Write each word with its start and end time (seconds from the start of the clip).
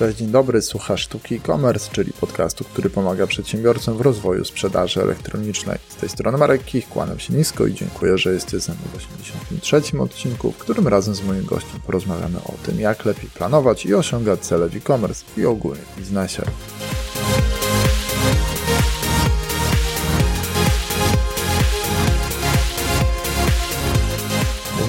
Cześć, 0.00 0.18
dzień 0.18 0.28
dobry, 0.28 0.62
słuchasz 0.62 1.00
Sztuki 1.02 1.34
e-commerce, 1.34 1.90
czyli 1.92 2.12
podcastu, 2.12 2.64
który 2.64 2.90
pomaga 2.90 3.26
przedsiębiorcom 3.26 3.96
w 3.96 4.00
rozwoju 4.00 4.44
sprzedaży 4.44 5.02
elektronicznej. 5.02 5.78
Z 5.88 5.94
tej 5.94 6.08
strony 6.08 6.38
Marek 6.38 6.64
Kich, 6.64 6.88
kłaniam 6.88 7.18
się 7.18 7.34
nisko 7.34 7.66
i 7.66 7.74
dziękuję, 7.74 8.18
że 8.18 8.32
jesteś 8.32 8.62
ze 8.62 8.72
mną 8.72 8.82
w 8.92 8.96
83. 8.96 9.98
odcinku, 9.98 10.52
w 10.52 10.58
którym 10.58 10.88
razem 10.88 11.14
z 11.14 11.22
moim 11.22 11.44
gościem 11.44 11.80
porozmawiamy 11.86 12.38
o 12.38 12.54
tym, 12.66 12.80
jak 12.80 13.04
lepiej 13.04 13.30
planować 13.30 13.86
i 13.86 13.94
osiągać 13.94 14.40
cele 14.40 14.68
w 14.68 14.76
e-commerce 14.76 15.24
i 15.36 15.46
ogólnie 15.46 15.82
w 15.82 15.98
biznesie. 15.98 16.42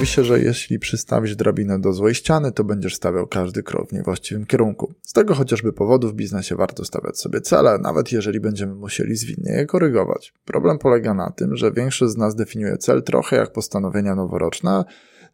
Mówi 0.02 0.12
się, 0.12 0.24
że 0.24 0.40
jeśli 0.40 0.78
przystawisz 0.78 1.36
drabinę 1.36 1.80
do 1.80 1.92
złej 1.92 2.14
ściany, 2.14 2.52
to 2.52 2.64
będziesz 2.64 2.94
stawiał 2.94 3.26
każdy 3.26 3.62
krok 3.62 3.88
w 3.88 3.92
niewłaściwym 3.92 4.46
kierunku. 4.46 4.94
Z 5.02 5.12
tego 5.12 5.34
chociażby 5.34 5.72
powodu 5.72 6.08
w 6.08 6.14
biznesie 6.14 6.56
warto 6.56 6.84
stawiać 6.84 7.18
sobie 7.18 7.40
cele, 7.40 7.78
nawet 7.78 8.12
jeżeli 8.12 8.40
będziemy 8.40 8.74
musieli 8.74 9.16
zwinnie 9.16 9.52
je 9.52 9.66
korygować. 9.66 10.34
Problem 10.44 10.78
polega 10.78 11.14
na 11.14 11.30
tym, 11.30 11.56
że 11.56 11.72
większość 11.72 12.12
z 12.12 12.16
nas 12.16 12.34
definiuje 12.34 12.76
cel 12.76 13.02
trochę 13.02 13.36
jak 13.36 13.52
postanowienia 13.52 14.14
noworoczne, 14.14 14.84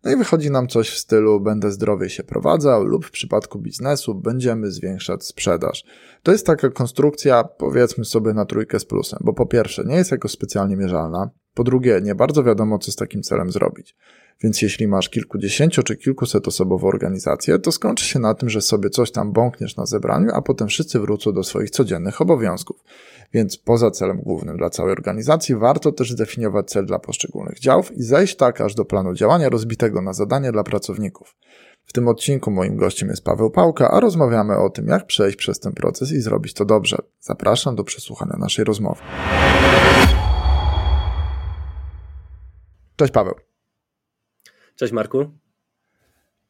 no 0.04 0.12
i 0.12 0.16
wychodzi 0.16 0.50
nam 0.50 0.68
coś 0.68 0.90
w 0.90 0.98
stylu 0.98 1.40
będę 1.40 1.72
zdrowiej 1.72 2.10
się 2.10 2.22
prowadzał 2.22 2.84
lub 2.84 3.06
w 3.06 3.10
przypadku 3.10 3.58
biznesu 3.58 4.14
będziemy 4.14 4.70
zwiększać 4.70 5.24
sprzedaż. 5.24 5.84
To 6.22 6.32
jest 6.32 6.46
taka 6.46 6.70
konstrukcja, 6.70 7.44
powiedzmy 7.44 8.04
sobie 8.04 8.34
na 8.34 8.44
trójkę 8.44 8.80
z 8.80 8.84
plusem, 8.84 9.18
bo 9.22 9.32
po 9.32 9.46
pierwsze 9.46 9.84
nie 9.84 9.96
jest 9.96 10.10
jako 10.10 10.28
specjalnie 10.28 10.76
mierzalna, 10.76 11.30
po 11.54 11.64
drugie 11.64 12.00
nie 12.02 12.14
bardzo 12.14 12.44
wiadomo 12.44 12.78
co 12.78 12.92
z 12.92 12.96
takim 12.96 13.22
celem 13.22 13.50
zrobić. 13.50 13.96
Więc 14.42 14.62
jeśli 14.62 14.88
masz 14.88 15.08
kilkudziesięcio 15.08 15.82
czy 15.82 15.96
kilkuset 15.96 16.48
osobową 16.48 16.88
organizację, 16.88 17.58
to 17.58 17.72
skończy 17.72 18.04
się 18.04 18.18
na 18.18 18.34
tym, 18.34 18.50
że 18.50 18.60
sobie 18.60 18.90
coś 18.90 19.10
tam 19.10 19.32
bąkniesz 19.32 19.76
na 19.76 19.86
zebraniu, 19.86 20.30
a 20.34 20.42
potem 20.42 20.68
wszyscy 20.68 21.00
wrócą 21.00 21.32
do 21.32 21.44
swoich 21.44 21.70
codziennych 21.70 22.20
obowiązków. 22.20 22.76
Więc 23.32 23.56
poza 23.56 23.90
celem 23.90 24.20
głównym 24.20 24.56
dla 24.56 24.70
całej 24.70 24.92
organizacji 24.92 25.54
warto 25.54 25.92
też 25.92 26.12
zdefiniować 26.12 26.70
cel 26.70 26.86
dla 26.86 26.98
poszczególnych 26.98 27.58
działów 27.58 27.92
i 27.96 28.02
zejść 28.02 28.36
tak 28.36 28.60
aż 28.60 28.74
do 28.74 28.84
planu 28.84 29.14
działania 29.14 29.48
rozbitego 29.48 30.02
na 30.02 30.12
zadanie 30.12 30.52
dla 30.52 30.64
pracowników. 30.64 31.36
W 31.84 31.92
tym 31.92 32.08
odcinku 32.08 32.50
moim 32.50 32.76
gościem 32.76 33.08
jest 33.08 33.24
Paweł 33.24 33.50
Pałka, 33.50 33.90
a 33.90 34.00
rozmawiamy 34.00 34.58
o 34.58 34.70
tym, 34.70 34.86
jak 34.88 35.06
przejść 35.06 35.36
przez 35.36 35.60
ten 35.60 35.72
proces 35.72 36.12
i 36.12 36.20
zrobić 36.20 36.54
to 36.54 36.64
dobrze. 36.64 36.96
Zapraszam 37.20 37.76
do 37.76 37.84
przesłuchania 37.84 38.36
naszej 38.38 38.64
rozmowy. 38.64 39.00
Cześć 42.96 43.12
Paweł. 43.12 43.47
Cześć 44.78 44.92
Marku. 44.92 45.30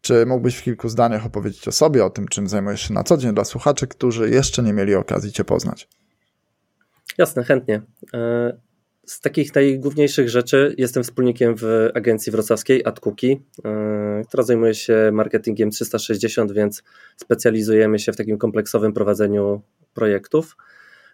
Czy 0.01 0.27
mógłbyś 0.27 0.57
w 0.57 0.63
kilku 0.63 0.89
zdaniach 0.89 1.27
opowiedzieć 1.27 1.69
o 1.69 1.73
sobie, 1.73 2.05
o 2.05 2.11
tym, 2.11 2.29
czym 2.29 2.49
zajmujesz 2.49 2.89
się 2.89 2.95
na 2.95 3.05
co 3.05 3.17
dzień 3.17 3.35
dla 3.35 3.45
słuchaczy, 3.45 3.87
którzy 3.87 4.31
jeszcze 4.31 4.63
nie 4.63 4.73
mieli 4.73 4.95
okazji 4.95 5.33
Cię 5.33 5.45
poznać? 5.45 5.89
Jasne, 7.19 7.45
chętnie. 7.45 7.83
E, 8.15 8.59
z 9.07 9.21
takich 9.21 9.55
najgłówniejszych 9.55 10.29
rzeczy 10.29 10.75
jestem 10.79 11.03
wspólnikiem 11.03 11.55
w 11.57 11.91
agencji 11.95 12.33
wrocławskiej 12.33 12.85
AdCookie, 12.85 13.37
która 14.29 14.43
zajmuje 14.43 14.75
się 14.75 15.11
marketingiem 15.13 15.71
360, 15.71 16.53
więc 16.53 16.83
specjalizujemy 17.17 17.99
się 17.99 18.13
w 18.13 18.17
takim 18.17 18.39
kompleksowym 18.39 18.93
prowadzeniu 18.93 19.63
projektów. 19.95 20.57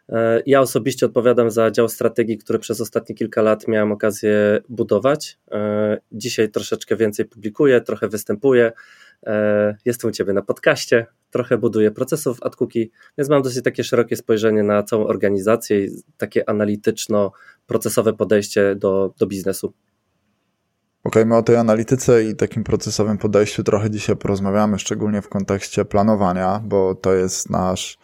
E, 0.08 0.42
ja 0.46 0.60
osobiście 0.60 1.06
odpowiadam 1.06 1.50
za 1.50 1.70
dział 1.70 1.88
strategii, 1.88 2.38
który 2.38 2.58
przez 2.58 2.80
ostatnie 2.80 3.14
kilka 3.14 3.42
lat 3.42 3.68
miałem 3.68 3.92
okazję 3.92 4.60
budować. 4.68 5.38
E, 5.50 5.98
dzisiaj 6.12 6.50
troszeczkę 6.50 6.96
więcej 6.96 7.24
publikuję, 7.24 7.80
trochę 7.80 8.08
występuję. 8.08 8.72
E, 9.26 9.76
jestem 9.84 10.10
u 10.10 10.12
Ciebie 10.12 10.32
na 10.32 10.42
podcaście, 10.42 11.06
trochę 11.30 11.58
buduję 11.58 11.90
procesów 11.90 12.38
AdCookie, 12.42 12.86
więc 13.18 13.30
mam 13.30 13.42
dosyć 13.42 13.64
takie 13.64 13.84
szerokie 13.84 14.16
spojrzenie 14.16 14.62
na 14.62 14.82
całą 14.82 15.06
organizację 15.06 15.84
i 15.84 15.88
takie 16.16 16.48
analityczno-procesowe 16.48 18.12
podejście 18.12 18.74
do, 18.74 19.14
do 19.18 19.26
biznesu. 19.26 19.66
Okej, 21.04 21.22
okay, 21.22 21.26
my 21.26 21.36
o 21.36 21.42
tej 21.42 21.56
analityce 21.56 22.24
i 22.24 22.36
takim 22.36 22.64
procesowym 22.64 23.18
podejściu 23.18 23.64
trochę 23.64 23.90
dzisiaj 23.90 24.16
porozmawiamy, 24.16 24.78
szczególnie 24.78 25.22
w 25.22 25.28
kontekście 25.28 25.84
planowania, 25.84 26.62
bo 26.64 26.94
to 26.94 27.14
jest 27.14 27.50
nasz 27.50 27.98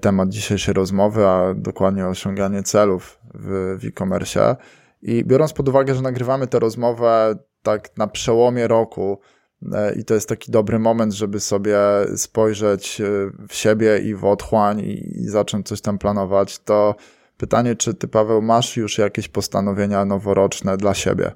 temat 0.00 0.28
dzisiejszej 0.28 0.74
rozmowy, 0.74 1.26
a 1.26 1.54
dokładnie 1.54 2.06
osiąganie 2.06 2.62
celów 2.62 3.18
w, 3.34 3.76
w 3.80 3.84
e-commerce. 3.84 4.56
I 5.02 5.24
biorąc 5.24 5.52
pod 5.52 5.68
uwagę, 5.68 5.94
że 5.94 6.02
nagrywamy 6.02 6.46
tę 6.46 6.58
rozmowę 6.58 7.34
tak 7.62 7.96
na 7.96 8.06
przełomie 8.06 8.68
roku, 8.68 9.20
e, 9.72 9.94
i 9.94 10.04
to 10.04 10.14
jest 10.14 10.28
taki 10.28 10.52
dobry 10.52 10.78
moment, 10.78 11.12
żeby 11.12 11.40
sobie 11.40 11.78
spojrzeć 12.16 13.00
e, 13.00 13.04
w 13.48 13.54
siebie 13.54 13.98
i 13.98 14.14
w 14.14 14.24
otchłań 14.24 14.80
i, 14.80 15.20
i 15.20 15.28
zacząć 15.28 15.68
coś 15.68 15.80
tam 15.80 15.98
planować, 15.98 16.58
to 16.58 16.94
pytanie, 17.36 17.76
czy 17.76 17.94
ty, 17.94 18.08
Paweł, 18.08 18.42
masz 18.42 18.76
już 18.76 18.98
jakieś 18.98 19.28
postanowienia 19.28 20.04
noworoczne 20.04 20.76
dla 20.76 20.94
siebie? 20.94 21.32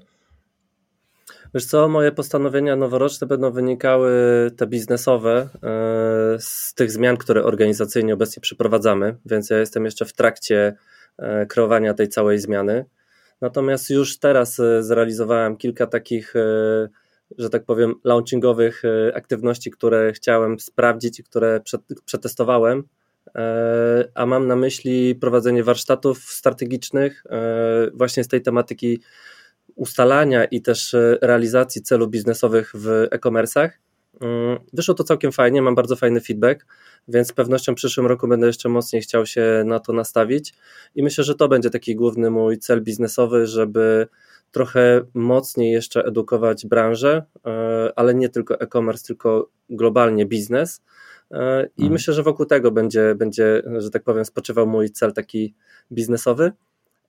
Wiesz 1.54 1.64
co, 1.64 1.88
moje 1.88 2.12
postanowienia 2.12 2.76
noworoczne 2.76 3.26
będą 3.26 3.50
wynikały 3.50 4.10
te 4.56 4.66
biznesowe 4.66 5.48
e, 5.62 6.36
z 6.38 6.74
tych 6.74 6.90
zmian, 6.90 7.16
które 7.16 7.44
organizacyjnie 7.44 8.14
obecnie 8.14 8.40
przeprowadzamy, 8.40 9.16
więc 9.26 9.50
ja 9.50 9.58
jestem 9.58 9.84
jeszcze 9.84 10.04
w 10.04 10.12
trakcie 10.12 10.76
e, 11.18 11.46
kreowania 11.46 11.94
tej 11.94 12.08
całej 12.08 12.38
zmiany. 12.38 12.84
Natomiast 13.40 13.90
już 13.90 14.18
teraz 14.18 14.60
e, 14.60 14.82
zrealizowałem 14.82 15.56
kilka 15.56 15.86
takich, 15.86 16.34
że 17.38 17.50
tak 17.50 17.64
powiem, 17.64 17.94
launchingowych 18.04 18.82
aktywności, 19.14 19.70
które 19.70 20.12
chciałem 20.12 20.60
sprawdzić 20.60 21.20
i 21.20 21.24
które 21.24 21.60
przetestowałem. 22.04 22.82
A 24.14 24.26
mam 24.26 24.46
na 24.46 24.56
myśli 24.56 25.14
prowadzenie 25.14 25.64
warsztatów 25.64 26.18
strategicznych 26.18 27.24
właśnie 27.94 28.24
z 28.24 28.28
tej 28.28 28.42
tematyki 28.42 29.00
ustalania 29.76 30.44
i 30.44 30.62
też 30.62 30.94
e, 30.94 31.18
realizacji 31.22 31.82
celów 31.82 32.10
biznesowych 32.10 32.72
w 32.74 32.88
e-commerce'ach. 33.10 33.70
Mm, 34.20 34.58
wyszło 34.72 34.94
to 34.94 35.04
całkiem 35.04 35.32
fajnie, 35.32 35.62
mam 35.62 35.74
bardzo 35.74 35.96
fajny 35.96 36.20
feedback, 36.20 36.66
więc 37.08 37.28
z 37.28 37.32
pewnością 37.32 37.72
w 37.72 37.76
przyszłym 37.76 38.06
roku 38.06 38.28
będę 38.28 38.46
jeszcze 38.46 38.68
mocniej 38.68 39.02
chciał 39.02 39.26
się 39.26 39.62
na 39.66 39.80
to 39.80 39.92
nastawić 39.92 40.54
i 40.94 41.02
myślę, 41.02 41.24
że 41.24 41.34
to 41.34 41.48
będzie 41.48 41.70
taki 41.70 41.96
główny 41.96 42.30
mój 42.30 42.58
cel 42.58 42.82
biznesowy, 42.82 43.46
żeby 43.46 44.06
trochę 44.50 45.00
mocniej 45.14 45.72
jeszcze 45.72 46.04
edukować 46.04 46.66
branżę, 46.66 47.22
e, 47.46 47.92
ale 47.96 48.14
nie 48.14 48.28
tylko 48.28 48.60
e-commerce, 48.60 49.06
tylko 49.06 49.50
globalnie 49.70 50.26
biznes. 50.26 50.82
E, 51.30 51.62
I 51.62 51.82
mhm. 51.82 51.92
myślę, 51.92 52.14
że 52.14 52.22
wokół 52.22 52.46
tego 52.46 52.70
będzie, 52.70 53.14
będzie, 53.14 53.62
że 53.78 53.90
tak 53.90 54.02
powiem, 54.02 54.24
spoczywał 54.24 54.66
mój 54.66 54.90
cel 54.90 55.12
taki 55.12 55.54
biznesowy 55.92 56.52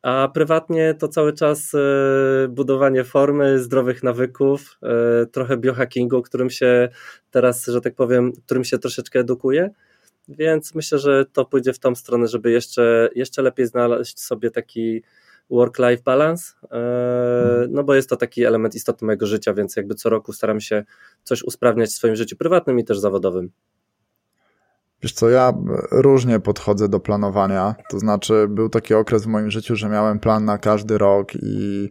a 0.05 0.27
prywatnie 0.33 0.93
to 0.93 1.07
cały 1.07 1.33
czas 1.33 1.73
e, 1.73 2.47
budowanie 2.47 3.03
formy, 3.03 3.59
zdrowych 3.59 4.03
nawyków, 4.03 4.79
e, 4.83 5.25
trochę 5.25 5.57
biohackingu, 5.57 6.21
którym 6.21 6.49
się 6.49 6.89
teraz, 7.31 7.66
że 7.66 7.81
tak 7.81 7.95
powiem, 7.95 8.33
którym 8.45 8.63
się 8.63 8.77
troszeczkę 8.77 9.19
edukuję. 9.19 9.69
Więc 10.27 10.75
myślę, 10.75 10.99
że 10.99 11.25
to 11.33 11.45
pójdzie 11.45 11.73
w 11.73 11.79
tą 11.79 11.95
stronę, 11.95 12.27
żeby 12.27 12.51
jeszcze, 12.51 13.09
jeszcze 13.15 13.41
lepiej 13.41 13.67
znaleźć 13.67 14.19
sobie 14.19 14.51
taki 14.51 15.03
work-life 15.49 16.03
balance, 16.03 16.53
e, 16.71 17.67
no 17.69 17.83
bo 17.83 17.95
jest 17.95 18.09
to 18.09 18.15
taki 18.15 18.44
element 18.44 18.75
istotny 18.75 19.05
mojego 19.05 19.25
życia, 19.25 19.53
więc 19.53 19.75
jakby 19.75 19.95
co 19.95 20.09
roku 20.09 20.33
staram 20.33 20.59
się 20.59 20.83
coś 21.23 21.44
usprawniać 21.44 21.89
w 21.89 21.94
swoim 21.94 22.15
życiu 22.15 22.35
prywatnym 22.38 22.79
i 22.79 22.83
też 22.83 22.99
zawodowym. 22.99 23.51
Wiesz 25.05 25.13
co, 25.13 25.29
ja 25.29 25.53
różnie 25.91 26.39
podchodzę 26.39 26.89
do 26.89 26.99
planowania. 26.99 27.75
To 27.89 27.99
znaczy, 27.99 28.47
był 28.49 28.69
taki 28.69 28.93
okres 28.93 29.23
w 29.23 29.27
moim 29.27 29.51
życiu, 29.51 29.75
że 29.75 29.89
miałem 29.89 30.19
plan 30.19 30.45
na 30.45 30.57
każdy 30.57 30.97
rok 30.97 31.35
i 31.35 31.89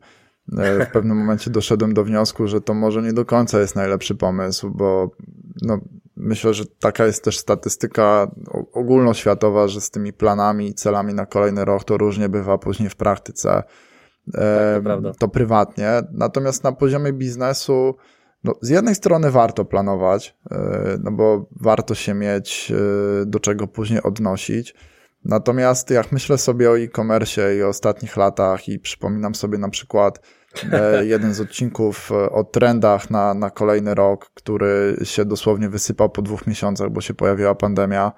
e, 0.59 0.87
w 0.87 0.91
pewnym 0.91 1.17
momencie 1.17 1.51
doszedłem 1.51 1.95
do 1.95 2.05
wniosku, 2.05 2.47
że 2.47 2.61
to 2.61 2.75
może 2.75 3.03
nie 3.03 3.13
do 3.13 3.25
końca 3.25 3.61
jest 3.61 3.77
najlepszy 3.77 4.15
pomysł, 4.15 4.71
bo 4.71 5.11
no, 5.63 5.79
myślę, 6.17 6.55
że 6.55 6.65
taka 6.67 7.07
jest 7.07 7.25
też 7.25 7.39
statystyka 7.39 8.31
ogólnoświatowa, 8.73 9.69
że 9.69 9.81
z 9.81 9.91
tymi 9.91 10.13
planami 10.13 10.69
i 10.69 10.75
celami 10.75 11.15
na 11.15 11.27
kolejny 11.27 11.65
rok 11.65 11.85
to 11.85 11.97
różnie 11.97 12.29
bywa 12.29 12.59
później 12.59 12.91
w 12.91 12.97
praktyce. 12.97 13.63
Tak, 14.33 15.03
to, 15.03 15.13
to 15.19 15.29
prywatnie. 15.29 15.91
Natomiast 16.13 16.65
na 16.65 16.73
poziomie 16.73 17.13
biznesu 17.13 17.95
no, 18.45 18.55
z 18.61 18.69
jednej 18.69 18.95
strony 18.95 19.31
warto 19.31 19.65
planować, 19.65 20.37
e, 20.51 20.99
no 21.03 21.11
bo 21.11 21.47
warto 21.61 21.95
się 21.95 22.15
mieć 22.15 22.73
e, 22.73 23.27
do 23.27 23.41
czego 23.41 23.67
później 23.67 24.03
odnosić. 24.03 24.75
Natomiast 25.25 25.91
jak 25.91 26.13
myślę 26.13 26.39
sobie 26.39 26.71
o 26.71 26.79
e-commerce 26.79 27.57
i 27.57 27.63
o 27.63 27.69
ostatnich 27.69 28.17
latach 28.17 28.69
i 28.69 28.79
przypominam 28.79 29.35
sobie 29.35 29.59
na 29.59 29.69
przykład 29.69 30.21
e, 30.73 31.07
jeden 31.07 31.35
z 31.35 31.41
odcinków 31.41 32.13
o 32.31 32.45
trendach 32.45 33.11
na, 33.11 33.35
na 33.35 33.51
kolejny 33.51 33.95
rok, 33.95 34.31
który 34.35 34.97
się 35.05 35.25
dosłownie 35.25 35.69
wysypał 35.69 36.11
po 36.11 36.23
dwóch 36.23 36.47
miesiącach, 36.47 36.91
bo 36.91 37.01
się 37.01 37.15
pojawiła 37.15 37.55
pandemia, 37.55 38.13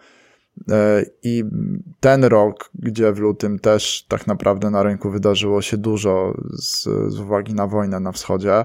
I 1.22 1.44
ten 2.00 2.24
rok, 2.24 2.70
gdzie 2.74 3.12
w 3.12 3.18
lutym 3.18 3.58
też 3.58 4.06
tak 4.08 4.26
naprawdę 4.26 4.70
na 4.70 4.82
rynku 4.82 5.10
wydarzyło 5.10 5.62
się 5.62 5.76
dużo 5.76 6.34
z, 6.58 6.82
z 7.12 7.20
uwagi 7.20 7.54
na 7.54 7.66
wojnę 7.66 8.00
na 8.00 8.12
wschodzie, 8.12 8.64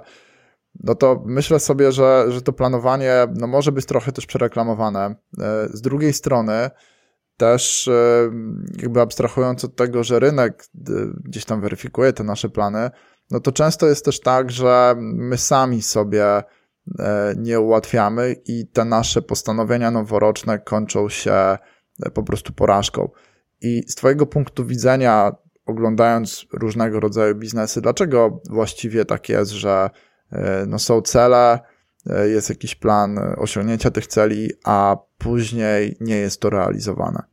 no 0.79 0.95
to 0.95 1.23
myślę 1.25 1.59
sobie, 1.59 1.91
że, 1.91 2.25
że 2.29 2.41
to 2.41 2.53
planowanie 2.53 3.13
no 3.35 3.47
może 3.47 3.71
być 3.71 3.85
trochę 3.85 4.11
też 4.11 4.25
przereklamowane. 4.25 5.15
E, 5.39 5.67
z 5.73 5.81
drugiej 5.81 6.13
strony, 6.13 6.69
też 7.37 7.87
e, 7.87 8.31
jakby 8.81 9.01
abstrahując 9.01 9.65
od 9.65 9.75
tego, 9.75 10.03
że 10.03 10.19
rynek 10.19 10.65
gdzieś 11.23 11.45
tam 11.45 11.61
weryfikuje 11.61 12.13
te 12.13 12.23
nasze 12.23 12.49
plany, 12.49 12.89
no 13.31 13.39
to 13.39 13.51
często 13.51 13.87
jest 13.87 14.05
też 14.05 14.19
tak, 14.19 14.51
że 14.51 14.95
my 14.97 15.37
sami 15.37 15.81
sobie 15.81 16.43
nie 17.37 17.59
ułatwiamy 17.59 18.35
i 18.45 18.67
te 18.67 18.85
nasze 18.85 19.21
postanowienia 19.21 19.91
noworoczne 19.91 20.59
kończą 20.59 21.09
się 21.09 21.57
po 22.13 22.23
prostu 22.23 22.53
porażką. 22.53 23.09
I 23.61 23.83
z 23.87 23.95
Twojego 23.95 24.25
punktu 24.25 24.65
widzenia, 24.65 25.31
oglądając 25.65 26.45
różnego 26.53 26.99
rodzaju 26.99 27.35
biznesy, 27.35 27.81
dlaczego 27.81 28.41
właściwie 28.49 29.05
tak 29.05 29.29
jest, 29.29 29.51
że 29.51 29.71
e, 29.71 29.89
no 30.67 30.79
są 30.79 31.01
cele, 31.01 31.59
e, 32.09 32.27
jest 32.27 32.49
jakiś 32.49 32.75
plan 32.75 33.19
osiągnięcia 33.37 33.91
tych 33.91 34.07
celi, 34.07 34.49
a 34.65 34.97
później 35.17 35.97
nie 35.99 36.15
jest 36.15 36.41
to 36.41 36.49
realizowane? 36.49 37.23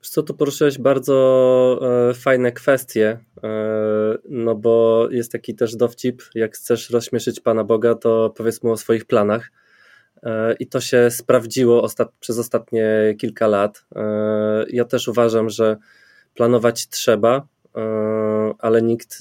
Co, 0.00 0.22
tu 0.22 0.34
poruszyłeś 0.34 0.78
bardzo 0.78 1.80
e, 2.10 2.14
fajne 2.14 2.52
kwestie, 2.52 3.18
no 4.28 4.54
bo 4.54 5.06
jest 5.10 5.32
taki 5.32 5.54
też 5.54 5.76
dowcip, 5.76 6.22
jak 6.34 6.54
chcesz 6.54 6.90
rozśmieszyć 6.90 7.40
Pana 7.40 7.64
Boga, 7.64 7.94
to 7.94 8.34
powiedz 8.36 8.62
mu 8.62 8.70
o 8.70 8.76
swoich 8.76 9.04
planach. 9.04 9.50
E, 10.22 10.54
i 10.54 10.66
to 10.66 10.80
się 10.80 11.10
sprawdziło 11.10 11.82
ostat 11.82 12.12
przez 12.20 12.38
ostatnie 12.38 13.14
kilka 13.18 13.46
lat. 13.46 13.84
E, 13.96 14.64
ja 14.68 14.84
też 14.84 15.08
uważam, 15.08 15.50
że 15.50 15.76
planować 16.34 16.88
trzeba, 16.88 17.36
e, 17.36 17.61
ale 18.58 18.82
nikt 18.82 19.18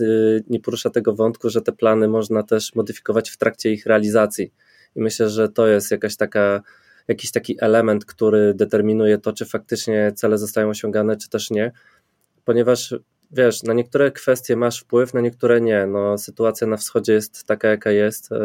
nie 0.50 0.60
porusza 0.60 0.90
tego 0.90 1.14
wątku, 1.14 1.50
że 1.50 1.62
te 1.62 1.72
plany 1.72 2.08
można 2.08 2.44
też 2.44 2.76
modyfikować 2.76 3.30
w 3.30 3.38
trakcie 3.38 3.72
ich 3.72 3.86
realizacji. 3.86 4.54
I 4.96 5.02
myślę, 5.02 5.30
że 5.30 5.50
to 5.50 5.68
jest 5.68 5.92
jakaś 5.92 6.18
taka, 6.18 6.62
jakiś 7.08 7.32
taki 7.32 7.58
element, 7.60 8.06
który 8.06 8.54
determinuje 8.54 9.18
to, 9.18 9.34
czy 9.34 9.46
faktycznie 9.46 10.12
cele 10.16 10.38
zostają 10.38 10.70
osiągane, 10.70 11.18
czy 11.18 11.30
też 11.30 11.52
nie, 11.52 11.72
ponieważ 12.46 12.96
wiesz, 13.32 13.64
na 13.64 13.74
niektóre 13.74 14.12
kwestie 14.12 14.56
masz 14.56 14.80
wpływ, 14.80 15.14
na 15.14 15.22
niektóre 15.22 15.62
nie. 15.62 15.86
No, 15.88 16.18
sytuacja 16.18 16.68
na 16.68 16.78
wschodzie 16.78 17.14
jest 17.14 17.44
taka, 17.44 17.68
jaka 17.68 17.92
jest 17.92 18.32
yy, 18.32 18.38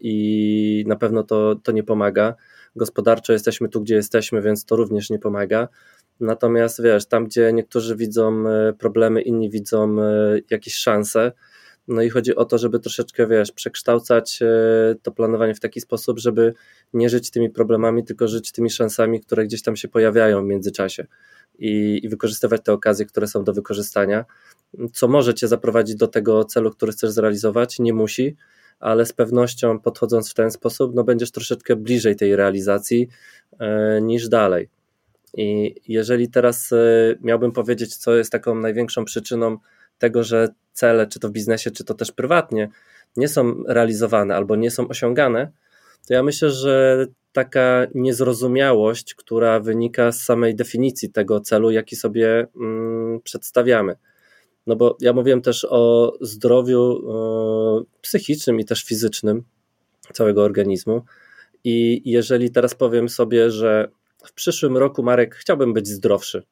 i 0.00 0.84
na 0.86 0.96
pewno 0.96 1.22
to, 1.22 1.56
to 1.62 1.72
nie 1.72 1.82
pomaga. 1.82 2.34
Gospodarczo 2.76 3.32
jesteśmy 3.32 3.68
tu, 3.68 3.80
gdzie 3.80 3.94
jesteśmy, 3.94 4.42
więc 4.42 4.64
to 4.64 4.76
również 4.76 5.10
nie 5.10 5.18
pomaga. 5.18 5.68
Natomiast 6.20 6.82
wiesz, 6.82 7.06
tam 7.06 7.24
gdzie 7.24 7.52
niektórzy 7.52 7.96
widzą 7.96 8.48
e, 8.48 8.72
problemy, 8.72 9.22
inni 9.22 9.50
widzą 9.50 10.02
e, 10.02 10.38
jakieś 10.50 10.74
szanse, 10.74 11.32
no 11.88 12.02
i 12.02 12.10
chodzi 12.10 12.36
o 12.36 12.44
to, 12.44 12.58
żeby 12.58 12.78
troszeczkę, 12.78 13.26
wiesz, 13.26 13.52
przekształcać 13.52 14.40
to 15.02 15.12
planowanie 15.12 15.54
w 15.54 15.60
taki 15.60 15.80
sposób, 15.80 16.18
żeby 16.18 16.54
nie 16.92 17.08
żyć 17.10 17.30
tymi 17.30 17.50
problemami, 17.50 18.04
tylko 18.04 18.28
żyć 18.28 18.52
tymi 18.52 18.70
szansami, 18.70 19.20
które 19.20 19.44
gdzieś 19.44 19.62
tam 19.62 19.76
się 19.76 19.88
pojawiają 19.88 20.42
w 20.42 20.46
międzyczasie. 20.46 21.06
I, 21.58 22.00
i 22.02 22.08
wykorzystywać 22.08 22.60
te 22.64 22.72
okazje, 22.72 23.06
które 23.06 23.26
są 23.26 23.44
do 23.44 23.52
wykorzystania, 23.52 24.24
co 24.92 25.08
może 25.08 25.34
cię 25.34 25.48
zaprowadzić 25.48 25.96
do 25.96 26.08
tego 26.08 26.44
celu, 26.44 26.70
który 26.70 26.92
chcesz 26.92 27.10
zrealizować, 27.10 27.78
nie 27.78 27.92
musi, 27.94 28.36
ale 28.80 29.06
z 29.06 29.12
pewnością 29.12 29.80
podchodząc 29.80 30.30
w 30.30 30.34
ten 30.34 30.50
sposób, 30.50 30.94
no 30.94 31.04
będziesz 31.04 31.30
troszeczkę 31.30 31.76
bliżej 31.76 32.16
tej 32.16 32.36
realizacji 32.36 33.08
e, 33.58 34.00
niż 34.02 34.28
dalej. 34.28 34.68
I 35.36 35.74
jeżeli 35.88 36.28
teraz 36.28 36.72
e, 36.72 36.76
miałbym 37.20 37.52
powiedzieć, 37.52 37.96
co 37.96 38.16
jest 38.16 38.32
taką 38.32 38.54
największą 38.54 39.04
przyczyną 39.04 39.58
tego, 39.98 40.24
że 40.24 40.48
cele, 40.72 41.06
czy 41.06 41.20
to 41.20 41.28
w 41.28 41.32
biznesie, 41.32 41.70
czy 41.70 41.84
to 41.84 41.94
też 41.94 42.12
prywatnie, 42.12 42.68
nie 43.16 43.28
są 43.28 43.62
realizowane 43.68 44.36
albo 44.36 44.56
nie 44.56 44.70
są 44.70 44.88
osiągane, 44.88 45.52
to 46.08 46.14
ja 46.14 46.22
myślę, 46.22 46.50
że 46.50 47.06
taka 47.32 47.86
niezrozumiałość, 47.94 49.14
która 49.14 49.60
wynika 49.60 50.12
z 50.12 50.22
samej 50.22 50.54
definicji 50.54 51.12
tego 51.12 51.40
celu, 51.40 51.70
jaki 51.70 51.96
sobie 51.96 52.46
mm, 52.56 53.20
przedstawiamy. 53.20 53.96
No 54.66 54.76
bo 54.76 54.96
ja 55.00 55.12
mówiłem 55.12 55.42
też 55.42 55.66
o 55.70 56.12
zdrowiu 56.20 56.98
y, 57.80 58.00
psychicznym 58.00 58.60
i 58.60 58.64
też 58.64 58.84
fizycznym 58.84 59.42
całego 60.12 60.42
organizmu. 60.42 61.02
I 61.64 62.02
jeżeli 62.04 62.50
teraz 62.50 62.74
powiem 62.74 63.08
sobie, 63.08 63.50
że 63.50 63.88
w 64.26 64.32
przyszłym 64.32 64.76
roku, 64.76 65.02
Marek, 65.02 65.34
chciałbym 65.34 65.72
być 65.72 65.88
zdrowszy, 65.88 66.42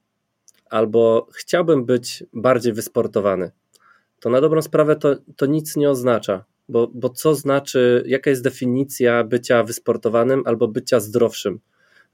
albo 0.71 1.29
chciałbym 1.35 1.85
być 1.85 2.25
bardziej 2.33 2.73
wysportowany, 2.73 3.51
to 4.21 4.31
na 4.31 4.41
dobrą 4.41 4.63
sprawę 4.63 4.97
to, 4.97 5.17
to 5.37 5.47
nic 5.47 5.77
nie 5.77 5.91
oznacza, 5.91 6.45
bo, 6.69 6.91
bo 6.95 7.09
co 7.09 7.35
znaczy, 7.35 8.05
jaka 8.07 8.31
jest 8.31 8.43
definicja 8.43 9.25
bycia 9.25 9.63
wysportowanym 9.63 10.43
albo 10.47 10.69
bycia 10.69 11.01
zdrowszym? 11.01 11.61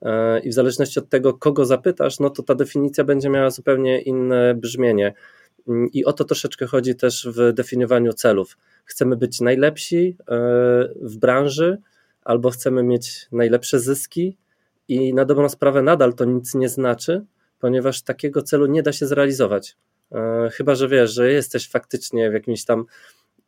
E, 0.03 0.41
I 0.41 0.51
w 0.51 0.55
zależności 0.55 0.99
od 0.99 1.09
tego, 1.09 1.35
kogo 1.35 1.65
zapytasz, 1.65 2.21
no 2.21 2.31
to 2.31 2.43
ta 2.43 2.55
definicja 2.55 3.05
będzie 3.05 3.29
miała 3.29 3.51
zupełnie 3.51 4.01
inne 4.01 4.55
brzmienie. 4.55 5.15
Mm, 5.69 5.89
I 5.93 6.05
o 6.05 6.13
to 6.13 6.25
troszeczkę 6.25 6.67
chodzi 6.67 6.95
też 6.95 7.29
w 7.31 7.53
definiowaniu 7.53 8.13
celów. 8.13 8.59
Chcemy 8.85 9.17
być 9.17 9.41
najlepsi 9.41 10.17
e, 10.21 10.35
w 11.03 11.17
branży, 11.17 11.79
albo 12.23 12.51
chcemy 12.51 12.83
mieć 12.83 13.27
najlepsze 13.33 13.81
zyski, 13.81 14.37
i 14.91 15.15
na 15.15 15.25
dobrą 15.25 15.49
sprawę 15.49 15.83
nadal 15.83 16.15
to 16.15 16.25
nic 16.25 16.55
nie 16.55 16.69
znaczy, 16.69 17.25
ponieważ 17.59 18.03
takiego 18.03 18.43
celu 18.43 18.67
nie 18.67 18.83
da 18.83 18.93
się 18.93 19.07
zrealizować. 19.07 19.77
E, 20.13 20.49
chyba, 20.53 20.75
że 20.75 20.89
wiesz, 20.89 21.15
że 21.15 21.33
jesteś 21.33 21.69
faktycznie 21.69 22.31
w 22.31 22.33
jakimś 22.33 22.65
tam 22.65 22.85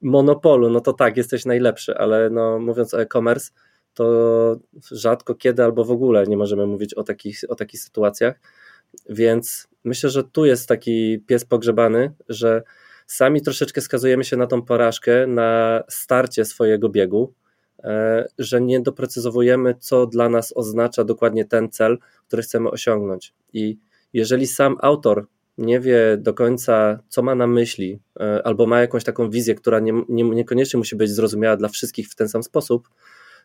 monopolu, 0.00 0.70
no 0.70 0.80
to 0.80 0.92
tak, 0.92 1.16
jesteś 1.16 1.44
najlepszy, 1.44 1.94
ale 1.94 2.30
no, 2.30 2.58
mówiąc 2.58 2.94
o 2.94 3.00
e-commerce, 3.00 3.50
to 3.94 4.56
rzadko 4.90 5.34
kiedy 5.34 5.64
albo 5.64 5.84
w 5.84 5.90
ogóle 5.90 6.26
nie 6.26 6.36
możemy 6.36 6.66
mówić 6.66 6.94
o 6.94 7.02
takich, 7.02 7.40
o 7.48 7.54
takich 7.54 7.80
sytuacjach. 7.80 8.40
Więc 9.08 9.68
myślę, 9.84 10.10
że 10.10 10.24
tu 10.24 10.44
jest 10.44 10.68
taki 10.68 11.24
pies 11.26 11.44
pogrzebany, 11.44 12.12
że 12.28 12.62
sami 13.06 13.42
troszeczkę 13.42 13.80
skazujemy 13.80 14.24
się 14.24 14.36
na 14.36 14.46
tą 14.46 14.62
porażkę 14.62 15.26
na 15.26 15.82
starcie 15.88 16.44
swojego 16.44 16.88
biegu, 16.88 17.34
że 18.38 18.60
nie 18.60 18.80
doprecyzowujemy, 18.80 19.74
co 19.78 20.06
dla 20.06 20.28
nas 20.28 20.52
oznacza 20.56 21.04
dokładnie 21.04 21.44
ten 21.44 21.70
cel, 21.70 21.98
który 22.26 22.42
chcemy 22.42 22.70
osiągnąć. 22.70 23.34
I 23.52 23.78
jeżeli 24.12 24.46
sam 24.46 24.76
autor 24.80 25.26
nie 25.58 25.80
wie 25.80 26.16
do 26.18 26.34
końca, 26.34 26.98
co 27.08 27.22
ma 27.22 27.34
na 27.34 27.46
myśli, 27.46 28.00
e, 28.20 28.46
albo 28.46 28.66
ma 28.66 28.80
jakąś 28.80 29.04
taką 29.04 29.30
wizję, 29.30 29.54
która 29.54 29.80
nie, 29.80 29.92
nie, 30.08 30.24
niekoniecznie 30.24 30.78
musi 30.78 30.96
być 30.96 31.10
zrozumiała 31.10 31.56
dla 31.56 31.68
wszystkich 31.68 32.08
w 32.08 32.14
ten 32.14 32.28
sam 32.28 32.42
sposób, 32.42 32.88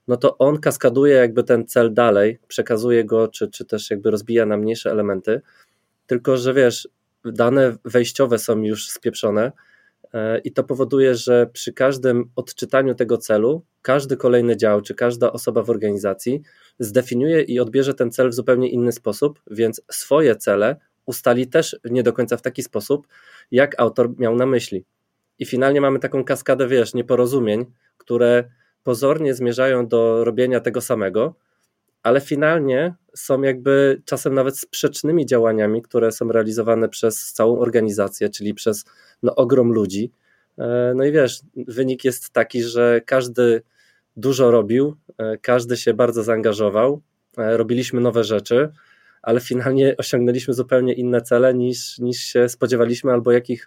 no 0.08 0.18
to 0.18 0.38
on 0.38 0.60
kaskaduje 0.60 1.16
jakby 1.16 1.44
ten 1.44 1.66
cel 1.66 1.94
dalej, 1.94 2.40
przekazuje 2.48 3.06
go, 3.06 3.28
czy, 3.28 3.48
czy 3.48 3.66
też 3.66 3.90
jakby 3.90 4.12
rozbija 4.12 4.46
na 4.46 4.58
mniejsze 4.58 4.92
elementy, 4.92 5.42
tylko 6.08 6.38
że 6.38 6.54
wiesz, 6.54 6.88
dane 7.26 7.78
wejściowe 7.86 8.40
są 8.40 8.62
już 8.62 8.90
spieprzone 8.90 9.46
e, 9.46 9.52
i 10.44 10.52
to 10.52 10.64
powoduje, 10.64 11.16
że 11.16 11.48
przy 11.54 11.74
każdym 11.74 12.32
odczytaniu 12.36 12.96
tego 12.96 13.18
celu, 13.18 13.66
każdy 13.82 14.18
kolejny 14.18 14.58
dział, 14.58 14.82
czy 14.82 14.96
każda 14.96 15.32
osoba 15.32 15.64
w 15.64 15.70
organizacji 15.70 16.42
zdefiniuje 16.80 17.42
i 17.42 17.60
odbierze 17.60 17.94
ten 17.94 18.12
cel 18.12 18.30
w 18.30 18.34
zupełnie 18.34 18.70
inny 18.70 18.92
sposób, 18.92 19.42
więc 19.52 19.82
swoje 19.92 20.36
cele 20.36 20.76
ustali 21.06 21.48
też 21.48 21.80
nie 21.86 22.04
do 22.04 22.14
końca 22.14 22.38
w 22.38 22.42
taki 22.42 22.64
sposób, 22.64 23.08
jak 23.52 23.80
autor 23.80 24.20
miał 24.20 24.36
na 24.36 24.46
myśli. 24.46 24.86
I 25.40 25.46
finalnie 25.46 25.82
mamy 25.82 26.00
taką 26.00 26.24
kaskadę, 26.24 26.68
wiesz, 26.68 26.94
nieporozumień, 26.94 27.66
które 27.98 28.44
pozornie 28.84 29.34
zmierzają 29.34 29.88
do 29.88 30.24
robienia 30.24 30.60
tego 30.60 30.82
samego, 30.82 31.36
ale 32.08 32.22
finalnie 32.22 32.96
są 33.16 33.42
jakby 33.42 34.02
czasem 34.06 34.34
nawet 34.34 34.60
sprzecznymi 34.60 35.26
działaniami, 35.26 35.82
które 35.82 36.12
są 36.12 36.32
realizowane 36.32 36.90
przez 36.90 37.34
całą 37.34 37.60
organizację, 37.60 38.30
czyli 38.30 38.54
przez 38.54 38.86
no, 39.24 39.36
ogrom 39.36 39.74
ludzi. 39.74 40.12
E, 40.58 40.94
no 40.96 41.06
i 41.06 41.12
wiesz, 41.12 41.42
wynik 41.56 42.06
jest 42.06 42.30
taki, 42.30 42.64
że 42.64 43.02
każdy 43.06 43.62
dużo 44.18 44.52
robił, 44.52 44.96
e, 45.18 45.38
każdy 45.38 45.78
się 45.78 45.94
bardzo 45.94 46.24
zaangażował, 46.24 47.02
e, 47.38 47.58
robiliśmy 47.58 48.02
nowe 48.02 48.24
rzeczy, 48.24 48.70
ale 49.22 49.40
finalnie 49.40 49.96
osiągnęliśmy 49.98 50.54
zupełnie 50.54 50.94
inne 50.94 51.22
cele 51.22 51.54
niż, 51.54 52.00
niż 52.00 52.18
się 52.18 52.50
spodziewaliśmy 52.50 53.12
albo 53.12 53.32
jakich 53.32 53.66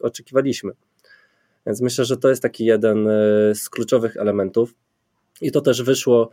oczekiwaliśmy. 0.00 0.72
Więc 1.66 1.80
myślę, 1.80 2.04
że 2.04 2.16
to 2.16 2.28
jest 2.28 2.42
taki 2.42 2.64
jeden 2.64 3.08
z 3.54 3.68
kluczowych 3.70 4.16
elementów. 4.16 4.74
I 5.40 5.52
to 5.52 5.60
też 5.60 5.82
wyszło 5.82 6.30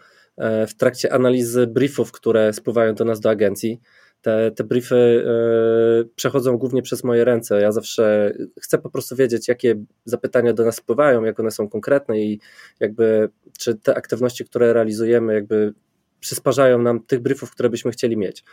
w 0.67 0.73
trakcie 0.77 1.13
analizy 1.13 1.67
briefów, 1.67 2.11
które 2.11 2.53
spływają 2.53 2.95
do 2.95 3.05
nas 3.05 3.19
do 3.19 3.29
agencji. 3.29 3.79
Te, 4.21 4.51
te 4.51 4.63
briefy 4.63 4.95
e, 4.95 6.09
przechodzą 6.15 6.57
głównie 6.57 6.81
przez 6.81 7.03
moje 7.03 7.25
ręce. 7.25 7.61
Ja 7.61 7.71
zawsze 7.71 8.33
chcę 8.61 8.77
po 8.77 8.89
prostu 8.89 9.15
wiedzieć, 9.15 9.47
jakie 9.47 9.75
zapytania 10.05 10.53
do 10.53 10.65
nas 10.65 10.75
spływają, 10.75 11.23
jak 11.23 11.39
one 11.39 11.51
są 11.51 11.69
konkretne 11.69 12.19
i 12.19 12.39
jakby 12.79 13.29
czy 13.59 13.75
te 13.75 13.95
aktywności, 13.95 14.45
które 14.45 14.73
realizujemy, 14.73 15.33
jakby 15.33 15.73
przysparzają 16.19 16.81
nam 16.81 17.03
tych 17.03 17.19
briefów, 17.19 17.51
które 17.51 17.69
byśmy 17.69 17.91
chcieli 17.91 18.17
mieć. 18.17 18.43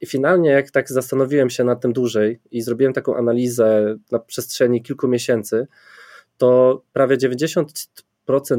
I 0.00 0.06
finalnie, 0.06 0.50
jak 0.50 0.70
tak 0.70 0.88
zastanowiłem 0.92 1.50
się 1.50 1.64
nad 1.64 1.80
tym 1.80 1.92
dłużej 1.92 2.40
i 2.50 2.62
zrobiłem 2.62 2.92
taką 2.92 3.16
analizę 3.16 3.96
na 4.12 4.18
przestrzeni 4.18 4.82
kilku 4.82 5.08
miesięcy, 5.08 5.66
to 6.38 6.82
prawie 6.92 7.16
90% 7.16 7.76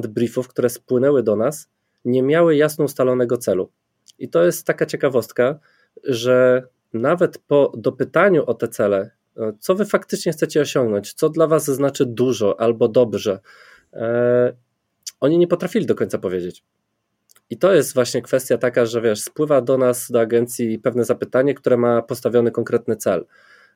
briefów, 0.08 0.48
które 0.48 0.70
spłynęły 0.70 1.24
do 1.24 1.36
nas, 1.36 1.70
nie 2.08 2.24
miały 2.24 2.56
jasno 2.56 2.86
ustalonego 2.86 3.38
celu. 3.38 3.72
I 4.20 4.30
to 4.30 4.46
jest 4.46 4.68
taka 4.68 4.86
ciekawostka, 4.86 5.60
że 6.04 6.68
nawet 6.94 7.38
po 7.38 7.72
dopytaniu 7.78 8.46
o 8.46 8.54
te 8.54 8.68
cele, 8.68 9.12
e, 9.38 9.54
co 9.60 9.76
wy 9.76 9.86
faktycznie 9.86 10.32
chcecie 10.32 10.62
osiągnąć, 10.62 11.14
co 11.14 11.30
dla 11.30 11.48
was 11.48 11.66
znaczy 11.66 12.06
dużo 12.06 12.60
albo 12.60 12.88
dobrze, 12.88 13.40
e, 13.94 14.54
oni 15.20 15.38
nie 15.38 15.48
potrafili 15.48 15.86
do 15.86 15.96
końca 15.96 16.18
powiedzieć. 16.18 16.64
I 17.50 17.58
to 17.58 17.74
jest 17.74 17.94
właśnie 17.94 18.22
kwestia 18.22 18.58
taka, 18.58 18.86
że 18.86 19.02
wiesz, 19.02 19.22
spływa 19.22 19.62
do 19.62 19.78
nas, 19.78 20.12
do 20.12 20.20
agencji 20.20 20.80
pewne 20.80 21.06
zapytanie, 21.06 21.54
które 21.54 21.78
ma 21.78 22.02
postawiony 22.02 22.52
konkretny 22.52 22.96
cel. 22.96 23.26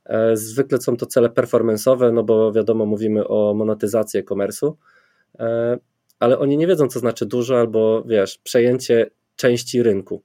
E, 0.06 0.38
zwykle 0.38 0.82
są 0.82 0.98
to 0.98 1.06
cele 1.06 1.30
performance'owe, 1.30 2.14
no 2.14 2.24
bo 2.24 2.52
wiadomo, 2.52 2.86
mówimy 2.86 3.28
o 3.28 3.54
monetyzacji 3.54 4.20
e-commerce'u, 4.20 4.74
e, 5.40 5.78
ale 6.22 6.40
oni 6.40 6.58
nie 6.58 6.68
wiedzą, 6.68 6.88
co 6.88 7.00
znaczy 7.00 7.26
dużo 7.26 7.60
albo 7.60 8.04
wiesz, 8.04 8.38
przejęcie 8.44 9.10
części 9.36 9.84
rynku. 9.84 10.24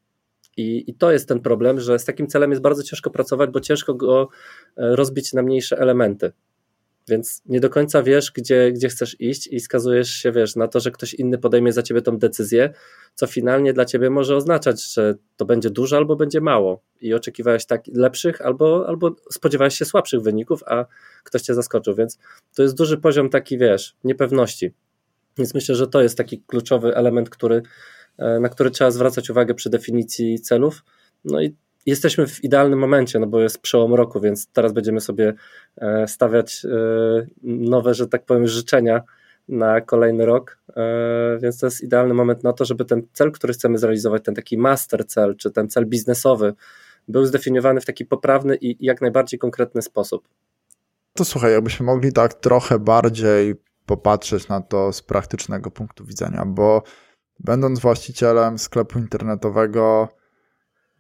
I, 0.56 0.90
I 0.90 0.94
to 0.94 1.12
jest 1.12 1.28
ten 1.28 1.40
problem, 1.40 1.80
że 1.80 1.98
z 1.98 2.04
takim 2.04 2.26
celem 2.26 2.50
jest 2.50 2.62
bardzo 2.62 2.82
ciężko 2.82 3.10
pracować, 3.10 3.50
bo 3.50 3.60
ciężko 3.60 3.94
go 3.94 4.28
e, 4.76 4.96
rozbić 4.96 5.32
na 5.32 5.42
mniejsze 5.42 5.78
elementy. 5.78 6.32
Więc 7.08 7.42
nie 7.46 7.60
do 7.60 7.70
końca 7.70 8.02
wiesz, 8.02 8.32
gdzie, 8.32 8.72
gdzie 8.72 8.88
chcesz 8.88 9.20
iść 9.20 9.46
i 9.46 9.60
skazujesz 9.60 10.10
się, 10.10 10.32
wiesz, 10.32 10.56
na 10.56 10.68
to, 10.68 10.80
że 10.80 10.90
ktoś 10.90 11.14
inny 11.14 11.38
podejmie 11.38 11.72
za 11.72 11.82
ciebie 11.82 12.02
tą 12.02 12.18
decyzję, 12.18 12.74
co 13.14 13.26
finalnie 13.26 13.72
dla 13.72 13.84
ciebie 13.84 14.10
może 14.10 14.36
oznaczać, 14.36 14.92
że 14.92 15.14
to 15.36 15.44
będzie 15.44 15.70
dużo 15.70 15.96
albo 15.96 16.16
będzie 16.16 16.40
mało 16.40 16.82
i 17.00 17.14
oczekiwałeś 17.14 17.66
tak 17.66 17.82
lepszych 17.94 18.40
albo, 18.40 18.88
albo 18.88 19.10
spodziewałeś 19.30 19.78
się 19.78 19.84
słabszych 19.84 20.20
wyników, 20.20 20.62
a 20.66 20.84
ktoś 21.24 21.42
cię 21.42 21.54
zaskoczył, 21.54 21.94
więc 21.94 22.18
to 22.54 22.62
jest 22.62 22.76
duży 22.76 22.98
poziom 22.98 23.30
taki, 23.30 23.58
wiesz, 23.58 23.96
niepewności. 24.04 24.72
Więc 25.38 25.54
myślę, 25.54 25.74
że 25.74 25.86
to 25.86 26.02
jest 26.02 26.18
taki 26.18 26.42
kluczowy 26.42 26.96
element, 26.96 27.30
który, 27.30 27.62
e, 28.18 28.40
na 28.40 28.48
który 28.48 28.70
trzeba 28.70 28.90
zwracać 28.90 29.30
uwagę 29.30 29.54
przy 29.54 29.70
definicji 29.70 30.40
celów. 30.40 30.84
No 31.24 31.42
i 31.42 31.54
jesteśmy 31.86 32.26
w 32.26 32.44
idealnym 32.44 32.78
momencie, 32.78 33.18
no 33.18 33.26
bo 33.26 33.40
jest 33.40 33.58
przełom 33.58 33.94
roku, 33.94 34.20
więc 34.20 34.46
teraz 34.52 34.72
będziemy 34.72 35.00
sobie 35.00 35.34
e, 35.76 36.08
stawiać 36.08 36.64
e, 36.64 36.68
nowe, 37.42 37.94
że 37.94 38.06
tak 38.06 38.24
powiem, 38.24 38.46
życzenia 38.46 39.02
na 39.48 39.80
kolejny 39.80 40.26
rok, 40.26 40.58
więc 41.42 41.58
to 41.58 41.66
jest 41.66 41.82
idealny 41.82 42.14
moment 42.14 42.44
na 42.44 42.52
to, 42.52 42.64
żeby 42.64 42.84
ten 42.84 43.02
cel, 43.12 43.32
który 43.32 43.52
chcemy 43.52 43.78
zrealizować, 43.78 44.24
ten 44.24 44.34
taki 44.34 44.58
master 44.58 45.06
cel, 45.06 45.36
czy 45.36 45.50
ten 45.50 45.68
cel 45.68 45.86
biznesowy, 45.86 46.54
był 47.08 47.26
zdefiniowany 47.26 47.80
w 47.80 47.84
taki 47.84 48.04
poprawny 48.04 48.56
i 48.56 48.86
jak 48.86 49.00
najbardziej 49.00 49.38
konkretny 49.38 49.82
sposób. 49.82 50.28
To 51.14 51.24
słuchaj, 51.24 51.52
jakbyśmy 51.52 51.86
mogli 51.86 52.12
tak 52.12 52.34
trochę 52.34 52.78
bardziej 52.78 53.54
popatrzeć 53.86 54.48
na 54.48 54.60
to 54.60 54.92
z 54.92 55.02
praktycznego 55.02 55.70
punktu 55.70 56.04
widzenia, 56.04 56.44
bo 56.46 56.82
będąc 57.40 57.80
właścicielem 57.80 58.58
sklepu 58.58 58.98
internetowego, 58.98 60.08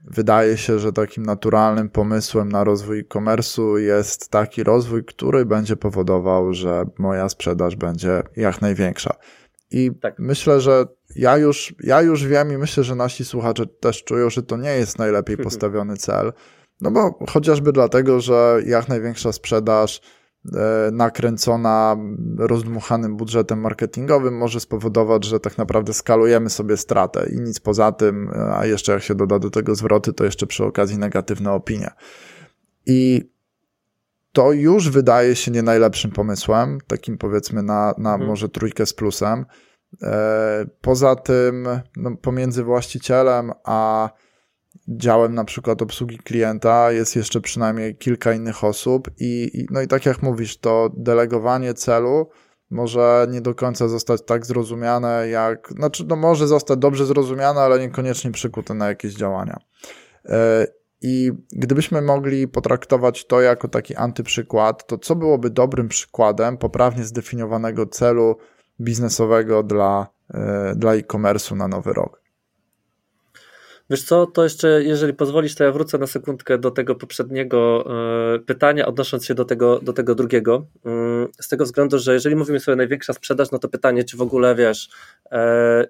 Wydaje 0.04 0.56
się, 0.56 0.78
że 0.78 0.92
takim 0.92 1.26
naturalnym 1.26 1.88
pomysłem 1.88 2.52
na 2.52 2.64
rozwój 2.64 2.98
e-commerce'u 3.00 3.76
jest 3.76 4.30
taki 4.30 4.64
rozwój, 4.64 5.04
który 5.04 5.44
będzie 5.44 5.76
powodował, 5.76 6.52
że 6.52 6.84
moja 6.98 7.28
sprzedaż 7.28 7.76
będzie 7.76 8.22
jak 8.36 8.60
największa. 8.60 9.14
I 9.70 9.90
tak. 10.00 10.14
myślę, 10.18 10.60
że 10.60 10.84
ja 11.16 11.38
już, 11.38 11.74
ja 11.80 12.02
już 12.02 12.26
wiem 12.26 12.52
i 12.52 12.58
myślę, 12.58 12.84
że 12.84 12.94
nasi 12.94 13.24
słuchacze 13.24 13.66
też 13.66 14.04
czują, 14.04 14.30
że 14.30 14.42
to 14.42 14.56
nie 14.56 14.70
jest 14.70 14.98
najlepiej 14.98 15.36
postawiony 15.46 15.96
cel. 15.96 16.32
No 16.80 16.90
bo 16.90 17.18
chociażby 17.28 17.72
dlatego, 17.72 18.20
że 18.20 18.60
jak 18.66 18.88
największa 18.88 19.32
sprzedaż 19.32 20.00
nakręcona 20.92 21.96
rozdmuchanym 22.38 23.16
budżetem 23.16 23.60
marketingowym 23.60 24.38
może 24.38 24.60
spowodować, 24.60 25.24
że 25.24 25.40
tak 25.40 25.58
naprawdę 25.58 25.94
skalujemy 25.94 26.50
sobie 26.50 26.76
stratę 26.76 27.26
i 27.32 27.40
nic 27.40 27.60
poza 27.60 27.92
tym, 27.92 28.30
a 28.52 28.66
jeszcze 28.66 28.92
jak 28.92 29.02
się 29.02 29.14
doda 29.14 29.38
do 29.38 29.50
tego 29.50 29.74
zwroty, 29.74 30.12
to 30.12 30.24
jeszcze 30.24 30.46
przy 30.46 30.64
okazji 30.64 30.98
negatywne 30.98 31.52
opinie. 31.52 31.90
I 32.86 33.30
to 34.32 34.52
już 34.52 34.90
wydaje 34.90 35.36
się 35.36 35.50
nie 35.50 35.62
najlepszym 35.62 36.10
pomysłem, 36.10 36.78
takim 36.86 37.18
powiedzmy 37.18 37.62
na, 37.62 37.94
na 37.98 38.12
mhm. 38.12 38.26
może 38.26 38.48
trójkę 38.48 38.86
z 38.86 38.94
plusem. 38.94 39.46
E, 40.02 40.66
poza 40.80 41.16
tym, 41.16 41.68
no, 41.96 42.16
pomiędzy 42.16 42.64
właścicielem 42.64 43.52
a 43.64 44.10
działem 44.88 45.34
na 45.34 45.44
przykład 45.44 45.82
obsługi 45.82 46.18
klienta 46.18 46.92
jest 46.92 47.16
jeszcze 47.16 47.40
przynajmniej 47.40 47.96
kilka 47.96 48.32
innych 48.32 48.64
osób 48.64 49.10
i, 49.18 49.50
i, 49.54 49.66
no 49.70 49.80
i 49.80 49.88
tak 49.88 50.06
jak 50.06 50.22
mówisz, 50.22 50.58
to 50.58 50.90
delegowanie 50.96 51.74
celu 51.74 52.28
może 52.70 53.26
nie 53.30 53.40
do 53.40 53.54
końca 53.54 53.88
zostać 53.88 54.22
tak 54.26 54.46
zrozumiane 54.46 55.28
jak, 55.28 55.68
znaczy 55.76 56.04
no 56.08 56.16
może 56.16 56.46
zostać 56.46 56.78
dobrze 56.78 57.06
zrozumiane, 57.06 57.60
ale 57.60 57.78
niekoniecznie 57.78 58.30
przykute 58.30 58.74
na 58.74 58.88
jakieś 58.88 59.14
działania. 59.14 59.56
E, 60.24 60.66
I 61.02 61.32
gdybyśmy 61.52 62.02
mogli 62.02 62.48
potraktować 62.48 63.26
to 63.26 63.40
jako 63.40 63.68
taki 63.68 63.96
antyprzykład, 63.96 64.86
to 64.86 64.98
co 64.98 65.16
byłoby 65.16 65.50
dobrym 65.50 65.88
przykładem 65.88 66.58
poprawnie 66.58 67.04
zdefiniowanego 67.04 67.86
celu 67.86 68.36
biznesowego 68.80 69.62
dla, 69.62 70.06
e, 70.34 70.74
dla 70.76 70.94
e-commerce'u 70.94 71.56
na 71.56 71.68
nowy 71.68 71.92
rok? 71.92 72.25
Wiesz 73.90 74.02
co, 74.02 74.26
to 74.26 74.44
jeszcze, 74.44 74.82
jeżeli 74.84 75.14
pozwolisz, 75.14 75.54
to 75.54 75.64
ja 75.64 75.72
wrócę 75.72 75.98
na 75.98 76.06
sekundkę 76.06 76.58
do 76.58 76.70
tego 76.70 76.94
poprzedniego 76.94 77.86
e, 78.34 78.38
pytania, 78.38 78.86
odnosząc 78.86 79.24
się 79.24 79.34
do 79.34 79.44
tego, 79.44 79.80
do 79.80 79.92
tego 79.92 80.14
drugiego. 80.14 80.66
Mm, 80.84 81.28
z 81.40 81.48
tego 81.48 81.64
względu, 81.64 81.98
że 81.98 82.14
jeżeli 82.14 82.36
mówimy 82.36 82.60
sobie 82.60 82.76
największa 82.76 83.12
sprzedaż, 83.12 83.50
no 83.50 83.58
to 83.58 83.68
pytanie, 83.68 84.04
czy 84.04 84.16
w 84.16 84.20
ogóle 84.22 84.54
wiesz, 84.54 84.90
e, 85.32 85.86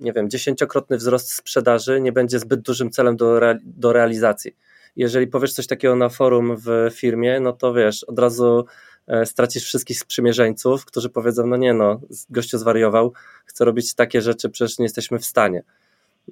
nie 0.00 0.12
wiem, 0.12 0.30
dziesięciokrotny 0.30 0.96
wzrost 0.96 1.32
sprzedaży 1.32 2.00
nie 2.00 2.12
będzie 2.12 2.38
zbyt 2.38 2.60
dużym 2.60 2.90
celem 2.90 3.16
do, 3.16 3.40
do 3.62 3.92
realizacji. 3.92 4.56
Jeżeli 4.96 5.26
powiesz 5.26 5.52
coś 5.52 5.66
takiego 5.66 5.96
na 5.96 6.08
forum 6.08 6.56
w 6.56 6.90
firmie, 6.92 7.40
no 7.40 7.52
to 7.52 7.74
wiesz, 7.74 8.04
od 8.04 8.18
razu 8.18 8.64
e, 9.06 9.26
stracisz 9.26 9.64
wszystkich 9.64 9.98
sprzymierzeńców, 9.98 10.84
którzy 10.84 11.08
powiedzą, 11.10 11.46
no 11.46 11.56
nie 11.56 11.74
no, 11.74 12.00
gościu 12.30 12.58
zwariował, 12.58 13.12
chce 13.46 13.64
robić 13.64 13.94
takie 13.94 14.20
rzeczy, 14.20 14.50
przecież 14.50 14.78
nie 14.78 14.84
jesteśmy 14.84 15.18
w 15.18 15.24
stanie. 15.24 15.62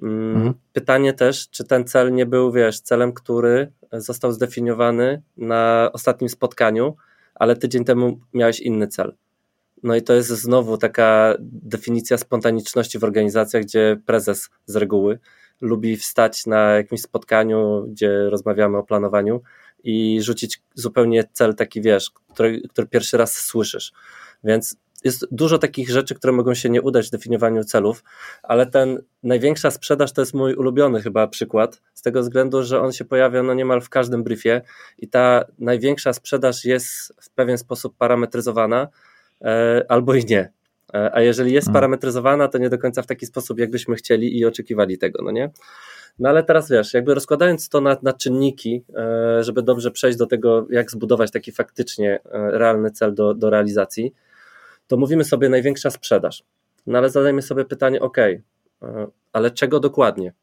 Mm, 0.01 0.35
mhm. 0.35 0.53
Pytanie 0.73 1.13
też, 1.13 1.49
czy 1.49 1.63
ten 1.63 1.85
cel 1.85 2.13
nie 2.13 2.25
był, 2.25 2.51
wiesz, 2.51 2.79
celem, 2.79 3.13
który 3.13 3.71
został 3.91 4.31
zdefiniowany 4.31 5.21
na 5.37 5.89
ostatnim 5.93 6.29
spotkaniu, 6.29 6.95
ale 7.35 7.55
tydzień 7.55 7.85
temu 7.85 8.19
miałeś 8.33 8.59
inny 8.59 8.87
cel. 8.87 9.15
No 9.83 9.95
i 9.95 10.01
to 10.01 10.13
jest 10.13 10.29
znowu 10.29 10.77
taka 10.77 11.35
definicja 11.41 12.17
spontaniczności 12.17 12.99
w 12.99 13.03
organizacjach, 13.03 13.63
gdzie 13.63 14.01
prezes 14.05 14.49
z 14.65 14.75
reguły 14.75 15.19
lubi 15.61 15.97
wstać 15.97 16.45
na 16.45 16.71
jakimś 16.71 17.01
spotkaniu, 17.01 17.85
gdzie 17.87 18.29
rozmawiamy 18.29 18.77
o 18.77 18.83
planowaniu 18.83 19.41
i 19.83 20.21
rzucić 20.21 20.61
zupełnie 20.75 21.23
cel 21.33 21.55
taki, 21.55 21.81
wiesz, 21.81 22.11
który, 22.33 22.61
który 22.69 22.87
pierwszy 22.87 23.17
raz 23.17 23.35
słyszysz. 23.35 23.91
Więc 24.43 24.77
jest 25.03 25.27
dużo 25.31 25.57
takich 25.57 25.89
rzeczy, 25.89 26.15
które 26.15 26.33
mogą 26.33 26.53
się 26.53 26.69
nie 26.69 26.81
udać 26.81 27.07
w 27.07 27.11
definiowaniu 27.11 27.63
celów, 27.63 28.03
ale 28.43 28.65
ten 28.65 29.01
największa 29.23 29.71
sprzedaż 29.71 30.13
to 30.13 30.21
jest 30.21 30.33
mój 30.33 30.53
ulubiony 30.53 31.01
chyba 31.01 31.27
przykład, 31.27 31.81
z 31.93 32.01
tego 32.01 32.21
względu, 32.21 32.63
że 32.63 32.81
on 32.81 32.91
się 32.91 33.05
pojawia 33.05 33.43
no 33.43 33.53
niemal 33.53 33.81
w 33.81 33.89
każdym 33.89 34.23
briefie 34.23 34.61
i 34.97 35.07
ta 35.07 35.45
największa 35.59 36.13
sprzedaż 36.13 36.65
jest 36.65 37.13
w 37.21 37.29
pewien 37.29 37.57
sposób 37.57 37.97
parametryzowana 37.97 38.87
e, 39.41 39.85
albo 39.89 40.15
i 40.15 40.25
nie. 40.25 40.51
E, 40.93 41.15
a 41.15 41.21
jeżeli 41.21 41.53
jest 41.53 41.67
hmm. 41.67 41.73
parametryzowana, 41.73 42.47
to 42.47 42.57
nie 42.57 42.69
do 42.69 42.77
końca 42.77 43.01
w 43.01 43.07
taki 43.07 43.25
sposób, 43.25 43.59
jakbyśmy 43.59 43.95
chcieli 43.95 44.39
i 44.39 44.45
oczekiwali 44.45 44.97
tego, 44.97 45.23
no 45.23 45.31
nie? 45.31 45.51
No 46.19 46.29
ale 46.29 46.43
teraz 46.43 46.69
wiesz, 46.69 46.93
jakby 46.93 47.13
rozkładając 47.15 47.69
to 47.69 47.81
na, 47.81 47.97
na 48.01 48.13
czynniki, 48.13 48.83
e, 48.95 49.43
żeby 49.43 49.63
dobrze 49.63 49.91
przejść 49.91 50.17
do 50.17 50.25
tego, 50.25 50.67
jak 50.69 50.91
zbudować 50.91 51.31
taki 51.31 51.51
faktycznie 51.51 52.19
realny 52.31 52.91
cel 52.91 53.13
do, 53.13 53.33
do 53.33 53.49
realizacji, 53.49 54.13
to 54.89 54.97
mówimy 54.97 55.23
sobie 55.23 55.49
największa 55.49 55.89
sprzedaż. 55.89 56.43
No 56.87 56.97
ale 56.97 57.09
zadajmy 57.09 57.41
sobie 57.41 57.65
pytanie, 57.65 57.99
ok, 58.01 58.17
e, 58.17 58.41
ale 59.33 59.51
czego 59.51 59.79
dokładnie? 59.79 60.33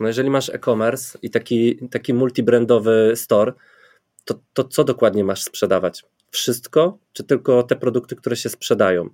No 0.00 0.06
jeżeli 0.06 0.30
masz 0.30 0.48
e-commerce 0.48 1.18
i 1.22 1.30
taki, 1.30 1.88
taki 1.88 2.14
multibrandowy 2.14 3.12
store, 3.16 3.52
to, 4.24 4.34
to 4.52 4.64
co 4.64 4.84
dokładnie 4.84 5.24
masz 5.24 5.42
sprzedawać? 5.42 6.04
Wszystko, 6.30 6.98
czy 7.12 7.24
tylko 7.24 7.62
te 7.62 7.76
produkty, 7.76 8.16
które 8.16 8.36
się 8.36 8.48
sprzedają? 8.48 9.08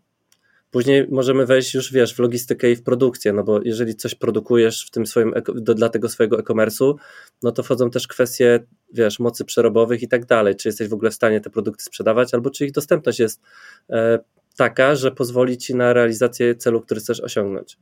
Później 0.71 1.07
możemy 1.11 1.47
wejść 1.47 1.75
już, 1.75 1.93
wiesz, 1.93 2.15
w 2.15 2.19
logistykę 2.19 2.71
i 2.71 2.77
w 2.77 2.83
produkcję, 2.83 3.33
no 3.33 3.45
bo 3.45 3.61
jeżeli 3.65 3.95
coś 3.95 4.15
produkujesz 4.15 4.87
w 4.87 4.91
tym 4.91 5.07
swoim, 5.07 5.35
do, 5.55 5.75
dla 5.75 5.89
tego 5.89 6.09
swojego 6.09 6.39
e-commerce'u, 6.39 6.95
no 7.43 7.53
to 7.53 7.63
wchodzą 7.63 7.91
też 7.91 8.09
kwestie, 8.09 8.67
wiesz, 8.95 9.19
mocy 9.19 9.45
przerobowych 9.45 10.03
i 10.03 10.09
tak 10.09 10.27
dalej, 10.27 10.57
czy 10.57 10.69
jesteś 10.69 10.89
w 10.89 10.93
ogóle 10.93 11.11
w 11.11 11.15
stanie 11.15 11.41
te 11.41 11.51
produkty 11.51 11.85
sprzedawać, 11.85 12.35
albo 12.35 12.51
czy 12.51 12.67
ich 12.67 12.73
dostępność 12.73 13.19
jest 13.19 13.41
e, 13.91 14.19
taka, 14.59 14.95
że 14.95 15.11
pozwoli 15.11 15.59
ci 15.59 15.75
na 15.75 15.93
realizację 15.93 16.55
celu, 16.55 16.81
który 16.81 17.01
chcesz 17.01 17.21
osiągnąć. 17.21 17.79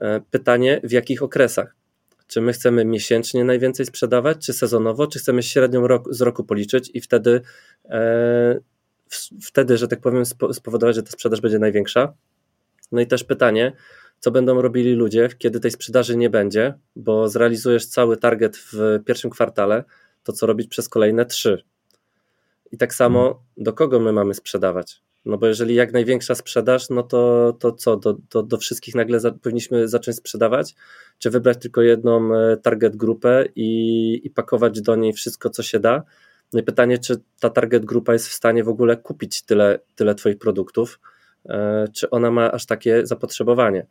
E, 0.00 0.20
pytanie, 0.30 0.80
w 0.84 0.92
jakich 0.92 1.22
okresach? 1.22 1.76
Czy 2.26 2.40
my 2.40 2.52
chcemy 2.52 2.84
miesięcznie 2.84 3.44
najwięcej 3.44 3.86
sprzedawać, 3.86 4.46
czy 4.46 4.52
sezonowo, 4.52 5.06
czy 5.06 5.18
chcemy 5.18 5.42
średnią 5.42 5.86
rok, 5.86 6.14
z 6.14 6.20
roku 6.20 6.44
policzyć 6.44 6.90
i 6.94 7.00
wtedy, 7.00 7.40
e, 7.84 8.60
wtedy, 9.42 9.78
że 9.78 9.88
tak 9.88 10.00
powiem, 10.00 10.24
spowodować, 10.52 10.96
że 10.96 11.02
ta 11.02 11.10
sprzedaż 11.10 11.40
będzie 11.40 11.58
największa. 11.58 12.14
No 12.92 13.00
i 13.00 13.06
też 13.06 13.24
pytanie, 13.24 13.72
co 14.20 14.30
będą 14.30 14.62
robili 14.62 14.92
ludzie, 14.92 15.28
kiedy 15.38 15.60
tej 15.60 15.70
sprzedaży 15.70 16.16
nie 16.16 16.30
będzie, 16.30 16.74
bo 16.96 17.28
zrealizujesz 17.28 17.86
cały 17.86 18.16
target 18.16 18.56
w 18.56 18.98
pierwszym 19.04 19.30
kwartale, 19.30 19.84
to 20.22 20.32
co 20.32 20.46
robić 20.46 20.68
przez 20.68 20.88
kolejne 20.88 21.26
trzy. 21.26 21.62
I 22.72 22.76
tak 22.76 22.94
samo, 22.94 23.22
hmm. 23.22 23.42
do 23.56 23.72
kogo 23.72 24.00
my 24.00 24.12
mamy 24.12 24.34
sprzedawać? 24.34 25.06
No 25.26 25.38
bo 25.38 25.46
jeżeli 25.46 25.74
jak 25.74 25.92
największa 25.92 26.34
sprzedaż, 26.34 26.90
no 26.90 27.02
to, 27.02 27.52
to 27.60 27.72
co, 27.72 27.96
do, 27.96 28.16
do, 28.30 28.42
do 28.42 28.56
wszystkich 28.56 28.94
nagle 28.94 29.20
za, 29.20 29.32
powinniśmy 29.32 29.88
zacząć 29.88 30.16
sprzedawać? 30.16 30.74
Czy 31.18 31.30
wybrać 31.30 31.58
tylko 31.58 31.82
jedną 31.82 32.34
e, 32.34 32.56
target 32.56 32.96
grupę 32.96 33.44
i, 33.56 34.20
i 34.24 34.30
pakować 34.30 34.80
do 34.80 34.96
niej 34.96 35.12
wszystko, 35.12 35.50
co 35.50 35.62
się 35.62 35.80
da? 35.80 36.02
No 36.52 36.60
i 36.60 36.62
pytanie, 36.62 36.98
czy 36.98 37.16
ta 37.40 37.50
target 37.50 37.84
grupa 37.84 38.12
jest 38.12 38.28
w 38.28 38.32
stanie 38.32 38.64
w 38.64 38.68
ogóle 38.68 38.96
kupić 38.96 39.42
tyle, 39.42 39.78
tyle 39.94 40.14
Twoich 40.14 40.38
produktów? 40.38 41.00
E, 41.48 41.84
czy 41.92 42.10
ona 42.10 42.30
ma 42.30 42.52
aż 42.52 42.66
takie 42.66 43.06
zapotrzebowanie? 43.06 43.86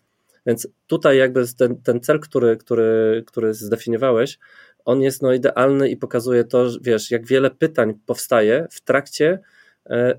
Więc 0.46 0.68
tutaj 0.88 1.18
jakby 1.18 1.46
ten, 1.58 1.82
ten 1.82 2.02
cel, 2.02 2.20
który, 2.20 2.58
który, 2.58 3.24
który 3.28 3.54
zdefiniowałeś, 3.54 4.40
on 4.86 5.02
jest 5.02 5.22
no 5.22 5.34
idealny 5.34 5.90
i 5.90 5.98
pokazuje 5.98 6.44
to, 6.44 6.70
że 6.70 6.80
wiesz, 6.82 7.12
jak 7.12 7.28
wiele 7.28 7.52
pytań 7.52 7.94
powstaje 8.06 8.68
w 8.72 8.82
trakcie 8.82 9.40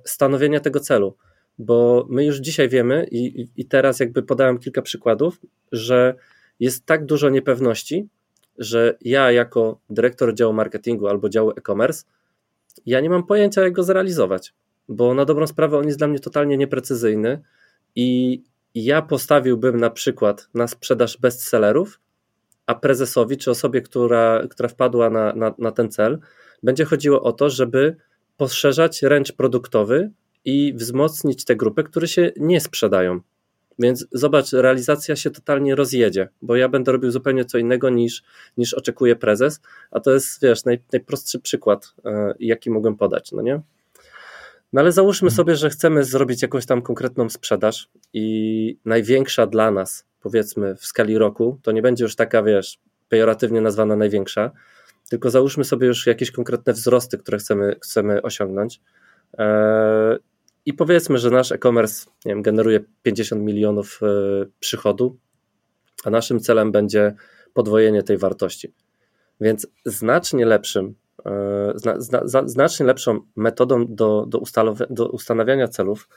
stanowienia 0.04 0.60
tego 0.60 0.80
celu. 0.80 1.16
Bo 1.58 2.06
my 2.10 2.24
już 2.24 2.36
dzisiaj 2.36 2.68
wiemy 2.68 3.06
i, 3.10 3.48
i 3.56 3.64
teraz 3.64 4.00
jakby 4.00 4.22
podałem 4.22 4.58
kilka 4.58 4.82
przykładów, 4.82 5.40
że 5.72 6.14
jest 6.60 6.86
tak 6.86 7.06
dużo 7.06 7.28
niepewności, 7.28 8.08
że 8.58 8.96
ja 9.00 9.32
jako 9.32 9.80
dyrektor 9.90 10.34
działu 10.34 10.52
marketingu 10.52 11.08
albo 11.08 11.28
działu 11.28 11.50
e-commerce, 11.50 12.04
ja 12.86 13.00
nie 13.00 13.10
mam 13.10 13.26
pojęcia, 13.26 13.62
jak 13.62 13.72
go 13.72 13.82
zrealizować, 13.82 14.54
bo 14.88 15.14
na 15.14 15.24
dobrą 15.24 15.46
sprawę 15.46 15.78
on 15.78 15.86
jest 15.86 15.98
dla 15.98 16.08
mnie 16.08 16.18
totalnie 16.18 16.56
nieprecyzyjny 16.56 17.42
i 17.94 18.42
ja 18.74 19.02
postawiłbym 19.02 19.76
na 19.76 19.90
przykład 19.90 20.48
na 20.54 20.68
sprzedaż 20.68 21.18
bestsellerów, 21.18 22.00
a 22.66 22.74
prezesowi 22.74 23.36
czy 23.36 23.50
osobie, 23.50 23.80
która, 23.80 24.42
która 24.50 24.68
wpadła 24.68 25.10
na, 25.10 25.32
na, 25.32 25.54
na 25.58 25.72
ten 25.72 25.90
cel, 25.90 26.18
będzie 26.62 26.84
chodziło 26.84 27.22
o 27.22 27.32
to, 27.32 27.50
żeby 27.50 27.96
poszerzać 28.36 29.02
ręcz 29.02 29.32
produktowy 29.32 30.10
i 30.44 30.74
wzmocnić 30.74 31.44
te 31.44 31.56
grupy, 31.56 31.84
które 31.84 32.08
się 32.08 32.32
nie 32.36 32.60
sprzedają. 32.60 33.20
Więc 33.78 34.06
zobacz, 34.12 34.52
realizacja 34.52 35.16
się 35.16 35.30
totalnie 35.30 35.74
rozjedzie, 35.74 36.28
bo 36.42 36.56
ja 36.56 36.68
będę 36.68 36.92
robił 36.92 37.10
zupełnie 37.10 37.44
co 37.44 37.58
innego 37.58 37.90
niż, 37.90 38.22
niż 38.56 38.74
oczekuje 38.74 39.16
prezes, 39.16 39.60
a 39.90 40.00
to 40.00 40.10
jest, 40.10 40.42
wiesz, 40.42 40.64
naj, 40.64 40.82
najprostszy 40.92 41.40
przykład, 41.40 41.94
e, 42.04 42.34
jaki 42.38 42.70
mogłem 42.70 42.96
podać, 42.96 43.32
no 43.32 43.42
nie? 43.42 43.60
No 44.72 44.80
ale 44.80 44.92
załóżmy 44.92 45.26
mhm. 45.26 45.36
sobie, 45.36 45.56
że 45.56 45.70
chcemy 45.70 46.04
zrobić 46.04 46.42
jakąś 46.42 46.66
tam 46.66 46.82
konkretną 46.82 47.30
sprzedaż 47.30 47.88
i 48.12 48.78
największa 48.84 49.46
dla 49.46 49.70
nas, 49.70 50.04
powiedzmy 50.20 50.74
w 50.74 50.86
skali 50.86 51.18
roku, 51.18 51.58
to 51.62 51.72
nie 51.72 51.82
będzie 51.82 52.04
już 52.04 52.16
taka, 52.16 52.42
wiesz, 52.42 52.78
pejoratywnie 53.08 53.60
nazwana 53.60 53.96
największa, 53.96 54.50
tylko 55.10 55.30
załóżmy 55.30 55.64
sobie 55.64 55.86
już 55.86 56.06
jakieś 56.06 56.30
konkretne 56.30 56.72
wzrosty, 56.72 57.18
które 57.18 57.38
chcemy, 57.38 57.76
chcemy 57.82 58.22
osiągnąć. 58.22 58.80
Eee, 59.38 60.18
I 60.66 60.74
powiedzmy, 60.74 61.18
że 61.18 61.30
nasz 61.30 61.52
e-commerce 61.52 62.06
nie 62.24 62.32
wiem, 62.32 62.42
generuje 62.42 62.80
50 63.02 63.42
milionów 63.42 64.00
e, 64.02 64.06
przychodu, 64.60 65.18
a 66.04 66.10
naszym 66.10 66.40
celem 66.40 66.72
będzie 66.72 67.14
podwojenie 67.54 68.02
tej 68.02 68.18
wartości. 68.18 68.74
Więc 69.40 69.66
znacznie 69.84 70.46
lepszym 70.46 70.94
E, 71.26 71.72
zna, 71.74 72.00
zna, 72.24 72.48
znacznie 72.48 72.86
lepszą 72.86 73.20
metodą 73.36 73.86
do, 73.88 74.26
do, 74.26 74.42
do 74.90 75.08
ustanawiania 75.08 75.68
celów 75.68 76.08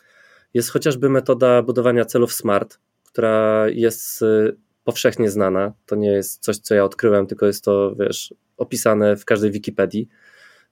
jest 0.54 0.72
chociażby 0.72 1.10
metoda 1.10 1.62
budowania 1.64 2.06
celów 2.06 2.34
SMART, 2.34 2.80
która 3.04 3.66
jest 3.70 4.22
e, 4.22 4.52
powszechnie 4.90 5.30
znana. 5.30 5.74
To 5.86 5.96
nie 5.96 6.12
jest 6.12 6.44
coś, 6.44 6.58
co 6.58 6.76
ja 6.76 6.84
odkryłem, 6.84 7.28
tylko 7.28 7.46
jest 7.46 7.64
to, 7.64 7.96
wiesz, 7.96 8.34
opisane 8.58 9.16
w 9.16 9.26
każdej 9.26 9.52
Wikipedii. 9.52 10.08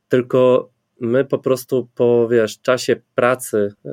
Tylko 0.10 0.70
my 1.00 1.26
po 1.26 1.38
prostu 1.40 1.90
po, 1.96 2.28
wiesz, 2.28 2.62
czasie 2.62 2.96
pracy 3.16 3.74
yy, 3.86 3.92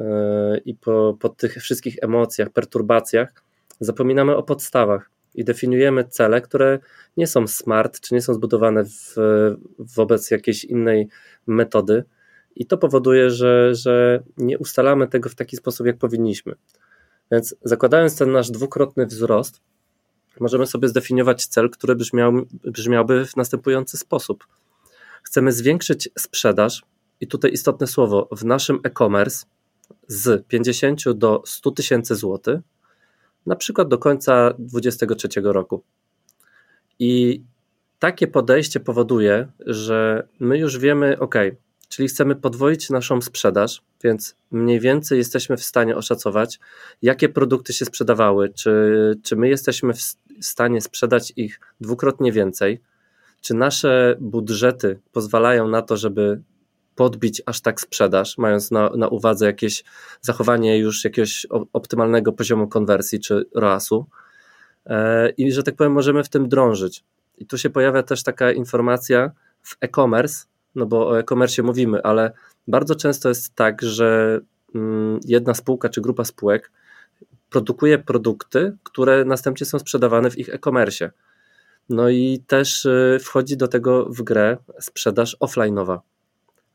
i 0.64 0.74
po, 0.74 1.16
po 1.20 1.28
tych 1.28 1.54
wszystkich 1.54 1.96
emocjach, 2.02 2.50
perturbacjach 2.50 3.32
zapominamy 3.80 4.36
o 4.36 4.42
podstawach 4.42 5.10
i 5.34 5.44
definiujemy 5.44 6.04
cele, 6.04 6.40
które 6.40 6.78
nie 7.16 7.26
są 7.26 7.46
smart, 7.46 8.00
czy 8.00 8.14
nie 8.14 8.22
są 8.22 8.34
zbudowane 8.34 8.84
w, 8.84 9.14
wobec 9.78 10.30
jakiejś 10.30 10.64
innej 10.64 11.08
metody. 11.46 12.04
I 12.56 12.66
to 12.66 12.78
powoduje, 12.78 13.30
że, 13.30 13.74
że 13.74 14.22
nie 14.36 14.58
ustalamy 14.58 15.08
tego 15.08 15.28
w 15.28 15.34
taki 15.34 15.56
sposób, 15.56 15.86
jak 15.86 15.98
powinniśmy. 15.98 16.54
Więc 17.32 17.56
zakładając 17.62 18.18
ten 18.18 18.32
nasz 18.32 18.50
dwukrotny 18.50 19.06
wzrost, 19.06 19.60
możemy 20.40 20.66
sobie 20.66 20.88
zdefiniować 20.88 21.46
cel, 21.46 21.70
który 21.70 21.94
brzmiał, 21.94 22.32
brzmiałby 22.64 23.26
w 23.26 23.36
następujący 23.36 23.98
sposób. 23.98 24.46
Chcemy 25.22 25.52
zwiększyć 25.52 26.08
sprzedaż, 26.18 26.82
i 27.20 27.26
tutaj 27.26 27.52
istotne 27.52 27.86
słowo, 27.86 28.28
w 28.32 28.44
naszym 28.44 28.80
e-commerce 28.84 29.46
z 30.08 30.46
50 30.46 31.12
do 31.12 31.42
100 31.46 31.70
tysięcy 31.70 32.14
złotych 32.14 32.60
na 33.46 33.56
przykład 33.56 33.88
do 33.88 33.98
końca 33.98 34.54
2023 34.58 35.28
roku. 35.44 35.82
I 36.98 37.42
takie 37.98 38.26
podejście 38.26 38.80
powoduje, 38.80 39.48
że 39.66 40.28
my 40.40 40.58
już 40.58 40.78
wiemy, 40.78 41.18
ok, 41.18 41.34
czyli 41.88 42.08
chcemy 42.08 42.36
podwoić 42.36 42.90
naszą 42.90 43.20
sprzedaż, 43.20 43.82
więc 44.04 44.36
mniej 44.50 44.80
więcej 44.80 45.18
jesteśmy 45.18 45.56
w 45.56 45.64
stanie 45.64 45.96
oszacować, 45.96 46.60
jakie 47.02 47.28
produkty 47.28 47.72
się 47.72 47.84
sprzedawały, 47.84 48.48
czy, 48.48 49.14
czy 49.22 49.36
my 49.36 49.48
jesteśmy 49.48 49.92
w 49.92 50.00
stanie 50.40 50.80
sprzedać 50.80 51.32
ich 51.36 51.60
dwukrotnie 51.80 52.32
więcej, 52.32 52.80
czy 53.40 53.54
nasze 53.54 54.16
budżety 54.20 55.00
pozwalają 55.12 55.68
na 55.68 55.82
to, 55.82 55.96
żeby 55.96 56.42
podbić 56.94 57.42
aż 57.46 57.60
tak 57.60 57.80
sprzedaż, 57.80 58.38
mając 58.38 58.70
na, 58.70 58.90
na 58.90 59.08
uwadze 59.08 59.46
jakieś 59.46 59.84
zachowanie 60.20 60.78
już 60.78 61.04
jakiegoś 61.04 61.46
optymalnego 61.72 62.32
poziomu 62.32 62.68
konwersji 62.68 63.20
czy 63.20 63.46
ROAS-u. 63.54 64.06
E, 64.86 65.30
I 65.30 65.52
że 65.52 65.62
tak 65.62 65.76
powiem, 65.76 65.92
możemy 65.92 66.24
w 66.24 66.28
tym 66.28 66.48
drążyć. 66.48 67.04
I 67.38 67.46
tu 67.46 67.58
się 67.58 67.70
pojawia 67.70 68.02
też 68.02 68.22
taka 68.22 68.52
informacja 68.52 69.30
w 69.62 69.76
e-commerce, 69.80 70.46
no 70.74 70.86
bo 70.86 71.08
o 71.08 71.18
e-commerce 71.18 71.62
mówimy, 71.62 72.02
ale 72.02 72.32
bardzo 72.68 72.94
często 72.94 73.28
jest 73.28 73.54
tak, 73.54 73.82
że 73.82 74.40
mm, 74.74 75.20
jedna 75.24 75.54
spółka 75.54 75.88
czy 75.88 76.00
grupa 76.00 76.24
spółek 76.24 76.70
produkuje 77.50 77.98
produkty, 77.98 78.76
które 78.82 79.24
następnie 79.24 79.66
są 79.66 79.78
sprzedawane 79.78 80.30
w 80.30 80.38
ich 80.38 80.48
e-commerce. 80.48 81.10
No 81.88 82.08
i 82.08 82.42
też 82.46 82.84
y, 82.84 83.18
wchodzi 83.22 83.56
do 83.56 83.68
tego 83.68 84.04
w 84.04 84.22
grę 84.22 84.56
sprzedaż 84.80 85.36
offline'owa. 85.40 85.98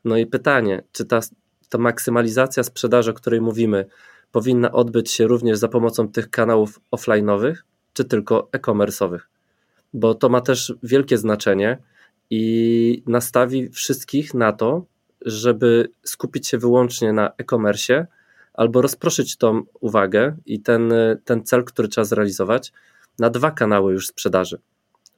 No 0.04 0.16
i 0.16 0.26
pytanie, 0.26 0.82
czy 0.92 1.04
ta, 1.04 1.20
ta 1.68 1.78
maksymalizacja 1.78 2.62
sprzedaży, 2.62 3.10
o 3.10 3.14
której 3.14 3.40
mówimy, 3.40 3.86
powinna 4.32 4.72
odbyć 4.72 5.10
się 5.10 5.26
również 5.26 5.58
za 5.58 5.68
pomocą 5.68 6.08
tych 6.08 6.30
kanałów 6.30 6.80
offline'owych, 6.92 7.54
czy 7.92 8.04
tylko 8.04 8.48
e-commerce'owych? 8.52 9.20
Bo 9.94 10.14
to 10.14 10.28
ma 10.28 10.40
też 10.40 10.74
wielkie 10.82 11.18
znaczenie 11.18 11.78
i 12.30 13.02
nastawi 13.06 13.68
wszystkich 13.68 14.34
na 14.34 14.52
to, 14.52 14.84
żeby 15.20 15.90
skupić 16.02 16.48
się 16.48 16.58
wyłącznie 16.58 17.12
na 17.12 17.30
e-commerce 17.38 18.06
albo 18.54 18.82
rozproszyć 18.82 19.36
tą 19.36 19.62
uwagę 19.80 20.36
i 20.46 20.60
ten, 20.60 20.92
ten 21.24 21.44
cel, 21.44 21.64
który 21.64 21.88
trzeba 21.88 22.04
zrealizować, 22.04 22.72
na 23.18 23.30
dwa 23.30 23.50
kanały 23.50 23.92
już 23.92 24.06
sprzedaży. 24.06 24.60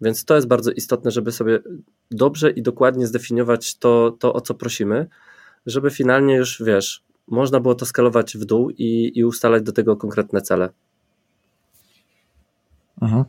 Więc 0.01 0.25
to 0.25 0.35
jest 0.35 0.47
bardzo 0.47 0.71
istotne, 0.71 1.11
żeby 1.11 1.33
sobie 1.33 1.61
dobrze 2.11 2.51
i 2.51 2.63
dokładnie 2.63 3.07
zdefiniować 3.07 3.77
to, 3.77 4.17
to 4.19 4.33
o 4.33 4.41
co 4.41 4.55
prosimy, 4.55 5.07
żeby 5.67 5.91
finalnie 5.91 6.37
już 6.37 6.63
wiesz, 6.67 7.03
można 7.27 7.61
było 7.61 7.75
to 7.75 7.87
skalować 7.87 8.37
w 8.37 8.45
dół 8.45 8.71
i, 8.71 9.13
i 9.15 9.25
ustalać 9.25 9.63
do 9.63 9.73
tego 9.73 9.97
konkretne 9.97 10.41
cele. 10.41 10.69
Mhm. 13.03 13.25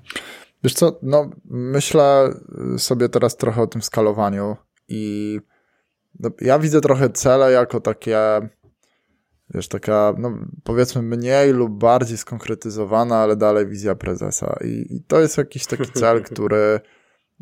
Wiesz 0.64 0.74
co, 0.74 1.00
no 1.02 1.30
myślę 1.46 2.34
sobie 2.78 3.10
teraz 3.10 3.38
trochę 3.38 3.62
o 3.62 3.68
tym 3.68 3.82
skalowaniu 3.82 4.56
i 4.88 5.40
no, 6.20 6.30
ja 6.42 6.60
widzę 6.60 6.82
trochę 6.82 7.10
cele 7.10 7.52
jako 7.52 7.82
takie 7.82 8.20
wiesz, 9.50 9.68
taka, 9.68 10.14
no 10.18 10.38
powiedzmy 10.64 11.02
mniej 11.02 11.54
lub 11.54 11.72
bardziej 11.72 12.18
skonkretyzowana, 12.18 13.18
ale 13.18 13.36
dalej 13.36 13.68
wizja 13.68 13.96
prezesa. 13.96 14.58
I, 14.66 14.96
i 14.96 15.04
to 15.04 15.20
jest 15.20 15.38
jakiś 15.38 15.66
taki 15.66 15.92
cel, 15.92 16.24
który 16.32 16.80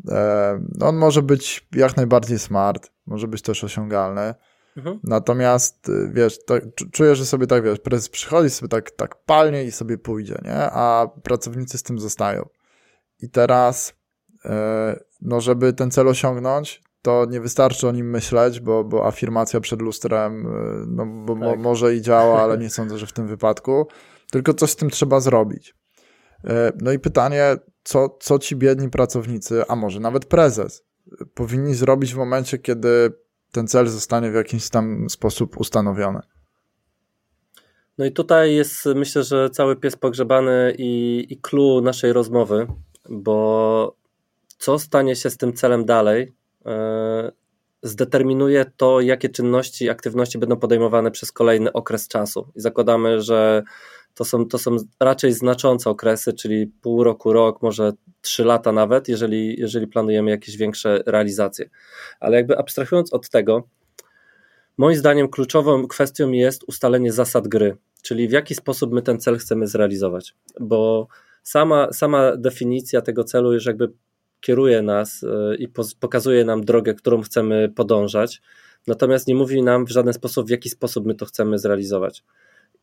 e, 0.08 0.60
no, 0.78 0.86
on 0.88 0.96
może 0.96 1.22
być 1.22 1.68
jak 1.72 1.96
najbardziej 1.96 2.38
smart, 2.38 2.90
może 3.06 3.28
być 3.28 3.42
też 3.42 3.64
osiągalny. 3.64 4.34
Mhm. 4.76 5.00
Natomiast, 5.04 5.90
wiesz, 6.12 6.44
tak, 6.44 6.62
czuję, 6.92 7.16
że 7.16 7.26
sobie 7.26 7.46
tak, 7.46 7.64
wiesz, 7.64 7.78
prezes 7.78 8.08
przychodzi 8.08 8.50
sobie 8.50 8.68
tak, 8.68 8.90
tak 8.90 9.24
palnie 9.24 9.64
i 9.64 9.70
sobie 9.70 9.98
pójdzie, 9.98 10.38
nie? 10.44 10.56
A 10.56 11.06
pracownicy 11.22 11.78
z 11.78 11.82
tym 11.82 11.98
zostają. 11.98 12.48
I 13.22 13.30
teraz 13.30 13.94
no 15.22 15.40
żeby 15.40 15.72
ten 15.72 15.90
cel 15.90 16.08
osiągnąć, 16.08 16.82
to 17.02 17.26
nie 17.30 17.40
wystarczy 17.40 17.88
o 17.88 17.92
nim 17.92 18.10
myśleć, 18.10 18.60
bo, 18.60 18.84
bo 18.84 19.06
afirmacja 19.06 19.60
przed 19.60 19.82
lustrem 19.82 20.46
no, 20.88 21.06
bo 21.06 21.34
tak. 21.34 21.42
mo, 21.42 21.56
może 21.56 21.94
i 21.94 22.02
działa, 22.02 22.42
ale 22.42 22.58
nie 22.62 22.70
sądzę, 22.70 22.98
że 22.98 23.06
w 23.06 23.12
tym 23.12 23.26
wypadku. 23.26 23.86
Tylko 24.30 24.54
coś 24.54 24.70
z 24.70 24.76
tym 24.76 24.90
trzeba 24.90 25.20
zrobić. 25.20 25.74
No 26.80 26.92
i 26.92 26.98
pytanie, 26.98 27.56
co, 27.84 28.16
co 28.20 28.38
ci 28.38 28.56
biedni 28.56 28.90
pracownicy, 28.90 29.62
a 29.68 29.76
może 29.76 30.00
nawet 30.00 30.24
prezes, 30.24 30.84
powinni 31.34 31.74
zrobić 31.74 32.14
w 32.14 32.16
momencie, 32.16 32.58
kiedy 32.58 33.12
ten 33.52 33.66
cel 33.66 33.88
zostanie 33.88 34.30
w 34.30 34.34
jakiś 34.34 34.70
tam 34.70 35.10
sposób 35.10 35.60
ustanowiony? 35.60 36.20
No 37.98 38.04
i 38.04 38.12
tutaj 38.12 38.54
jest 38.54 38.86
myślę, 38.94 39.22
że 39.22 39.50
cały 39.50 39.76
pies 39.76 39.96
pogrzebany 39.96 40.74
i, 40.78 41.26
i 41.30 41.40
clue 41.40 41.80
naszej 41.80 42.12
rozmowy, 42.12 42.66
bo 43.08 43.96
co 44.58 44.78
stanie 44.78 45.16
się 45.16 45.30
z 45.30 45.36
tym 45.36 45.52
celem 45.52 45.84
dalej, 45.84 46.32
e, 46.66 47.32
zdeterminuje 47.82 48.64
to, 48.76 49.00
jakie 49.00 49.28
czynności, 49.28 49.90
aktywności 49.90 50.38
będą 50.38 50.56
podejmowane 50.56 51.10
przez 51.10 51.32
kolejny 51.32 51.72
okres 51.72 52.08
czasu. 52.08 52.48
I 52.54 52.60
zakładamy, 52.60 53.20
że 53.22 53.62
to 54.14 54.24
są, 54.24 54.48
to 54.48 54.58
są 54.58 54.76
raczej 55.00 55.32
znaczące 55.32 55.90
okresy, 55.90 56.32
czyli 56.32 56.66
pół 56.66 57.04
roku, 57.04 57.32
rok, 57.32 57.62
może 57.62 57.92
trzy 58.20 58.44
lata 58.44 58.72
nawet, 58.72 59.08
jeżeli, 59.08 59.60
jeżeli 59.60 59.86
planujemy 59.86 60.30
jakieś 60.30 60.56
większe 60.56 61.02
realizacje. 61.06 61.70
Ale 62.20 62.36
jakby 62.36 62.58
abstrahując 62.58 63.12
od 63.12 63.28
tego, 63.30 63.68
moim 64.78 64.96
zdaniem 64.96 65.28
kluczową 65.28 65.88
kwestią 65.88 66.30
jest 66.30 66.64
ustalenie 66.64 67.12
zasad 67.12 67.48
gry, 67.48 67.76
czyli 68.02 68.28
w 68.28 68.32
jaki 68.32 68.54
sposób 68.54 68.92
my 68.92 69.02
ten 69.02 69.20
cel 69.20 69.38
chcemy 69.38 69.66
zrealizować, 69.66 70.34
bo 70.60 71.08
sama, 71.42 71.92
sama 71.92 72.36
definicja 72.36 73.00
tego 73.00 73.24
celu 73.24 73.52
już 73.52 73.66
jakby 73.66 73.92
kieruje 74.40 74.82
nas 74.82 75.24
e, 75.24 75.56
i 75.56 75.68
pokazuje 76.00 76.44
nam 76.44 76.64
drogę, 76.64 76.94
którą 76.94 77.22
chcemy 77.22 77.68
podążać, 77.68 78.42
natomiast 78.86 79.28
nie 79.28 79.34
mówi 79.34 79.62
nam 79.62 79.86
w 79.86 79.90
żaden 79.90 80.12
sposób, 80.12 80.46
w 80.46 80.50
jaki 80.50 80.68
sposób 80.68 81.06
my 81.06 81.14
to 81.14 81.26
chcemy 81.26 81.58
zrealizować. 81.58 82.24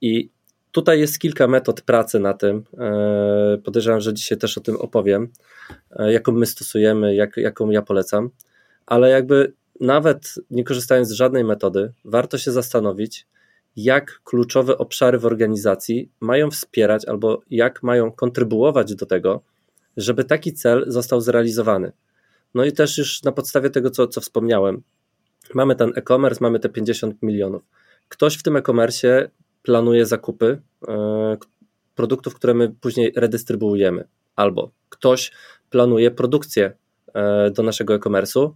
I 0.01 0.29
Tutaj 0.71 0.99
jest 0.99 1.19
kilka 1.19 1.47
metod 1.47 1.81
pracy 1.81 2.19
na 2.19 2.33
tym. 2.33 2.63
E, 2.77 3.57
podejrzewam, 3.63 4.01
że 4.01 4.13
dzisiaj 4.13 4.37
też 4.37 4.57
o 4.57 4.61
tym 4.61 4.75
opowiem, 4.75 5.27
e, 5.91 6.13
jaką 6.13 6.31
my 6.31 6.45
stosujemy, 6.45 7.15
jak, 7.15 7.37
jaką 7.37 7.69
ja 7.69 7.81
polecam, 7.81 8.29
ale 8.85 9.09
jakby 9.09 9.53
nawet 9.79 10.35
nie 10.51 10.63
korzystając 10.63 11.07
z 11.07 11.11
żadnej 11.11 11.43
metody, 11.43 11.91
warto 12.05 12.37
się 12.37 12.51
zastanowić, 12.51 13.27
jak 13.83 14.21
kluczowe 14.23 14.77
obszary 14.77 15.19
w 15.19 15.25
organizacji 15.25 16.11
mają 16.19 16.51
wspierać 16.51 17.05
albo 17.05 17.41
jak 17.49 17.83
mają 17.83 18.11
kontrybuować 18.11 18.95
do 18.95 19.05
tego, 19.05 19.41
żeby 19.97 20.23
taki 20.23 20.53
cel 20.53 20.85
został 20.87 21.21
zrealizowany. 21.21 21.91
No 22.53 22.65
i 22.65 22.71
też 22.71 22.97
już 22.97 23.23
na 23.23 23.31
podstawie 23.31 23.69
tego, 23.69 23.89
co, 23.89 24.07
co 24.07 24.21
wspomniałem, 24.21 24.81
mamy 25.53 25.75
ten 25.75 25.91
e-commerce, 25.95 26.39
mamy 26.41 26.59
te 26.59 26.69
50 26.69 27.15
milionów. 27.21 27.61
Ktoś 28.09 28.37
w 28.37 28.43
tym 28.43 28.55
e-commerce 28.55 29.29
planuje 29.63 30.05
zakupy 30.05 30.61
e, 30.87 31.37
produktów, 31.95 32.35
które 32.35 32.53
my 32.53 32.69
później 32.81 33.13
redystrybuujemy, 33.15 34.07
albo 34.35 34.71
ktoś 34.89 35.31
planuje 35.69 36.11
produkcję 36.11 36.73
e, 37.13 37.51
do 37.51 37.63
naszego 37.63 37.95
e-commerce'u 37.95 38.51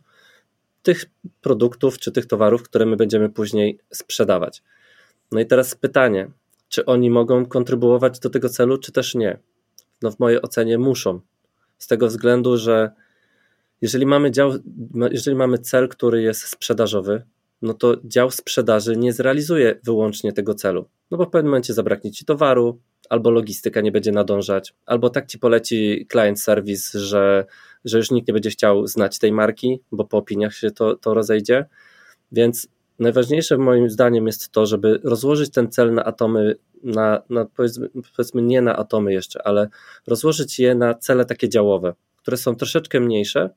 tych 0.83 1.05
produktów 1.41 1.99
czy 1.99 2.11
tych 2.11 2.25
towarów, 2.25 2.63
które 2.63 2.85
my 2.85 2.95
będziemy 2.95 3.29
później 3.29 3.79
sprzedawać. 3.91 4.63
No 5.33 5.39
i 5.39 5.45
teraz 5.45 5.75
pytanie, 5.75 6.31
czy 6.69 6.85
oni 6.85 7.09
mogą 7.09 7.45
kontrybuować 7.45 8.19
do 8.19 8.29
tego 8.29 8.49
celu, 8.49 8.77
czy 8.77 8.91
też 8.91 9.15
nie? 9.15 9.37
No 10.01 10.11
w 10.11 10.19
mojej 10.19 10.41
ocenie 10.41 10.77
muszą. 10.77 11.19
Z 11.77 11.87
tego 11.87 12.07
względu, 12.07 12.57
że 12.57 12.91
jeżeli 13.81 14.05
mamy 14.05 14.31
dział, 14.31 14.51
jeżeli 15.11 15.37
mamy 15.37 15.57
cel, 15.57 15.89
który 15.89 16.21
jest 16.21 16.41
sprzedażowy, 16.47 17.23
no 17.61 17.73
to 17.73 17.95
dział 18.03 18.31
sprzedaży 18.31 18.97
nie 18.97 19.13
zrealizuje 19.13 19.79
wyłącznie 19.83 20.33
tego 20.33 20.55
celu. 20.55 20.85
No 21.11 21.17
bo 21.17 21.25
w 21.25 21.29
pewnym 21.29 21.49
momencie 21.49 21.73
zabraknie 21.73 22.11
ci 22.11 22.25
towaru, 22.25 22.79
albo 23.09 23.31
logistyka 23.31 23.81
nie 23.81 23.91
będzie 23.91 24.11
nadążać, 24.11 24.73
albo 24.85 25.09
tak 25.09 25.27
ci 25.27 25.39
poleci 25.39 26.07
client 26.11 26.41
service, 26.41 26.99
że, 26.99 27.45
że 27.85 27.97
już 27.97 28.11
nikt 28.11 28.27
nie 28.27 28.33
będzie 28.33 28.49
chciał 28.49 28.87
znać 28.87 29.19
tej 29.19 29.31
marki, 29.31 29.79
bo 29.91 30.05
po 30.05 30.17
opiniach 30.17 30.53
się 30.53 30.71
to, 30.71 30.95
to 30.95 31.13
rozejdzie. 31.13 31.65
Więc 32.31 32.67
najważniejsze 32.99 33.57
moim 33.57 33.89
zdaniem 33.89 34.27
jest 34.27 34.49
to, 34.49 34.65
żeby 34.65 34.99
rozłożyć 35.03 35.51
ten 35.51 35.71
cel 35.71 35.93
na 35.93 36.03
atomy, 36.05 36.55
na, 36.83 37.21
na 37.29 37.45
powiedzmy, 37.45 37.89
powiedzmy 38.15 38.41
nie 38.41 38.61
na 38.61 38.75
atomy 38.77 39.13
jeszcze, 39.13 39.47
ale 39.47 39.69
rozłożyć 40.07 40.59
je 40.59 40.75
na 40.75 40.93
cele 40.93 41.25
takie 41.25 41.49
działowe, 41.49 41.93
które 42.17 42.37
są 42.37 42.55
troszeczkę 42.55 42.99
mniejsze, 42.99 43.49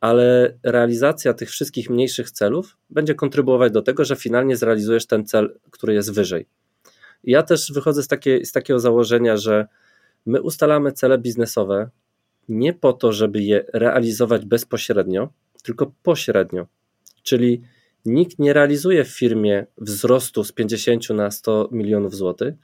ale 0.00 0.54
realizacja 0.62 1.34
tych 1.34 1.50
wszystkich 1.50 1.90
mniejszych 1.90 2.30
celów 2.30 2.76
będzie 2.90 3.14
kontrybuować 3.14 3.72
do 3.72 3.82
tego, 3.82 4.04
że 4.04 4.16
finalnie 4.16 4.56
zrealizujesz 4.56 5.06
ten 5.06 5.26
cel, 5.26 5.58
który 5.70 5.94
jest 5.94 6.14
wyżej. 6.14 6.46
Ja 7.24 7.42
też 7.42 7.72
wychodzę 7.72 8.02
z, 8.02 8.08
takie, 8.08 8.44
z 8.44 8.52
takiego 8.52 8.80
założenia, 8.80 9.36
że 9.36 9.66
my 10.26 10.42
ustalamy 10.42 10.92
cele 10.92 11.18
biznesowe 11.18 11.90
nie 12.48 12.72
po 12.72 12.92
to, 12.92 13.12
żeby 13.12 13.42
je 13.42 13.64
realizować 13.72 14.46
bezpośrednio, 14.46 15.28
tylko 15.62 15.92
pośrednio. 16.02 16.66
Czyli 17.22 17.62
nikt 18.04 18.38
nie 18.38 18.52
realizuje 18.52 19.04
w 19.04 19.08
firmie 19.08 19.66
wzrostu 19.78 20.44
z 20.44 20.52
50 20.52 21.10
na 21.10 21.30
100 21.30 21.68
milionów 21.72 22.14
złotych, 22.14 22.54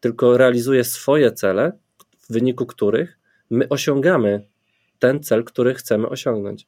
tylko 0.00 0.36
realizuje 0.36 0.84
swoje 0.84 1.32
cele, 1.32 1.72
w 2.20 2.32
wyniku 2.32 2.66
których 2.66 3.18
my 3.50 3.68
osiągamy 3.68 4.46
ten 4.98 5.22
cel, 5.22 5.44
który 5.44 5.74
chcemy 5.74 6.08
osiągnąć. 6.08 6.66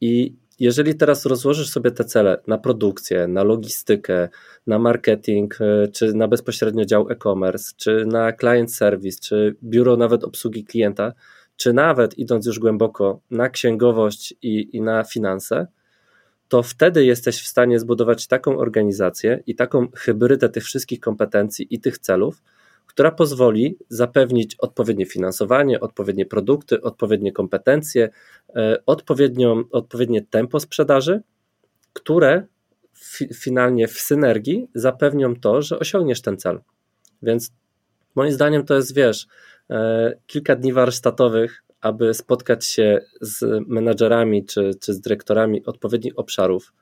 I 0.00 0.36
jeżeli 0.60 0.94
teraz 0.94 1.26
rozłożysz 1.26 1.70
sobie 1.70 1.90
te 1.90 2.04
cele 2.04 2.40
na 2.46 2.58
produkcję, 2.58 3.28
na 3.28 3.42
logistykę, 3.42 4.28
na 4.66 4.78
marketing, 4.78 5.58
e, 5.60 5.88
czy 5.88 6.14
na 6.14 6.28
bezpośrednio 6.28 6.84
dział 6.84 7.10
e-commerce, 7.10 7.72
czy 7.76 8.06
na 8.06 8.32
client 8.32 8.74
service, 8.74 9.18
czy 9.22 9.56
biuro 9.62 9.96
nawet 9.96 10.24
obsługi 10.24 10.64
klienta, 10.64 11.12
czy 11.56 11.72
nawet 11.72 12.18
idąc 12.18 12.46
już 12.46 12.58
głęboko 12.58 13.20
na 13.30 13.48
księgowość 13.48 14.34
i, 14.42 14.76
i 14.76 14.80
na 14.80 15.04
finanse, 15.04 15.66
to 16.48 16.62
wtedy 16.62 17.04
jesteś 17.04 17.42
w 17.42 17.46
stanie 17.46 17.78
zbudować 17.78 18.26
taką 18.26 18.58
organizację 18.58 19.42
i 19.46 19.54
taką 19.54 19.88
hybrydę 19.94 20.48
tych 20.48 20.64
wszystkich 20.64 21.00
kompetencji 21.00 21.66
i 21.70 21.80
tych 21.80 21.98
celów, 21.98 22.42
która 22.86 23.10
pozwoli 23.10 23.78
zapewnić 23.88 24.54
odpowiednie 24.54 25.06
finansowanie, 25.06 25.80
odpowiednie 25.80 26.26
produkty, 26.26 26.82
odpowiednie 26.82 27.32
kompetencje, 27.32 28.08
e, 28.56 28.82
odpowiednią, 28.86 29.64
odpowiednie 29.70 30.22
tempo 30.22 30.60
sprzedaży, 30.60 31.22
które 31.92 32.46
fi, 32.96 33.34
finalnie 33.34 33.88
w 33.88 34.00
synergii 34.00 34.68
zapewnią 34.74 35.36
to, 35.36 35.62
że 35.62 35.78
osiągniesz 35.78 36.22
ten 36.22 36.36
cel. 36.36 36.60
Więc 37.22 37.52
moim 38.14 38.32
zdaniem 38.32 38.64
to 38.64 38.74
jest, 38.74 38.94
wiesz, 38.94 39.26
e, 39.70 40.12
kilka 40.26 40.56
dni 40.56 40.72
warsztatowych, 40.72 41.62
aby 41.80 42.14
spotkać 42.14 42.64
się 42.64 43.00
z 43.20 43.64
menadżerami 43.68 44.44
czy, 44.44 44.70
czy 44.80 44.94
z 44.94 45.00
dyrektorami 45.00 45.64
odpowiednich 45.64 46.18
obszarów, 46.18 46.72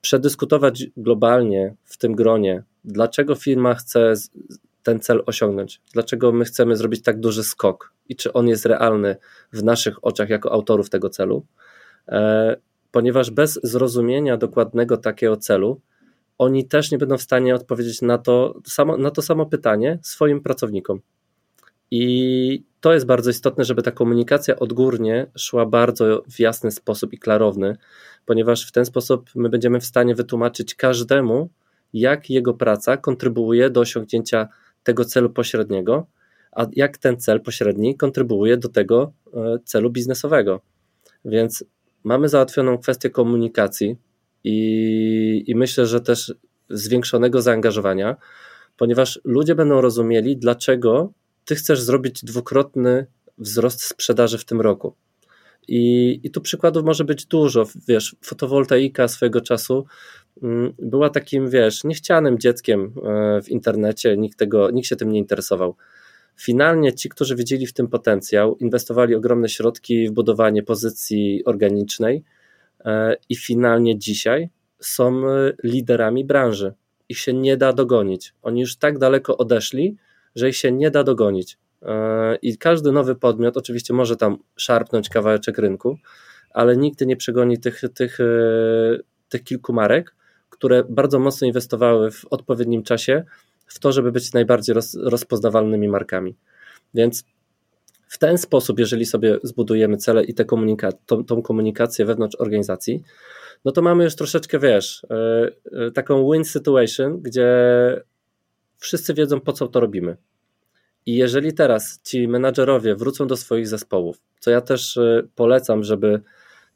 przedyskutować 0.00 0.86
globalnie 0.96 1.74
w 1.84 1.98
tym 1.98 2.14
gronie, 2.14 2.62
dlaczego 2.84 3.34
firma 3.34 3.74
chce 3.74 4.14
ten 4.82 5.00
cel 5.00 5.22
osiągnąć? 5.26 5.80
Dlaczego 5.92 6.32
my 6.32 6.44
chcemy 6.44 6.76
zrobić 6.76 7.02
tak 7.02 7.20
duży 7.20 7.44
skok 7.44 7.92
i 8.08 8.16
czy 8.16 8.32
on 8.32 8.48
jest 8.48 8.66
realny 8.66 9.16
w 9.52 9.64
naszych 9.64 10.04
oczach 10.04 10.28
jako 10.28 10.52
autorów 10.52 10.90
tego 10.90 11.10
celu? 11.10 11.46
E, 12.08 12.56
ponieważ 12.90 13.30
bez 13.30 13.60
zrozumienia 13.62 14.36
dokładnego 14.36 14.96
takiego 14.96 15.36
celu, 15.36 15.80
oni 16.38 16.68
też 16.68 16.90
nie 16.90 16.98
będą 16.98 17.18
w 17.18 17.22
stanie 17.22 17.54
odpowiedzieć 17.54 18.02
na 18.02 18.18
to 18.18 18.54
samo, 18.66 18.96
na 18.96 19.10
to 19.10 19.22
samo 19.22 19.46
pytanie 19.46 19.98
swoim 20.02 20.40
pracownikom. 20.40 21.00
I 21.90 22.64
to 22.80 22.92
jest 22.92 23.06
bardzo 23.06 23.30
istotne, 23.30 23.64
żeby 23.64 23.82
ta 23.82 23.90
komunikacja 23.90 24.56
odgórnie 24.56 25.26
szła 25.36 25.66
bardzo 25.66 26.22
w 26.30 26.40
jasny 26.40 26.70
sposób 26.70 27.12
i 27.12 27.18
klarowny, 27.18 27.76
ponieważ 28.26 28.68
w 28.68 28.72
ten 28.72 28.84
sposób 28.84 29.30
my 29.34 29.48
będziemy 29.48 29.80
w 29.80 29.84
stanie 29.84 30.14
wytłumaczyć 30.14 30.74
każdemu, 30.74 31.50
jak 31.92 32.30
jego 32.30 32.54
praca 32.54 32.96
kontrybuuje 32.96 33.70
do 33.70 33.80
osiągnięcia 33.80 34.48
tego 34.82 35.04
celu 35.04 35.30
pośredniego, 35.30 36.06
a 36.52 36.66
jak 36.72 36.98
ten 36.98 37.20
cel 37.20 37.40
pośredni 37.40 37.96
kontrybuuje 37.96 38.56
do 38.56 38.68
tego 38.68 39.12
e, 39.34 39.58
celu 39.64 39.90
biznesowego. 39.90 40.60
Więc 41.24 41.64
mamy 42.04 42.28
załatwioną 42.28 42.78
kwestię 42.78 43.10
komunikacji 43.10 43.96
i, 44.44 45.44
i 45.46 45.54
myślę, 45.54 45.86
że 45.86 46.00
też 46.00 46.34
zwiększonego 46.70 47.42
zaangażowania, 47.42 48.16
ponieważ 48.76 49.20
ludzie 49.24 49.54
będą 49.54 49.80
rozumieli, 49.80 50.36
dlaczego 50.36 51.12
ty 51.48 51.54
chcesz 51.54 51.80
zrobić 51.80 52.24
dwukrotny 52.24 53.06
wzrost 53.38 53.82
sprzedaży 53.84 54.38
w 54.38 54.44
tym 54.44 54.60
roku. 54.60 54.94
I, 55.68 56.20
I 56.22 56.30
tu 56.30 56.40
przykładów 56.40 56.84
może 56.84 57.04
być 57.04 57.26
dużo. 57.26 57.64
Wiesz, 57.88 58.16
fotowoltaika 58.22 59.08
swojego 59.08 59.40
czasu 59.40 59.86
mm, 60.42 60.72
była 60.78 61.10
takim, 61.10 61.50
wiesz, 61.50 61.84
niechcianym 61.84 62.38
dzieckiem 62.38 62.92
e, 63.04 63.42
w 63.42 63.48
internecie, 63.48 64.16
nikt, 64.16 64.38
tego, 64.38 64.70
nikt 64.70 64.88
się 64.88 64.96
tym 64.96 65.12
nie 65.12 65.18
interesował. 65.18 65.76
Finalnie 66.36 66.92
ci, 66.92 67.08
którzy 67.08 67.36
widzieli 67.36 67.66
w 67.66 67.72
tym 67.72 67.88
potencjał, 67.88 68.56
inwestowali 68.56 69.14
ogromne 69.14 69.48
środki 69.48 70.08
w 70.08 70.12
budowanie 70.12 70.62
pozycji 70.62 71.44
organicznej 71.44 72.24
e, 72.84 73.16
i 73.28 73.36
finalnie 73.36 73.98
dzisiaj 73.98 74.48
są 74.80 75.22
liderami 75.64 76.24
branży. 76.24 76.74
Ich 77.08 77.18
się 77.18 77.32
nie 77.32 77.56
da 77.56 77.72
dogonić. 77.72 78.34
Oni 78.42 78.60
już 78.60 78.76
tak 78.76 78.98
daleko 78.98 79.36
odeszli, 79.36 79.96
że 80.38 80.48
ich 80.48 80.56
się 80.56 80.72
nie 80.72 80.90
da 80.90 81.04
dogonić. 81.04 81.58
E, 81.82 82.36
I 82.42 82.58
każdy 82.58 82.92
nowy 82.92 83.14
podmiot 83.14 83.56
oczywiście 83.56 83.94
może 83.94 84.16
tam 84.16 84.38
szarpnąć 84.56 85.08
kawałeczek 85.08 85.58
rynku, 85.58 85.98
ale 86.50 86.76
nigdy 86.76 87.06
nie 87.06 87.16
przegoni 87.16 87.58
tych, 87.58 87.80
tych, 87.94 88.20
e, 88.20 88.24
tych 89.28 89.44
kilku 89.44 89.72
marek, 89.72 90.14
które 90.50 90.84
bardzo 90.88 91.18
mocno 91.18 91.46
inwestowały 91.46 92.10
w 92.10 92.24
odpowiednim 92.30 92.82
czasie 92.82 93.24
w 93.66 93.78
to, 93.78 93.92
żeby 93.92 94.12
być 94.12 94.32
najbardziej 94.32 94.74
roz, 94.74 94.94
rozpoznawalnymi 94.94 95.88
markami. 95.88 96.36
Więc 96.94 97.24
w 98.08 98.18
ten 98.18 98.38
sposób, 98.38 98.78
jeżeli 98.78 99.06
sobie 99.06 99.38
zbudujemy 99.42 99.96
cele 99.96 100.24
i 100.24 100.34
tę 100.34 100.44
komunika 100.44 100.92
tą, 100.92 101.24
tą 101.24 101.42
komunikację 101.42 102.04
wewnątrz 102.04 102.36
organizacji, 102.36 103.02
no 103.64 103.72
to 103.72 103.82
mamy 103.82 104.04
już 104.04 104.16
troszeczkę, 104.16 104.58
wiesz, 104.58 105.06
e, 105.72 105.90
taką 105.90 106.32
win 106.32 106.44
situation, 106.44 107.20
gdzie 107.22 107.48
wszyscy 108.78 109.14
wiedzą, 109.14 109.40
po 109.40 109.52
co 109.52 109.68
to 109.68 109.80
robimy. 109.80 110.16
I 111.08 111.16
jeżeli 111.16 111.52
teraz 111.52 112.02
ci 112.02 112.28
menadżerowie 112.28 112.94
wrócą 112.94 113.26
do 113.26 113.36
swoich 113.36 113.68
zespołów, 113.68 114.20
co 114.40 114.50
ja 114.50 114.60
też 114.60 114.96
e, 114.96 115.22
polecam, 115.34 115.84
żeby 115.84 116.20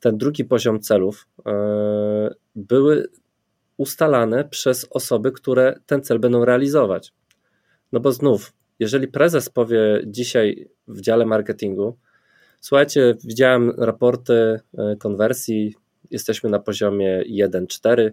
ten 0.01 0.19
drugi 0.19 0.45
poziom 0.45 0.81
celów 0.81 1.29
e, 1.47 2.35
były 2.55 3.09
ustalane 3.77 4.45
przez 4.45 4.87
osoby, 4.91 5.33
które 5.33 5.75
ten 5.87 6.03
cel 6.03 6.19
będą 6.19 6.45
realizować. 6.45 7.13
No 7.93 8.01
bo 8.01 8.13
znów, 8.13 8.53
jeżeli 8.79 9.09
prezes 9.09 9.49
powie 9.49 10.03
dzisiaj 10.07 10.69
w 10.89 11.01
dziale 11.01 11.27
marketingu, 11.27 11.99
słuchajcie, 12.61 13.15
widziałem 13.25 13.71
raporty 13.71 14.35
e, 14.79 14.97
konwersji, 14.97 15.75
jesteśmy 16.11 16.51
na 16.51 16.59
poziomie 16.59 17.25
1,4, 17.31 18.11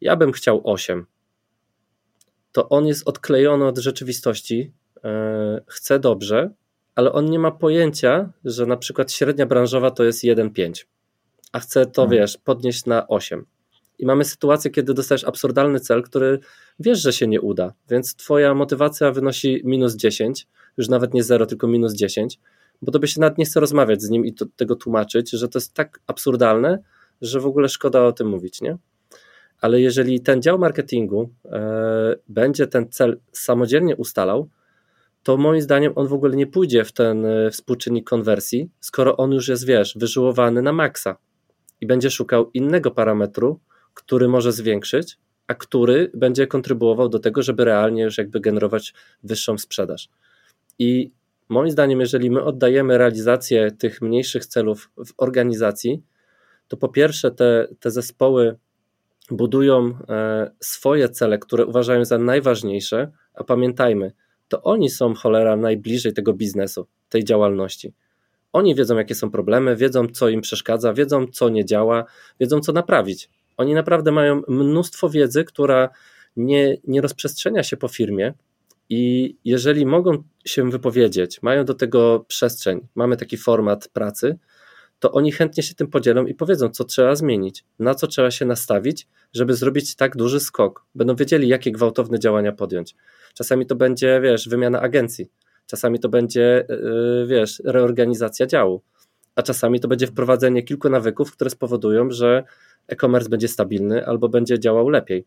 ja 0.00 0.16
bym 0.16 0.32
chciał 0.32 0.60
8. 0.64 1.06
To 2.52 2.68
on 2.68 2.86
jest 2.86 3.08
odklejony 3.08 3.66
od 3.66 3.78
rzeczywistości, 3.78 4.72
chce 5.66 5.98
dobrze, 5.98 6.50
ale 6.94 7.12
on 7.12 7.30
nie 7.30 7.38
ma 7.38 7.50
pojęcia, 7.50 8.32
że 8.44 8.66
na 8.66 8.76
przykład 8.76 9.12
średnia 9.12 9.46
branżowa 9.46 9.90
to 9.90 10.04
jest 10.04 10.24
1,5, 10.24 10.84
a 11.52 11.58
chce 11.58 11.86
to, 11.86 12.02
hmm. 12.02 12.18
wiesz, 12.18 12.38
podnieść 12.44 12.86
na 12.86 13.08
8. 13.08 13.46
I 13.98 14.06
mamy 14.06 14.24
sytuację, 14.24 14.70
kiedy 14.70 14.94
dostajesz 14.94 15.24
absurdalny 15.24 15.80
cel, 15.80 16.02
który 16.02 16.38
wiesz, 16.80 17.02
że 17.02 17.12
się 17.12 17.26
nie 17.26 17.40
uda, 17.40 17.72
więc 17.90 18.14
twoja 18.14 18.54
motywacja 18.54 19.12
wynosi 19.12 19.62
minus 19.64 19.96
10, 19.96 20.46
już 20.76 20.88
nawet 20.88 21.14
nie 21.14 21.22
0, 21.22 21.46
tylko 21.46 21.66
minus 21.66 21.94
10, 21.94 22.38
bo 22.82 22.98
by 22.98 23.08
się 23.08 23.20
nawet 23.20 23.38
nie 23.38 23.44
chce 23.44 23.60
rozmawiać 23.60 24.02
z 24.02 24.10
nim 24.10 24.26
i 24.26 24.32
to, 24.32 24.46
tego 24.56 24.76
tłumaczyć, 24.76 25.30
że 25.30 25.48
to 25.48 25.58
jest 25.58 25.74
tak 25.74 26.00
absurdalne, 26.06 26.78
że 27.20 27.40
w 27.40 27.46
ogóle 27.46 27.68
szkoda 27.68 28.04
o 28.04 28.12
tym 28.12 28.28
mówić, 28.28 28.60
nie? 28.60 28.76
Ale 29.60 29.80
jeżeli 29.80 30.20
ten 30.20 30.42
dział 30.42 30.58
marketingu 30.58 31.30
e, 31.44 32.14
będzie 32.28 32.66
ten 32.66 32.88
cel 32.90 33.20
samodzielnie 33.32 33.96
ustalał, 33.96 34.48
to 35.22 35.36
moim 35.36 35.62
zdaniem 35.62 35.92
on 35.96 36.06
w 36.06 36.12
ogóle 36.12 36.36
nie 36.36 36.46
pójdzie 36.46 36.84
w 36.84 36.92
ten 36.92 37.26
e, 37.26 37.50
współczynnik 37.50 38.08
konwersji, 38.08 38.70
skoro 38.80 39.16
on 39.16 39.32
już 39.32 39.48
jest, 39.48 39.66
wiesz, 39.66 39.94
wyżyłowany 39.96 40.62
na 40.62 40.72
maksa 40.72 41.16
i 41.80 41.86
będzie 41.86 42.10
szukał 42.10 42.50
innego 42.54 42.90
parametru, 42.90 43.60
który 43.94 44.28
może 44.28 44.52
zwiększyć, 44.52 45.18
a 45.46 45.54
który 45.54 46.10
będzie 46.14 46.46
kontrybuował 46.46 47.08
do 47.08 47.18
tego, 47.18 47.42
żeby 47.42 47.64
realnie 47.64 48.02
już 48.02 48.18
jakby 48.18 48.40
generować 48.40 48.94
wyższą 49.22 49.58
sprzedaż. 49.58 50.08
I 50.78 51.12
moim 51.48 51.70
zdaniem, 51.70 52.00
jeżeli 52.00 52.30
my 52.30 52.44
oddajemy 52.44 52.98
realizację 52.98 53.70
tych 53.70 54.02
mniejszych 54.02 54.46
celów 54.46 54.90
w 55.06 55.12
organizacji, 55.16 56.02
to 56.68 56.76
po 56.76 56.88
pierwsze 56.88 57.30
te, 57.30 57.68
te 57.80 57.90
zespoły 57.90 58.56
budują 59.30 59.98
e, 60.08 60.50
swoje 60.60 61.08
cele, 61.08 61.38
które 61.38 61.66
uważają 61.66 62.04
za 62.04 62.18
najważniejsze, 62.18 63.10
a 63.34 63.44
pamiętajmy, 63.44 64.12
to 64.52 64.62
oni 64.62 64.90
są 64.90 65.14
cholera 65.14 65.56
najbliżej 65.56 66.12
tego 66.12 66.32
biznesu, 66.32 66.86
tej 67.08 67.24
działalności. 67.24 67.92
Oni 68.52 68.74
wiedzą, 68.74 68.96
jakie 68.96 69.14
są 69.14 69.30
problemy, 69.30 69.76
wiedzą, 69.76 70.06
co 70.08 70.28
im 70.28 70.40
przeszkadza, 70.40 70.92
wiedzą, 70.92 71.26
co 71.26 71.48
nie 71.48 71.64
działa, 71.64 72.04
wiedzą, 72.40 72.60
co 72.60 72.72
naprawić. 72.72 73.30
Oni 73.56 73.74
naprawdę 73.74 74.12
mają 74.12 74.42
mnóstwo 74.48 75.10
wiedzy, 75.10 75.44
która 75.44 75.88
nie, 76.36 76.76
nie 76.84 77.00
rozprzestrzenia 77.00 77.62
się 77.62 77.76
po 77.76 77.88
firmie. 77.88 78.34
I 78.88 79.36
jeżeli 79.44 79.86
mogą 79.86 80.22
się 80.44 80.70
wypowiedzieć, 80.70 81.42
mają 81.42 81.64
do 81.64 81.74
tego 81.74 82.24
przestrzeń, 82.28 82.86
mamy 82.94 83.16
taki 83.16 83.36
format 83.36 83.88
pracy, 83.88 84.38
to 85.02 85.12
oni 85.12 85.32
chętnie 85.32 85.62
się 85.62 85.74
tym 85.74 85.86
podzielą 85.86 86.26
i 86.26 86.34
powiedzą, 86.34 86.68
co 86.68 86.84
trzeba 86.84 87.14
zmienić, 87.14 87.64
na 87.78 87.94
co 87.94 88.06
trzeba 88.06 88.30
się 88.30 88.44
nastawić, 88.44 89.08
żeby 89.32 89.54
zrobić 89.54 89.96
tak 89.96 90.16
duży 90.16 90.40
skok. 90.40 90.84
Będą 90.94 91.16
wiedzieli, 91.16 91.48
jakie 91.48 91.72
gwałtowne 91.72 92.18
działania 92.18 92.52
podjąć. 92.52 92.96
Czasami 93.34 93.66
to 93.66 93.76
będzie, 93.76 94.20
wiesz, 94.20 94.48
wymiana 94.48 94.80
agencji, 94.80 95.30
czasami 95.66 95.98
to 95.98 96.08
będzie, 96.08 96.66
yy, 96.68 97.26
wiesz, 97.26 97.62
reorganizacja 97.64 98.46
działu, 98.46 98.82
a 99.34 99.42
czasami 99.42 99.80
to 99.80 99.88
będzie 99.88 100.06
wprowadzenie 100.06 100.62
kilku 100.62 100.88
nawyków, 100.88 101.32
które 101.32 101.50
spowodują, 101.50 102.10
że 102.10 102.44
e-commerce 102.88 103.28
będzie 103.28 103.48
stabilny 103.48 104.06
albo 104.06 104.28
będzie 104.28 104.58
działał 104.58 104.88
lepiej. 104.88 105.26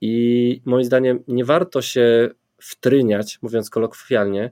I 0.00 0.62
moim 0.64 0.84
zdaniem 0.84 1.24
nie 1.28 1.44
warto 1.44 1.82
się 1.82 2.30
wtryniać, 2.58 3.38
mówiąc 3.42 3.70
kolokwialnie, 3.70 4.50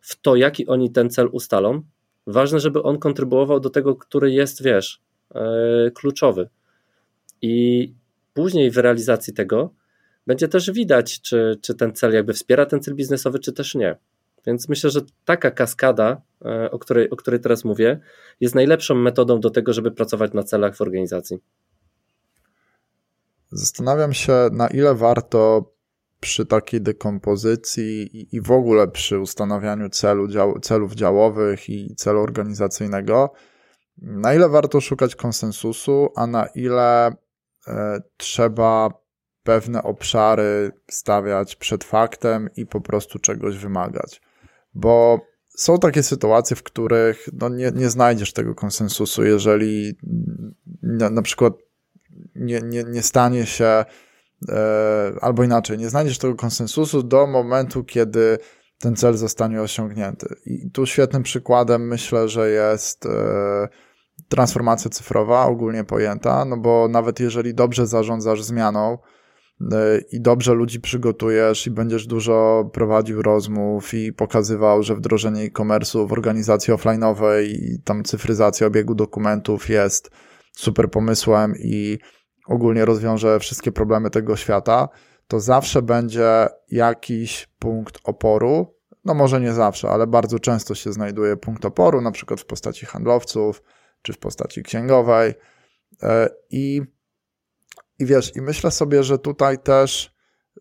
w 0.00 0.20
to, 0.20 0.36
jaki 0.36 0.66
oni 0.66 0.92
ten 0.92 1.10
cel 1.10 1.28
ustalą. 1.32 1.82
Ważne, 2.26 2.60
żeby 2.60 2.82
on 2.82 2.98
kontrybuował 2.98 3.60
do 3.60 3.70
tego, 3.70 3.96
który 3.96 4.32
jest, 4.32 4.62
wiesz, 4.62 5.00
yy, 5.34 5.90
kluczowy. 5.94 6.48
I 7.42 7.94
później 8.34 8.70
w 8.70 8.76
realizacji 8.76 9.34
tego 9.34 9.74
będzie 10.26 10.48
też 10.48 10.70
widać, 10.70 11.20
czy, 11.20 11.58
czy 11.62 11.74
ten 11.74 11.92
cel 11.92 12.12
jakby 12.14 12.32
wspiera 12.32 12.66
ten 12.66 12.80
cel 12.80 12.94
biznesowy, 12.94 13.38
czy 13.38 13.52
też 13.52 13.74
nie. 13.74 13.96
Więc 14.46 14.68
myślę, 14.68 14.90
że 14.90 15.00
taka 15.24 15.50
kaskada, 15.50 16.22
e, 16.44 16.70
o 16.70 16.78
której, 16.78 17.10
o 17.10 17.16
której 17.16 17.40
teraz 17.40 17.64
mówię, 17.64 18.00
jest 18.40 18.54
najlepszą 18.54 18.94
metodą 18.94 19.40
do 19.40 19.50
tego, 19.50 19.72
żeby 19.72 19.90
pracować 19.90 20.32
na 20.32 20.42
celach 20.42 20.76
w 20.76 20.80
organizacji. 20.80 21.38
Zastanawiam 23.50 24.12
się, 24.12 24.32
na 24.52 24.68
ile 24.68 24.94
warto 24.94 25.71
przy 26.22 26.46
takiej 26.46 26.80
dekompozycji 26.80 28.10
i, 28.36 28.40
w 28.40 28.50
ogóle 28.50 28.88
przy 28.88 29.18
ustanawianiu 29.18 29.88
celu, 29.88 30.28
dział, 30.28 30.60
celów 30.60 30.94
działowych 30.94 31.70
i 31.70 31.94
celu 31.96 32.20
organizacyjnego, 32.20 33.32
na 33.98 34.34
ile 34.34 34.48
warto 34.48 34.80
szukać 34.80 35.16
konsensusu, 35.16 36.08
a 36.16 36.26
na 36.26 36.46
ile 36.46 37.06
e, 37.66 38.00
trzeba 38.16 38.90
pewne 39.42 39.82
obszary 39.82 40.70
stawiać 40.90 41.56
przed 41.56 41.84
faktem 41.84 42.48
i 42.56 42.66
po 42.66 42.80
prostu 42.80 43.18
czegoś 43.18 43.58
wymagać. 43.58 44.22
Bo 44.74 45.20
są 45.48 45.78
takie 45.78 46.02
sytuacje, 46.02 46.56
w 46.56 46.62
których 46.62 47.28
no 47.32 47.48
nie, 47.48 47.72
nie 47.74 47.90
znajdziesz 47.90 48.32
tego 48.32 48.54
konsensusu, 48.54 49.24
jeżeli 49.24 49.98
na, 50.82 51.10
na 51.10 51.22
przykład 51.22 51.52
nie, 52.34 52.60
nie, 52.60 52.84
nie 52.84 53.02
stanie 53.02 53.46
się, 53.46 53.84
albo 55.20 55.44
inaczej, 55.44 55.78
nie 55.78 55.90
znajdziesz 55.90 56.18
tego 56.18 56.34
konsensusu 56.34 57.02
do 57.02 57.26
momentu, 57.26 57.84
kiedy 57.84 58.38
ten 58.78 58.96
cel 58.96 59.16
zostanie 59.16 59.62
osiągnięty. 59.62 60.26
I 60.46 60.70
tu 60.70 60.86
świetnym 60.86 61.22
przykładem 61.22 61.88
myślę, 61.88 62.28
że 62.28 62.50
jest 62.50 63.06
e, 63.06 63.68
transformacja 64.28 64.90
cyfrowa, 64.90 65.46
ogólnie 65.46 65.84
pojęta, 65.84 66.44
no 66.44 66.56
bo 66.56 66.88
nawet 66.88 67.20
jeżeli 67.20 67.54
dobrze 67.54 67.86
zarządzasz 67.86 68.42
zmianą, 68.42 68.98
i 70.12 70.20
dobrze 70.20 70.54
ludzi 70.54 70.80
przygotujesz 70.80 71.66
i 71.66 71.70
będziesz 71.70 72.06
dużo 72.06 72.70
prowadził 72.72 73.22
rozmów 73.22 73.94
i 73.94 74.12
pokazywał, 74.12 74.82
że 74.82 74.94
wdrożenie 74.94 75.42
e-commerce'u 75.42 76.08
w 76.08 76.12
organizacji 76.12 76.74
offline'owej 76.74 77.44
i 77.44 77.82
tam 77.84 78.04
cyfryzacja 78.04 78.66
obiegu 78.66 78.94
dokumentów 78.94 79.68
jest 79.68 80.10
super 80.52 80.90
pomysłem 80.90 81.54
i 81.58 81.98
ogólnie 82.46 82.84
rozwiąże 82.84 83.40
wszystkie 83.40 83.72
problemy 83.72 84.10
tego 84.10 84.36
świata, 84.36 84.88
to 85.28 85.40
zawsze 85.40 85.82
będzie 85.82 86.48
jakiś 86.68 87.48
punkt 87.58 87.98
oporu. 88.04 88.74
No 89.04 89.14
może 89.14 89.40
nie 89.40 89.52
zawsze, 89.52 89.90
ale 89.90 90.06
bardzo 90.06 90.38
często 90.38 90.74
się 90.74 90.92
znajduje 90.92 91.36
punkt 91.36 91.64
oporu, 91.64 92.00
na 92.00 92.10
przykład 92.10 92.40
w 92.40 92.46
postaci 92.46 92.86
handlowców 92.86 93.62
czy 94.02 94.12
w 94.12 94.18
postaci 94.18 94.62
księgowej. 94.62 95.34
E, 96.02 96.28
I 96.50 96.82
i 97.98 98.06
wiesz, 98.06 98.36
i 98.36 98.40
myślę 98.40 98.70
sobie, 98.70 99.02
że 99.02 99.18
tutaj 99.18 99.58
też 99.58 100.14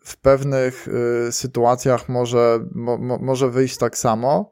w 0.03 0.17
pewnych 0.17 0.87
y, 0.87 1.31
sytuacjach 1.31 2.09
może, 2.09 2.59
mo, 2.71 2.97
może 3.21 3.49
wyjść 3.49 3.77
tak 3.77 3.97
samo, 3.97 4.51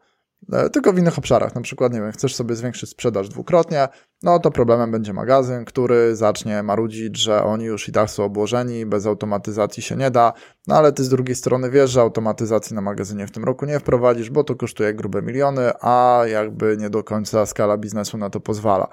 tylko 0.73 0.93
w 0.93 0.97
innych 0.97 1.17
obszarach. 1.17 1.55
Na 1.55 1.61
przykład, 1.61 1.93
nie 1.93 2.01
wiem, 2.01 2.11
chcesz 2.11 2.35
sobie 2.35 2.55
zwiększyć 2.55 2.89
sprzedaż 2.89 3.29
dwukrotnie, 3.29 3.87
no 4.23 4.39
to 4.39 4.51
problemem 4.51 4.91
będzie 4.91 5.13
magazyn, 5.13 5.65
który 5.65 6.15
zacznie 6.15 6.63
marudzić, 6.63 7.17
że 7.17 7.43
oni 7.43 7.65
już 7.65 7.89
i 7.89 7.91
tak 7.91 8.09
są 8.09 8.23
obłożeni, 8.23 8.85
bez 8.85 9.05
automatyzacji 9.05 9.83
się 9.83 9.95
nie 9.95 10.11
da, 10.11 10.33
no 10.67 10.75
ale 10.75 10.91
ty 10.91 11.03
z 11.03 11.09
drugiej 11.09 11.35
strony 11.35 11.69
wiesz, 11.69 11.91
że 11.91 12.01
automatyzacji 12.01 12.75
na 12.75 12.81
magazynie 12.81 13.27
w 13.27 13.31
tym 13.31 13.43
roku 13.43 13.65
nie 13.65 13.79
wprowadzisz, 13.79 14.29
bo 14.29 14.43
to 14.43 14.55
kosztuje 14.55 14.93
grube 14.93 15.21
miliony, 15.21 15.71
a 15.81 16.23
jakby 16.27 16.77
nie 16.79 16.89
do 16.89 17.03
końca 17.03 17.45
skala 17.45 17.77
biznesu 17.77 18.17
na 18.17 18.29
to 18.29 18.39
pozwala. 18.39 18.87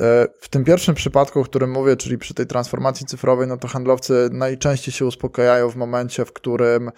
E, 0.00 0.26
w 0.40 0.48
tym 0.48 0.64
pierwszym 0.64 0.94
przypadku, 0.94 1.40
o 1.40 1.44
którym 1.44 1.70
mówię, 1.70 1.96
czyli 1.96 2.18
przy 2.18 2.34
tej 2.34 2.46
transformacji 2.46 3.06
cyfrowej, 3.06 3.46
no 3.46 3.56
to 3.56 3.68
handlowcy 3.68 4.28
najczęściej 4.32 4.94
się 4.94 5.06
uspokajają 5.06 5.70
w 5.70 5.76
momencie, 5.76 6.24
w 6.24 6.32
którym 6.32 6.90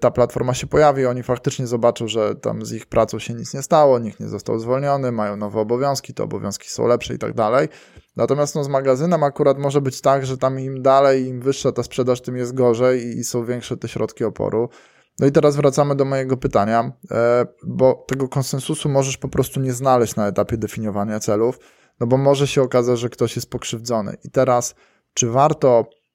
ta 0.00 0.10
platforma 0.10 0.54
się 0.54 0.66
pojawi, 0.66 1.06
oni 1.06 1.22
faktycznie 1.22 1.66
zobaczą, 1.66 2.08
że 2.08 2.34
tam 2.34 2.66
z 2.66 2.72
ich 2.72 2.86
pracą 2.86 3.18
się 3.18 3.34
nic 3.34 3.54
nie 3.54 3.62
stało, 3.62 3.98
nikt 3.98 4.20
nie 4.20 4.28
został 4.28 4.58
zwolniony, 4.58 5.12
mają 5.12 5.36
nowe 5.36 5.60
obowiązki, 5.60 6.14
te 6.14 6.22
obowiązki 6.22 6.68
są 6.68 6.86
lepsze 6.86 7.14
i 7.14 7.18
tak 7.18 7.34
dalej. 7.34 7.68
Natomiast 8.16 8.54
no, 8.54 8.64
z 8.64 8.68
magazynem 8.68 9.22
akurat 9.22 9.58
może 9.58 9.80
być 9.80 10.00
tak, 10.00 10.26
że 10.26 10.38
tam 10.38 10.60
im 10.60 10.82
dalej, 10.82 11.26
im 11.26 11.40
wyższa 11.40 11.72
ta 11.72 11.82
sprzedaż, 11.82 12.20
tym 12.20 12.36
jest 12.36 12.54
gorzej 12.54 13.06
i, 13.06 13.18
i 13.18 13.24
są 13.24 13.44
większe 13.44 13.76
te 13.76 13.88
środki 13.88 14.24
oporu. 14.24 14.68
No 15.18 15.26
i 15.26 15.32
teraz 15.32 15.56
wracamy 15.56 15.94
do 15.96 16.04
mojego 16.04 16.36
pytania, 16.36 16.92
e, 17.10 17.46
bo 17.66 18.04
tego 18.08 18.28
konsensusu 18.28 18.88
możesz 18.88 19.16
po 19.16 19.28
prostu 19.28 19.60
nie 19.60 19.72
znaleźć 19.72 20.16
na 20.16 20.26
etapie 20.26 20.56
definiowania 20.56 21.20
celów, 21.20 21.58
no 22.00 22.06
bo 22.06 22.16
może 22.16 22.46
się 22.46 22.62
okazać, 22.62 22.98
że 22.98 23.08
ktoś 23.08 23.36
jest 23.36 23.50
pokrzywdzony. 23.50 24.16
I 24.24 24.30
teraz, 24.30 24.74
czy 25.14 25.30
warto 25.30 25.84
E, 25.84 26.05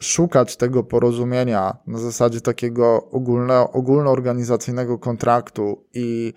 szukać 0.00 0.56
tego 0.56 0.84
porozumienia 0.84 1.76
na 1.86 1.98
zasadzie 1.98 2.40
takiego 2.40 3.10
ogólno, 3.10 3.72
ogólnoorganizacyjnego 3.72 4.98
kontraktu 4.98 5.84
i 5.94 6.32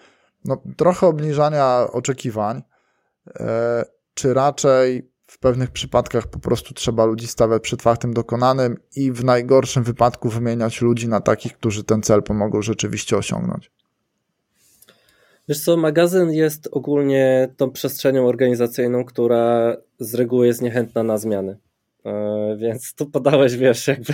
no, 0.45 0.61
trochę 0.77 1.07
obniżania 1.07 1.87
oczekiwań, 1.91 2.63
e, 3.39 3.85
czy 4.13 4.33
raczej 4.33 5.11
w 5.27 5.39
pewnych 5.39 5.71
przypadkach 5.71 6.27
po 6.27 6.39
prostu 6.39 6.73
trzeba 6.73 7.05
ludzi 7.05 7.27
stawiać 7.27 7.61
przed 7.63 7.81
faktem 7.81 8.13
dokonanym 8.13 8.77
i 8.95 9.11
w 9.11 9.23
najgorszym 9.23 9.83
wypadku 9.83 10.29
wymieniać 10.29 10.81
ludzi 10.81 11.07
na 11.07 11.21
takich, 11.21 11.53
którzy 11.53 11.83
ten 11.83 12.01
cel 12.01 12.23
pomogą 12.23 12.61
rzeczywiście 12.61 13.17
osiągnąć? 13.17 13.71
Wiesz 15.49 15.63
co, 15.63 15.77
magazyn 15.77 16.31
jest 16.31 16.69
ogólnie 16.71 17.53
tą 17.57 17.71
przestrzenią 17.71 18.27
organizacyjną, 18.27 19.05
która 19.05 19.77
z 19.99 20.15
reguły 20.15 20.47
jest 20.47 20.61
niechętna 20.61 21.03
na 21.03 21.17
zmiany. 21.17 21.57
E, 22.05 22.55
więc 22.57 22.95
tu 22.95 23.05
podałeś, 23.05 23.55
wiesz, 23.55 23.87
jakby 23.87 24.13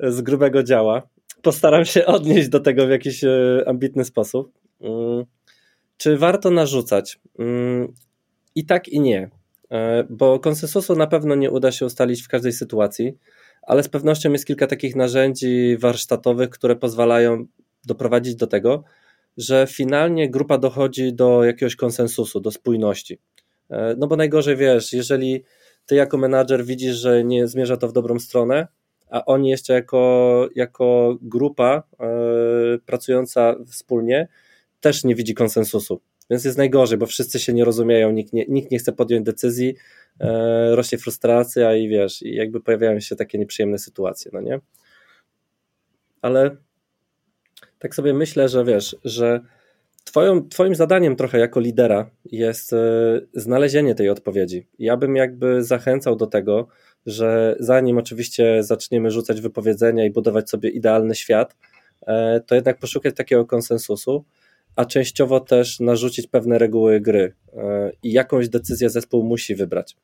z 0.16 0.20
grubego 0.20 0.62
działa. 0.62 1.02
Postaram 1.42 1.84
się 1.84 2.06
odnieść 2.06 2.48
do 2.48 2.60
tego 2.60 2.86
w 2.86 2.90
jakiś 2.90 3.24
e, 3.24 3.62
ambitny 3.66 4.04
sposób. 4.04 4.52
Mm, 4.80 5.24
czy 5.96 6.16
warto 6.16 6.50
narzucać? 6.50 7.18
Mm, 7.38 7.92
I 8.54 8.66
tak, 8.66 8.88
i 8.88 9.00
nie. 9.00 9.30
E, 9.70 10.04
bo 10.10 10.40
konsensusu 10.40 10.96
na 10.96 11.06
pewno 11.06 11.34
nie 11.34 11.50
uda 11.50 11.72
się 11.72 11.86
ustalić 11.86 12.22
w 12.22 12.28
każdej 12.28 12.52
sytuacji, 12.52 13.18
ale 13.62 13.82
z 13.82 13.88
pewnością 13.88 14.32
jest 14.32 14.46
kilka 14.46 14.66
takich 14.66 14.96
narzędzi 14.96 15.76
warsztatowych, 15.76 16.50
które 16.50 16.76
pozwalają 16.76 17.46
doprowadzić 17.84 18.34
do 18.34 18.46
tego, 18.46 18.84
że 19.36 19.66
finalnie 19.70 20.30
grupa 20.30 20.58
dochodzi 20.58 21.12
do 21.12 21.44
jakiegoś 21.44 21.76
konsensusu, 21.76 22.40
do 22.40 22.50
spójności. 22.50 23.18
No 23.96 24.06
bo 24.06 24.16
najgorzej 24.16 24.56
wiesz, 24.56 24.92
jeżeli 24.92 25.44
ty 25.86 25.94
jako 25.94 26.18
menadżer 26.18 26.64
widzisz, 26.64 26.96
że 26.96 27.24
nie 27.24 27.46
zmierza 27.46 27.76
to 27.76 27.88
w 27.88 27.92
dobrą 27.92 28.18
stronę, 28.18 28.68
a 29.10 29.24
oni 29.24 29.50
jeszcze 29.50 29.72
jako, 29.72 30.48
jako 30.54 31.18
grupa 31.22 31.82
yy, 32.00 32.78
pracująca 32.86 33.54
wspólnie 33.66 34.28
też 34.80 35.04
nie 35.04 35.14
widzi 35.14 35.34
konsensusu. 35.34 36.00
Więc 36.30 36.44
jest 36.44 36.58
najgorzej, 36.58 36.98
bo 36.98 37.06
wszyscy 37.06 37.38
się 37.38 37.52
nie 37.52 37.64
rozumieją, 37.64 38.10
nikt 38.10 38.32
nie, 38.32 38.44
nikt 38.48 38.70
nie 38.70 38.78
chce 38.78 38.92
podjąć 38.92 39.26
decyzji, 39.26 39.74
yy, 40.20 40.76
rośnie 40.76 40.98
frustracja 40.98 41.76
i 41.76 41.88
wiesz, 41.88 42.22
i 42.22 42.34
jakby 42.34 42.60
pojawiają 42.60 43.00
się 43.00 43.16
takie 43.16 43.38
nieprzyjemne 43.38 43.78
sytuacje, 43.78 44.30
no 44.34 44.40
nie? 44.40 44.60
Ale 46.22 46.56
tak 47.78 47.94
sobie 47.94 48.14
myślę, 48.14 48.48
że 48.48 48.64
wiesz, 48.64 48.96
że 49.04 49.40
Twoją, 50.06 50.48
twoim 50.48 50.74
zadaniem 50.74 51.16
trochę 51.16 51.38
jako 51.38 51.60
lidera 51.60 52.10
jest 52.24 52.72
e, 52.72 52.76
znalezienie 53.34 53.94
tej 53.94 54.08
odpowiedzi. 54.08 54.66
Ja 54.78 54.96
bym 54.96 55.16
jakby 55.16 55.64
zachęcał 55.64 56.16
do 56.16 56.26
tego, 56.26 56.68
że 57.06 57.56
zanim 57.60 57.98
oczywiście 57.98 58.62
zaczniemy 58.62 59.10
rzucać 59.10 59.40
wypowiedzenia 59.40 60.04
i 60.04 60.10
budować 60.10 60.50
sobie 60.50 60.70
idealny 60.70 61.14
świat, 61.14 61.56
e, 62.06 62.40
to 62.40 62.54
jednak 62.54 62.78
poszukać 62.78 63.16
takiego 63.16 63.46
konsensusu, 63.46 64.24
a 64.76 64.84
częściowo 64.84 65.40
też 65.40 65.80
narzucić 65.80 66.26
pewne 66.26 66.58
reguły 66.58 67.00
gry 67.00 67.32
e, 67.56 67.92
i 68.02 68.12
jakąś 68.12 68.48
decyzję 68.48 68.90
zespół 68.90 69.24
musi 69.24 69.54
wybrać. 69.54 69.96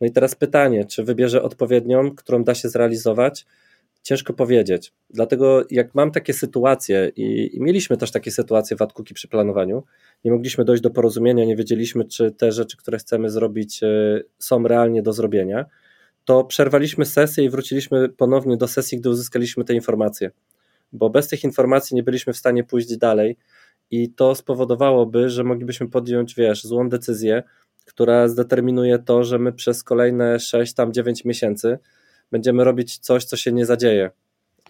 No 0.00 0.06
i 0.06 0.10
teraz 0.10 0.34
pytanie, 0.34 0.84
czy 0.84 1.04
wybierze 1.04 1.42
odpowiednią, 1.42 2.14
którą 2.14 2.44
da 2.44 2.54
się 2.54 2.68
zrealizować, 2.68 3.46
ciężko 4.04 4.32
powiedzieć. 4.32 4.92
Dlatego 5.10 5.64
jak 5.70 5.94
mam 5.94 6.10
takie 6.10 6.32
sytuacje 6.32 7.12
i, 7.16 7.56
i 7.56 7.60
mieliśmy 7.60 7.96
też 7.96 8.10
takie 8.10 8.30
sytuacje 8.30 8.76
w 8.76 8.82
Atkuki 8.82 9.14
przy 9.14 9.28
planowaniu, 9.28 9.82
nie 10.24 10.32
mogliśmy 10.32 10.64
dojść 10.64 10.82
do 10.82 10.90
porozumienia, 10.90 11.44
nie 11.44 11.56
wiedzieliśmy, 11.56 12.04
czy 12.04 12.30
te 12.30 12.52
rzeczy, 12.52 12.76
które 12.76 12.98
chcemy 12.98 13.30
zrobić, 13.30 13.82
e, 13.82 13.86
są 14.38 14.68
realnie 14.68 15.02
do 15.02 15.12
zrobienia, 15.12 15.64
to 16.24 16.44
przerwaliśmy 16.44 17.04
sesję 17.04 17.44
i 17.44 17.50
wróciliśmy 17.50 18.08
ponownie 18.08 18.56
do 18.56 18.68
sesji, 18.68 18.98
gdy 18.98 19.08
uzyskaliśmy 19.08 19.64
te 19.64 19.74
informacje. 19.74 20.30
Bo 20.92 21.10
bez 21.10 21.28
tych 21.28 21.44
informacji 21.44 21.94
nie 21.94 22.02
byliśmy 22.02 22.32
w 22.32 22.36
stanie 22.36 22.64
pójść 22.64 22.96
dalej 22.96 23.36
i 23.90 24.10
to 24.10 24.34
spowodowałoby, 24.34 25.30
że 25.30 25.44
moglibyśmy 25.44 25.88
podjąć, 25.88 26.34
wiesz, 26.34 26.64
złą 26.64 26.88
decyzję, 26.88 27.42
która 27.84 28.28
zdeterminuje 28.28 28.98
to, 28.98 29.24
że 29.24 29.38
my 29.38 29.52
przez 29.52 29.82
kolejne 29.82 30.40
6 30.40 30.74
tam 30.74 30.92
9 30.92 31.24
miesięcy 31.24 31.78
będziemy 32.32 32.64
robić 32.64 32.98
coś, 32.98 33.24
co 33.24 33.36
się 33.36 33.52
nie 33.52 33.66
zadzieje. 33.66 34.10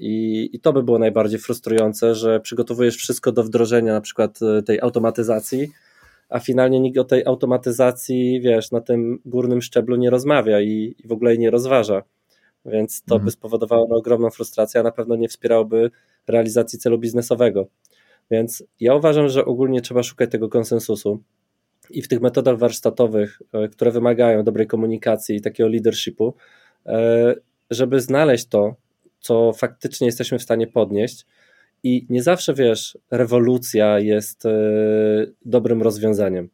I, 0.00 0.50
I 0.52 0.60
to 0.60 0.72
by 0.72 0.82
było 0.82 0.98
najbardziej 0.98 1.38
frustrujące, 1.38 2.14
że 2.14 2.40
przygotowujesz 2.40 2.96
wszystko 2.96 3.32
do 3.32 3.44
wdrożenia 3.44 3.92
na 3.92 4.00
przykład 4.00 4.38
e, 4.42 4.62
tej 4.62 4.80
automatyzacji, 4.80 5.68
a 6.28 6.40
finalnie 6.40 6.80
nikt 6.80 6.98
o 6.98 7.04
tej 7.04 7.26
automatyzacji, 7.26 8.40
wiesz, 8.40 8.70
na 8.70 8.80
tym 8.80 9.18
górnym 9.24 9.62
szczeblu 9.62 9.96
nie 9.96 10.10
rozmawia 10.10 10.60
i, 10.60 10.94
i 11.04 11.08
w 11.08 11.12
ogóle 11.12 11.30
jej 11.30 11.38
nie 11.38 11.50
rozważa. 11.50 12.02
Więc 12.66 13.02
to 13.02 13.14
mhm. 13.14 13.24
by 13.24 13.30
spowodowało 13.30 13.86
no, 13.90 13.96
ogromną 13.96 14.30
frustrację, 14.30 14.80
a 14.80 14.82
na 14.82 14.90
pewno 14.90 15.16
nie 15.16 15.28
wspierałoby 15.28 15.90
realizacji 16.26 16.78
celu 16.78 16.98
biznesowego. 16.98 17.66
Więc 18.30 18.64
ja 18.80 18.94
uważam, 18.94 19.28
że 19.28 19.44
ogólnie 19.44 19.80
trzeba 19.80 20.02
szukać 20.02 20.30
tego 20.30 20.48
konsensusu 20.48 21.22
i 21.90 22.02
w 22.02 22.08
tych 22.08 22.20
metodach 22.20 22.58
warsztatowych, 22.58 23.42
e, 23.52 23.68
które 23.68 23.90
wymagają 23.90 24.44
dobrej 24.44 24.66
komunikacji 24.66 25.36
i 25.36 25.40
takiego 25.40 25.68
leadershipu, 25.68 26.34
żeby 27.70 28.00
znaleźć 28.00 28.46
to, 28.46 28.76
co 29.20 29.52
faktycznie 29.52 30.06
jesteśmy 30.06 30.38
w 30.38 30.42
stanie 30.42 30.66
podnieść. 30.66 31.26
I 31.82 32.06
nie 32.08 32.22
zawsze 32.22 32.54
wiesz, 32.54 32.98
rewolucja 33.10 33.98
jest 33.98 34.46
e, 34.46 34.50
dobrym 35.44 35.82
rozwiązaniem. 35.82 36.48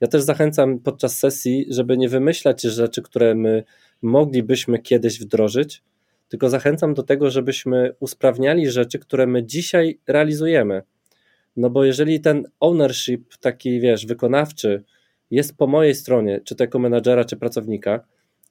Ja 0.00 0.08
też 0.08 0.22
zachęcam 0.22 0.78
podczas 0.78 1.18
sesji, 1.18 1.66
żeby 1.70 1.98
nie 1.98 2.08
wymyślać 2.08 2.62
rzeczy, 2.62 3.02
które 3.02 3.34
my 3.34 3.64
moglibyśmy 4.02 4.78
kiedyś 4.78 5.20
wdrożyć, 5.20 5.82
tylko 6.28 6.50
zachęcam 6.50 6.94
do 6.94 7.02
tego, 7.02 7.30
żebyśmy 7.30 7.94
usprawniali 8.00 8.70
rzeczy, 8.70 8.98
które 8.98 9.26
my 9.26 9.44
dzisiaj 9.44 9.98
realizujemy. 10.06 10.82
No 11.56 11.70
bo 11.70 11.84
jeżeli 11.84 12.20
ten 12.20 12.44
ownership, 12.60 13.36
taki 13.40 13.80
wiesz, 13.80 14.06
wykonawczy, 14.06 14.82
jest 15.30 15.56
po 15.56 15.66
mojej 15.66 15.94
stronie, 15.94 16.40
czy 16.44 16.54
to 16.54 16.64
jako 16.64 16.78
menadżera, 16.78 17.24
czy 17.24 17.36
pracownika, 17.36 18.04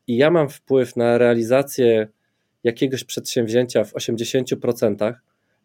i 0.07 0.17
ja 0.17 0.31
mam 0.31 0.49
wpływ 0.49 0.95
na 0.95 1.17
realizację 1.17 2.07
jakiegoś 2.63 3.03
przedsięwzięcia 3.03 3.83
w 3.83 3.93
80%, 3.93 5.13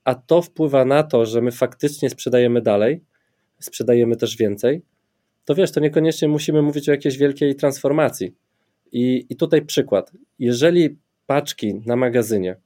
a 0.05 0.14
to 0.14 0.42
wpływa 0.42 0.85
na 0.85 1.03
to, 1.03 1.26
że 1.26 1.42
my 1.42 1.53
faktycznie 1.53 2.11
sprzedajemy 2.11 2.62
dalej, 2.62 3.05
sprzedajemy 3.59 4.16
też 4.16 4.37
więcej, 4.37 4.83
to 5.44 5.55
wiesz, 5.55 5.72
to 5.72 5.81
niekoniecznie 5.81 6.29
musimy 6.29 6.62
mówić 6.62 6.88
o 6.88 6.92
jakiejś 6.92 7.18
wielkiej 7.18 7.55
transformacji. 7.55 8.35
I, 8.92 9.26
i 9.29 9.37
tutaj 9.37 9.62
przykład. 9.62 10.12
Jeżeli 10.38 10.98
paczki 11.26 11.74
na 11.87 11.96
magazynie 11.96 12.57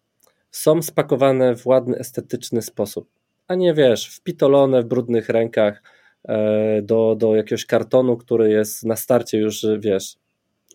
są 0.50 0.82
spakowane 0.82 1.56
w 1.56 1.66
ładny, 1.66 1.98
estetyczny 1.98 2.62
sposób, 2.62 3.08
a 3.48 3.54
nie 3.54 3.74
wiesz, 3.74 4.08
wpitolone 4.08 4.82
w 4.82 4.86
brudnych 4.86 5.28
rękach 5.28 5.82
e, 6.24 6.82
do, 6.82 7.16
do 7.18 7.36
jakiegoś 7.36 7.66
kartonu, 7.66 8.16
który 8.16 8.50
jest 8.50 8.84
na 8.84 8.96
starcie 8.96 9.38
już, 9.38 9.66
wiesz, 9.78 10.16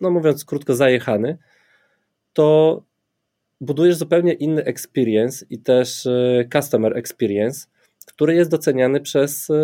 no 0.00 0.10
mówiąc 0.10 0.44
krótko, 0.44 0.74
zajechany, 0.74 1.38
to 2.32 2.82
budujesz 3.60 3.96
zupełnie 3.96 4.32
inny 4.32 4.64
experience 4.64 5.46
i 5.50 5.58
też 5.58 6.06
e, 6.06 6.44
customer 6.52 6.96
experience, 6.96 7.66
który 8.06 8.34
jest 8.34 8.50
doceniany 8.50 9.00
przez 9.00 9.50
e, 9.50 9.54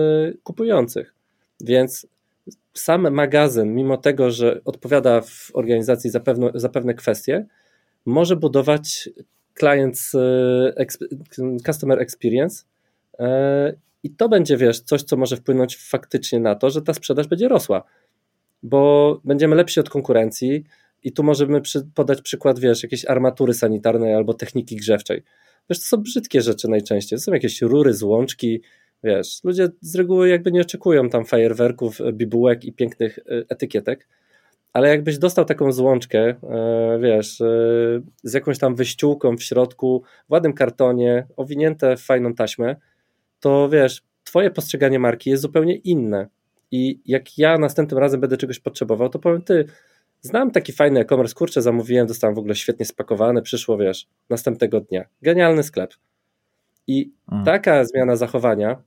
kupujących. 0.43 1.15
Więc 1.61 2.07
sam 2.75 3.11
magazyn, 3.11 3.75
mimo 3.75 3.97
tego, 3.97 4.31
że 4.31 4.61
odpowiada 4.65 5.21
w 5.21 5.51
organizacji 5.55 6.11
za, 6.11 6.21
pewno, 6.21 6.51
za 6.55 6.69
pewne 6.69 6.95
kwestie, 6.95 7.47
może 8.07 8.37
budować 8.37 9.11
client 9.59 9.97
customer 11.67 12.03
experience 12.03 12.65
I 14.03 14.11
to 14.11 14.29
będzie, 14.29 14.57
wiesz, 14.57 14.81
coś, 14.81 15.03
co 15.03 15.17
może 15.17 15.37
wpłynąć 15.37 15.77
faktycznie 15.77 16.41
na 16.41 16.55
to, 16.55 16.71
że 16.71 16.83
ta 16.83 16.95
sprzedaż 16.95 17.27
będzie 17.27 17.49
rosła, 17.49 17.83
bo 18.67 19.21
będziemy 19.25 19.57
lepsi 19.57 19.81
od 19.81 19.91
konkurencji 19.91 20.65
i 21.03 21.13
tu 21.13 21.23
możemy 21.23 21.61
przy, 21.61 21.89
podać 21.95 22.23
przykład, 22.23 22.59
wiesz, 22.59 22.83
jakiejś 22.83 23.05
armatury 23.05 23.55
sanitarnej 23.55 24.15
albo 24.15 24.35
techniki 24.35 24.77
grzewczej. 24.77 25.23
Wiesz, 25.71 25.81
to 25.81 25.85
są 25.85 25.97
brzydkie 25.97 26.43
rzeczy 26.43 26.69
najczęściej, 26.69 27.19
to 27.19 27.23
są 27.23 27.33
jakieś 27.33 27.63
rury, 27.63 27.95
złączki, 27.95 28.63
wiesz, 29.05 29.41
ludzie 29.45 29.69
z 29.81 29.95
reguły 29.95 30.29
jakby 30.29 30.53
nie 30.53 30.61
oczekują 30.61 31.09
tam 31.09 31.25
fajerwerków, 31.25 31.99
bibułek 32.13 32.65
i 32.65 32.73
pięknych 32.73 33.19
e, 33.19 33.23
etykietek, 33.49 34.09
ale 34.73 34.89
jakbyś 34.89 35.19
dostał 35.19 35.45
taką 35.45 35.73
złączkę, 35.73 36.19
e, 36.19 36.99
wiesz, 37.03 37.41
e, 37.41 37.47
z 38.23 38.35
jakąś 38.35 38.59
tam 38.59 38.75
wyściółką 38.75 39.37
w 39.37 39.43
środku, 39.43 40.03
w 40.29 40.33
ładnym 40.33 40.53
kartonie, 40.53 41.27
owinięte 41.37 41.97
w 41.97 42.03
fajną 42.03 42.35
taśmę, 42.35 42.77
to 43.41 43.69
wiesz, 43.69 44.03
twoje 44.25 44.51
postrzeganie 44.51 44.99
marki 44.99 45.31
jest 45.31 45.43
zupełnie 45.43 45.77
inne. 45.77 46.29
I 46.71 47.01
jak 47.07 47.39
ja 47.39 47.59
następnym 47.59 47.99
razem 47.99 48.21
będę 48.21 48.37
czegoś 48.37 48.61
potrzebował, 48.61 49.09
to 49.09 49.19
powiem, 49.19 49.43
ty, 49.43 49.65
znam 50.21 50.51
taki 50.51 50.73
fajny 50.73 51.01
e-commerce, 51.01 51.35
kurczę, 51.35 51.63
zamówiłem, 51.63 52.07
dostałem 52.07 52.35
w 52.35 52.39
ogóle 52.39 52.55
świetnie 52.55 52.87
spakowane, 52.87 53.43
przyszło, 53.43 53.79
wiesz, 53.79 54.07
następnego 54.31 54.81
dnia. 54.81 55.05
Genialny 55.23 55.63
sklep. 55.63 55.95
I 56.87 57.13
mm. 57.33 57.45
taka 57.45 57.85
zmiana 57.85 58.17
zachowania, 58.17 58.83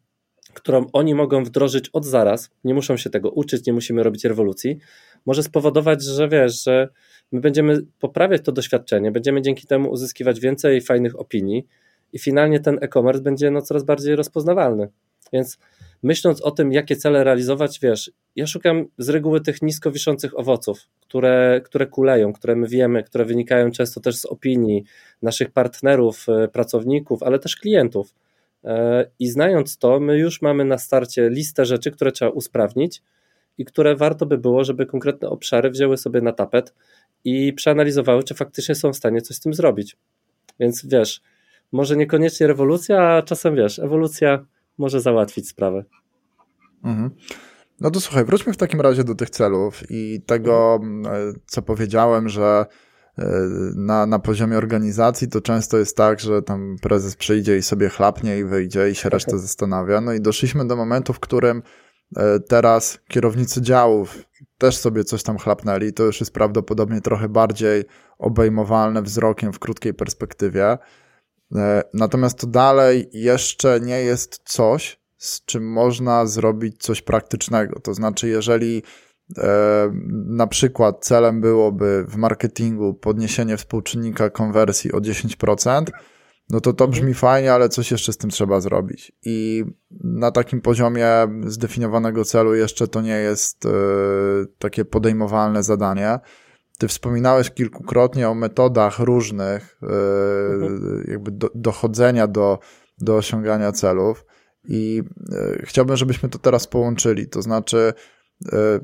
którą 0.54 0.86
oni 0.94 1.16
mogą 1.16 1.44
wdrożyć 1.44 1.90
od 1.90 2.06
zaraz, 2.06 2.50
nie 2.64 2.74
muszą 2.74 2.98
się 2.98 3.10
tego 3.10 3.30
uczyć, 3.30 3.66
nie 3.66 3.74
musimy 3.74 4.04
robić 4.04 4.26
rewolucji, 4.26 4.78
może 5.26 5.44
spowodować, 5.44 6.04
że 6.04 6.30
wiesz, 6.30 6.64
że 6.64 6.90
my 7.32 7.42
będziemy 7.42 7.82
poprawiać 8.00 8.42
to 8.46 8.52
doświadczenie, 8.52 9.12
będziemy 9.12 9.42
dzięki 9.42 9.68
temu 9.68 9.90
uzyskiwać 9.90 10.40
więcej 10.40 10.82
fajnych 10.82 11.20
opinii 11.20 11.68
i 12.14 12.20
finalnie 12.20 12.60
ten 12.60 12.78
e-commerce 12.82 13.22
będzie 13.22 13.52
no 13.52 13.62
coraz 13.62 13.84
bardziej 13.84 14.16
rozpoznawalny. 14.16 14.90
Więc 15.34 15.58
myśląc 16.04 16.42
o 16.42 16.52
tym, 16.52 16.72
jakie 16.74 16.96
cele 16.96 17.24
realizować, 17.24 17.80
wiesz, 17.80 18.12
ja 18.36 18.48
szukam 18.48 18.86
z 18.98 19.10
reguły 19.10 19.42
tych 19.42 19.62
nisko 19.62 19.92
wiszących 19.92 20.40
owoców, 20.40 20.80
które, 21.00 21.62
które 21.66 21.88
kuleją, 21.88 22.34
które 22.34 22.56
my 22.56 22.68
wiemy, 22.68 23.04
które 23.04 23.26
wynikają 23.26 23.72
często 23.72 24.00
też 24.02 24.16
z 24.16 24.26
opinii 24.26 24.84
naszych 25.22 25.52
partnerów, 25.52 26.26
e, 26.30 26.48
pracowników, 26.48 27.24
ale 27.24 27.40
też 27.40 27.56
klientów. 27.56 28.14
E, 28.64 29.06
I 29.20 29.28
znając 29.28 29.78
to, 29.78 30.00
my 30.00 30.18
już 30.18 30.42
mamy 30.42 30.66
na 30.66 30.78
starcie 30.78 31.30
listę 31.30 31.66
rzeczy, 31.66 31.92
które 31.92 32.12
trzeba 32.12 32.32
usprawnić 32.32 33.02
i 33.58 33.66
które 33.66 33.96
warto 33.96 34.26
by 34.26 34.38
było, 34.38 34.64
żeby 34.64 34.86
konkretne 34.86 35.30
obszary 35.30 35.70
wzięły 35.70 35.98
sobie 35.98 36.22
na 36.22 36.34
tapet 36.34 36.74
i 37.24 37.54
przeanalizowały, 37.54 38.24
czy 38.24 38.34
faktycznie 38.34 38.76
są 38.76 38.94
w 38.94 38.96
stanie 38.96 39.22
coś 39.22 39.38
z 39.38 39.40
tym 39.40 39.54
zrobić. 39.54 39.98
Więc 40.60 40.86
wiesz, 40.86 41.22
może 41.72 41.98
niekoniecznie 41.98 42.48
rewolucja, 42.48 43.02
a 43.02 43.22
czasem 43.22 43.56
wiesz, 43.56 43.80
ewolucja 43.80 44.46
może 44.80 45.02
załatwić 45.02 45.50
sprawę. 45.50 45.84
Mhm. 46.84 47.10
No 47.82 47.92
to 47.92 48.00
słuchaj, 48.00 48.26
wróćmy 48.26 48.54
w 48.54 48.58
takim 48.58 48.82
razie 48.82 49.04
do 49.04 49.16
tych 49.16 49.30
celów 49.30 49.84
i 49.90 50.22
tego, 50.26 50.80
mhm. 50.82 51.36
co 51.46 51.62
powiedziałem, 51.62 52.30
że 52.30 52.66
e, 53.18 53.26
na, 53.76 54.06
na 54.06 54.20
poziomie 54.20 54.58
organizacji 54.58 55.28
to 55.28 55.42
często 55.42 55.78
jest 55.78 55.98
tak, 55.98 56.20
że 56.20 56.42
tam 56.42 56.76
prezes 56.82 57.16
przyjdzie 57.16 57.58
i 57.58 57.62
sobie 57.62 57.90
chlapnie 57.90 58.38
i 58.38 58.44
wyjdzie 58.44 58.90
i 58.90 58.96
się 58.96 59.10
reszta 59.10 59.38
zastanawia. 59.38 60.02
No 60.02 60.14
i 60.14 60.22
doszliśmy 60.22 60.68
do 60.68 60.76
momentu, 60.76 61.14
w 61.14 61.20
którym 61.20 61.64
e, 62.18 62.40
teraz 62.40 63.00
kierownicy 63.08 63.62
działów 63.62 64.18
też 64.58 64.78
sobie 64.78 65.04
coś 65.04 65.24
tam 65.24 65.38
chlapnęli. 65.38 65.94
To 65.94 66.04
już 66.04 66.20
jest 66.20 66.34
prawdopodobnie 66.34 67.02
trochę 67.02 67.30
bardziej 67.30 67.84
obejmowalne 68.18 69.02
wzrokiem 69.02 69.54
w 69.54 69.60
krótkiej 69.60 69.94
perspektywie. 69.94 70.78
E, 71.56 71.84
natomiast 71.94 72.40
to 72.40 72.48
dalej 72.48 73.10
jeszcze 73.14 73.80
nie 73.80 74.02
jest 74.02 74.42
coś, 74.46 75.00
z 75.18 75.46
czym 75.46 75.72
można 75.72 76.26
zrobić 76.26 76.78
coś 76.78 77.02
praktycznego. 77.02 77.80
To 77.80 77.94
znaczy, 77.94 78.28
jeżeli 78.28 78.84
e, 79.38 79.92
na 80.26 80.48
przykład 80.48 81.06
celem 81.06 81.42
byłoby 81.42 82.06
w 82.08 82.16
marketingu 82.16 82.94
podniesienie 82.94 83.58
współczynnika 83.58 84.30
konwersji 84.30 84.92
o 84.92 84.98
10%, 84.98 85.86
no 86.50 86.62
to 86.62 86.74
to 86.74 86.86
mhm. 86.86 86.92
brzmi 86.92 87.14
fajnie, 87.14 87.54
ale 87.54 87.70
coś 87.70 87.92
jeszcze 87.92 88.14
z 88.14 88.18
tym 88.18 88.30
trzeba 88.30 88.60
zrobić. 88.60 89.12
I 89.26 89.66
na 90.04 90.32
takim 90.32 90.62
poziomie 90.62 91.08
zdefiniowanego 91.46 92.26
celu 92.26 92.56
jeszcze 92.56 92.88
to 92.88 93.02
nie 93.02 93.18
jest 93.18 93.66
e, 93.66 93.70
takie 94.60 94.86
podejmowalne 94.86 95.64
zadanie. 95.64 96.20
Ty 96.80 96.88
wspominałeś 96.88 97.50
kilkukrotnie 97.50 98.30
o 98.30 98.36
metodach 98.36 99.00
różnych, 99.00 99.78
e, 99.84 99.86
mhm. 100.54 101.04
jakby 101.08 101.32
do, 101.32 101.50
dochodzenia 101.56 102.28
do, 102.28 102.60
do 102.98 103.16
osiągania 103.16 103.72
celów 103.72 104.26
i 104.64 105.04
e, 105.32 105.66
chciałbym, 105.66 105.98
żebyśmy 105.98 106.30
to 106.30 106.40
teraz 106.40 106.68
połączyli, 106.68 107.30
to 107.30 107.42
znaczy 107.42 107.94
e, 108.54 108.80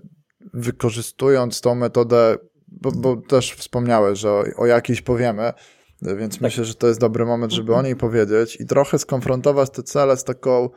wykorzystując 0.53 1.61
tą 1.61 1.75
metodę, 1.75 2.35
bo, 2.67 2.91
bo 2.91 3.15
też 3.15 3.51
wspomniałeś, 3.51 4.19
że 4.19 4.29
o, 4.29 4.43
o 4.57 4.65
jakiejś 4.65 5.01
powiemy, 5.01 5.53
więc 6.01 6.33
tak. 6.33 6.41
myślę, 6.41 6.65
że 6.65 6.75
to 6.75 6.87
jest 6.87 6.99
dobry 6.99 7.25
moment, 7.25 7.53
żeby 7.53 7.67
mhm. 7.67 7.79
o 7.79 7.87
niej 7.87 7.95
powiedzieć 7.95 8.57
i 8.61 8.65
trochę 8.65 8.99
skonfrontować 8.99 9.69
te 9.69 9.83
cele 9.83 10.17
z 10.17 10.23
taką 10.23 10.69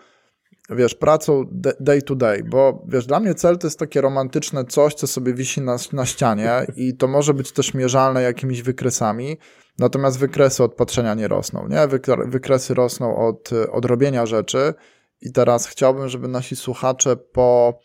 wiesz, 0.70 0.94
pracą 0.94 1.44
day 1.80 2.02
to 2.02 2.14
day, 2.14 2.44
bo 2.44 2.84
wiesz, 2.88 3.06
dla 3.06 3.20
mnie 3.20 3.34
cel 3.34 3.58
to 3.58 3.66
jest 3.66 3.78
takie 3.78 4.00
romantyczne 4.00 4.64
coś, 4.64 4.94
co 4.94 5.06
sobie 5.06 5.34
wisi 5.34 5.60
na, 5.60 5.76
na 5.92 6.06
ścianie 6.06 6.66
i 6.76 6.96
to 6.96 7.08
może 7.08 7.34
być 7.34 7.52
też 7.52 7.74
mierzalne 7.74 8.22
jakimiś 8.22 8.62
wykresami, 8.62 9.38
natomiast 9.78 10.18
wykresy 10.18 10.62
od 10.62 10.74
patrzenia 10.74 11.14
nie 11.14 11.28
rosną, 11.28 11.68
nie? 11.68 11.88
Wykresy 12.26 12.74
rosną 12.74 13.16
od, 13.16 13.50
od 13.72 13.84
robienia 13.84 14.26
rzeczy 14.26 14.74
i 15.20 15.32
teraz 15.32 15.66
chciałbym, 15.66 16.08
żeby 16.08 16.28
nasi 16.28 16.56
słuchacze 16.56 17.16
po 17.16 17.78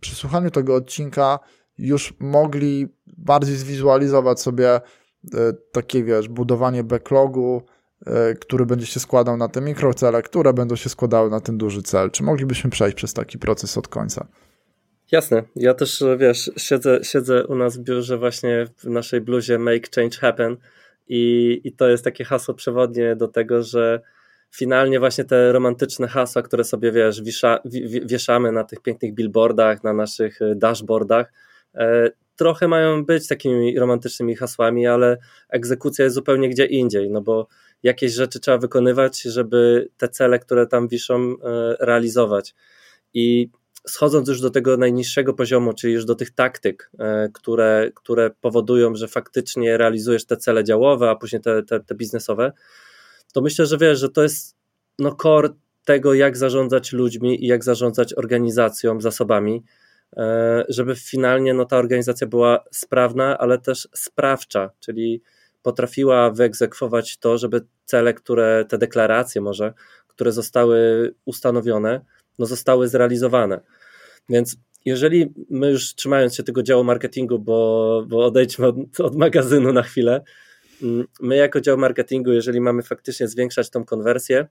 przysłuchaniu 0.00 0.50
tego 0.50 0.74
odcinka 0.74 1.38
już 1.78 2.14
mogli 2.20 2.88
bardziej 3.06 3.56
zwizualizować 3.56 4.40
sobie 4.40 4.70
e, 4.74 4.80
takie, 5.72 6.04
wiesz, 6.04 6.28
budowanie 6.28 6.84
backlogu, 6.84 7.62
który 8.40 8.66
będzie 8.66 8.86
się 8.86 9.00
składał 9.00 9.36
na 9.36 9.48
te 9.48 9.60
mikrocele, 9.60 10.22
które 10.22 10.52
będą 10.52 10.76
się 10.76 10.88
składały 10.88 11.30
na 11.30 11.40
ten 11.40 11.58
duży 11.58 11.82
cel. 11.82 12.10
Czy 12.10 12.22
moglibyśmy 12.22 12.70
przejść 12.70 12.96
przez 12.96 13.14
taki 13.14 13.38
proces 13.38 13.78
od 13.78 13.88
końca? 13.88 14.26
Jasne. 15.12 15.42
Ja 15.56 15.74
też, 15.74 16.04
wiesz, 16.18 16.50
siedzę, 16.56 16.98
siedzę 17.02 17.46
u 17.46 17.54
nas 17.54 17.76
w 17.76 17.80
biurze 17.80 18.18
właśnie 18.18 18.66
w 18.76 18.84
naszej 18.84 19.20
bluzie 19.20 19.58
Make 19.58 19.90
Change 19.94 20.18
Happen 20.18 20.56
i, 21.08 21.60
i 21.64 21.72
to 21.72 21.88
jest 21.88 22.04
takie 22.04 22.24
hasło 22.24 22.54
przewodnie 22.54 23.16
do 23.16 23.28
tego, 23.28 23.62
że 23.62 24.00
finalnie 24.54 24.98
właśnie 24.98 25.24
te 25.24 25.52
romantyczne 25.52 26.08
hasła, 26.08 26.42
które 26.42 26.64
sobie, 26.64 26.92
wiesz, 26.92 27.22
wisza, 27.22 27.58
wieszamy 28.04 28.52
na 28.52 28.64
tych 28.64 28.80
pięknych 28.80 29.14
billboardach, 29.14 29.84
na 29.84 29.92
naszych 29.92 30.42
e, 30.42 30.54
dashboardach, 30.54 31.32
e, 31.74 32.10
trochę 32.36 32.68
mają 32.68 33.04
być 33.04 33.28
takimi 33.28 33.78
romantycznymi 33.78 34.36
hasłami, 34.36 34.86
ale 34.86 35.18
egzekucja 35.48 36.04
jest 36.04 36.14
zupełnie 36.14 36.48
gdzie 36.48 36.66
indziej, 36.66 37.10
no 37.10 37.20
bo 37.20 37.48
jakieś 37.84 38.12
rzeczy 38.12 38.40
trzeba 38.40 38.58
wykonywać, 38.58 39.22
żeby 39.22 39.88
te 39.96 40.08
cele, 40.08 40.38
które 40.38 40.66
tam 40.66 40.88
wiszą, 40.88 41.14
e, 41.14 41.34
realizować. 41.80 42.54
I 43.14 43.50
schodząc 43.86 44.28
już 44.28 44.40
do 44.40 44.50
tego 44.50 44.76
najniższego 44.76 45.34
poziomu, 45.34 45.72
czyli 45.72 45.92
już 45.92 46.04
do 46.04 46.14
tych 46.14 46.30
taktyk, 46.30 46.90
e, 46.98 47.28
które, 47.32 47.90
które 47.94 48.30
powodują, 48.40 48.94
że 48.94 49.08
faktycznie 49.08 49.76
realizujesz 49.76 50.24
te 50.24 50.36
cele 50.36 50.64
działowe, 50.64 51.10
a 51.10 51.16
później 51.16 51.42
te, 51.42 51.62
te, 51.62 51.80
te 51.80 51.94
biznesowe, 51.94 52.52
to 53.32 53.40
myślę, 53.40 53.66
że 53.66 53.78
wiesz, 53.78 53.98
że 53.98 54.08
to 54.08 54.22
jest 54.22 54.56
no 54.98 55.14
core 55.14 55.48
tego, 55.84 56.14
jak 56.14 56.36
zarządzać 56.36 56.92
ludźmi 56.92 57.44
i 57.44 57.46
jak 57.46 57.64
zarządzać 57.64 58.14
organizacją, 58.14 59.00
zasobami, 59.00 59.64
e, 60.16 60.64
żeby 60.68 60.96
finalnie 60.96 61.54
no, 61.54 61.64
ta 61.64 61.76
organizacja 61.76 62.26
była 62.26 62.64
sprawna, 62.72 63.38
ale 63.38 63.58
też 63.58 63.88
sprawcza, 63.94 64.70
czyli 64.80 65.22
potrafiła 65.64 66.30
wyegzekwować 66.30 67.16
to, 67.16 67.38
żeby 67.38 67.60
cele, 67.84 68.14
które, 68.14 68.64
te 68.68 68.78
deklaracje 68.78 69.40
może, 69.40 69.74
które 70.08 70.32
zostały 70.32 71.14
ustanowione, 71.24 72.00
no 72.38 72.46
zostały 72.46 72.88
zrealizowane. 72.88 73.60
Więc 74.28 74.56
jeżeli 74.84 75.32
my 75.50 75.70
już 75.70 75.94
trzymając 75.94 76.34
się 76.34 76.42
tego 76.42 76.62
działu 76.62 76.84
marketingu, 76.84 77.38
bo, 77.38 78.04
bo 78.08 78.26
odejdźmy 78.26 78.66
od, 78.66 79.00
od 79.00 79.16
magazynu 79.16 79.72
na 79.72 79.82
chwilę, 79.82 80.22
mm, 80.82 81.06
my 81.20 81.36
jako 81.36 81.60
dział 81.60 81.78
marketingu, 81.78 82.32
jeżeli 82.32 82.60
mamy 82.60 82.82
faktycznie 82.82 83.28
zwiększać 83.28 83.70
tą 83.70 83.84
konwersję, 83.84 84.46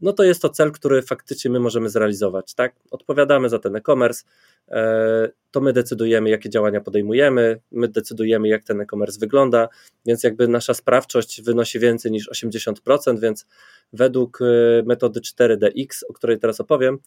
no 0.00 0.12
to 0.12 0.22
jest 0.22 0.42
to 0.42 0.48
cel, 0.48 0.72
który 0.72 1.02
faktycznie 1.02 1.50
my 1.50 1.60
możemy 1.60 1.88
zrealizować. 1.88 2.54
Tak? 2.54 2.74
Odpowiadamy 2.90 3.48
za 3.48 3.58
ten 3.58 3.76
e-commerce, 3.76 4.24
e, 4.68 5.28
to 5.50 5.60
my 5.60 5.72
decydujemy, 5.72 6.30
jakie 6.30 6.50
działania 6.50 6.80
podejmujemy, 6.80 7.60
my 7.72 7.88
decydujemy, 7.88 8.48
jak 8.48 8.64
ten 8.64 8.80
e-commerce 8.80 9.20
wygląda, 9.20 9.68
więc 10.06 10.22
jakby 10.22 10.48
nasza 10.48 10.74
sprawczość 10.74 11.42
wynosi 11.42 11.78
więcej 11.78 12.12
niż 12.12 12.30
80%, 12.30 13.20
więc 13.20 13.46
według 13.92 14.38
e, 14.42 14.44
metody 14.86 15.20
4DX, 15.20 15.86
o 16.08 16.12
której 16.12 16.38
teraz 16.38 16.60
opowiem, 16.60 16.98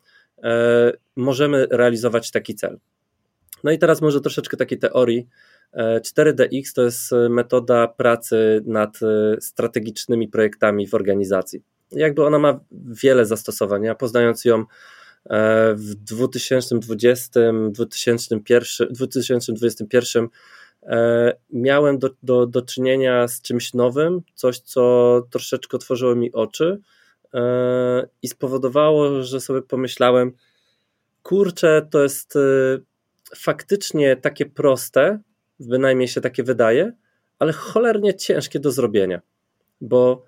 możemy 1.15 1.67
realizować 1.71 2.31
taki 2.31 2.55
cel. 2.55 2.79
No 3.63 3.71
i 3.71 3.79
teraz 3.79 4.01
może 4.01 4.21
troszeczkę 4.21 4.57
takiej 4.57 4.79
teorii. 4.79 5.27
4DX 5.77 6.73
to 6.75 6.83
jest 6.83 7.11
metoda 7.29 7.87
pracy 7.87 8.63
nad 8.65 8.99
strategicznymi 9.39 10.27
projektami 10.27 10.87
w 10.87 10.93
organizacji. 10.93 11.63
Jakby 11.95 12.25
ona 12.25 12.39
ma 12.39 12.59
wiele 13.03 13.25
zastosowań. 13.25 13.83
Ja 13.83 13.95
poznając 13.95 14.45
ją 14.45 14.65
w 15.75 15.95
2020, 15.95 17.39
2021, 17.71 18.87
2021 18.93 20.29
miałem 21.49 21.99
do, 21.99 22.09
do, 22.23 22.47
do 22.47 22.61
czynienia 22.61 23.27
z 23.27 23.41
czymś 23.41 23.73
nowym, 23.73 24.21
coś, 24.35 24.59
co 24.59 25.21
troszeczkę 25.29 25.77
otworzyło 25.77 26.15
mi 26.15 26.31
oczy 26.31 26.79
e, 27.33 28.07
i 28.21 28.27
spowodowało, 28.27 29.23
że 29.23 29.41
sobie 29.41 29.61
pomyślałem, 29.61 30.31
kurczę, 31.23 31.87
to 31.91 32.03
jest 32.03 32.35
e, 32.35 32.39
faktycznie 33.35 34.15
takie 34.15 34.45
proste, 34.45 35.19
bynajmniej 35.59 36.07
się 36.07 36.21
takie 36.21 36.43
wydaje, 36.43 36.91
ale 37.39 37.53
cholernie 37.53 38.13
ciężkie 38.13 38.59
do 38.59 38.71
zrobienia, 38.71 39.21
bo 39.81 40.25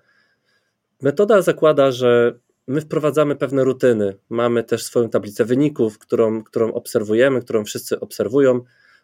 metoda 1.02 1.42
zakłada, 1.42 1.92
że 1.92 2.38
my 2.66 2.80
wprowadzamy 2.80 3.36
pewne 3.36 3.64
rutyny, 3.64 4.16
mamy 4.28 4.64
też 4.64 4.84
swoją 4.84 5.10
tablicę 5.10 5.44
wyników, 5.44 5.98
którą, 5.98 6.42
którą 6.44 6.72
obserwujemy, 6.72 7.40
którą 7.40 7.64
wszyscy 7.64 8.00
obserwują. 8.00 8.60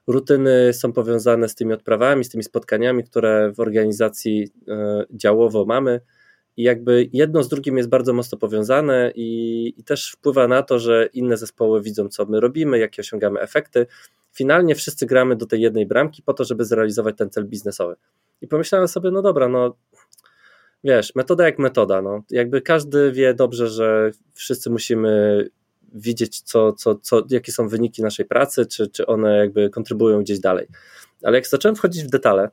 Rutyny 0.07 0.73
są 0.73 0.93
powiązane 0.93 1.49
z 1.49 1.55
tymi 1.55 1.73
odprawami, 1.73 2.25
z 2.25 2.29
tymi 2.29 2.45
spotkaniami, 2.45 3.05
które 3.05 3.53
w 3.53 3.61
organizacji 3.61 4.49
e, 4.69 5.05
działowo 5.11 5.65
mamy. 5.65 6.01
I 6.57 6.63
jakby 6.63 7.09
jedno 7.13 7.43
z 7.43 7.49
drugim 7.49 7.77
jest 7.77 7.89
bardzo 7.89 8.13
mocno 8.13 8.39
powiązane 8.39 9.13
i, 9.15 9.75
i 9.77 9.85
też 9.85 10.11
wpływa 10.11 10.49
na 10.49 10.63
to, 10.63 10.79
że 10.79 11.09
inne 11.13 11.37
zespoły 11.37 11.83
widzą, 11.83 12.09
co 12.09 12.27
my 12.27 12.41
robimy, 12.41 12.79
jakie 12.79 13.01
osiągamy 13.03 13.41
efekty. 13.41 13.87
Finalnie 14.33 14.75
wszyscy 14.75 15.07
gramy 15.07 15.37
do 15.37 15.47
tej 15.47 15.61
jednej 15.61 15.87
bramki 15.87 16.23
po 16.23 16.35
to, 16.35 16.45
żeby 16.45 16.65
zrealizować 16.65 17.17
ten 17.17 17.31
cel 17.31 17.45
biznesowy. 17.45 17.97
I 18.41 18.49
pomyślałem 18.49 18.89
sobie, 18.89 19.11
no 19.11 19.23
dobra, 19.23 19.49
no 19.49 19.77
wiesz, 20.85 21.15
metoda 21.15 21.45
jak 21.45 21.59
metoda. 21.59 22.03
No. 22.03 22.23
Jakby 22.31 22.63
każdy 22.63 23.13
wie 23.13 23.35
dobrze, 23.35 23.69
że 23.69 24.11
wszyscy 24.35 24.71
musimy 24.71 25.45
widzieć, 25.95 26.41
co, 26.41 26.73
co, 26.73 26.95
co, 26.95 27.23
jakie 27.31 27.53
są 27.53 27.69
wyniki 27.69 28.03
naszej 28.03 28.27
pracy, 28.27 28.67
czy, 28.67 28.89
czy 28.89 29.07
one 29.07 29.37
jakby 29.37 29.71
kontrybują 29.71 30.21
gdzieś 30.21 30.41
dalej. 30.41 30.67
Ale 31.23 31.39
jak 31.39 31.47
zacząłem 31.47 31.77
wchodzić 31.77 32.05
w 32.05 32.11
detale 32.11 32.49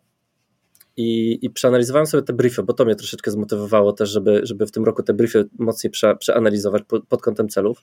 i, 0.98 1.40
i 1.42 1.50
przeanalizowałem 1.50 2.06
sobie 2.06 2.24
te 2.24 2.34
briefy, 2.34 2.64
bo 2.64 2.74
to 2.74 2.86
mnie 2.86 2.96
troszeczkę 2.96 3.32
zmotywowało 3.32 3.94
też, 3.94 4.10
żeby, 4.10 4.42
żeby 4.44 4.66
w 4.66 4.72
tym 4.72 4.84
roku 4.84 5.04
te 5.04 5.14
briefy 5.14 5.50
mocniej 5.60 5.92
prze, 5.92 6.16
przeanalizować 6.16 6.84
pod, 6.88 7.08
pod 7.08 7.22
kątem 7.22 7.50
celów, 7.50 7.82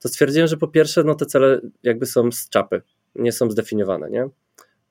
to 0.00 0.08
stwierdziłem, 0.08 0.48
że 0.48 0.56
po 0.56 0.68
pierwsze, 0.68 1.04
no 1.04 1.14
te 1.14 1.26
cele 1.26 1.60
jakby 1.82 2.06
są 2.06 2.32
z 2.32 2.48
czapy, 2.48 2.82
nie 3.14 3.32
są 3.32 3.50
zdefiniowane, 3.50 4.10
nie? 4.10 4.28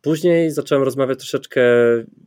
Później 0.06 0.52
zacząłem 0.52 0.84
rozmawiać 0.84 1.20
troszeczkę 1.20 1.62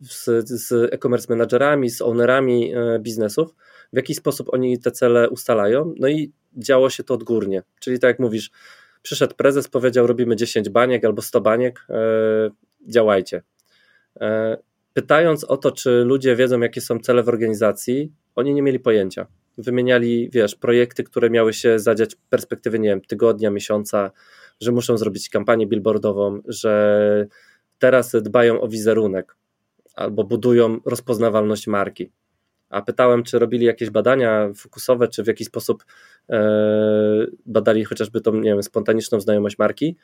z, 0.02 0.48
z 0.48 0.94
e-commerce 0.94 1.26
managerami, 1.28 1.90
z 1.90 2.02
ownerami 2.02 2.74
e, 2.74 2.98
biznesów, 2.98 3.54
w 3.92 3.96
jaki 3.96 4.14
sposób 4.14 4.54
oni 4.54 4.78
te 4.78 4.90
cele 4.90 5.30
ustalają. 5.30 5.94
No 5.98 6.08
i 6.08 6.32
działo 6.56 6.90
się 6.90 7.04
to 7.04 7.14
odgórnie. 7.14 7.62
Czyli 7.80 7.98
tak 7.98 8.08
jak 8.08 8.18
mówisz, 8.18 8.50
przyszedł 9.02 9.34
prezes, 9.34 9.68
powiedział: 9.68 10.06
Robimy 10.06 10.36
10 10.36 10.68
baniek 10.68 11.04
albo 11.04 11.22
100 11.22 11.40
baniek, 11.40 11.86
e, 11.90 11.94
działajcie. 12.88 13.42
E, 14.20 14.58
pytając 14.94 15.44
o 15.44 15.56
to, 15.56 15.72
czy 15.72 16.04
ludzie 16.04 16.36
wiedzą, 16.36 16.60
jakie 16.60 16.80
są 16.80 16.98
cele 16.98 17.22
w 17.22 17.28
organizacji, 17.28 18.12
oni 18.34 18.54
nie 18.54 18.62
mieli 18.62 18.80
pojęcia. 18.80 19.26
Wymieniali, 19.58 20.30
wiesz, 20.32 20.54
projekty, 20.54 21.04
które 21.04 21.30
miały 21.30 21.52
się 21.52 21.78
zadziać 21.78 22.14
w 22.14 22.18
perspektywie, 22.18 22.78
nie 22.78 22.88
wiem, 22.88 23.00
tygodnia, 23.00 23.50
miesiąca, 23.50 24.10
że 24.60 24.72
muszą 24.72 24.98
zrobić 24.98 25.28
kampanię 25.28 25.66
billboardową, 25.66 26.40
że 26.48 27.26
teraz 27.78 28.12
dbają 28.22 28.60
o 28.60 28.68
wizerunek 28.68 29.36
albo 29.94 30.24
budują 30.24 30.80
rozpoznawalność 30.84 31.66
marki. 31.66 32.10
A 32.70 32.82
pytałem, 32.82 33.22
czy 33.22 33.38
robili 33.38 33.66
jakieś 33.66 33.90
badania 33.90 34.50
fokusowe, 34.56 35.08
czy 35.08 35.22
w 35.22 35.26
jakiś 35.26 35.46
sposób 35.46 35.84
e, 36.30 36.40
badali 37.46 37.84
chociażby 37.84 38.20
tą, 38.20 38.32
nie 38.34 38.50
wiem, 38.50 38.62
spontaniczną 38.62 39.20
znajomość 39.20 39.58
marki, 39.58 39.96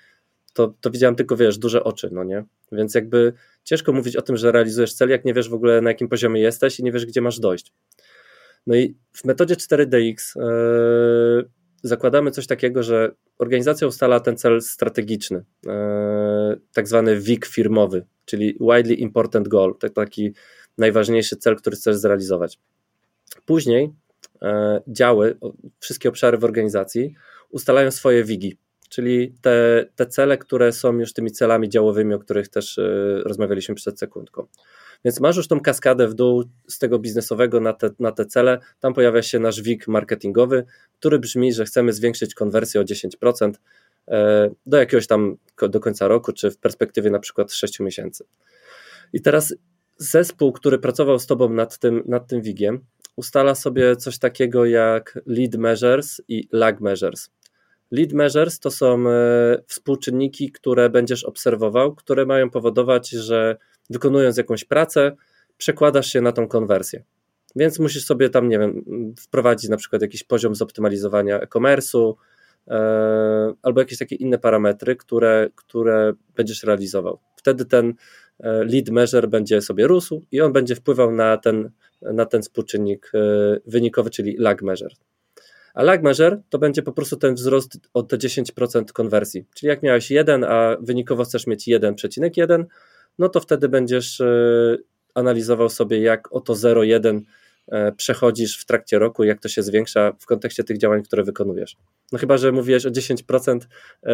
to, 0.55 0.75
to 0.81 0.91
widziałem 0.91 1.17
tylko, 1.17 1.37
wiesz, 1.37 1.59
duże 1.59 1.85
oczy, 1.85 2.09
no 2.13 2.25
nie? 2.25 2.45
Więc 2.73 2.95
jakby 2.95 3.33
ciężko 3.65 3.93
mówić 3.93 4.17
o 4.17 4.23
tym, 4.23 4.37
że 4.37 4.53
realizujesz 4.53 4.95
cel, 4.95 5.09
jak 5.09 5.25
nie 5.25 5.35
wiesz 5.35 5.49
w 5.49 5.55
ogóle 5.55 5.81
na 5.81 5.91
jakim 5.91 6.09
poziomie 6.09 6.41
jesteś 6.41 6.81
i 6.81 6.85
nie 6.85 6.93
wiesz, 6.93 7.07
gdzie 7.07 7.21
masz 7.21 7.41
dojść. 7.41 7.73
No 8.67 8.75
i 8.75 8.97
w 9.13 9.25
metodzie 9.25 9.55
4DX 9.55 10.41
e, 10.41 10.45
zakładamy 11.85 12.31
coś 12.31 12.47
takiego, 12.47 12.83
że 12.83 13.15
organizacja 13.39 13.87
ustala 13.87 14.21
ten 14.21 14.37
cel 14.37 14.63
strategiczny, 14.63 15.45
e, 15.67 16.57
tak 16.73 16.89
zwany 16.89 17.21
WIG 17.21 17.47
firmowy, 17.47 18.07
czyli 18.25 18.59
Widely 18.61 18.95
Important 18.95 19.49
Goal, 19.49 19.75
to 19.79 19.91
taki 19.91 20.35
najważniejszy 20.79 21.37
cel, 21.37 21.57
który 21.57 21.77
chcesz 21.77 21.97
zrealizować. 21.97 22.59
Później 23.47 23.93
e, 24.43 24.81
działy, 24.89 25.39
wszystkie 25.79 26.09
obszary 26.09 26.39
w 26.39 26.45
organizacji 26.45 27.15
ustalają 27.51 27.91
swoje 27.91 28.25
WIGI, 28.25 28.59
czyli 28.89 29.35
te, 29.41 29.87
te 29.97 30.07
cele, 30.07 30.39
które 30.39 30.73
są 30.73 30.99
już 30.99 31.13
tymi 31.13 31.31
celami 31.31 31.69
działowymi, 31.69 32.15
o 32.15 32.19
których 32.19 32.49
też 32.49 32.79
e, 32.79 32.83
rozmawialiśmy 33.25 33.75
przed 33.75 33.99
sekundką. 33.99 34.47
Więc 35.05 35.21
masz 35.21 35.37
już 35.37 35.49
tą 35.49 35.61
kaskadę 35.61 36.09
w 36.09 36.15
dół 36.15 36.45
z 36.69 36.79
tego 36.79 36.99
biznesowego 36.99 37.61
na 37.61 37.73
te, 37.73 37.91
na 37.99 38.13
te 38.13 38.27
cele. 38.27 38.59
Tam 38.81 38.95
pojawia 38.95 39.23
się 39.23 39.39
nasz 39.39 39.63
WIG 39.63 39.89
marketingowy, 39.89 40.65
który 40.99 41.19
brzmi, 41.19 41.53
że 41.53 41.65
chcemy 41.65 41.93
zwiększyć 41.93 42.35
konwersję 42.35 42.81
o 42.81 42.85
10% 42.85 43.53
e, 44.09 44.51
do 44.67 44.77
jakiegoś 44.77 45.07
tam 45.07 45.37
do 45.69 45.81
końca 45.81 46.09
roku, 46.09 46.33
czy 46.33 46.51
w 46.51 46.59
perspektywie 46.59 47.11
na 47.11 47.19
przykład 47.19 47.53
6 47.53 47.81
miesięcy. 47.81 48.25
I 49.13 49.21
teraz 49.21 49.55
zespół, 49.99 50.53
który 50.53 50.79
pracował 50.79 51.19
z 51.19 51.27
tobą 51.27 51.49
nad 51.49 51.79
tym, 51.79 52.03
nad 52.07 52.27
tym 52.27 52.43
WIGiem, 52.43 52.81
ustala 53.17 53.55
sobie 53.55 53.97
coś 53.97 54.19
takiego 54.19 54.65
jak 54.65 55.19
lead 55.27 55.55
measures 55.55 56.21
i 56.29 56.49
lag 56.53 56.81
measures. 56.81 57.31
Lead 57.91 58.13
measures 58.13 58.61
to 58.61 58.71
są 58.71 59.09
e, 59.09 59.63
współczynniki, 59.67 60.53
które 60.53 60.91
będziesz 60.91 61.25
obserwował, 61.25 61.95
które 61.95 62.27
mają 62.27 62.51
powodować, 62.51 63.11
że 63.11 63.57
wykonując 63.91 64.37
jakąś 64.37 64.65
pracę, 64.65 65.17
przekładasz 65.59 66.07
się 66.07 66.21
na 66.21 66.33
tą 66.33 66.49
konwersję. 66.49 67.05
Więc 67.57 67.79
musisz 67.79 68.05
sobie 68.05 68.31
tam, 68.31 68.49
nie 68.49 68.59
wiem, 68.59 68.85
wprowadzić 69.19 69.71
na 69.71 69.77
przykład 69.77 70.03
jakiś 70.03 70.25
poziom 70.25 70.55
zoptymalizowania 70.55 71.41
e-commerce'u 71.41 72.15
e, 72.69 73.55
albo 73.63 73.81
jakieś 73.81 73.99
takie 73.99 74.17
inne 74.17 74.39
parametry, 74.39 74.97
które, 74.97 75.49
które 75.55 76.13
będziesz 76.37 76.63
realizował. 76.63 77.19
Wtedy 77.37 77.65
ten 77.65 77.95
e, 78.41 78.65
lead 78.65 78.89
measure 78.91 79.29
będzie 79.29 79.61
sobie 79.61 79.87
rósł 79.87 80.25
i 80.33 80.41
on 80.41 80.53
będzie 80.53 80.75
wpływał 80.75 81.13
na 81.13 81.37
ten, 81.37 81.71
na 82.03 82.27
ten 82.27 82.43
współczynnik 82.43 83.13
e, 83.15 83.19
wynikowy, 83.67 84.11
czyli 84.11 84.37
lag 84.39 84.63
measure. 84.63 84.95
A 85.75 85.83
lag 85.83 86.03
measure 86.03 86.43
to 86.49 86.59
będzie 86.59 86.83
po 86.83 86.93
prostu 86.93 87.17
ten 87.17 87.35
wzrost 87.35 87.79
o 87.95 88.03
te 88.03 88.17
10% 88.17 88.85
konwersji. 88.93 89.45
Czyli 89.55 89.69
jak 89.69 89.83
miałeś 89.83 90.11
1, 90.11 90.45
a 90.45 90.77
wynikowo 90.81 91.25
chcesz 91.25 91.47
mieć 91.47 91.69
1,1, 91.69 92.65
no 93.19 93.29
to 93.29 93.41
wtedy 93.41 93.69
będziesz 93.69 94.21
e, 94.21 94.77
analizował 95.15 95.69
sobie, 95.69 96.01
jak 96.01 96.33
oto 96.33 96.53
0,1 96.53 97.21
e, 97.69 97.93
przechodzisz 97.93 98.59
w 98.59 98.65
trakcie 98.65 98.99
roku, 98.99 99.25
jak 99.25 99.41
to 99.41 99.49
się 99.49 99.63
zwiększa 99.63 100.13
w 100.21 100.27
kontekście 100.27 100.65
tych 100.65 100.79
działań, 100.79 101.03
które 101.03 101.25
wykonujesz. 101.25 101.77
No 102.13 102.19
chyba, 102.19 102.37
że 102.37 102.53
mówiłeś 102.53 102.87
o 102.87 102.91
10% 102.91 103.59
e, 104.03 104.11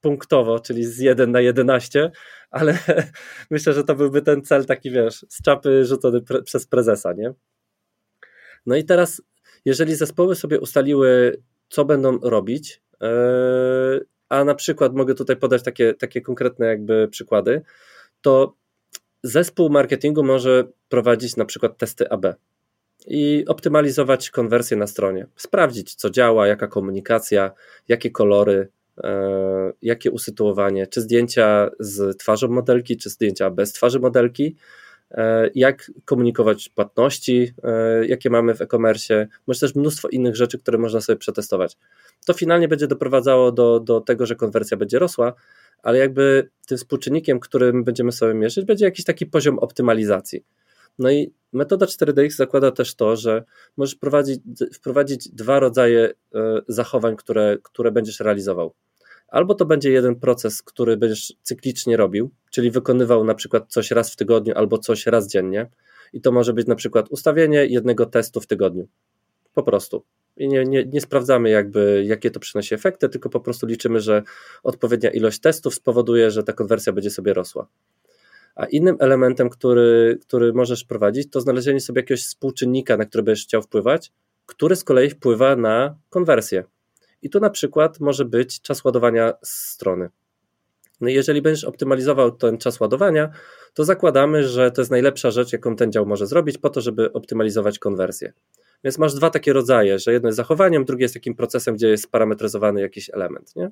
punktowo, 0.00 0.60
czyli 0.60 0.84
z 0.84 0.98
1 0.98 1.30
na 1.30 1.40
11, 1.40 2.10
ale 2.50 2.78
myślę, 3.50 3.72
że 3.72 3.84
to 3.84 3.94
byłby 3.94 4.22
ten 4.22 4.42
cel 4.42 4.66
taki, 4.66 4.90
wiesz, 4.90 5.26
z 5.28 5.42
czapy 5.42 5.84
rzucony 5.84 6.22
pre 6.22 6.42
przez 6.42 6.66
prezesa, 6.66 7.12
nie? 7.12 7.32
No 8.66 8.76
i 8.76 8.84
teraz, 8.84 9.22
jeżeli 9.64 9.94
zespoły 9.94 10.34
sobie 10.34 10.60
ustaliły, 10.60 11.42
co 11.68 11.84
będą 11.84 12.18
robić, 12.18 12.82
a 14.28 14.44
na 14.44 14.54
przykład 14.54 14.94
mogę 14.94 15.14
tutaj 15.14 15.36
podać 15.36 15.62
takie, 15.62 15.94
takie 15.94 16.20
konkretne 16.20 16.66
jakby 16.66 17.08
przykłady, 17.08 17.62
to 18.26 18.54
zespół 19.22 19.70
marketingu 19.70 20.24
może 20.24 20.64
prowadzić 20.88 21.36
na 21.36 21.44
przykład 21.44 21.78
testy 21.78 22.10
AB 22.10 22.26
i 23.06 23.44
optymalizować 23.48 24.30
konwersję 24.30 24.76
na 24.76 24.86
stronie, 24.86 25.26
sprawdzić 25.36 25.94
co 25.94 26.10
działa, 26.10 26.46
jaka 26.46 26.66
komunikacja, 26.66 27.50
jakie 27.88 28.10
kolory, 28.10 28.68
e, 29.04 29.72
jakie 29.82 30.10
usytuowanie, 30.10 30.86
czy 30.86 31.00
zdjęcia 31.00 31.70
z 31.80 32.16
twarzą 32.16 32.48
modelki, 32.48 32.96
czy 32.96 33.10
zdjęcia 33.10 33.50
bez 33.50 33.72
twarzy 33.72 34.00
modelki, 34.00 34.56
e, 35.10 35.50
jak 35.54 35.90
komunikować 36.04 36.68
płatności, 36.68 37.54
e, 37.62 38.06
jakie 38.06 38.30
mamy 38.30 38.54
w 38.54 38.60
e-commerce, 38.60 39.28
może 39.46 39.60
też 39.60 39.74
mnóstwo 39.74 40.08
innych 40.08 40.36
rzeczy, 40.36 40.58
które 40.58 40.78
można 40.78 41.00
sobie 41.00 41.16
przetestować. 41.16 41.76
To 42.26 42.32
finalnie 42.32 42.68
będzie 42.68 42.86
doprowadzało 42.86 43.52
do, 43.52 43.80
do 43.80 44.00
tego, 44.00 44.26
że 44.26 44.36
konwersja 44.36 44.76
będzie 44.76 44.98
rosła, 44.98 45.32
ale 45.82 45.98
jakby 45.98 46.50
tym 46.66 46.78
współczynnikiem, 46.78 47.40
którym 47.40 47.84
będziemy 47.84 48.12
sobie 48.12 48.34
mierzyć, 48.34 48.64
będzie 48.64 48.84
jakiś 48.84 49.04
taki 49.04 49.26
poziom 49.26 49.58
optymalizacji. 49.58 50.44
No 50.98 51.10
i 51.10 51.32
metoda 51.52 51.86
4DX 51.86 52.30
zakłada 52.30 52.70
też 52.70 52.94
to, 52.94 53.16
że 53.16 53.44
możesz 53.76 53.94
prowadzić, 53.94 54.40
wprowadzić 54.74 55.28
dwa 55.28 55.60
rodzaje 55.60 56.10
e, 56.34 56.60
zachowań, 56.68 57.16
które, 57.16 57.56
które 57.62 57.92
będziesz 57.92 58.20
realizował. 58.20 58.74
Albo 59.28 59.54
to 59.54 59.64
będzie 59.64 59.90
jeden 59.90 60.16
proces, 60.16 60.62
który 60.62 60.96
będziesz 60.96 61.32
cyklicznie 61.42 61.96
robił, 61.96 62.30
czyli 62.50 62.70
wykonywał 62.70 63.24
na 63.24 63.34
przykład 63.34 63.64
coś 63.68 63.90
raz 63.90 64.12
w 64.12 64.16
tygodniu 64.16 64.54
albo 64.56 64.78
coś 64.78 65.06
raz 65.06 65.28
dziennie. 65.28 65.70
I 66.12 66.20
to 66.20 66.32
może 66.32 66.52
być 66.52 66.66
na 66.66 66.74
przykład 66.74 67.08
ustawienie 67.10 67.66
jednego 67.66 68.06
testu 68.06 68.40
w 68.40 68.46
tygodniu. 68.46 68.88
po 69.54 69.62
prostu. 69.62 70.04
Nie, 70.36 70.64
nie, 70.64 70.84
nie 70.84 71.00
sprawdzamy, 71.00 71.50
jakby, 71.50 72.04
jakie 72.06 72.30
to 72.30 72.40
przynosi 72.40 72.74
efekty, 72.74 73.08
tylko 73.08 73.28
po 73.28 73.40
prostu 73.40 73.66
liczymy, 73.66 74.00
że 74.00 74.22
odpowiednia 74.62 75.10
ilość 75.10 75.40
testów 75.40 75.74
spowoduje, 75.74 76.30
że 76.30 76.42
ta 76.42 76.52
konwersja 76.52 76.92
będzie 76.92 77.10
sobie 77.10 77.34
rosła. 77.34 77.68
A 78.54 78.66
innym 78.66 78.96
elementem, 79.00 79.50
który, 79.50 80.18
który 80.22 80.52
możesz 80.52 80.84
prowadzić, 80.84 81.30
to 81.30 81.40
znalezienie 81.40 81.80
sobie 81.80 82.00
jakiegoś 82.00 82.24
współczynnika, 82.24 82.96
na 82.96 83.04
który 83.04 83.22
będziesz 83.22 83.44
chciał 83.44 83.62
wpływać, 83.62 84.12
który 84.46 84.76
z 84.76 84.84
kolei 84.84 85.10
wpływa 85.10 85.56
na 85.56 85.96
konwersję. 86.10 86.64
I 87.22 87.30
tu 87.30 87.40
na 87.40 87.50
przykład 87.50 88.00
może 88.00 88.24
być 88.24 88.60
czas 88.60 88.84
ładowania 88.84 89.32
strony. 89.42 90.08
No 91.00 91.08
jeżeli 91.08 91.42
będziesz 91.42 91.64
optymalizował 91.64 92.30
ten 92.30 92.58
czas 92.58 92.80
ładowania, 92.80 93.30
to 93.74 93.84
zakładamy, 93.84 94.48
że 94.48 94.70
to 94.70 94.80
jest 94.80 94.90
najlepsza 94.90 95.30
rzecz, 95.30 95.52
jaką 95.52 95.76
ten 95.76 95.92
dział 95.92 96.06
może 96.06 96.26
zrobić, 96.26 96.58
po 96.58 96.70
to, 96.70 96.80
żeby 96.80 97.12
optymalizować 97.12 97.78
konwersję. 97.78 98.32
Więc 98.84 98.98
masz 98.98 99.14
dwa 99.14 99.30
takie 99.30 99.52
rodzaje, 99.52 99.98
że 99.98 100.12
jedno 100.12 100.28
jest 100.28 100.36
zachowaniem, 100.36 100.84
drugie 100.84 101.04
jest 101.04 101.14
takim 101.14 101.34
procesem, 101.34 101.74
gdzie 101.74 101.88
jest 101.88 102.10
parametryzowany 102.10 102.80
jakiś 102.80 103.10
element. 103.10 103.56
Nie? 103.56 103.70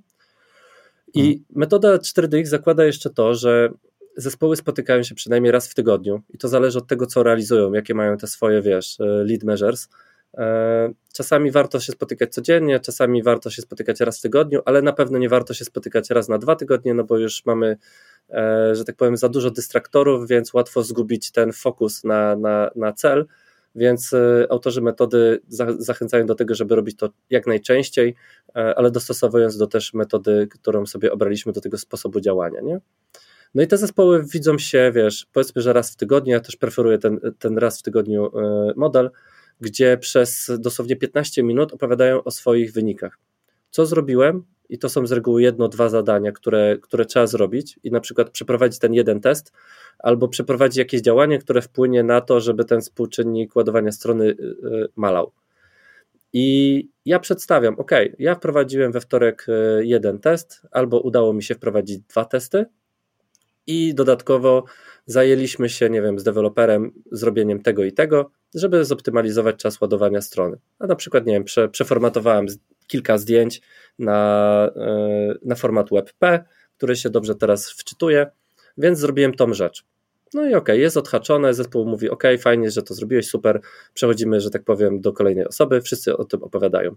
I 1.15 1.21
mhm. 1.21 1.45
metoda 1.51 1.97
4DX 1.97 2.45
zakłada 2.45 2.85
jeszcze 2.85 3.11
to, 3.11 3.35
że 3.35 3.69
zespoły 4.17 4.57
spotykają 4.57 5.03
się 5.03 5.15
przynajmniej 5.15 5.53
raz 5.53 5.69
w 5.69 5.75
tygodniu 5.75 6.23
i 6.31 6.39
to 6.39 6.49
zależy 6.49 6.79
od 6.79 6.87
tego, 6.87 7.07
co 7.07 7.23
realizują, 7.23 7.73
jakie 7.73 7.95
mają 7.95 8.17
te 8.17 8.27
swoje, 8.27 8.63
wiesz, 8.63 9.01
e, 9.01 9.05
lead 9.05 9.43
measures. 9.43 9.89
E, 10.39 10.93
czasami 11.13 11.51
warto 11.51 11.81
się 11.81 11.93
spotykać 11.93 12.35
codziennie, 12.35 12.81
czasami 12.81 13.23
warto 13.23 13.51
się 13.51 13.63
spotykać 13.63 14.01
raz 14.01 14.19
w 14.19 14.23
tygodniu, 14.23 14.61
ale 14.65 14.83
na 14.83 14.93
pewno 14.93 15.19
nie 15.19 15.29
warto 15.29 15.55
się 15.55 15.65
spotykać 15.65 16.11
raz 16.11 16.29
na 16.29 16.39
dwa 16.39 16.57
tygodnie, 16.57 16.95
no 16.95 17.05
bo 17.05 17.19
już 17.19 17.45
mamy, 17.47 17.77
e, 18.31 18.75
że 18.75 18.85
tak 18.85 18.97
powiem, 18.97 19.17
za 19.17 19.29
dużo 19.29 19.51
dystraktorów, 19.51 20.29
więc 20.29 20.55
łatwo 20.55 20.83
zgubić 20.83 21.31
ten 21.33 21.53
fokus 21.53 22.05
na, 22.05 22.37
na, 22.37 22.71
na 22.77 22.93
cel. 22.93 23.27
Więc 23.75 24.15
autorzy 24.51 24.81
metody 24.81 25.41
zachęcają 25.79 26.27
do 26.27 26.35
tego, 26.35 26.55
żeby 26.55 26.77
robić 26.77 26.97
to 26.97 27.11
jak 27.31 27.47
najczęściej, 27.47 28.15
ale 28.55 28.91
dostosowując 28.91 29.57
do 29.57 29.67
też 29.67 29.95
metody, 29.95 30.49
którą 30.51 30.87
sobie 30.87 31.13
obraliśmy 31.13 31.53
do 31.53 31.61
tego 31.61 31.79
sposobu 31.79 32.21
działania. 32.21 32.61
Nie? 32.61 32.81
No 33.55 33.63
i 33.63 33.67
te 33.67 33.77
zespoły 33.77 34.25
widzą 34.33 34.59
się, 34.59 34.93
wiesz, 34.95 35.27
powiedzmy, 35.33 35.63
że 35.63 35.73
raz 35.73 35.93
w 35.93 35.97
tygodniu, 35.97 36.33
ja 36.33 36.41
też 36.41 36.57
preferuję 36.57 36.99
ten, 36.99 37.21
ten 37.39 37.59
raz 37.59 37.79
w 37.79 37.83
tygodniu 37.83 38.39
e, 38.39 38.73
model, 38.77 39.11
gdzie 39.61 39.99
przez 39.99 40.51
dosłownie 40.59 40.97
15 40.97 41.43
minut 41.43 41.73
opowiadają 41.73 42.25
o 42.25 42.31
swoich 42.31 42.73
wynikach. 42.73 43.19
Co 43.71 43.87
zrobiłem? 43.87 44.45
I 44.69 44.79
to 44.79 44.89
są 44.89 45.07
z 45.07 45.13
reguły 45.13 45.43
jedno, 45.43 45.69
dwa 45.69 45.89
zadania, 45.89 46.33
które, 46.33 46.79
które 46.83 47.05
trzeba 47.05 47.27
zrobić, 47.27 47.79
i 47.83 47.91
na 47.91 48.01
przykład 48.01 48.31
przeprowadzić 48.31 48.79
ten 48.79 48.95
jeden 48.95 49.21
test, 49.21 49.53
albo 49.99 50.29
przeprowadzić 50.29 50.79
jakieś 50.79 51.01
działanie, 51.01 51.39
które 51.39 51.63
wpłynie 51.63 52.03
na 52.03 52.21
to, 52.21 52.41
żeby 52.41 52.65
ten 52.65 52.81
współczynnik 52.81 53.57
ładowania 53.57 53.93
strony 53.93 54.31
e, 54.31 54.35
malał. 54.97 55.33
I 56.33 56.89
ja 57.05 57.19
przedstawiam, 57.19 57.75
ok, 57.79 57.91
ja 58.19 58.35
wprowadziłem 58.35 58.93
we 58.93 59.01
wtorek 59.01 59.47
e, 59.49 59.85
jeden 59.85 60.19
test, 60.19 60.63
albo 60.71 61.01
udało 61.01 61.33
mi 61.33 61.43
się 61.43 61.55
wprowadzić 61.55 61.99
dwa 61.99 62.25
testy, 62.25 62.67
i 63.67 63.95
dodatkowo 63.95 64.65
zajęliśmy 65.07 65.69
się, 65.69 65.91
nie 65.91 66.03
wiem, 66.03 66.19
z 66.19 66.25
deweloperem 66.25 66.93
zrobieniem 67.13 67.63
tego 67.63 67.85
i 67.85 67.93
tego, 67.93 68.31
żeby 68.55 68.85
zoptymalizować 68.85 69.57
czas 69.57 69.81
ładowania 69.81 70.21
strony. 70.21 70.57
A 70.79 70.87
na 70.87 70.97
przykład, 70.97 71.27
nie 71.27 71.33
wiem, 71.33 71.45
prze, 71.45 71.69
przeformatowałem 71.69 72.47
kilka 72.87 73.19
zdjęć 73.19 73.61
na, 73.99 74.71
e, 74.77 75.35
na 75.45 75.55
format 75.55 75.91
WebP, 75.91 76.45
który 76.77 76.97
się 76.97 77.11
dobrze 77.11 77.35
teraz 77.35 77.71
wczytuje, 77.71 78.27
więc 78.79 78.99
zrobiłem 78.99 79.35
tą 79.35 79.55
rzecz. 79.55 79.85
No 80.35 80.43
i 80.43 80.47
okej, 80.47 80.59
okay, 80.59 80.79
jest 80.79 80.97
odhaczone, 80.97 81.55
zespół 81.55 81.87
mówi, 81.87 82.11
ok, 82.11 82.23
fajnie, 82.41 82.71
że 82.71 82.83
to 82.83 82.95
zrobiłeś, 82.95 83.29
super, 83.29 83.61
przechodzimy, 83.95 84.41
że 84.41 84.51
tak 84.51 84.65
powiem, 84.65 85.01
do 85.01 85.13
kolejnej 85.13 85.47
osoby, 85.47 85.81
wszyscy 85.81 86.17
o 86.17 86.25
tym 86.25 86.43
opowiadają. 86.43 86.97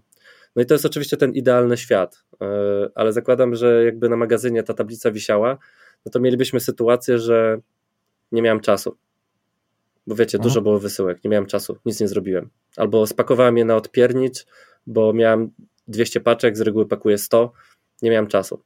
No 0.56 0.62
i 0.62 0.66
to 0.66 0.74
jest 0.74 0.86
oczywiście 0.86 1.16
ten 1.16 1.32
idealny 1.32 1.76
świat, 1.76 2.24
e, 2.40 2.46
ale 2.94 3.12
zakładam, 3.12 3.54
że 3.54 3.84
jakby 3.84 4.08
na 4.08 4.16
magazynie 4.16 4.62
ta 4.62 4.74
tablica 4.74 5.10
wisiała, 5.10 5.58
no 6.06 6.12
to 6.12 6.20
mielibyśmy 6.20 6.60
sytuację, 6.60 7.18
że 7.18 7.60
nie 8.32 8.42
miałem 8.42 8.60
czasu. 8.60 8.96
Bo 10.06 10.14
wiecie, 10.14 10.38
dużo 10.38 10.62
było 10.62 10.78
wysyłek, 10.78 11.24
nie 11.24 11.30
miałem 11.30 11.46
czasu, 11.46 11.76
nic 11.84 12.00
nie 12.00 12.08
zrobiłem. 12.08 12.50
Albo 12.76 13.06
spakowałem 13.06 13.58
je 13.58 13.64
na 13.64 13.76
odpiernicz, 13.76 14.46
bo 14.86 15.12
miałem 15.12 15.50
200 15.88 16.20
paczek, 16.20 16.56
z 16.56 16.60
reguły 16.60 16.86
pakuję 16.86 17.18
100, 17.18 17.52
nie 18.02 18.10
miałem 18.10 18.26
czasu. 18.26 18.62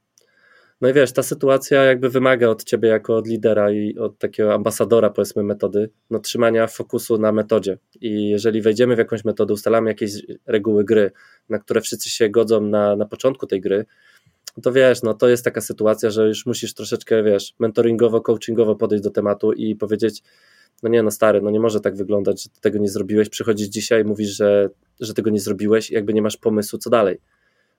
No 0.81 0.89
i 0.89 0.93
wiesz, 0.93 1.11
ta 1.11 1.23
sytuacja 1.23 1.83
jakby 1.83 2.09
wymaga 2.09 2.49
od 2.49 2.63
ciebie 2.63 2.89
jako 2.89 3.15
od 3.15 3.27
lidera 3.27 3.71
i 3.71 3.97
od 3.97 4.17
takiego 4.17 4.53
ambasadora 4.53 5.09
powiedzmy 5.09 5.43
metody, 5.43 5.89
no 6.09 6.19
trzymania 6.19 6.67
fokusu 6.67 7.17
na 7.17 7.31
metodzie 7.31 7.77
i 8.01 8.29
jeżeli 8.29 8.61
wejdziemy 8.61 8.95
w 8.95 8.97
jakąś 8.97 9.25
metodę, 9.25 9.53
ustalamy 9.53 9.89
jakieś 9.89 10.11
reguły 10.45 10.83
gry, 10.83 11.11
na 11.49 11.59
które 11.59 11.81
wszyscy 11.81 12.09
się 12.09 12.29
godzą 12.29 12.61
na, 12.61 12.95
na 12.95 13.05
początku 13.05 13.47
tej 13.47 13.61
gry, 13.61 13.85
to 14.61 14.71
wiesz, 14.71 15.03
no 15.03 15.13
to 15.13 15.29
jest 15.29 15.43
taka 15.45 15.61
sytuacja, 15.61 16.09
że 16.09 16.27
już 16.27 16.45
musisz 16.45 16.73
troszeczkę, 16.73 17.23
wiesz, 17.23 17.53
mentoringowo, 17.59 18.21
coachingowo 18.21 18.75
podejść 18.75 19.03
do 19.03 19.09
tematu 19.09 19.53
i 19.53 19.75
powiedzieć, 19.75 20.23
no 20.83 20.89
nie, 20.89 21.03
no 21.03 21.11
stary, 21.11 21.41
no 21.41 21.51
nie 21.51 21.59
może 21.59 21.79
tak 21.79 21.95
wyglądać, 21.95 22.43
że 22.43 22.49
ty 22.49 22.61
tego 22.61 22.79
nie 22.79 22.89
zrobiłeś, 22.89 23.29
przychodzisz 23.29 23.67
dzisiaj 23.67 24.01
i 24.01 24.05
mówisz, 24.05 24.29
że, 24.29 24.69
że 24.99 25.13
tego 25.13 25.29
nie 25.29 25.39
zrobiłeś 25.39 25.91
i 25.91 25.93
jakby 25.93 26.13
nie 26.13 26.21
masz 26.21 26.37
pomysłu, 26.37 26.79
co 26.79 26.89
dalej. 26.89 27.19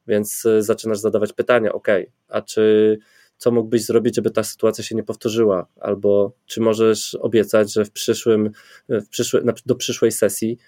Więc 0.07 0.45
y, 0.45 0.63
zaczynasz 0.63 0.99
zadawać 0.99 1.33
pytania, 1.33 1.73
ok, 1.73 1.89
a 2.29 2.43
czy 2.43 2.99
co 3.37 3.51
mógłbyś 3.51 3.85
zrobić, 3.85 4.17
żeby 4.17 4.31
ta 4.31 4.43
sytuacja 4.43 4.85
się 4.85 4.95
nie 4.95 5.03
powtórzyła? 5.03 5.67
Albo 5.81 6.33
czy 6.47 6.61
możesz 6.61 7.15
obiecać, 7.15 7.73
że 7.73 7.85
w 7.85 7.91
przyszłym, 7.91 8.51
w 8.89 9.09
przyszły, 9.09 9.45
do 9.67 9.75
przyszłej 9.75 10.13
sesji 10.13 10.59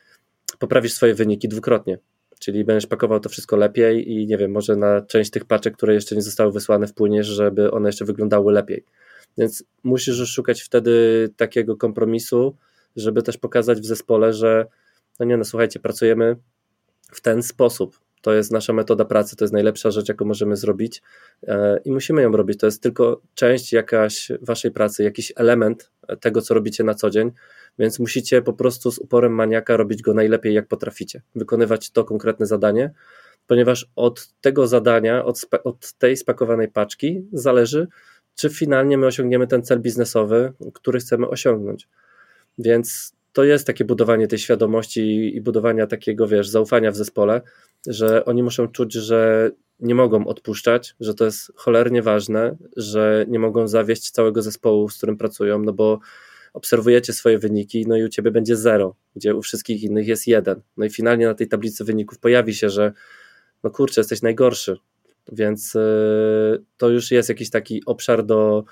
poprawisz 0.59 0.93
swoje 0.93 1.15
wyniki 1.15 1.49
dwukrotnie? 1.49 1.99
Czyli 2.41 2.65
będziesz 2.65 2.87
pakował 2.87 3.21
to 3.21 3.29
wszystko 3.29 3.57
lepiej 3.57 4.13
i 4.13 4.27
nie 4.27 4.39
wiem, 4.39 4.51
może 4.51 4.77
na 4.77 5.01
część 5.01 5.31
tych 5.31 5.45
paczek, 5.45 5.77
które 5.77 5.95
jeszcze 5.95 6.15
nie 6.15 6.23
zostały 6.23 6.53
wysłane, 6.53 6.87
wpłyniesz, 6.87 7.27
żeby 7.27 7.71
one 7.71 7.89
jeszcze 7.89 8.05
wyglądały 8.05 8.53
lepiej. 8.53 8.85
Więc 9.39 9.65
musisz 9.83 10.29
szukać 10.29 10.63
wtedy 10.63 11.29
takiego 11.37 11.77
kompromisu, 11.77 12.57
żeby 12.97 13.23
też 13.23 13.39
pokazać 13.39 13.81
w 13.81 13.85
zespole, 13.85 14.33
że 14.33 14.67
no 15.21 15.27
nie 15.27 15.37
no, 15.37 15.45
słuchajcie, 15.45 15.81
pracujemy 15.81 16.37
w 17.13 17.21
ten 17.21 17.43
sposób. 17.43 18.01
To 18.23 18.35
jest 18.35 18.53
nasza 18.53 18.73
metoda 18.73 19.05
pracy, 19.05 19.37
to 19.37 19.45
jest 19.45 19.55
najlepsza 19.55 19.91
rzecz, 19.91 20.09
jaką 20.09 20.25
możemy 20.25 20.57
zrobić 20.57 21.03
e, 21.43 21.81
i 21.85 21.93
musimy 21.93 22.23
ją 22.23 22.33
robić. 22.33 22.59
To 22.59 22.67
jest 22.67 22.83
tylko 22.83 23.21
część 23.35 23.73
jakaś 23.73 24.33
waszej 24.41 24.71
pracy, 24.71 25.05
jakiś 25.05 25.33
element 25.37 25.91
tego, 26.21 26.43
co 26.43 26.55
robicie 26.55 26.85
na 26.85 26.95
co 26.95 27.11
dzień, 27.11 27.31
więc 27.79 27.99
musicie 27.99 28.43
po 28.43 28.53
prostu 28.53 28.91
z 28.91 28.99
uporem 28.99 29.33
maniaka 29.33 29.77
robić 29.77 30.03
go 30.03 30.15
najlepiej, 30.15 30.55
jak 30.55 30.69
potraficie. 30.69 31.23
Wykonywać 31.35 31.91
to 31.91 32.05
konkretne 32.05 32.47
zadanie, 32.47 32.91
ponieważ 33.47 33.91
od 33.97 34.29
tego 34.41 34.67
zadania, 34.67 35.25
od, 35.25 35.41
od 35.65 35.93
tej 35.93 36.17
spakowanej 36.17 36.69
paczki 36.69 37.29
zależy, 37.33 37.89
czy 38.37 38.51
finalnie 38.51 38.99
my 38.99 39.07
osiągniemy 39.07 39.47
ten 39.47 39.63
cel 39.63 39.81
biznesowy, 39.81 40.53
który 40.75 40.99
chcemy 40.99 41.29
osiągnąć. 41.29 41.89
Więc 42.59 43.17
to 43.33 43.45
jest 43.45 43.67
takie 43.67 43.85
budowanie 43.85 44.29
tej 44.29 44.39
świadomości 44.39 45.37
i 45.37 45.41
budowania 45.41 45.87
takiego, 45.87 46.29
wiesz, 46.29 46.49
zaufania 46.49 46.91
w 46.91 46.97
zespole, 46.97 47.41
że 47.87 48.25
oni 48.25 48.43
muszą 48.43 48.69
czuć, 48.69 48.93
że 48.93 49.51
nie 49.81 49.95
mogą 49.95 50.27
odpuszczać, 50.27 50.95
że 51.01 51.15
to 51.15 51.25
jest 51.25 51.53
cholernie 51.57 52.03
ważne, 52.03 52.57
że 52.77 53.25
nie 53.29 53.39
mogą 53.39 53.69
zawieść 53.69 54.11
całego 54.11 54.43
zespołu, 54.43 54.89
z 54.89 54.97
którym 54.97 55.17
pracują, 55.17 55.59
no 55.59 55.73
bo 55.73 56.01
obserwujecie 56.55 57.13
swoje 57.13 57.39
wyniki, 57.39 57.85
no 57.89 57.97
i 57.97 58.05
u 58.05 58.09
ciebie 58.09 58.31
będzie 58.31 58.57
zero, 58.57 58.97
gdzie 59.17 59.35
u 59.35 59.43
wszystkich 59.43 59.83
innych 59.83 60.07
jest 60.07 60.27
jeden. 60.27 60.61
No 60.77 60.85
i 60.85 60.91
finalnie 60.91 61.27
na 61.27 61.35
tej 61.35 61.49
tablicy 61.49 61.85
wyników 61.85 62.19
pojawi 62.19 62.55
się, 62.55 62.71
że 62.71 62.93
no 63.65 63.71
kurczę, 63.71 64.01
jesteś 64.01 64.23
najgorszy. 64.23 64.77
Więc 65.33 65.75
yy, 65.75 66.65
to 66.77 66.89
już 66.89 67.11
jest 67.11 67.29
jakiś 67.29 67.51
taki 67.51 67.83
obszar 67.87 68.25
do 68.25 68.65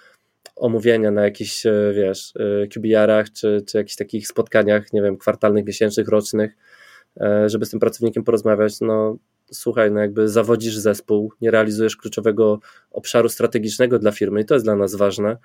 omówienia 0.56 1.10
na 1.10 1.24
jakichś, 1.24 1.64
yy, 1.64 1.92
wiesz, 1.96 2.32
yy, 2.36 2.68
QBR-ach 2.68 3.32
czy, 3.32 3.62
czy 3.66 3.78
jakichś 3.78 3.96
takich 3.96 4.28
spotkaniach, 4.28 4.92
nie 4.92 5.02
wiem, 5.02 5.16
kwartalnych, 5.16 5.66
miesięcznych, 5.66 6.08
rocznych, 6.08 6.56
żeby 7.46 7.66
z 7.66 7.70
tym 7.70 7.80
pracownikiem 7.80 8.24
porozmawiać. 8.24 8.80
No, 8.80 9.16
słuchaj, 9.52 9.92
no 9.92 10.00
jakby 10.00 10.28
zawodzisz 10.28 10.76
zespół, 10.76 11.32
nie 11.40 11.50
realizujesz 11.50 11.96
kluczowego 11.96 12.60
obszaru 12.90 13.28
strategicznego 13.28 13.98
dla 13.98 14.12
firmy 14.12 14.40
i 14.40 14.44
to 14.44 14.54
jest 14.54 14.66
dla 14.66 14.76
nas 14.76 14.94
ważne 14.94 15.36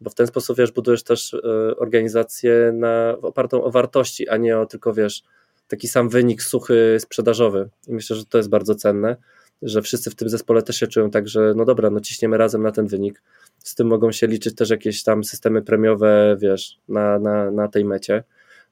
bo 0.00 0.10
w 0.10 0.14
ten 0.14 0.26
sposób 0.26 0.58
wiesz, 0.58 0.72
budujesz 0.72 1.02
też 1.02 1.34
e, 1.34 1.38
organizację 1.76 2.72
na, 2.74 3.16
opartą 3.22 3.64
o 3.64 3.70
wartości, 3.70 4.28
a 4.28 4.36
nie 4.36 4.58
o 4.58 4.66
tylko 4.66 4.94
wiesz, 4.94 5.22
taki 5.68 5.88
sam 5.88 6.08
wynik 6.08 6.42
suchy 6.42 6.96
sprzedażowy. 7.00 7.68
I 7.88 7.92
myślę, 7.92 8.16
że 8.16 8.24
to 8.24 8.38
jest 8.38 8.50
bardzo 8.50 8.74
cenne, 8.74 9.16
że 9.62 9.82
wszyscy 9.82 10.10
w 10.10 10.14
tym 10.14 10.28
zespole 10.28 10.62
też 10.62 10.76
się 10.76 10.86
czują 10.86 11.10
tak, 11.10 11.28
że 11.28 11.52
no 11.56 11.64
dobra, 11.64 11.90
no 11.90 12.00
ciśniemy 12.00 12.38
razem 12.38 12.62
na 12.62 12.72
ten 12.72 12.86
wynik. 12.86 13.22
Z 13.58 13.74
tym 13.74 13.86
mogą 13.86 14.12
się 14.12 14.26
liczyć 14.26 14.54
też 14.54 14.70
jakieś 14.70 15.02
tam 15.02 15.24
systemy 15.24 15.62
premiowe, 15.62 16.36
wiesz, 16.40 16.78
na, 16.88 17.18
na, 17.18 17.50
na 17.50 17.68
tej 17.68 17.84
mecie. 17.84 18.24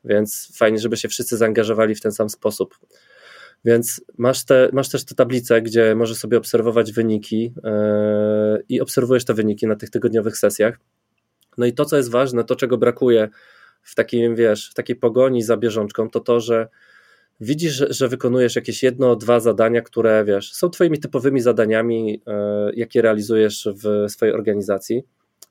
Więc 0.04 0.56
fajnie, 0.56 0.78
żeby 0.78 0.96
się 0.96 1.08
wszyscy 1.08 1.36
zaangażowali 1.36 1.94
w 1.94 2.00
ten 2.00 2.12
sam 2.12 2.28
sposób. 2.30 2.78
Więc 3.64 4.04
masz, 4.18 4.44
te, 4.44 4.68
masz 4.72 4.88
też 4.88 5.04
te 5.04 5.14
tablice, 5.14 5.62
gdzie 5.62 5.94
możesz 5.94 6.18
sobie 6.18 6.38
obserwować 6.38 6.92
wyniki 6.92 7.52
yy, 7.64 8.64
i 8.68 8.80
obserwujesz 8.80 9.24
te 9.24 9.34
wyniki 9.34 9.66
na 9.66 9.76
tych 9.76 9.90
tygodniowych 9.90 10.38
sesjach. 10.38 10.78
No 11.58 11.66
i 11.66 11.72
to, 11.72 11.84
co 11.84 11.96
jest 11.96 12.10
ważne, 12.10 12.44
to 12.44 12.56
czego 12.56 12.78
brakuje 12.78 13.28
w 13.82 13.94
takim, 13.94 14.36
wiesz, 14.36 14.70
w 14.70 14.74
takiej 14.74 14.96
pogoni 14.96 15.42
za 15.42 15.56
bieżączką, 15.56 16.10
to 16.10 16.20
to, 16.20 16.40
że 16.40 16.68
widzisz, 17.40 17.72
że, 17.72 17.92
że, 17.92 18.08
wykonujesz 18.08 18.56
jakieś 18.56 18.82
jedno, 18.82 19.16
dwa 19.16 19.40
zadania, 19.40 19.82
które 19.82 20.24
wiesz, 20.24 20.52
są 20.52 20.70
twoimi 20.70 20.98
typowymi 20.98 21.40
zadaniami, 21.40 22.22
e, 22.26 22.70
jakie 22.74 23.02
realizujesz 23.02 23.68
w 23.84 24.10
swojej 24.10 24.34
organizacji, 24.34 25.02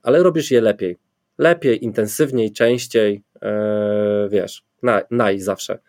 ale 0.04 0.24
robisz 0.24 0.52
je 0.52 0.62
lepiej. 0.62 0.98
Lepiej, 1.38 1.86
intensywniej, 1.86 2.52
częściej, 2.52 3.24
e, 3.42 4.28
wiesz, 4.32 4.64
naj, 4.84 5.04
naj 5.12 5.40
zawsze. 5.40 5.80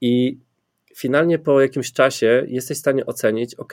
I 0.00 0.38
finalnie 0.96 1.38
po 1.38 1.60
jakimś 1.60 1.92
czasie 1.92 2.44
jesteś 2.48 2.76
w 2.76 2.80
stanie 2.80 3.06
ocenić, 3.06 3.54
ok, 3.54 3.72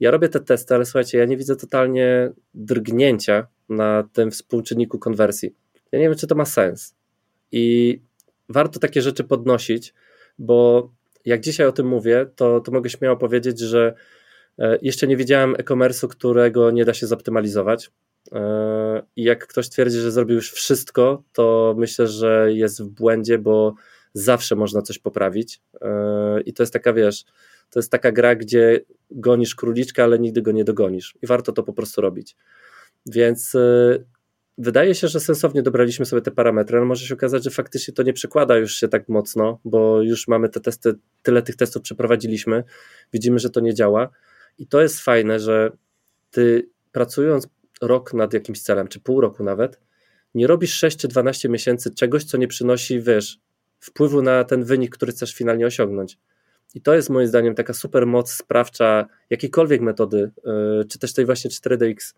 ja 0.00 0.10
robię 0.10 0.28
te 0.28 0.40
testy, 0.40 0.74
ale 0.74 0.84
słuchajcie, 0.84 1.18
ja 1.18 1.24
nie 1.24 1.36
widzę 1.36 1.56
totalnie 1.56 2.30
drgnięcia 2.54 3.46
na 3.68 4.08
tym 4.12 4.30
współczynniku 4.30 4.98
konwersji. 4.98 5.54
Ja 5.92 5.98
nie 5.98 6.08
wiem, 6.08 6.18
czy 6.18 6.26
to 6.26 6.34
ma 6.34 6.44
sens. 6.44 6.94
I 7.52 7.98
warto 8.48 8.80
takie 8.80 9.02
rzeczy 9.02 9.24
podnosić, 9.24 9.94
bo 10.38 10.90
jak 11.26 11.40
dzisiaj 11.40 11.66
o 11.66 11.72
tym 11.72 11.86
mówię, 11.86 12.26
to, 12.36 12.60
to 12.60 12.72
mogę 12.72 12.90
śmiało 12.90 13.16
powiedzieć, 13.16 13.58
że 13.58 13.94
e, 14.58 14.78
jeszcze 14.82 15.06
nie 15.06 15.16
widziałem 15.16 15.54
e-commerce'u, 15.58 16.08
którego 16.08 16.70
nie 16.70 16.84
da 16.84 16.94
się 16.94 17.06
zoptymalizować. 17.06 17.90
E, 18.32 19.02
I 19.16 19.22
jak 19.22 19.46
ktoś 19.46 19.68
twierdzi, 19.68 19.98
że 19.98 20.12
zrobił 20.12 20.36
już 20.36 20.52
wszystko, 20.52 21.22
to 21.32 21.74
myślę, 21.78 22.06
że 22.06 22.52
jest 22.52 22.82
w 22.82 22.88
błędzie, 22.88 23.38
bo 23.38 23.74
zawsze 24.12 24.56
można 24.56 24.82
coś 24.82 24.98
poprawić. 24.98 25.60
E, 25.82 26.40
I 26.40 26.52
to 26.52 26.62
jest 26.62 26.72
taka, 26.72 26.92
wiesz, 26.92 27.24
to 27.70 27.78
jest 27.78 27.90
taka 27.90 28.12
gra, 28.12 28.34
gdzie 28.34 28.80
gonisz 29.10 29.54
króliczka, 29.54 30.04
ale 30.04 30.18
nigdy 30.18 30.42
go 30.42 30.52
nie 30.52 30.64
dogonisz. 30.64 31.14
I 31.22 31.26
warto 31.26 31.52
to 31.52 31.62
po 31.62 31.72
prostu 31.72 32.00
robić. 32.00 32.36
Więc 33.06 33.56
wydaje 34.58 34.94
się, 34.94 35.08
że 35.08 35.20
sensownie 35.20 35.62
dobraliśmy 35.62 36.06
sobie 36.06 36.22
te 36.22 36.30
parametry, 36.30 36.76
ale 36.76 36.86
może 36.86 37.06
się 37.06 37.14
okazać, 37.14 37.44
że 37.44 37.50
faktycznie 37.50 37.94
to 37.94 38.02
nie 38.02 38.12
przekłada 38.12 38.56
już 38.56 38.74
się 38.74 38.88
tak 38.88 39.08
mocno, 39.08 39.60
bo 39.64 40.02
już 40.02 40.28
mamy 40.28 40.48
te 40.48 40.60
testy, 40.60 40.94
tyle 41.22 41.42
tych 41.42 41.56
testów 41.56 41.82
przeprowadziliśmy, 41.82 42.64
widzimy, 43.12 43.38
że 43.38 43.50
to 43.50 43.60
nie 43.60 43.74
działa. 43.74 44.08
I 44.58 44.66
to 44.66 44.82
jest 44.82 45.00
fajne, 45.00 45.40
że 45.40 45.70
ty 46.30 46.68
pracując 46.92 47.48
rok 47.82 48.14
nad 48.14 48.32
jakimś 48.32 48.62
celem, 48.62 48.88
czy 48.88 49.00
pół 49.00 49.20
roku 49.20 49.44
nawet, 49.44 49.80
nie 50.34 50.46
robisz 50.46 50.74
6 50.74 50.96
czy 50.96 51.08
12 51.08 51.48
miesięcy 51.48 51.94
czegoś, 51.94 52.24
co 52.24 52.36
nie 52.36 52.48
przynosi, 52.48 53.00
wiesz, 53.00 53.38
wpływu 53.80 54.22
na 54.22 54.44
ten 54.44 54.64
wynik, 54.64 54.96
który 54.96 55.12
chcesz 55.12 55.34
finalnie 55.34 55.66
osiągnąć. 55.66 56.18
I 56.74 56.80
to 56.80 56.94
jest 56.94 57.10
moim 57.10 57.26
zdaniem 57.26 57.54
taka 57.54 57.72
super 57.72 58.06
moc 58.06 58.32
sprawcza 58.32 59.06
jakiejkolwiek 59.30 59.80
metody, 59.80 60.30
yy, 60.44 60.84
czy 60.84 60.98
też 60.98 61.12
tej 61.12 61.26
właśnie 61.26 61.50
4DX, 61.50 62.14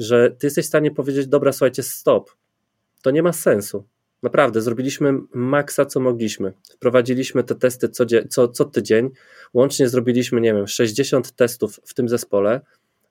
że 0.00 0.30
ty 0.30 0.46
jesteś 0.46 0.64
w 0.64 0.68
stanie 0.68 0.90
powiedzieć, 0.90 1.26
dobra, 1.26 1.52
słuchajcie, 1.52 1.82
stop. 1.82 2.30
To 3.02 3.10
nie 3.10 3.22
ma 3.22 3.32
sensu. 3.32 3.84
Naprawdę, 4.22 4.62
zrobiliśmy 4.62 5.12
maksa, 5.34 5.86
co 5.86 6.00
mogliśmy. 6.00 6.52
Wprowadziliśmy 6.74 7.44
te 7.44 7.54
testy 7.54 7.88
co, 7.88 8.04
co, 8.28 8.48
co 8.48 8.64
tydzień. 8.64 9.10
Łącznie 9.54 9.88
zrobiliśmy, 9.88 10.40
nie 10.40 10.54
wiem, 10.54 10.66
60 10.66 11.32
testów 11.32 11.80
w 11.84 11.94
tym 11.94 12.08
zespole. 12.08 12.60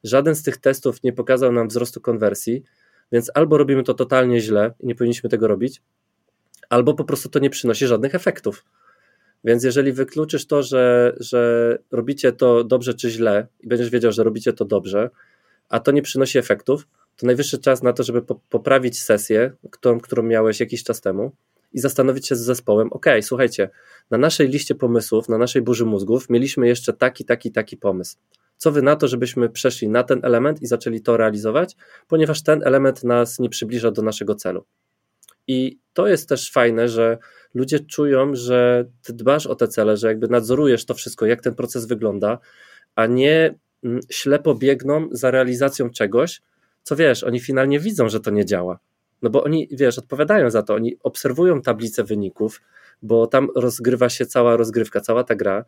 Żaden 0.03 0.35
z 0.35 0.43
tych 0.43 0.57
testów 0.57 1.03
nie 1.03 1.13
pokazał 1.13 1.51
nam 1.51 1.67
wzrostu 1.67 2.01
konwersji, 2.01 2.63
więc 3.11 3.31
albo 3.33 3.57
robimy 3.57 3.83
to 3.83 3.93
totalnie 3.93 4.41
źle 4.41 4.73
i 4.79 4.87
nie 4.87 4.95
powinniśmy 4.95 5.29
tego 5.29 5.47
robić, 5.47 5.81
albo 6.69 6.93
po 6.93 7.03
prostu 7.03 7.29
to 7.29 7.39
nie 7.39 7.49
przynosi 7.49 7.87
żadnych 7.87 8.15
efektów. 8.15 8.65
Więc 9.43 9.63
jeżeli 9.63 9.91
wykluczysz 9.91 10.47
to, 10.47 10.63
że, 10.63 11.15
że 11.19 11.77
robicie 11.91 12.31
to 12.31 12.63
dobrze 12.63 12.93
czy 12.93 13.09
źle 13.09 13.47
i 13.59 13.67
będziesz 13.67 13.89
wiedział, 13.89 14.11
że 14.11 14.23
robicie 14.23 14.53
to 14.53 14.65
dobrze, 14.65 15.09
a 15.69 15.79
to 15.79 15.91
nie 15.91 16.01
przynosi 16.01 16.37
efektów, 16.37 16.87
to 17.17 17.25
najwyższy 17.25 17.59
czas 17.59 17.83
na 17.83 17.93
to, 17.93 18.03
żeby 18.03 18.21
poprawić 18.49 19.01
sesję, 19.01 19.51
którą, 19.71 19.99
którą 19.99 20.23
miałeś 20.23 20.59
jakiś 20.59 20.83
czas 20.83 21.01
temu 21.01 21.31
i 21.73 21.79
zastanowić 21.79 22.27
się 22.27 22.35
z 22.35 22.39
zespołem, 22.39 22.93
ok, 22.93 23.05
słuchajcie, 23.21 23.69
na 24.11 24.17
naszej 24.17 24.47
liście 24.47 24.75
pomysłów, 24.75 25.29
na 25.29 25.37
naszej 25.37 25.61
burzy 25.61 25.85
mózgów 25.85 26.29
mieliśmy 26.29 26.67
jeszcze 26.67 26.93
taki, 26.93 27.25
taki, 27.25 27.51
taki 27.51 27.77
pomysł. 27.77 28.17
Co 28.57 28.71
wy 28.71 28.81
na 28.81 28.95
to, 28.95 29.07
żebyśmy 29.07 29.49
przeszli 29.49 29.89
na 29.89 30.03
ten 30.03 30.19
element 30.23 30.61
i 30.61 30.67
zaczęli 30.67 31.01
to 31.01 31.17
realizować, 31.17 31.75
ponieważ 32.07 32.43
ten 32.43 32.63
element 32.63 33.03
nas 33.03 33.39
nie 33.39 33.49
przybliża 33.49 33.91
do 33.91 34.01
naszego 34.01 34.35
celu. 34.35 34.65
I 35.47 35.79
to 35.93 36.07
jest 36.07 36.29
też 36.29 36.51
fajne, 36.51 36.89
że 36.89 37.17
ludzie 37.53 37.79
czują, 37.79 38.35
że 38.35 38.85
ty 39.03 39.13
dbasz 39.13 39.47
o 39.47 39.55
te 39.55 39.67
cele, 39.67 39.97
że 39.97 40.07
jakby 40.07 40.27
nadzorujesz 40.27 40.85
to 40.85 40.93
wszystko, 40.93 41.25
jak 41.25 41.41
ten 41.41 41.55
proces 41.55 41.85
wygląda, 41.85 42.39
a 42.95 43.05
nie 43.05 43.55
ślepo 44.09 44.55
biegną 44.55 45.07
za 45.11 45.31
realizacją 45.31 45.89
czegoś, 45.89 46.41
co 46.83 46.95
wiesz, 46.95 47.23
oni 47.23 47.39
finalnie 47.39 47.79
widzą, 47.79 48.09
że 48.09 48.19
to 48.19 48.31
nie 48.31 48.45
działa. 48.45 48.79
No 49.21 49.29
bo 49.29 49.43
oni, 49.43 49.67
wiesz, 49.71 49.99
odpowiadają 49.99 50.49
za 50.49 50.63
to, 50.63 50.73
oni 50.73 50.97
obserwują 51.03 51.61
tablicę 51.61 52.03
wyników, 52.03 52.61
bo 53.01 53.27
tam 53.27 53.47
rozgrywa 53.55 54.09
się 54.09 54.25
cała 54.25 54.57
rozgrywka, 54.57 55.01
cała 55.01 55.23
ta 55.23 55.35
gra 55.35 55.65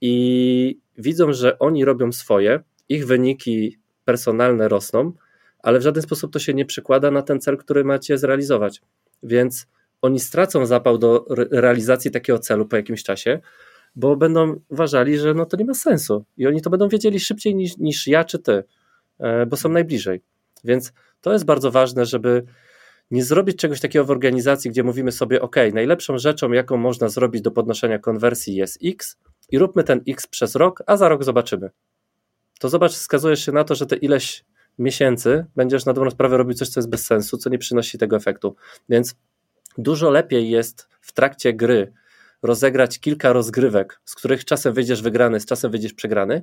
i 0.00 0.78
widzą, 0.98 1.32
że 1.32 1.58
oni 1.58 1.84
robią 1.84 2.12
swoje, 2.12 2.60
ich 2.88 3.06
wyniki 3.06 3.78
personalne 4.04 4.68
rosną, 4.68 5.12
ale 5.58 5.78
w 5.78 5.82
żaden 5.82 6.02
sposób 6.02 6.32
to 6.32 6.38
się 6.38 6.54
nie 6.54 6.64
przekłada 6.64 7.10
na 7.10 7.22
ten 7.22 7.40
cel, 7.40 7.56
który 7.56 7.84
macie 7.84 8.18
zrealizować. 8.18 8.82
Więc 9.22 9.66
oni 10.02 10.20
stracą 10.20 10.66
zapał 10.66 10.98
do 10.98 11.24
realizacji 11.50 12.10
takiego 12.10 12.38
celu 12.38 12.66
po 12.66 12.76
jakimś 12.76 13.02
czasie, 13.02 13.40
bo 13.96 14.16
będą 14.16 14.60
uważali, 14.68 15.18
że 15.18 15.34
no 15.34 15.46
to 15.46 15.56
nie 15.56 15.64
ma 15.64 15.74
sensu 15.74 16.24
i 16.36 16.46
oni 16.46 16.62
to 16.62 16.70
będą 16.70 16.88
wiedzieli 16.88 17.20
szybciej 17.20 17.54
niż, 17.54 17.76
niż 17.76 18.06
ja 18.06 18.24
czy 18.24 18.38
ty, 18.38 18.64
e, 19.18 19.46
bo 19.46 19.56
są 19.56 19.68
najbliżej. 19.68 20.22
Więc 20.64 20.92
to 21.20 21.32
jest 21.32 21.44
bardzo 21.44 21.70
ważne, 21.70 22.06
żeby 22.06 22.44
nie 23.10 23.24
zrobić 23.24 23.56
czegoś 23.56 23.80
takiego 23.80 24.04
w 24.04 24.10
organizacji, 24.10 24.70
gdzie 24.70 24.82
mówimy 24.82 25.12
sobie, 25.12 25.42
ok, 25.42 25.56
najlepszą 25.72 26.18
rzeczą, 26.18 26.52
jaką 26.52 26.76
można 26.76 27.08
zrobić 27.08 27.42
do 27.42 27.50
podnoszenia 27.50 27.98
konwersji 27.98 28.54
jest 28.54 28.78
X 28.84 29.16
i 29.50 29.58
róbmy 29.58 29.84
ten 29.84 30.00
X 30.08 30.26
przez 30.26 30.54
rok, 30.54 30.82
a 30.86 30.96
za 30.96 31.08
rok 31.08 31.24
zobaczymy. 31.24 31.70
To 32.60 32.68
zobacz, 32.68 32.92
wskazujesz 32.92 33.44
się 33.44 33.52
na 33.52 33.64
to, 33.64 33.74
że 33.74 33.86
te 33.86 33.96
ileś 33.96 34.44
miesięcy 34.78 35.46
będziesz 35.56 35.84
na 35.84 35.92
dobrą 35.92 36.10
sprawę 36.10 36.36
robić 36.36 36.58
coś, 36.58 36.68
co 36.68 36.80
jest 36.80 36.90
bez 36.90 37.06
sensu, 37.06 37.36
co 37.36 37.50
nie 37.50 37.58
przynosi 37.58 37.98
tego 37.98 38.16
efektu. 38.16 38.56
Więc 38.88 39.14
dużo 39.78 40.10
lepiej 40.10 40.50
jest 40.50 40.88
w 41.00 41.12
trakcie 41.12 41.52
gry 41.52 41.92
rozegrać 42.44 43.00
kilka 43.00 43.32
rozgrywek, 43.32 44.00
z 44.04 44.14
których 44.14 44.44
czasem 44.44 44.74
wyjdziesz 44.74 45.02
wygrany, 45.02 45.40
z 45.40 45.46
czasem 45.46 45.70
wyjdziesz 45.70 45.94
przegrany, 45.94 46.42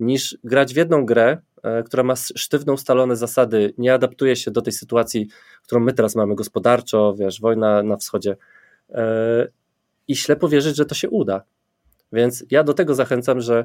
niż 0.00 0.38
grać 0.44 0.74
w 0.74 0.76
jedną 0.76 1.06
grę, 1.06 1.38
e, 1.62 1.82
która 1.82 2.02
ma 2.02 2.16
sztywno 2.16 2.72
ustalone 2.72 3.16
zasady, 3.16 3.74
nie 3.78 3.94
adaptuje 3.94 4.36
się 4.36 4.50
do 4.50 4.62
tej 4.62 4.72
sytuacji, 4.72 5.28
którą 5.62 5.80
my 5.80 5.92
teraz 5.92 6.14
mamy 6.14 6.34
gospodarczo, 6.34 7.14
wiesz, 7.14 7.40
wojna 7.40 7.82
na 7.82 7.96
wschodzie 7.96 8.36
e, 8.90 9.48
i 10.08 10.16
ślepo 10.16 10.48
wierzyć, 10.48 10.76
że 10.76 10.84
to 10.84 10.94
się 10.94 11.10
uda. 11.10 11.42
Więc 12.12 12.44
ja 12.50 12.64
do 12.64 12.74
tego 12.74 12.94
zachęcam, 12.94 13.40
że 13.40 13.64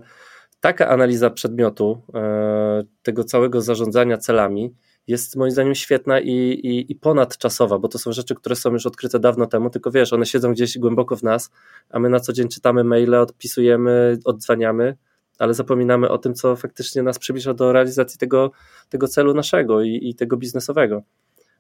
taka 0.60 0.88
analiza 0.88 1.30
przedmiotu, 1.30 2.02
e, 2.14 2.84
tego 3.04 3.24
całego 3.24 3.62
zarządzania 3.62 4.18
celami, 4.18 4.74
jest 5.08 5.36
moim 5.36 5.52
zdaniem 5.52 5.76
świetna 5.76 6.20
i, 6.20 6.32
i, 6.32 6.92
i 6.92 6.96
ponadczasowa, 6.96 7.80
bo 7.80 7.88
to 7.88 8.00
są 8.00 8.12
rzeczy, 8.12 8.36
które 8.36 8.56
są 8.56 8.74
już 8.74 8.86
odkryte 8.86 9.20
dawno 9.20 9.46
temu, 9.46 9.70
tylko 9.70 9.92
wiesz, 9.92 10.14
one 10.14 10.26
siedzą 10.26 10.52
gdzieś 10.52 10.78
głęboko 10.78 11.16
w 11.16 11.24
nas, 11.24 11.52
a 11.90 12.00
my 12.00 12.10
na 12.10 12.20
co 12.20 12.34
dzień 12.34 12.48
czytamy 12.48 12.84
maile, 12.84 13.16
odpisujemy, 13.16 14.18
odzwaniamy, 14.26 14.98
ale 15.40 15.54
zapominamy 15.54 16.10
o 16.10 16.18
tym, 16.18 16.34
co 16.34 16.56
faktycznie 16.56 17.04
nas 17.04 17.20
przybliża 17.20 17.54
do 17.54 17.74
realizacji 17.74 18.20
tego, 18.20 18.52
tego 18.90 19.08
celu 19.08 19.34
naszego 19.34 19.82
i, 19.82 20.00
i 20.02 20.16
tego 20.16 20.38
biznesowego. 20.38 21.04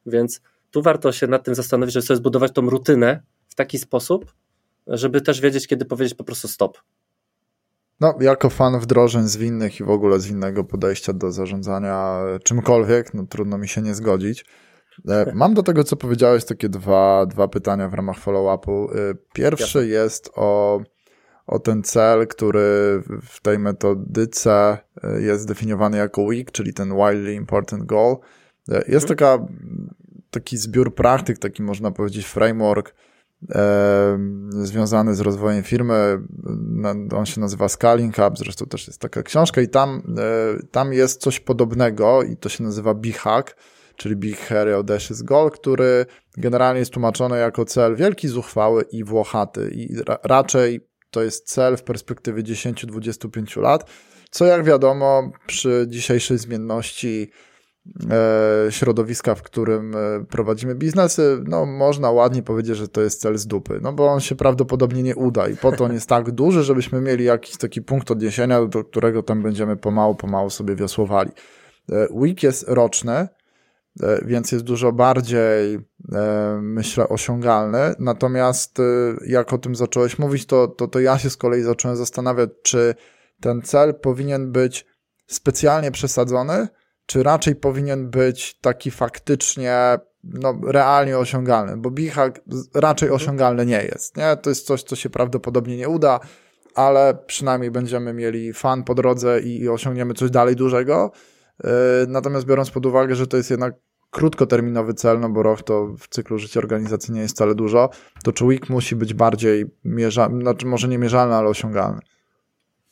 Więc 0.05 0.41
tu 0.71 0.81
warto 0.81 1.11
się 1.11 1.27
nad 1.27 1.43
tym 1.43 1.55
zastanowić, 1.55 1.93
żeby 1.93 2.05
sobie 2.05 2.17
zbudować 2.17 2.51
tą 2.51 2.69
rutynę 2.69 3.21
w 3.47 3.55
taki 3.55 3.77
sposób, 3.77 4.33
żeby 4.87 5.21
też 5.21 5.41
wiedzieć, 5.41 5.67
kiedy 5.67 5.85
powiedzieć 5.85 6.13
po 6.13 6.23
prostu 6.23 6.47
stop. 6.47 6.77
No, 7.99 8.15
jako 8.19 8.49
fan 8.49 8.79
wdrożeń 8.79 9.27
zwinnych 9.27 9.79
i 9.79 9.83
w 9.83 9.89
ogóle 9.89 10.19
zwinnego 10.19 10.63
podejścia 10.63 11.13
do 11.13 11.31
zarządzania 11.31 12.21
czymkolwiek, 12.43 13.13
no 13.13 13.25
trudno 13.29 13.57
mi 13.57 13.67
się 13.67 13.81
nie 13.81 13.95
zgodzić. 13.95 14.45
E, 15.07 15.31
mam 15.35 15.53
do 15.53 15.63
tego, 15.63 15.83
co 15.83 15.95
powiedziałeś, 15.95 16.45
takie 16.45 16.69
dwa, 16.69 17.25
dwa 17.25 17.47
pytania 17.47 17.89
w 17.89 17.93
ramach 17.93 18.17
follow-upu. 18.17 18.91
E, 18.91 19.13
pierwszy 19.33 19.87
jest 19.87 20.31
o, 20.35 20.81
o 21.47 21.59
ten 21.59 21.83
cel, 21.83 22.27
który 22.27 23.01
w 23.21 23.41
tej 23.41 23.59
metodyce 23.59 24.77
e, 25.03 25.21
jest 25.21 25.43
zdefiniowany 25.43 25.97
jako 25.97 26.29
WIG, 26.29 26.51
czyli 26.51 26.73
ten 26.73 26.95
Wildly 26.95 27.33
Important 27.33 27.83
Goal. 27.83 28.17
Jest 28.67 29.11
mhm. 29.11 29.17
taka, 29.17 29.45
taki 30.31 30.57
zbiór 30.57 30.95
praktyk, 30.95 31.37
taki 31.37 31.63
można 31.63 31.91
powiedzieć 31.91 32.25
framework, 32.25 32.95
związany 34.49 35.15
z 35.15 35.19
rozwojem 35.19 35.63
firmy. 35.63 36.19
On 37.15 37.25
się 37.25 37.41
nazywa 37.41 37.69
Scaling 37.69 38.13
Up, 38.13 38.31
zresztą 38.37 38.65
też 38.65 38.87
jest 38.87 39.01
taka 39.01 39.23
książka 39.23 39.61
i 39.61 39.67
tam, 39.67 40.15
e, 40.17 40.67
tam 40.71 40.93
jest 40.93 41.21
coś 41.21 41.39
podobnego 41.39 42.23
i 42.23 42.37
to 42.37 42.49
się 42.49 42.63
nazywa 42.63 42.93
B-Hack, 42.93 43.55
czyli 43.95 44.15
Big 44.15 44.39
Hairy 44.39 44.73
Audacious 44.73 45.21
Goal, 45.21 45.51
który 45.51 46.05
generalnie 46.37 46.79
jest 46.79 46.91
tłumaczony 46.91 47.37
jako 47.37 47.65
cel 47.65 47.95
wielki, 47.95 48.27
zuchwały 48.27 48.83
i 48.91 49.03
włochaty 49.03 49.69
i 49.73 49.95
ra 49.95 50.17
raczej 50.23 50.87
to 51.11 51.23
jest 51.23 51.47
cel 51.47 51.77
w 51.77 51.83
perspektywie 51.83 52.43
10-25 52.43 53.61
lat, 53.61 53.89
co 54.31 54.45
jak 54.45 54.63
wiadomo 54.63 55.31
przy 55.47 55.85
dzisiejszej 55.89 56.37
zmienności 56.37 57.31
środowiska, 58.69 59.35
w 59.35 59.41
którym 59.41 59.95
e, 59.95 60.25
prowadzimy 60.25 60.75
biznesy, 60.75 61.43
no 61.47 61.65
można 61.65 62.11
ładnie 62.11 62.43
powiedzieć, 62.43 62.77
że 62.77 62.87
to 62.87 63.01
jest 63.01 63.21
cel 63.21 63.37
z 63.37 63.47
dupy, 63.47 63.79
no 63.81 63.93
bo 63.93 64.07
on 64.07 64.19
się 64.19 64.35
prawdopodobnie 64.35 65.03
nie 65.03 65.15
uda 65.15 65.47
i 65.47 65.57
po 65.57 65.71
to 65.71 65.83
on 65.83 65.93
jest 65.93 66.09
tak 66.09 66.31
duży, 66.41 66.63
żebyśmy 66.63 67.01
mieli 67.01 67.25
jakiś 67.25 67.57
taki 67.57 67.81
punkt 67.81 68.11
odniesienia, 68.11 68.65
do 68.65 68.83
którego 68.83 69.23
tam 69.23 69.41
będziemy 69.41 69.77
pomału, 69.77 70.15
pomału 70.15 70.49
sobie 70.49 70.75
wiosłowali. 70.75 71.31
E, 71.91 72.07
week 72.11 72.43
jest 72.43 72.65
roczny, 72.67 73.27
więc 74.25 74.51
jest 74.51 74.65
dużo 74.65 74.91
bardziej, 74.91 75.79
myślę, 76.61 77.09
osiągalny. 77.09 77.93
Natomiast 77.99 78.77
jak 79.27 79.53
o 79.53 79.57
tym 79.57 79.75
zacząłeś 79.75 80.19
mówić, 80.19 80.45
to, 80.45 80.67
to, 80.67 80.87
to 80.87 80.99
ja 80.99 81.17
się 81.17 81.29
z 81.29 81.37
kolei 81.37 81.61
zacząłem 81.61 81.97
zastanawiać, 81.97 82.49
czy 82.63 82.95
ten 83.41 83.61
cel 83.61 83.95
powinien 83.95 84.51
być 84.51 84.85
specjalnie 85.27 85.91
przesadzony, 85.91 86.67
czy 87.07 87.23
raczej 87.23 87.55
powinien 87.55 88.09
być 88.09 88.59
taki 88.61 88.91
faktycznie 88.91 89.97
no, 90.23 90.53
realnie 90.67 91.17
osiągalny, 91.17 91.77
bo 91.77 91.91
Bihak 91.91 92.41
raczej 92.73 93.07
mhm. 93.07 93.21
osiągalny 93.21 93.65
nie 93.65 93.83
jest. 93.83 94.17
Nie? 94.17 94.37
To 94.37 94.49
jest 94.49 94.65
coś, 94.65 94.83
co 94.83 94.95
się 94.95 95.09
prawdopodobnie 95.09 95.77
nie 95.77 95.89
uda, 95.89 96.19
ale 96.75 97.17
przynajmniej 97.27 97.71
będziemy 97.71 98.13
mieli 98.13 98.53
fan 98.53 98.83
po 98.83 98.95
drodze 98.95 99.41
i, 99.41 99.61
i 99.61 99.69
osiągniemy 99.69 100.13
coś 100.13 100.31
dalej 100.31 100.55
dużego. 100.55 101.11
Yy, 101.63 101.69
natomiast 102.07 102.45
biorąc 102.45 102.71
pod 102.71 102.85
uwagę, 102.85 103.15
że 103.15 103.27
to 103.27 103.37
jest 103.37 103.51
jednak 103.51 103.73
krótkoterminowy 104.11 104.93
cel, 104.93 105.19
no 105.19 105.29
bo 105.29 105.43
rok 105.43 105.63
to 105.63 105.87
w 105.99 106.07
cyklu 106.07 106.37
życia 106.37 106.59
organizacji 106.59 107.13
nie 107.13 107.21
jest 107.21 107.35
wcale 107.35 107.55
dużo, 107.55 107.89
to 108.23 108.31
czy 108.31 108.45
week 108.45 108.69
musi 108.69 108.95
być 108.95 109.13
bardziej 109.13 109.65
mierzalny, 109.85 110.41
znaczy 110.41 110.65
może 110.65 110.87
nie 110.87 110.97
mierzalny, 110.97 111.35
ale 111.35 111.49
osiągalny. 111.49 111.99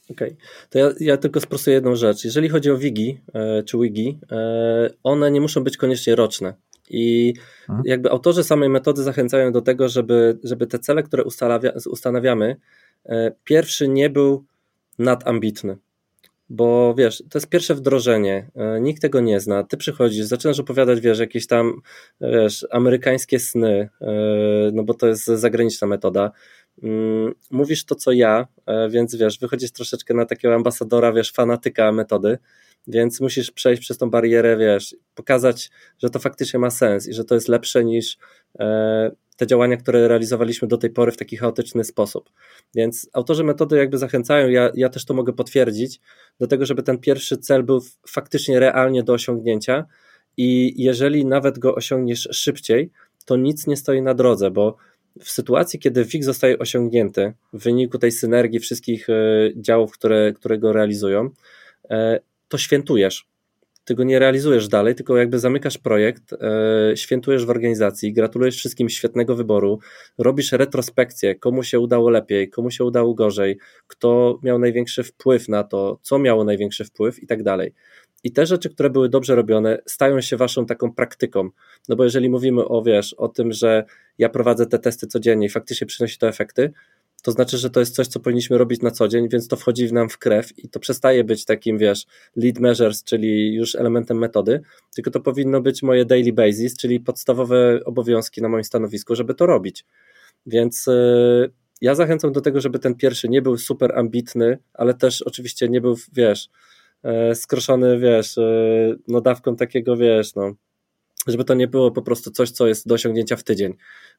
Okej, 0.09 0.27
okay. 0.27 0.37
to 0.69 0.79
ja, 0.79 0.91
ja, 0.99 1.17
tylko 1.17 1.39
sprostuję 1.39 1.73
jedną 1.73 1.95
rzecz. 1.95 2.25
Jeżeli 2.25 2.49
chodzi 2.49 2.71
o 2.71 2.77
Wigi 2.77 3.21
e, 3.33 3.63
czy 3.63 3.77
Wigi, 3.77 4.19
e, 4.31 4.89
one 5.03 5.31
nie 5.31 5.41
muszą 5.41 5.63
być 5.63 5.77
koniecznie 5.77 6.15
roczne. 6.15 6.53
I 6.89 7.33
mhm. 7.69 7.81
jakby 7.85 8.11
autorzy 8.11 8.43
samej 8.43 8.69
metody 8.69 9.03
zachęcają 9.03 9.51
do 9.51 9.61
tego, 9.61 9.89
żeby, 9.89 10.39
żeby 10.43 10.67
te 10.67 10.79
cele, 10.79 11.03
które 11.03 11.23
ustanawia, 11.23 11.71
ustanawiamy, 11.91 12.55
e, 13.05 13.31
pierwszy 13.43 13.87
nie 13.87 14.09
był 14.09 14.45
nadambitny. 14.99 15.77
Bo 16.49 16.95
wiesz, 16.97 17.23
to 17.29 17.37
jest 17.37 17.49
pierwsze 17.49 17.75
wdrożenie, 17.75 18.51
e, 18.55 18.81
nikt 18.81 19.01
tego 19.01 19.19
nie 19.19 19.39
zna. 19.39 19.63
Ty 19.63 19.77
przychodzisz, 19.77 20.25
zaczynasz 20.25 20.59
opowiadać, 20.59 21.01
wiesz, 21.01 21.19
jakieś 21.19 21.47
tam, 21.47 21.81
wiesz, 22.21 22.67
amerykańskie 22.71 23.39
sny, 23.39 23.89
e, 24.01 24.11
no 24.73 24.83
bo 24.83 24.93
to 24.93 25.07
jest 25.07 25.25
zagraniczna 25.25 25.87
metoda. 25.87 26.31
Mm, 26.83 27.33
mówisz 27.51 27.85
to, 27.85 27.95
co 27.95 28.11
ja, 28.11 28.47
e, 28.65 28.89
więc 28.89 29.15
wiesz, 29.15 29.39
wychodzisz 29.39 29.71
troszeczkę 29.71 30.13
na 30.13 30.25
takiego 30.25 30.55
ambasadora, 30.55 31.13
wiesz, 31.13 31.31
fanatyka 31.31 31.91
metody, 31.91 32.37
więc 32.87 33.21
musisz 33.21 33.51
przejść 33.51 33.81
przez 33.81 33.97
tą 33.97 34.09
barierę, 34.09 34.57
wiesz, 34.57 34.95
pokazać, 35.15 35.71
że 35.99 36.09
to 36.09 36.19
faktycznie 36.19 36.59
ma 36.59 36.69
sens 36.69 37.07
i 37.07 37.13
że 37.13 37.25
to 37.25 37.35
jest 37.35 37.47
lepsze 37.47 37.85
niż 37.85 38.17
e, 38.59 39.11
te 39.37 39.47
działania, 39.47 39.77
które 39.77 40.07
realizowaliśmy 40.07 40.67
do 40.67 40.77
tej 40.77 40.89
pory 40.89 41.11
w 41.11 41.17
taki 41.17 41.37
chaotyczny 41.37 41.83
sposób. 41.83 42.29
Więc 42.75 43.09
autorzy 43.13 43.43
metody 43.43 43.77
jakby 43.77 43.97
zachęcają, 43.97 44.49
ja, 44.49 44.71
ja 44.75 44.89
też 44.89 45.05
to 45.05 45.13
mogę 45.13 45.33
potwierdzić, 45.33 45.99
do 46.39 46.47
tego, 46.47 46.65
żeby 46.65 46.83
ten 46.83 46.97
pierwszy 46.97 47.37
cel 47.37 47.63
był 47.63 47.81
faktycznie 48.07 48.59
realnie 48.59 49.03
do 49.03 49.13
osiągnięcia 49.13 49.85
i 50.37 50.73
jeżeli 50.83 51.25
nawet 51.25 51.59
go 51.59 51.75
osiągniesz 51.75 52.29
szybciej, 52.31 52.91
to 53.25 53.35
nic 53.35 53.67
nie 53.67 53.77
stoi 53.77 54.01
na 54.01 54.13
drodze, 54.13 54.51
bo 54.51 54.77
w 55.19 55.29
sytuacji, 55.29 55.79
kiedy 55.79 56.05
WIG 56.05 56.23
zostaje 56.23 56.59
osiągnięty 56.59 57.33
w 57.53 57.63
wyniku 57.63 57.97
tej 57.97 58.11
synergii 58.11 58.59
wszystkich 58.59 59.09
e, 59.09 59.13
działów, 59.55 59.91
które, 59.91 60.33
które 60.33 60.57
go 60.57 60.73
realizują, 60.73 61.29
e, 61.89 62.19
to 62.47 62.57
świętujesz. 62.57 63.27
Ty 63.85 63.95
go 63.95 64.03
nie 64.03 64.19
realizujesz 64.19 64.67
dalej, 64.67 64.95
tylko 64.95 65.17
jakby 65.17 65.39
zamykasz 65.39 65.77
projekt, 65.77 66.33
e, 66.33 66.97
świętujesz 66.97 67.45
w 67.45 67.49
organizacji, 67.49 68.13
gratulujesz 68.13 68.57
wszystkim 68.57 68.89
świetnego 68.89 69.35
wyboru, 69.35 69.79
robisz 70.17 70.51
retrospekcję, 70.51 71.35
komu 71.35 71.63
się 71.63 71.79
udało 71.79 72.09
lepiej, 72.09 72.49
komu 72.49 72.71
się 72.71 72.83
udało 72.83 73.13
gorzej, 73.13 73.57
kto 73.87 74.39
miał 74.43 74.59
największy 74.59 75.03
wpływ 75.03 75.49
na 75.49 75.63
to, 75.63 75.99
co 76.01 76.19
miało 76.19 76.43
największy 76.43 76.85
wpływ 76.85 77.23
i 77.23 77.27
tak 77.27 77.43
dalej. 77.43 77.73
I 78.25 78.31
te 78.31 78.45
rzeczy, 78.45 78.69
które 78.69 78.89
były 78.89 79.09
dobrze 79.09 79.35
robione, 79.35 79.81
stają 79.85 80.21
się 80.21 80.37
waszą 80.37 80.65
taką 80.65 80.93
praktyką. 80.93 81.49
No 81.89 81.95
bo 81.95 82.03
jeżeli 82.03 82.29
mówimy 82.29 82.67
o, 82.67 82.83
wiesz, 82.83 83.13
o 83.13 83.27
tym, 83.27 83.51
że 83.51 83.85
ja 84.17 84.29
prowadzę 84.29 84.65
te 84.65 84.79
testy 84.79 85.07
codziennie 85.07 85.47
i 85.47 85.49
faktycznie 85.49 85.87
przynosi 85.87 86.17
to 86.17 86.27
efekty, 86.27 86.71
to 87.23 87.31
znaczy, 87.31 87.57
że 87.57 87.69
to 87.69 87.79
jest 87.79 87.95
coś, 87.95 88.07
co 88.07 88.19
powinniśmy 88.19 88.57
robić 88.57 88.81
na 88.81 88.91
co 88.91 89.07
dzień, 89.07 89.29
więc 89.29 89.47
to 89.47 89.55
wchodzi 89.55 89.87
w 89.87 89.93
nam 89.93 90.09
w 90.09 90.17
krew 90.17 90.59
i 90.59 90.69
to 90.69 90.79
przestaje 90.79 91.23
być 91.23 91.45
takim, 91.45 91.77
wiesz, 91.77 92.05
lead 92.35 92.59
measures, 92.59 93.03
czyli 93.03 93.55
już 93.55 93.75
elementem 93.75 94.17
metody, 94.17 94.61
tylko 94.95 95.11
to 95.11 95.19
powinno 95.19 95.61
być 95.61 95.83
moje 95.83 96.05
daily 96.05 96.33
basis, 96.33 96.77
czyli 96.77 96.99
podstawowe 96.99 97.79
obowiązki 97.85 98.41
na 98.41 98.49
moim 98.49 98.63
stanowisku, 98.63 99.15
żeby 99.15 99.33
to 99.35 99.45
robić. 99.45 99.85
Więc 100.45 100.87
yy, 100.87 101.51
ja 101.81 101.95
zachęcam 101.95 102.31
do 102.31 102.41
tego, 102.41 102.61
żeby 102.61 102.79
ten 102.79 102.95
pierwszy 102.95 103.29
nie 103.29 103.41
był 103.41 103.57
super 103.57 103.99
ambitny, 103.99 104.57
ale 104.73 104.93
też 104.93 105.21
oczywiście 105.21 105.69
nie 105.69 105.81
był, 105.81 105.95
wiesz, 106.13 106.49
skroszony, 107.33 107.99
wiesz, 107.99 108.37
yy, 108.37 108.99
no 109.07 109.21
dawką 109.21 109.55
takiego, 109.55 109.97
wiesz, 109.97 110.35
no 110.35 110.55
żeby 111.27 111.43
to 111.43 111.53
nie 111.53 111.67
było 111.67 111.91
po 111.91 112.01
prostu 112.01 112.31
coś, 112.31 112.51
co 112.51 112.67
jest 112.67 112.87
do 112.87 112.95
osiągnięcia 112.95 113.35
w 113.35 113.43
tydzień, 113.43 113.73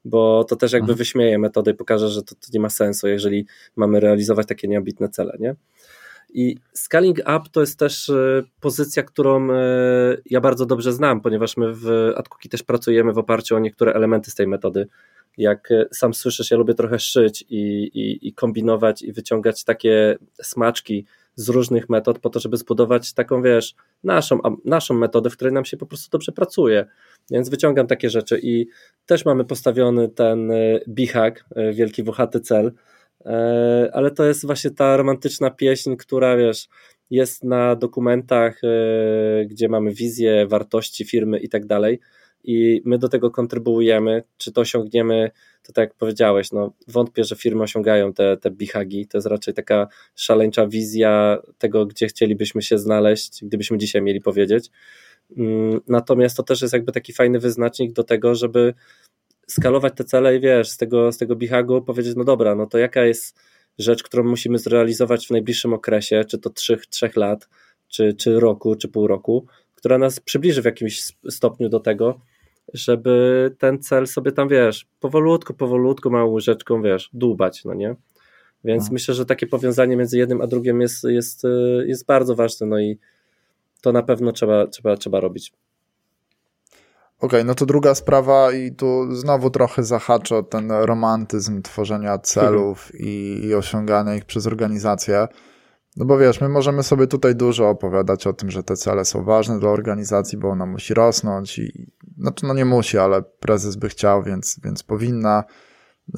bo 0.05 0.45
to 0.45 0.57
też 0.57 0.73
jakby 0.73 0.93
mhm. 0.93 0.99
wyśmieje 0.99 1.39
metodę 1.39 1.71
i 1.71 1.75
pokaże, 1.75 2.09
że 2.09 2.23
to, 2.23 2.35
to, 2.35 2.49
nie 2.53 2.61
ma 2.61 2.71
sensu, 2.71 3.09
jeżeli 3.09 3.47
mamy 3.77 4.01
realizować 4.01 4.47
takie 4.47 4.69
nieambitne 4.69 5.09
cele, 5.09 5.37
nie? 5.41 5.55
I 6.35 6.57
scaling 6.73 7.19
up 7.19 7.41
to 7.53 7.61
jest 7.61 7.79
też 7.79 8.09
e, 8.09 8.43
pozycja, 8.61 9.03
którą 9.03 9.51
e, 9.51 9.57
ja 10.27 10.41
bardzo 10.41 10.67
dobrze 10.67 10.93
znam, 10.93 11.21
ponieważ 11.21 11.57
my 11.57 11.75
w 11.75 12.13
AdCookie 12.17 12.49
też 12.49 12.63
pracujemy 12.63 13.13
w 13.13 13.19
oparciu 13.19 13.57
o 13.57 13.59
niektóre 13.59 13.93
elementy 13.93 14.31
z 14.31 14.35
tej 14.35 14.47
metody. 14.47 14.89
Jak 15.39 15.71
e, 15.71 15.85
sam 15.93 16.15
słyszysz, 16.15 16.51
ja 16.51 16.57
lubię 16.57 16.75
trochę 16.75 16.99
szyć 16.99 17.45
i, 17.49 17.91
i, 17.95 18.29
i 18.29 18.33
kombinować 18.33 19.03
i 19.03 19.13
wyciągać 19.13 19.65
takie 19.65 20.19
smaczki 20.43 21.07
z 21.37 21.49
różnych 21.49 21.89
metod 21.89 22.19
po 22.19 22.31
to, 22.31 22.41
żeby 22.41 22.57
zbudować 22.57 23.13
taką, 23.13 23.43
wiesz, 23.43 23.75
naszą, 24.05 24.39
naszą 24.65 24.95
metodę, 24.95 25.31
w 25.31 25.37
której 25.37 25.55
nam 25.55 25.65
się 25.65 25.77
po 25.77 25.87
prostu 25.87 26.11
dobrze 26.11 26.33
pracuje. 26.33 26.87
Więc 27.31 27.49
wyciągam 27.49 27.87
takie 27.87 28.11
rzeczy 28.11 28.41
i 28.43 28.67
też 29.07 29.25
mamy 29.25 29.45
postawiony 29.45 30.09
ten 30.09 30.51
e, 30.51 30.81
bichak, 30.89 31.45
e, 31.57 31.73
wielki 31.73 32.03
włochaty 32.03 32.41
cel, 32.41 32.73
e, 33.27 33.91
ale 33.93 34.11
to 34.11 34.25
jest 34.25 34.47
właśnie 34.47 34.71
ta 34.71 34.97
romantyczna 34.97 35.51
pieśń, 35.51 35.97
która, 35.97 36.37
wiesz, 36.37 36.69
jest 37.11 37.45
na 37.45 37.77
dokumentach, 37.77 38.61
gdzie 39.47 39.69
mamy 39.69 39.93
wizję, 39.93 40.47
wartości 40.47 41.05
firmy 41.05 41.39
i 41.39 41.49
tak 41.49 41.67
dalej 41.67 42.01
i 42.47 42.83
my 42.85 42.99
do 42.99 43.09
tego 43.09 43.31
kontrybuujemy, 43.31 44.23
czy 44.37 44.53
to 44.53 44.61
osiągniemy 44.61 45.31
to 45.63 45.73
tak 45.73 45.89
jak 45.89 45.95
powiedziałeś, 45.95 46.53
no, 46.53 46.73
wątpię, 46.89 47.25
że 47.25 47.37
firmy 47.37 47.63
osiągają 47.63 48.13
te, 48.13 48.37
te 48.37 48.51
bihagi. 48.51 49.07
To 49.07 49.19
jest 49.19 49.27
raczej 49.27 49.55
taka 49.55 49.89
szaleńcza 50.15 50.67
wizja 50.67 51.39
tego, 51.59 51.87
gdzie 51.87 52.07
chcielibyśmy 52.07 52.63
się 52.63 52.79
znaleźć, 52.79 53.45
gdybyśmy 53.45 53.79
dzisiaj 53.79 54.03
mieli 54.03 54.21
powiedzieć. 54.21 54.71
Mm, 55.37 55.81
natomiast 55.89 56.37
to 56.37 56.43
też 56.43 56.63
jest 56.63 56.75
jakby 56.75 56.93
taki 56.93 57.13
fajny 57.13 57.39
wyznacznik 57.39 57.93
do 57.93 58.05
tego, 58.05 58.35
żeby 58.35 58.75
skalować 59.47 59.93
te 59.97 60.05
cele 60.05 60.37
i 60.37 60.41
wiesz, 60.41 60.69
z 60.69 60.77
tego, 60.77 61.13
z 61.13 61.19
tego 61.19 61.37
bihagu 61.37 61.83
powiedzieć, 61.83 62.15
no 62.17 62.25
dobra, 62.25 62.55
no 62.55 62.67
to 62.67 62.79
jaka 62.79 63.05
jest 63.05 63.39
rzecz, 63.79 64.03
którą 64.03 64.25
musimy 64.25 64.59
zrealizować 64.59 65.27
w 65.27 65.31
najbliższym 65.31 65.73
okresie, 65.73 66.25
czy 66.25 66.39
to 66.39 66.51
trzech, 66.51 66.87
trzech 66.87 67.17
lat, 67.17 67.49
czy, 67.89 68.15
czy 68.15 68.41
roku, 68.41 68.77
czy 68.77 68.89
pół 68.89 69.07
roku, 69.07 69.47
która 69.75 69.99
nas 69.99 70.21
przybliży 70.21 70.63
w 70.63 70.65
jakimś 70.65 71.01
stopniu 71.29 71.69
do 71.69 71.81
tego, 71.81 72.21
żeby 72.75 73.55
ten 73.59 73.83
cel 73.83 74.07
sobie 74.07 74.33
tam, 74.33 74.49
wiesz, 74.49 74.87
powolutku, 75.01 75.55
powolutku, 75.55 76.11
małą 76.11 76.33
łyżeczką, 76.33 76.83
wiesz, 76.83 77.11
dłubać, 77.13 77.65
no 77.65 77.75
nie? 77.75 77.97
Więc 78.65 78.85
no. 78.85 78.93
myślę, 78.93 79.15
że 79.15 79.27
takie 79.27 79.47
powiązanie 79.47 79.97
między 79.97 80.19
jednym 80.19 80.41
a 80.41 80.47
drugim 80.47 80.81
jest, 80.81 81.05
jest, 81.05 81.43
jest 81.87 82.07
bardzo 82.07 82.35
ważne, 82.35 82.67
no 82.67 82.79
i 82.79 82.99
to 83.81 83.93
na 83.93 84.03
pewno 84.03 84.33
trzeba, 84.33 84.67
trzeba, 84.67 84.97
trzeba 84.97 85.21
robić. 85.21 85.53
Okej, 87.19 87.41
okay, 87.41 87.45
no 87.45 87.55
to 87.55 87.67
druga 87.67 87.95
sprawa 87.95 88.53
i 88.53 88.73
tu 88.73 89.15
znowu 89.15 89.51
trochę 89.51 89.85
zahaczę 89.85 90.43
ten 90.43 90.71
romantyzm 90.71 91.63
tworzenia 91.63 92.19
celów 92.33 92.93
i, 92.95 93.41
i 93.45 93.55
osiągania 93.55 94.15
ich 94.15 94.25
przez 94.25 94.47
organizację. 94.47 95.29
No 95.97 96.05
bo 96.05 96.19
wiesz, 96.19 96.41
my 96.41 96.49
możemy 96.49 96.83
sobie 96.83 97.07
tutaj 97.07 97.35
dużo 97.35 97.69
opowiadać 97.69 98.27
o 98.27 98.33
tym, 98.33 98.51
że 98.51 98.63
te 98.63 98.77
cele 98.77 99.05
są 99.05 99.25
ważne 99.25 99.59
dla 99.59 99.71
organizacji, 99.71 100.39
bo 100.39 100.49
ona 100.49 100.67
musi 100.67 100.95
rosnąć 100.95 101.59
i 101.59 101.87
znaczy 102.19 102.47
no 102.47 102.55
nie 102.55 102.65
musi, 102.65 102.99
ale 102.99 103.23
prezes 103.23 103.77
by 103.77 103.89
chciał, 103.89 104.23
więc, 104.23 104.61
więc 104.65 104.83
powinna 104.83 105.45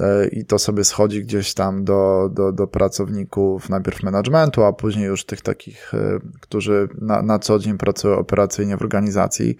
e, 0.01 0.27
i 0.27 0.45
to 0.45 0.59
sobie 0.59 0.83
schodzi 0.83 1.23
gdzieś 1.23 1.53
tam 1.53 1.83
do, 1.83 2.29
do, 2.33 2.51
do 2.51 2.67
pracowników 2.67 3.69
najpierw 3.69 4.03
managementu, 4.03 4.63
a 4.63 4.73
później 4.73 5.05
już 5.05 5.25
tych 5.25 5.41
takich, 5.41 5.93
e, 5.93 6.19
którzy 6.41 6.89
na, 7.01 7.21
na 7.21 7.39
co 7.39 7.59
dzień 7.59 7.77
pracują 7.77 8.17
operacyjnie 8.17 8.77
w 8.77 8.81
organizacji. 8.81 9.57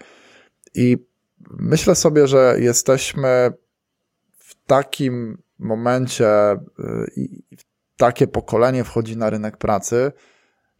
I 0.74 0.96
myślę 1.50 1.94
sobie, 1.94 2.26
że 2.26 2.56
jesteśmy 2.58 3.52
w 4.38 4.54
takim 4.66 5.38
momencie 5.58 6.28
e, 6.28 6.58
i 7.16 7.42
takie 7.96 8.26
pokolenie 8.26 8.84
wchodzi 8.84 9.16
na 9.16 9.30
rynek 9.30 9.56
pracy, 9.56 10.12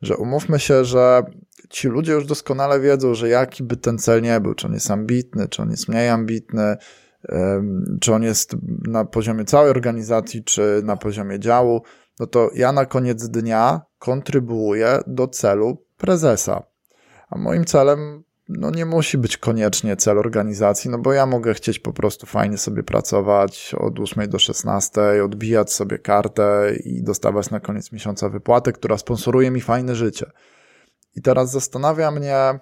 że 0.03 0.17
umówmy 0.17 0.59
się, 0.59 0.85
że 0.85 1.23
ci 1.71 1.89
ludzie 1.89 2.13
już 2.13 2.27
doskonale 2.27 2.81
wiedzą, 2.81 3.15
że 3.15 3.29
jaki 3.29 3.63
by 3.63 3.77
ten 3.77 3.99
cel 3.99 4.23
nie 4.23 4.41
był, 4.41 4.55
czy 4.55 4.67
on 4.67 4.73
jest 4.73 4.91
ambitny, 4.91 5.49
czy 5.49 5.63
on 5.63 5.71
jest 5.71 5.89
mniej 5.89 6.09
ambitny, 6.09 6.77
czy 8.01 8.15
on 8.15 8.23
jest 8.23 8.57
na 8.89 9.05
poziomie 9.05 9.45
całej 9.45 9.71
organizacji, 9.71 10.45
czy 10.45 10.81
na 10.85 10.97
poziomie 10.97 11.39
działu, 11.39 11.83
no 12.21 12.27
to 12.27 12.51
ja 12.55 12.73
na 12.73 12.87
koniec 12.87 13.29
dnia 13.29 13.81
kontrybuuję 13.99 14.99
do 15.07 15.29
celu 15.29 15.85
prezesa. 15.97 16.63
A 17.29 17.39
moim 17.39 17.65
celem 17.65 18.23
no 18.49 18.71
nie 18.71 18.87
musi 18.87 19.19
być 19.19 19.37
koniecznie 19.37 19.97
cel 19.97 20.19
organizacji, 20.19 20.91
no 20.91 20.99
bo 20.99 21.13
ja 21.13 21.27
mogę 21.27 21.55
chcieć 21.55 21.79
po 21.79 21.93
prostu 21.93 22.27
fajnie 22.27 22.59
sobie 22.59 22.83
pracować 22.83 23.75
od 23.79 24.01
8 24.01 24.29
do 24.29 24.39
16, 24.39 25.01
odbijać 25.25 25.73
sobie 25.73 25.99
kartę 25.99 26.73
i 26.85 27.03
dostawać 27.03 27.51
na 27.51 27.61
koniec 27.61 27.93
miesiąca 27.93 28.29
wypłatę, 28.29 28.73
która 28.73 28.99
sponsoruje 28.99 29.51
mi 29.51 29.61
fajne 29.61 29.95
życie. 29.95 30.31
I 31.17 31.23
teraz 31.23 31.51
zastanawia 31.51 32.11
mnie, 32.11 32.61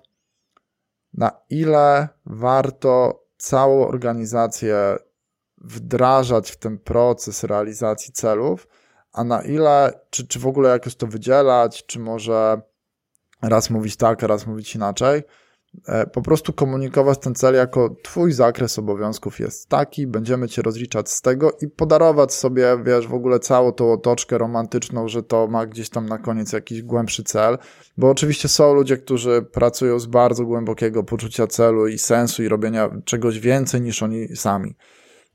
na 1.14 1.30
ile 1.50 2.08
warto 2.26 3.24
całą 3.36 3.88
organizację 3.88 4.96
wdrażać 5.58 6.50
w 6.50 6.56
ten 6.56 6.78
proces 6.78 7.44
realizacji 7.44 8.12
celów, 8.12 8.68
a 9.12 9.24
na 9.24 9.42
ile, 9.42 10.00
czy, 10.10 10.26
czy 10.26 10.38
w 10.38 10.46
ogóle 10.46 10.70
jakoś 10.70 10.96
to 10.96 11.06
wydzielać, 11.06 11.86
czy 11.86 11.98
może 11.98 12.60
raz 13.42 13.70
mówić 13.70 13.96
tak, 13.96 14.24
a 14.24 14.26
raz 14.26 14.46
mówić 14.46 14.74
inaczej. 14.74 15.22
E, 15.86 16.06
po 16.06 16.22
prostu 16.22 16.52
komunikować 16.52 17.18
ten 17.18 17.34
cel 17.34 17.54
jako 17.54 17.96
twój 18.02 18.32
zakres 18.32 18.78
obowiązków 18.78 19.40
jest 19.40 19.68
taki, 19.68 20.06
będziemy 20.06 20.48
cię 20.48 20.62
rozliczać 20.62 21.10
z 21.10 21.22
tego 21.22 21.52
i 21.62 21.68
podarować 21.68 22.34
sobie, 22.34 22.78
wiesz, 22.84 23.06
w 23.06 23.14
ogóle 23.14 23.40
całą 23.40 23.72
tą 23.72 23.92
otoczkę 23.92 24.38
romantyczną, 24.38 25.08
że 25.08 25.22
to 25.22 25.46
ma 25.46 25.66
gdzieś 25.66 25.90
tam 25.90 26.06
na 26.06 26.18
koniec 26.18 26.52
jakiś 26.52 26.82
głębszy 26.82 27.24
cel, 27.24 27.58
bo 27.96 28.10
oczywiście 28.10 28.48
są 28.48 28.74
ludzie, 28.74 28.96
którzy 28.96 29.42
pracują 29.52 29.98
z 29.98 30.06
bardzo 30.06 30.44
głębokiego 30.44 31.04
poczucia 31.04 31.46
celu 31.46 31.86
i 31.86 31.98
sensu 31.98 32.42
i 32.42 32.48
robienia 32.48 32.90
czegoś 33.04 33.38
więcej 33.40 33.80
niż 33.80 34.02
oni 34.02 34.36
sami. 34.36 34.74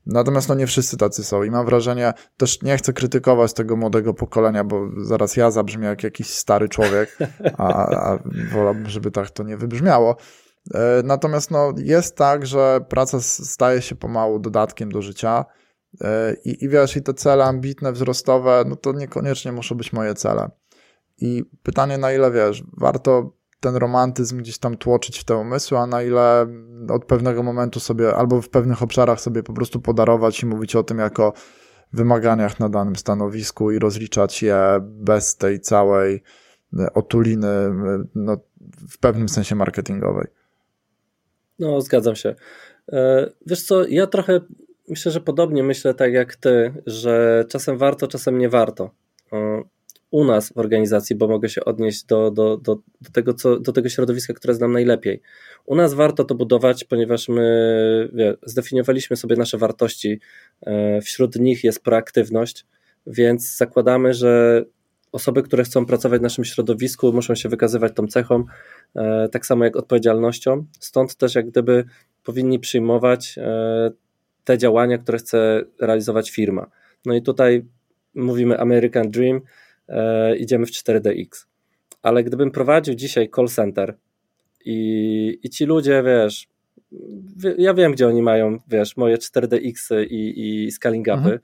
Natomiast 0.06 0.48
no 0.48 0.54
nie 0.54 0.66
wszyscy 0.66 0.96
tacy 0.96 1.24
są 1.24 1.42
i 1.42 1.50
mam 1.50 1.66
wrażenie, 1.66 2.12
też 2.36 2.62
nie 2.62 2.76
chcę 2.76 2.92
krytykować 2.92 3.52
tego 3.52 3.76
młodego 3.76 4.14
pokolenia, 4.14 4.64
bo 4.64 4.88
zaraz 4.96 5.36
ja 5.36 5.50
zabrzmię 5.50 5.86
jak 5.86 6.02
jakiś 6.02 6.30
stary 6.30 6.68
człowiek, 6.68 7.18
a, 7.58 7.86
a 8.12 8.18
wolałbym, 8.52 8.88
żeby 8.88 9.10
tak 9.10 9.30
to 9.30 9.42
nie 9.42 9.56
wybrzmiało. 9.56 10.16
E, 10.74 11.02
natomiast 11.04 11.50
no, 11.50 11.72
jest 11.76 12.16
tak, 12.16 12.46
że 12.46 12.80
praca 12.88 13.20
staje 13.20 13.82
się 13.82 13.94
pomału 13.94 14.38
dodatkiem 14.38 14.92
do 14.92 15.02
życia 15.02 15.44
e, 16.00 16.34
i, 16.44 16.64
i 16.64 16.68
wiesz, 16.68 16.96
i 16.96 17.02
te 17.02 17.14
cele 17.14 17.44
ambitne, 17.44 17.92
wzrostowe, 17.92 18.64
no 18.68 18.76
to 18.76 18.92
niekoniecznie 18.92 19.52
muszą 19.52 19.74
być 19.74 19.92
moje 19.92 20.14
cele. 20.14 20.50
I 21.18 21.44
pytanie, 21.62 21.98
na 21.98 22.12
ile 22.12 22.30
wiesz, 22.30 22.64
warto 22.76 23.36
ten 23.60 23.76
romantyzm 23.76 24.38
gdzieś 24.38 24.58
tam 24.58 24.76
tłoczyć 24.76 25.18
w 25.18 25.24
te 25.24 25.36
umysły, 25.36 25.78
a 25.78 25.86
na 25.86 26.02
ile 26.02 26.46
od 26.90 27.04
pewnego 27.04 27.42
momentu 27.42 27.80
sobie, 27.80 28.14
albo 28.14 28.42
w 28.42 28.48
pewnych 28.48 28.82
obszarach 28.82 29.20
sobie 29.20 29.42
po 29.42 29.52
prostu 29.52 29.80
podarować 29.80 30.42
i 30.42 30.46
mówić 30.46 30.76
o 30.76 30.82
tym 30.82 30.98
jako 30.98 31.32
wymaganiach 31.92 32.60
na 32.60 32.68
danym 32.68 32.96
stanowisku 32.96 33.70
i 33.70 33.78
rozliczać 33.78 34.42
je 34.42 34.56
bez 34.82 35.36
tej 35.36 35.60
całej 35.60 36.22
e, 36.78 36.92
otuliny, 36.94 37.48
e, 37.48 38.04
no, 38.14 38.36
w 38.88 38.98
pewnym 38.98 39.28
sensie 39.28 39.54
marketingowej. 39.54 40.26
No, 41.58 41.80
zgadzam 41.80 42.16
się. 42.16 42.34
E, 42.92 43.30
wiesz 43.46 43.62
co, 43.62 43.86
ja 43.86 44.06
trochę 44.06 44.40
myślę, 44.88 45.12
że 45.12 45.20
podobnie 45.20 45.62
myślę 45.62 45.94
tak 45.94 46.12
jak 46.12 46.36
ty, 46.36 46.82
że 46.86 47.44
czasem 47.48 47.78
warto, 47.78 48.08
czasem 48.08 48.38
nie 48.38 48.48
warto 48.48 48.90
u 50.14 50.24
nas 50.24 50.52
w 50.52 50.58
organizacji, 50.58 51.16
bo 51.16 51.28
mogę 51.28 51.48
się 51.48 51.64
odnieść 51.64 52.04
do, 52.04 52.30
do, 52.30 52.56
do, 52.56 52.78
do, 53.00 53.10
tego, 53.12 53.34
co, 53.34 53.60
do 53.60 53.72
tego 53.72 53.88
środowiska, 53.88 54.34
które 54.34 54.54
znam 54.54 54.72
najlepiej. 54.72 55.20
U 55.66 55.74
nas 55.74 55.94
warto 55.94 56.24
to 56.24 56.34
budować, 56.34 56.84
ponieważ 56.84 57.28
my 57.28 58.08
wie, 58.12 58.34
zdefiniowaliśmy 58.42 59.16
sobie 59.16 59.36
nasze 59.36 59.58
wartości. 59.58 60.20
E, 60.66 61.00
wśród 61.00 61.36
nich 61.36 61.64
jest 61.64 61.82
proaktywność, 61.82 62.66
więc 63.06 63.56
zakładamy, 63.56 64.14
że 64.14 64.64
osoby, 65.12 65.42
które 65.42 65.64
chcą 65.64 65.86
pracować 65.86 66.20
w 66.20 66.22
naszym 66.22 66.44
środowisku, 66.44 67.12
muszą 67.12 67.34
się 67.34 67.48
wykazywać 67.48 67.92
tą 67.94 68.06
cechą, 68.06 68.44
e, 68.96 69.28
tak 69.28 69.46
samo 69.46 69.64
jak 69.64 69.76
odpowiedzialnością. 69.76 70.66
Stąd 70.80 71.16
też, 71.16 71.34
jak 71.34 71.50
gdyby, 71.50 71.84
powinni 72.24 72.58
przyjmować 72.58 73.38
e, 73.38 73.90
te 74.44 74.58
działania, 74.58 74.98
które 74.98 75.18
chce 75.18 75.62
realizować 75.80 76.30
firma. 76.30 76.66
No 77.06 77.14
i 77.14 77.22
tutaj 77.22 77.64
mówimy 78.14 78.60
American 78.60 79.10
Dream, 79.10 79.40
e, 79.88 80.36
idziemy 80.36 80.66
w 80.66 80.70
4DX. 80.70 81.46
Ale 82.02 82.24
gdybym 82.24 82.50
prowadził 82.50 82.94
dzisiaj 82.94 83.30
call 83.36 83.48
center 83.48 83.96
i, 84.64 85.38
i 85.42 85.50
ci 85.50 85.64
ludzie, 85.64 86.02
wiesz, 86.02 86.48
ja 87.58 87.74
wiem, 87.74 87.92
gdzie 87.92 88.08
oni 88.08 88.22
mają, 88.22 88.58
wiesz, 88.68 88.96
moje 88.96 89.16
4DX 89.16 90.04
i, 90.10 90.64
i 90.66 90.70
scaling 90.72 91.06
upy, 91.06 91.12
mhm. 91.16 91.38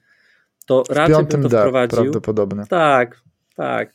to 0.66 0.84
w 0.84 0.91
raczej 0.91 1.24
bym 1.24 1.43
to 1.43 1.49
D, 1.49 1.59
wprowadził. 1.59 2.03
Prawdopodobnie. 2.03 2.64
Tak, 2.68 3.20
tak. 3.57 3.95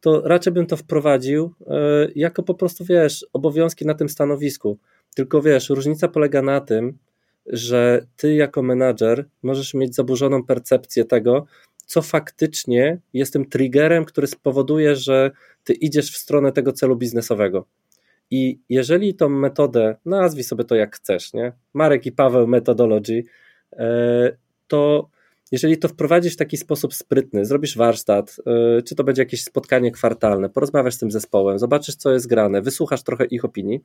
To 0.00 0.22
raczej 0.24 0.52
bym 0.52 0.66
to 0.66 0.76
wprowadził 0.76 1.54
e, 1.66 2.08
jako 2.14 2.42
po 2.42 2.54
prostu, 2.54 2.84
wiesz, 2.84 3.26
obowiązki 3.32 3.86
na 3.86 3.94
tym 3.94 4.08
stanowisku. 4.08 4.78
Tylko 5.14 5.42
wiesz, 5.42 5.70
różnica 5.70 6.08
polega 6.08 6.42
na 6.42 6.60
tym, 6.60 6.98
że 7.46 8.06
ty 8.16 8.34
jako 8.34 8.62
menadżer 8.62 9.28
możesz 9.42 9.74
mieć 9.74 9.94
zaburzoną 9.94 10.44
percepcję 10.44 11.04
tego, 11.04 11.46
co 11.86 12.02
faktycznie 12.02 12.98
jest 13.12 13.32
tym 13.32 13.44
triggerem, 13.48 14.04
który 14.04 14.26
spowoduje, 14.26 14.96
że 14.96 15.30
ty 15.64 15.72
idziesz 15.72 16.12
w 16.12 16.16
stronę 16.16 16.52
tego 16.52 16.72
celu 16.72 16.96
biznesowego. 16.96 17.66
I 18.30 18.58
jeżeli 18.68 19.14
tą 19.14 19.28
metodę, 19.28 19.96
nazwij 20.04 20.44
sobie 20.44 20.64
to 20.64 20.74
jak 20.74 20.96
chcesz, 20.96 21.32
nie? 21.32 21.52
Marek 21.74 22.06
i 22.06 22.12
Paweł 22.12 22.46
Methodology, 22.46 23.24
e, 23.72 24.36
to 24.68 25.08
jeżeli 25.52 25.78
to 25.78 25.88
wprowadzisz 25.88 26.34
w 26.34 26.36
taki 26.36 26.56
sposób 26.56 26.94
sprytny, 26.94 27.44
zrobisz 27.44 27.76
warsztat, 27.76 28.36
e, 28.46 28.82
czy 28.82 28.94
to 28.94 29.04
będzie 29.04 29.22
jakieś 29.22 29.44
spotkanie 29.44 29.90
kwartalne, 29.90 30.48
porozmawiasz 30.48 30.94
z 30.94 30.98
tym 30.98 31.10
zespołem, 31.10 31.58
zobaczysz, 31.58 31.96
co 31.96 32.12
jest 32.12 32.26
grane, 32.26 32.62
wysłuchasz 32.62 33.02
trochę 33.02 33.24
ich 33.24 33.44
opinii, 33.44 33.80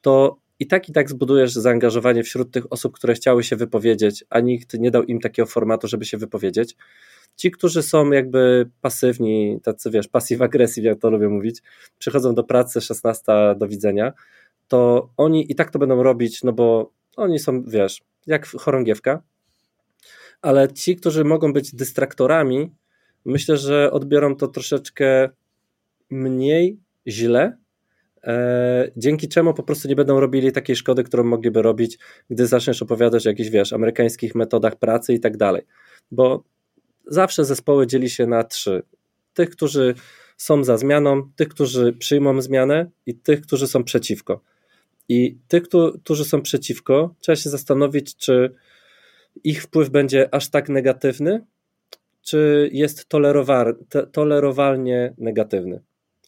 to 0.00 0.36
i 0.60 0.66
tak 0.66 0.88
i 0.88 0.92
tak 0.92 1.10
zbudujesz 1.10 1.52
zaangażowanie 1.52 2.22
wśród 2.22 2.50
tych 2.50 2.72
osób, 2.72 2.94
które 2.94 3.14
chciały 3.14 3.44
się 3.44 3.56
wypowiedzieć, 3.56 4.24
a 4.30 4.40
nikt 4.40 4.74
nie 4.74 4.90
dał 4.90 5.02
im 5.02 5.20
takiego 5.20 5.46
formatu, 5.46 5.88
żeby 5.88 6.04
się 6.04 6.18
wypowiedzieć. 6.18 6.76
Ci, 7.38 7.50
którzy 7.50 7.82
są 7.82 8.10
jakby 8.10 8.70
pasywni, 8.80 9.60
tacy 9.62 9.90
wiesz, 9.90 10.08
passive 10.08 10.44
aggressive, 10.44 10.84
jak 10.84 10.98
to 10.98 11.10
lubię 11.10 11.28
mówić, 11.28 11.62
przychodzą 11.98 12.34
do 12.34 12.44
pracy 12.44 12.80
16 12.80 13.32
do 13.56 13.68
widzenia, 13.68 14.12
to 14.68 15.10
oni 15.16 15.52
i 15.52 15.54
tak 15.54 15.70
to 15.70 15.78
będą 15.78 16.02
robić, 16.02 16.42
no 16.42 16.52
bo 16.52 16.92
oni 17.16 17.38
są, 17.38 17.62
wiesz, 17.62 18.02
jak 18.26 18.46
chorągiewka, 18.46 19.22
ale 20.42 20.72
ci, 20.72 20.96
którzy 20.96 21.24
mogą 21.24 21.52
być 21.52 21.74
dystraktorami, 21.74 22.74
myślę, 23.24 23.56
że 23.56 23.90
odbiorą 23.90 24.36
to 24.36 24.48
troszeczkę 24.48 25.28
mniej 26.10 26.80
źle, 27.06 27.56
e, 28.24 28.90
dzięki 28.96 29.28
czemu 29.28 29.54
po 29.54 29.62
prostu 29.62 29.88
nie 29.88 29.96
będą 29.96 30.20
robili 30.20 30.52
takiej 30.52 30.76
szkody, 30.76 31.04
którą 31.04 31.24
mogliby 31.24 31.62
robić, 31.62 31.98
gdy 32.30 32.46
zaczniesz 32.46 32.82
opowiadać 32.82 33.26
o 33.26 33.30
jakichś, 33.30 33.50
wiesz, 33.50 33.72
amerykańskich 33.72 34.34
metodach 34.34 34.76
pracy 34.76 35.14
i 35.14 35.20
tak 35.20 35.36
dalej. 35.36 35.62
Bo 36.10 36.44
zawsze 37.08 37.44
zespoły 37.44 37.86
dzieli 37.86 38.10
się 38.10 38.26
na 38.26 38.44
trzy. 38.44 38.82
Tych, 39.34 39.50
którzy 39.50 39.94
są 40.36 40.64
za 40.64 40.78
zmianą, 40.78 41.30
tych, 41.36 41.48
którzy 41.48 41.92
przyjmą 41.92 42.42
zmianę 42.42 42.90
i 43.06 43.14
tych, 43.14 43.40
którzy 43.40 43.66
są 43.66 43.84
przeciwko. 43.84 44.40
I 45.08 45.38
tych, 45.48 45.62
którzy 46.02 46.24
są 46.24 46.42
przeciwko, 46.42 47.14
trzeba 47.20 47.36
się 47.36 47.50
zastanowić, 47.50 48.16
czy 48.16 48.54
ich 49.44 49.62
wpływ 49.62 49.90
będzie 49.90 50.34
aż 50.34 50.50
tak 50.50 50.68
negatywny, 50.68 51.44
czy 52.22 52.70
jest 52.72 53.08
tolerowalnie 54.12 55.14
negatywny. 55.18 55.80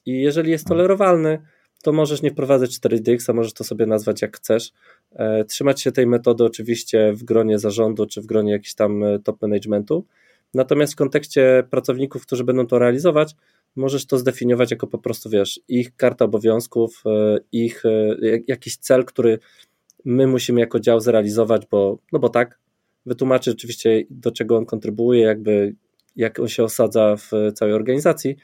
I 0.06 0.22
jeżeli 0.22 0.50
jest 0.50 0.66
tolerowalny, 0.66 1.42
to 1.82 1.92
możesz 1.92 2.22
nie 2.22 2.30
wprowadzać 2.30 2.70
4DX, 2.70 3.30
a 3.30 3.32
możesz 3.32 3.52
to 3.52 3.64
sobie 3.64 3.86
nazwać 3.86 4.22
jak 4.22 4.36
chcesz. 4.36 4.72
E, 5.12 5.44
trzymać 5.44 5.80
się 5.80 5.92
tej 5.92 6.06
metody 6.06 6.44
oczywiście 6.44 7.12
w 7.12 7.24
gronie 7.24 7.58
zarządu, 7.58 8.06
czy 8.06 8.20
w 8.20 8.26
gronie 8.26 8.52
jakiś 8.52 8.74
tam 8.74 9.04
e, 9.04 9.18
top 9.18 9.42
managementu, 9.42 10.06
Natomiast 10.54 10.92
w 10.92 10.96
kontekście 10.96 11.62
pracowników, 11.70 12.26
którzy 12.26 12.44
będą 12.44 12.66
to 12.66 12.78
realizować, 12.78 13.34
możesz 13.76 14.06
to 14.06 14.18
zdefiniować 14.18 14.70
jako 14.70 14.86
po 14.86 14.98
prostu, 14.98 15.30
wiesz, 15.30 15.60
ich 15.68 15.96
karta 15.96 16.24
obowiązków, 16.24 17.02
e, 17.06 17.38
ich 17.52 17.84
e, 17.86 18.16
jakiś 18.48 18.76
cel, 18.76 19.04
który 19.04 19.38
my 20.04 20.26
musimy 20.26 20.60
jako 20.60 20.80
dział 20.80 21.00
zrealizować, 21.00 21.66
bo, 21.70 21.98
no 22.12 22.18
bo 22.18 22.28
tak, 22.28 22.58
wytłumaczy 23.06 23.50
oczywiście, 23.50 24.02
do 24.10 24.30
czego 24.30 24.56
on 24.56 24.66
kontrybuuje, 24.66 25.20
jakby 25.22 25.74
jak 26.16 26.38
on 26.38 26.48
się 26.48 26.64
osadza 26.64 27.16
w 27.16 27.30
całej 27.54 27.74
organizacji, 27.74 28.36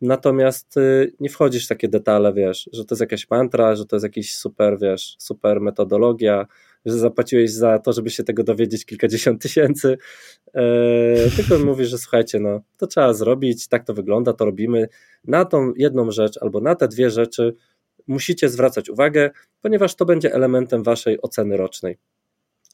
natomiast 0.00 0.76
e, 0.76 1.06
nie 1.20 1.28
wchodzisz 1.28 1.64
w 1.64 1.68
takie 1.68 1.88
detale, 1.88 2.32
wiesz, 2.32 2.70
że 2.72 2.84
to 2.84 2.94
jest 2.94 3.00
jakaś 3.00 3.30
mantra, 3.30 3.76
że 3.76 3.86
to 3.86 3.96
jest 3.96 4.04
jakiś 4.04 4.34
super, 4.34 4.78
wiesz, 4.80 5.16
super 5.18 5.60
metodologia, 5.60 6.46
że 6.86 6.98
zapłaciłeś 6.98 7.50
za 7.50 7.78
to, 7.78 7.92
żeby 7.92 8.10
się 8.10 8.24
tego 8.24 8.44
dowiedzieć 8.44 8.86
kilkadziesiąt 8.86 9.42
tysięcy, 9.42 9.98
e, 10.54 11.30
tylko 11.36 11.64
mówisz, 11.64 11.88
że 11.88 11.98
słuchajcie, 11.98 12.40
no 12.40 12.60
to 12.76 12.86
trzeba 12.86 13.14
zrobić, 13.14 13.68
tak 13.68 13.84
to 13.84 13.94
wygląda, 13.94 14.32
to 14.32 14.44
robimy. 14.44 14.88
Na 15.24 15.44
tą 15.44 15.72
jedną 15.76 16.10
rzecz 16.10 16.38
albo 16.42 16.60
na 16.60 16.74
te 16.74 16.88
dwie 16.88 17.10
rzeczy 17.10 17.54
musicie 18.06 18.48
zwracać 18.48 18.90
uwagę, 18.90 19.30
ponieważ 19.62 19.94
to 19.94 20.04
będzie 20.04 20.34
elementem 20.34 20.82
waszej 20.82 21.22
oceny 21.22 21.56
rocznej. 21.56 21.98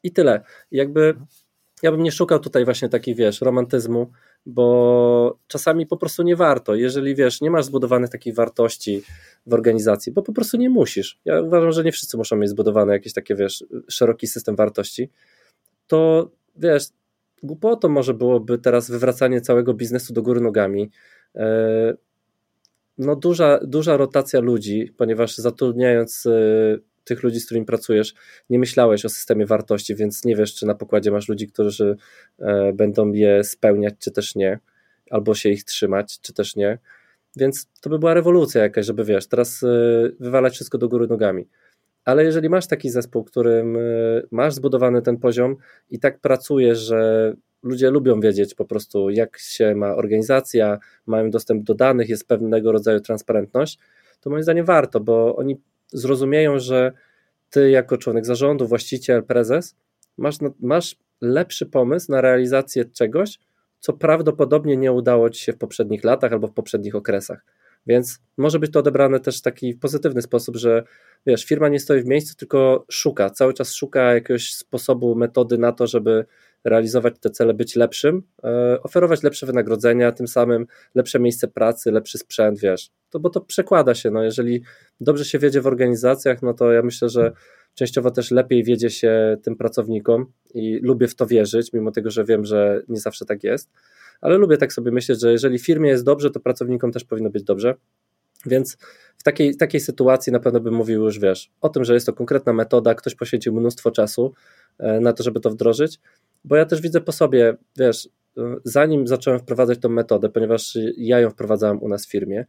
I 0.03 0.13
tyle. 0.13 0.41
Jakby 0.71 1.15
ja 1.83 1.91
bym 1.91 2.03
nie 2.03 2.13
szukał 2.13 2.39
tutaj 2.39 2.65
właśnie 2.65 2.89
takiej, 2.89 3.15
wiesz, 3.15 3.41
romantyzmu, 3.41 4.11
bo 4.47 5.39
czasami 5.47 5.87
po 5.87 5.97
prostu 5.97 6.23
nie 6.23 6.37
warto. 6.37 6.75
Jeżeli 6.75 7.15
wiesz, 7.15 7.41
nie 7.41 7.51
masz 7.51 7.65
zbudowanych 7.65 8.11
takich 8.11 8.35
wartości 8.35 9.03
w 9.47 9.55
organizacji, 9.55 10.13
bo 10.13 10.23
po 10.23 10.33
prostu 10.33 10.57
nie 10.57 10.71
musisz. 10.71 11.19
Ja 11.25 11.41
uważam, 11.41 11.73
że 11.73 11.85
nie 11.85 11.93
wszyscy 11.93 12.17
muszą 12.17 12.37
mieć 12.37 12.51
zbudowany 12.51 12.93
jakiś 12.93 13.13
taki, 13.13 13.35
wiesz, 13.35 13.65
szeroki 13.89 14.27
system 14.27 14.57
wartości, 14.57 15.11
to 15.87 16.31
wiesz, 16.57 16.85
głupotą 17.43 17.89
może 17.89 18.15
byłoby 18.15 18.59
teraz 18.59 18.91
wywracanie 18.91 19.41
całego 19.41 19.75
biznesu 19.75 20.13
do 20.13 20.23
góry 20.23 20.41
nogami. 20.41 20.91
E, 21.35 21.95
no 22.99 23.17
duża, 23.17 23.61
duża 23.65 23.97
rotacja 23.97 24.41
ludzi, 24.41 24.95
ponieważ 24.97 25.37
zatrudniając 25.37 26.27
e, 26.27 26.79
tych 27.05 27.23
ludzi, 27.23 27.41
z 27.41 27.45
którymi 27.45 27.67
pracujesz, 27.67 28.15
nie 28.51 28.59
myślałeś 28.59 29.05
o 29.05 29.09
systemie 29.09 29.47
wartości, 29.47 29.95
więc 29.95 30.25
nie 30.25 30.37
wiesz, 30.37 30.55
czy 30.55 30.67
na 30.67 30.75
pokładzie 30.75 31.11
masz 31.11 31.29
ludzi, 31.29 31.49
którzy 31.49 31.97
e, 32.39 32.73
będą 32.73 33.13
je 33.13 33.45
spełniać, 33.45 33.95
czy 33.99 34.11
też 34.11 34.35
nie, 34.35 34.59
albo 35.11 35.35
się 35.35 35.49
ich 35.49 35.65
trzymać, 35.65 36.21
czy 36.21 36.33
też 36.33 36.57
nie. 36.57 36.79
Więc 37.37 37.69
to 37.81 37.91
by 37.91 37.99
była 37.99 38.15
rewolucja 38.15 38.63
jakaś, 38.63 38.87
żeby 38.87 39.05
wiesz, 39.05 39.27
teraz 39.27 39.65
wywalać 40.21 40.55
wszystko 40.55 40.79
do 40.79 40.89
góry 40.89 41.07
nogami. 41.07 41.49
Ale 42.05 42.25
jeżeli 42.25 42.49
masz 42.49 42.67
taki 42.67 42.91
zespół, 42.91 43.25
którym 43.25 43.79
masz 44.31 44.55
zbudowany 44.55 45.03
ten 45.03 45.17
poziom 45.17 45.57
i 45.91 45.99
tak 45.99 46.21
pracujesz, 46.21 46.79
że 46.79 47.33
ludzie 47.63 47.91
lubią 47.91 48.21
wiedzieć 48.21 48.55
po 48.55 48.65
prostu, 48.65 49.11
jak 49.11 49.39
się 49.39 49.75
ma 49.75 49.95
organizacja, 49.95 50.79
mają 51.07 51.31
dostęp 51.31 51.65
do 51.65 51.75
danych, 51.75 52.09
jest 52.09 52.29
pewnego 52.29 52.73
rodzaju 52.73 53.01
transparentność, 53.01 53.79
to 54.21 54.31
moim 54.31 54.43
zdaniem 54.43 54.65
warto, 54.65 55.01
bo 55.01 55.37
oni 55.37 55.61
zrozumieją, 55.93 56.59
że 56.59 56.93
ty 57.51 57.71
jako 57.71 57.99
członek 57.99 58.27
zarządu, 58.27 58.67
właściciel, 58.67 59.23
prezes, 59.23 59.77
masz, 60.19 60.37
masz 60.61 60.97
lepszy 61.21 61.67
pomysł 61.67 62.13
na 62.13 62.21
realizację 62.21 62.85
czegoś, 62.85 63.39
co 63.81 63.93
prawdopodobnie 63.93 64.77
nie 64.77 64.93
udało 64.93 65.31
ci 65.31 65.43
się 65.43 65.53
w 65.53 65.59
poprzednich 65.59 66.05
latach 66.05 66.33
albo 66.33 66.49
w 66.49 66.53
poprzednich 66.53 66.95
okresach. 66.95 67.45
Więc 67.87 68.19
może 68.37 68.59
być 68.59 68.73
to 68.73 68.79
odebrane 68.79 69.21
też 69.21 69.39
w 69.39 69.43
taki 69.43 69.75
pozytywny 69.75 70.23
sposób, 70.23 70.57
że 70.57 70.83
wiesz, 71.27 71.45
firma 71.45 71.69
nie 71.69 71.81
stoi 71.81 72.03
w 72.03 72.07
miejscu, 72.07 72.37
tylko 72.37 72.85
szuka, 72.91 73.31
cały 73.31 73.55
czas 73.55 73.75
szuka 73.75 74.15
jakiegoś 74.15 74.55
sposobu, 74.55 75.15
metody 75.15 75.59
na 75.59 75.73
to, 75.73 75.87
żeby 75.87 76.25
realizować 76.65 77.15
te 77.21 77.31
cele, 77.31 77.55
być 77.55 77.77
lepszym, 77.77 78.23
e, 78.45 78.83
oferować 78.83 79.23
lepsze 79.23 79.47
wynagrodzenia, 79.47 80.13
tym 80.13 80.29
samym 80.29 80.67
lepsze 80.95 81.21
miejsce 81.21 81.49
pracy, 81.49 81.91
lepszy 81.91 82.19
sprzęt, 82.19 82.61
wiesz, 82.61 82.91
to 83.11 83.21
bo 83.21 83.31
to 83.31 83.41
przekłada 83.41 83.95
się, 83.95 84.11
no 84.11 84.23
jeżeli 84.23 84.63
dobrze 85.01 85.25
się 85.25 85.39
wiedzie 85.39 85.61
w 85.61 85.67
organizacjach, 85.67 86.43
no 86.43 86.55
to 86.55 86.73
ja 86.73 86.83
myślę, 86.83 87.09
że 87.09 87.33
częściowo 87.75 88.11
też 88.11 88.31
lepiej 88.31 88.65
wiedzie 88.65 88.91
się 88.91 89.37
tym 89.43 89.57
pracownikom 89.57 90.27
i 90.55 90.79
lubię 90.83 91.09
w 91.09 91.15
to 91.15 91.27
wierzyć, 91.27 91.73
mimo 91.73 91.91
tego, 91.91 92.11
że 92.11 92.25
wiem, 92.25 92.45
że 92.45 92.83
nie 92.89 93.01
zawsze 93.01 93.25
tak 93.25 93.45
jest, 93.45 93.71
ale 94.21 94.37
lubię 94.37 94.57
tak 94.57 94.73
sobie 94.73 94.91
myśleć, 94.91 95.21
że 95.21 95.33
jeżeli 95.33 95.59
firmie 95.59 95.91
jest 95.91 96.05
dobrze, 96.05 96.31
to 96.31 96.41
pracownikom 96.41 96.93
też 96.93 97.05
powinno 97.05 97.31
być 97.31 97.45
dobrze, 97.45 97.75
więc 98.47 98.77
w 99.19 99.23
takiej, 99.23 99.57
takiej 99.57 99.81
sytuacji 99.81 100.33
na 100.33 100.41
pewno 100.41 100.61
bym 100.61 100.75
mówił 100.75 101.05
już, 101.05 101.19
wiesz, 101.19 101.51
o 101.61 101.69
tym, 101.69 101.85
że 101.85 101.95
jest 101.95 102.07
to 102.07 102.13
konkretna 102.13 102.53
metoda, 102.53 102.95
ktoś 102.95 103.15
poświęcił 103.15 103.55
mnóstwo 103.55 103.91
czasu 103.91 104.33
e, 104.79 105.01
na 105.01 105.13
to, 105.13 105.23
żeby 105.23 105.41
to 105.41 105.51
wdrożyć, 105.51 106.01
bo 106.45 106.57
ja 106.57 106.65
też 106.65 106.81
widzę 106.81 107.01
po 107.01 107.13
sobie, 107.13 107.57
wiesz, 107.79 108.09
zanim 108.65 109.07
zacząłem 109.07 109.41
wprowadzać 109.41 109.79
tą 109.79 109.89
metodę, 109.89 110.29
ponieważ 110.29 110.79
ja 110.97 111.21
ją 111.21 111.31
wprowadzałem 111.31 111.83
u 111.83 111.89
nas 111.89 112.07
w 112.07 112.11
firmie, 112.11 112.47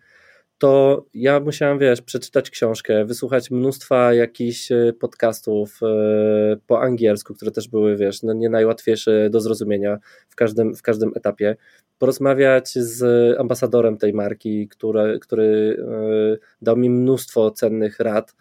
to 0.57 1.05
ja 1.13 1.39
musiałem, 1.39 1.79
wiesz, 1.79 2.01
przeczytać 2.01 2.49
książkę, 2.49 3.05
wysłuchać 3.05 3.51
mnóstwa 3.51 4.13
jakichś 4.13 4.71
e, 4.71 4.93
podcastów 4.99 5.79
e, 5.83 6.57
po 6.67 6.81
angielsku, 6.81 7.33
które 7.33 7.51
też 7.51 7.67
były, 7.67 7.97
wiesz, 7.97 8.23
no 8.23 8.33
nie 8.33 8.49
najłatwiejsze 8.49 9.29
do 9.29 9.41
zrozumienia 9.41 9.99
w 10.29 10.35
każdym, 10.35 10.75
w 10.75 10.81
każdym 10.81 11.11
etapie, 11.15 11.55
porozmawiać 11.97 12.73
z 12.73 13.03
ambasadorem 13.39 13.97
tej 13.97 14.13
marki, 14.13 14.67
który, 14.67 15.19
który 15.19 15.77
e, 15.79 16.37
dał 16.61 16.77
mi 16.77 16.89
mnóstwo 16.89 17.51
cennych 17.51 17.99
rad 17.99 18.35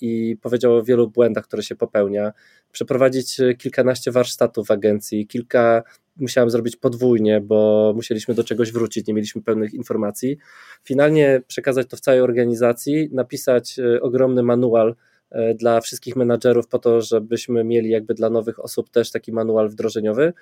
i 0.00 0.36
powiedział 0.42 0.76
o 0.76 0.82
wielu 0.82 1.10
błędach, 1.10 1.44
które 1.44 1.62
się 1.62 1.76
popełnia, 1.76 2.32
przeprowadzić 2.72 3.40
kilkanaście 3.58 4.12
warsztatów 4.12 4.66
w 4.66 4.70
agencji, 4.70 5.26
kilka 5.26 5.82
musiałem 6.16 6.50
zrobić 6.50 6.76
podwójnie, 6.76 7.40
bo 7.40 7.92
musieliśmy 7.96 8.34
do 8.34 8.44
czegoś 8.44 8.72
wrócić, 8.72 9.06
nie 9.06 9.14
mieliśmy 9.14 9.42
pełnych 9.42 9.74
informacji. 9.74 10.38
Finalnie 10.84 11.42
przekazać 11.46 11.88
to 11.88 11.96
w 11.96 12.00
całej 12.00 12.20
organizacji, 12.20 13.08
napisać 13.12 13.78
e, 13.78 14.00
ogromny 14.00 14.42
manual 14.42 14.94
e, 15.30 15.54
dla 15.54 15.80
wszystkich 15.80 16.16
menadżerów 16.16 16.68
po 16.68 16.78
to, 16.78 17.00
żebyśmy 17.00 17.64
mieli 17.64 17.90
jakby 17.90 18.14
dla 18.14 18.30
nowych 18.30 18.64
osób 18.64 18.90
też 18.90 19.10
taki 19.10 19.32
manual 19.32 19.68
wdrożeniowy. 19.68 20.32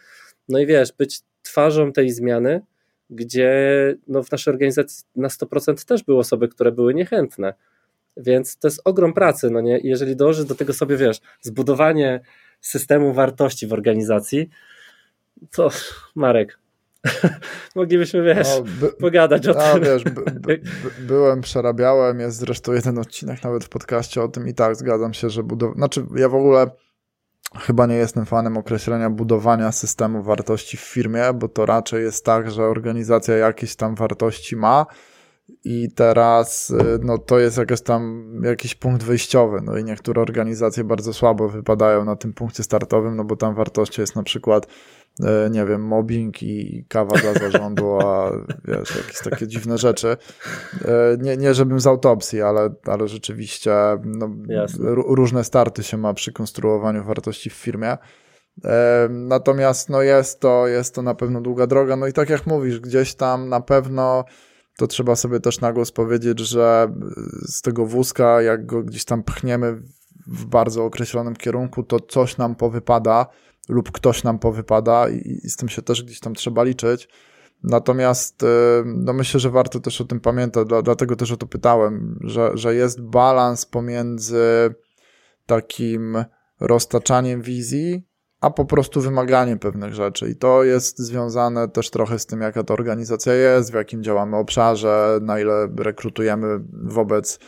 No 0.49 0.59
i 0.59 0.67
wiesz, 0.67 0.93
być 0.93 1.21
twarzą 1.43 1.93
tej 1.93 2.11
zmiany, 2.11 2.61
gdzie 3.11 3.51
no 4.09 4.23
w 4.23 4.33
naszej 4.33 4.53
organizacji 4.55 5.05
na 5.17 5.29
100% 5.29 5.89
też 5.89 6.03
były 6.03 6.19
osoby, 6.19 6.49
które 6.49 6.73
były 6.73 6.95
niechętne. 6.95 7.55
Więc 8.21 8.57
to 8.57 8.68
jest 8.68 8.81
ogrom 8.85 9.12
pracy, 9.12 9.51
no 9.51 9.61
nie? 9.61 9.81
Jeżeli 9.83 10.16
dołożysz 10.16 10.45
do 10.45 10.55
tego 10.55 10.73
sobie, 10.73 10.97
wiesz, 10.97 11.21
zbudowanie 11.41 12.21
systemu 12.61 13.12
wartości 13.12 13.66
w 13.66 13.73
organizacji, 13.73 14.51
co, 15.51 15.68
Marek? 16.14 16.59
Moglibyśmy, 17.77 18.23
wiesz, 18.23 18.49
no, 18.57 18.62
by, 18.81 18.93
pogadać 18.93 19.49
o 19.49 19.62
a, 19.62 19.73
tym. 19.73 19.85
Wiesz, 19.85 20.05
by, 20.05 20.23
by, 20.47 20.61
byłem, 21.01 21.41
przerabiałem, 21.41 22.21
jest 22.21 22.37
zresztą 22.37 22.73
jeden 22.73 22.99
odcinek 22.99 23.45
nawet 23.45 23.64
w 23.64 23.68
podcaście 23.68 24.23
o 24.23 24.29
tym 24.29 24.49
i 24.49 24.55
tak, 24.55 24.77
zgadzam 24.77 25.14
się, 25.14 25.31
że 25.31 25.43
budowa... 25.43 25.75
Znaczy, 25.75 26.07
ja 26.16 26.29
w 26.29 26.35
ogóle 26.35 26.71
chyba 27.59 27.87
nie 27.87 27.95
jestem 27.95 28.27
fanem 28.27 28.57
określenia 28.57 29.11
budowania 29.11 29.73
systemu 29.73 30.23
wartości 30.23 30.77
w 30.77 30.81
firmie, 30.81 31.33
bo 31.35 31.49
to 31.49 31.66
raczej 31.66 32.03
jest 32.03 32.25
tak, 32.25 32.51
że 32.51 32.62
organizacja 32.62 33.37
jakieś 33.37 33.77
tam 33.77 33.95
wartości 33.95 34.57
ma, 34.57 34.87
i 35.65 35.89
teraz 35.95 36.71
y, 36.71 36.99
no, 37.03 37.19
to 37.19 37.39
jest 37.39 37.59
jakiś 37.59 37.81
tam 37.81 38.33
jakiś 38.45 38.75
punkt 38.75 39.03
wyjściowy. 39.03 39.61
No 39.65 39.79
i 39.79 39.85
niektóre 39.85 40.23
organizacje 40.23 40.85
bardzo 40.85 41.13
słabo 41.13 41.49
wypadają 41.49 42.05
na 42.05 42.17
tym 42.17 42.33
punkcie 42.33 42.63
startowym, 42.63 43.17
no 43.17 43.25
bo 43.25 43.37
tam 43.37 43.55
wartością 43.55 44.03
jest 44.03 44.17
na 44.17 44.23
przykład 44.23 44.67
y, 45.21 45.25
nie 45.51 45.65
wiem, 45.65 45.83
mobbing 45.83 46.43
i 46.43 46.85
kawa 46.89 47.19
dla 47.19 47.35
zarządu, 47.35 48.01
a 48.01 48.31
wiesz, 48.65 48.97
jakieś 48.97 49.19
takie 49.31 49.47
dziwne 49.47 49.79
rzeczy. 49.79 50.17
Y, 50.75 50.87
nie, 51.19 51.37
nie 51.37 51.55
żebym 51.55 51.81
z 51.81 51.87
autopsji, 51.87 52.43
ale, 52.43 52.75
ale 52.87 53.09
rzeczywiście 53.09 53.73
no, 54.05 54.31
różne 54.95 55.45
starty 55.45 55.83
się 55.83 55.97
ma 55.97 56.15
przy 56.15 56.33
konstruowaniu 56.33 57.05
wartości 57.05 57.51
w 57.51 57.55
firmie. 57.55 57.97
Natomiast 59.11 59.89
no 59.89 60.03
jest 60.03 60.41
to, 60.41 60.69
jest 60.69 60.95
to 60.95 61.03
na 61.03 61.15
pewno 61.15 61.41
długa 61.41 61.67
droga. 61.67 61.97
No 61.97 62.07
i 62.07 62.13
tak 62.13 62.31
jak 62.31 62.47
mówisz, 62.47 62.81
gdzieś 62.81 63.15
tam 63.15 63.49
na 63.49 63.61
pewno 63.61 64.25
to 64.81 64.87
trzeba 64.87 65.16
sobie 65.16 65.41
też 65.41 65.61
na 65.61 65.72
głos 65.72 65.93
powiedzieć, 65.93 66.39
że 66.39 66.93
z 67.43 67.62
tego 67.62 67.87
wózka, 67.87 68.43
jak 68.43 68.66
go 68.66 68.83
gdzieś 68.83 69.05
tam 69.05 69.22
pchniemy 69.22 69.83
w 70.26 70.45
bardzo 70.47 70.85
określonym 70.85 71.37
kierunku, 71.37 71.83
to 71.83 72.01
coś 72.01 72.37
nam 72.37 72.55
powypada 72.55 73.26
lub 73.68 73.93
ktoś 73.93 74.24
nam 74.24 74.39
powypada 74.39 75.09
i, 75.09 75.41
i 75.45 75.51
z 75.51 75.57
tym 75.57 75.68
się 75.68 75.83
też 75.83 76.03
gdzieś 76.03 76.20
tam 76.20 76.35
trzeba 76.35 76.62
liczyć. 76.62 77.09
Natomiast 77.62 78.43
y, 78.43 78.47
no 78.87 79.12
myślę, 79.12 79.41
że 79.41 79.51
warto 79.51 79.81
też 79.81 80.01
o 80.01 80.05
tym 80.05 80.20
pamiętać, 80.20 80.68
dlatego 80.84 81.17
też 81.17 81.33
o 81.33 81.37
to 81.37 81.46
pytałem, 81.46 82.18
że, 82.25 82.50
że 82.55 82.75
jest 82.75 83.03
balans 83.03 83.67
pomiędzy 83.67 84.75
takim 85.46 86.25
roztaczaniem 86.61 87.42
wizji, 87.42 88.07
a 88.41 88.50
po 88.50 88.64
prostu 88.64 89.00
wymaganie 89.00 89.57
pewnych 89.57 89.95
rzeczy. 89.95 90.30
I 90.30 90.37
to 90.37 90.64
jest 90.64 90.99
związane 90.99 91.68
też 91.68 91.91
trochę 91.91 92.18
z 92.18 92.26
tym, 92.26 92.41
jaka 92.41 92.62
to 92.62 92.75
organizacja 92.75 93.34
jest, 93.34 93.72
w 93.72 93.75
jakim 93.75 94.03
działamy 94.03 94.37
obszarze, 94.37 95.18
na 95.22 95.41
ile 95.41 95.68
rekrutujemy 95.79 96.61
wobec 96.72 97.38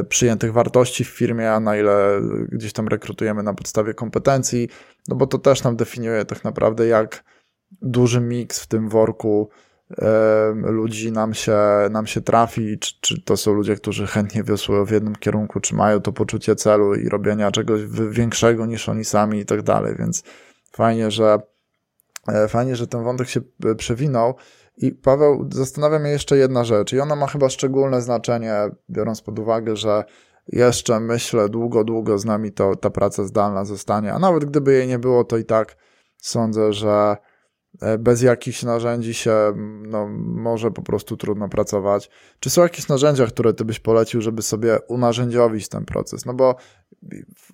y, 0.00 0.04
przyjętych 0.04 0.52
wartości 0.52 1.04
w 1.04 1.08
firmie, 1.08 1.52
a 1.52 1.60
na 1.60 1.76
ile 1.76 2.20
gdzieś 2.48 2.72
tam 2.72 2.88
rekrutujemy 2.88 3.42
na 3.42 3.54
podstawie 3.54 3.94
kompetencji, 3.94 4.68
no 5.08 5.16
bo 5.16 5.26
to 5.26 5.38
też 5.38 5.62
nam 5.62 5.76
definiuje 5.76 6.24
tak 6.24 6.44
naprawdę, 6.44 6.86
jak 6.86 7.24
duży 7.82 8.20
miks 8.20 8.60
w 8.60 8.66
tym 8.66 8.88
worku 8.88 9.48
ludzi 10.54 11.12
nam 11.12 11.34
się, 11.34 11.58
nam 11.90 12.06
się 12.06 12.20
trafi, 12.20 12.78
czy, 12.78 12.94
czy 13.00 13.22
to 13.22 13.36
są 13.36 13.52
ludzie, 13.52 13.76
którzy 13.76 14.06
chętnie 14.06 14.42
wiosłują 14.42 14.84
w 14.84 14.90
jednym 14.90 15.16
kierunku, 15.16 15.60
czy 15.60 15.74
mają 15.74 16.00
to 16.00 16.12
poczucie 16.12 16.56
celu 16.56 16.94
i 16.94 17.08
robienia 17.08 17.50
czegoś 17.50 17.82
większego 18.10 18.66
niż 18.66 18.88
oni 18.88 19.04
sami 19.04 19.38
i 19.38 19.44
tak 19.44 19.62
dalej, 19.62 19.94
więc 19.98 20.22
fajnie, 20.72 21.10
że 21.10 21.38
e, 22.28 22.48
fajnie, 22.48 22.76
że 22.76 22.86
ten 22.86 23.04
wątek 23.04 23.28
się 23.28 23.40
e, 23.64 23.74
przewinął. 23.74 24.34
I 24.76 24.92
Paweł, 24.92 25.48
zastanawia 25.52 25.98
mnie 25.98 26.10
jeszcze 26.10 26.36
jedna 26.36 26.64
rzecz, 26.64 26.92
i 26.92 27.00
ona 27.00 27.16
ma 27.16 27.26
chyba 27.26 27.48
szczególne 27.48 28.02
znaczenie, 28.02 28.54
biorąc 28.90 29.22
pod 29.22 29.38
uwagę, 29.38 29.76
że 29.76 30.04
jeszcze 30.48 31.00
myślę, 31.00 31.48
długo, 31.48 31.84
długo 31.84 32.18
z 32.18 32.24
nami 32.24 32.52
to, 32.52 32.76
ta 32.76 32.90
praca 32.90 33.24
zdalna 33.24 33.64
zostanie, 33.64 34.12
a 34.12 34.18
nawet 34.18 34.44
gdyby 34.44 34.72
jej 34.72 34.88
nie 34.88 34.98
było, 34.98 35.24
to 35.24 35.36
i 35.36 35.44
tak 35.44 35.76
sądzę, 36.16 36.72
że 36.72 37.16
bez 37.98 38.22
jakichś 38.22 38.62
narzędzi 38.62 39.14
się 39.14 39.34
no, 39.86 40.08
może 40.18 40.70
po 40.70 40.82
prostu 40.82 41.16
trudno 41.16 41.48
pracować. 41.48 42.10
Czy 42.40 42.50
są 42.50 42.62
jakieś 42.62 42.88
narzędzia, 42.88 43.26
które 43.26 43.54
ty 43.54 43.64
byś 43.64 43.80
polecił, 43.80 44.20
żeby 44.20 44.42
sobie 44.42 44.78
unarzędziowić 44.88 45.68
ten 45.68 45.84
proces? 45.84 46.26
No 46.26 46.34
bo 46.34 46.56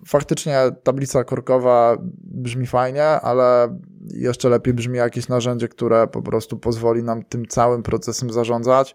faktycznie 0.07 0.59
tablica 0.83 1.25
korkowa 1.25 1.97
brzmi 2.23 2.67
fajnie, 2.67 3.05
ale 3.05 3.79
jeszcze 4.15 4.49
lepiej 4.49 4.75
brzmi 4.75 4.99
jakieś 4.99 5.29
narzędzie, 5.29 5.69
które 5.69 6.07
po 6.07 6.23
prostu 6.23 6.59
pozwoli 6.59 7.03
nam 7.03 7.23
tym 7.23 7.47
całym 7.47 7.83
procesem 7.83 8.33
zarządzać 8.33 8.95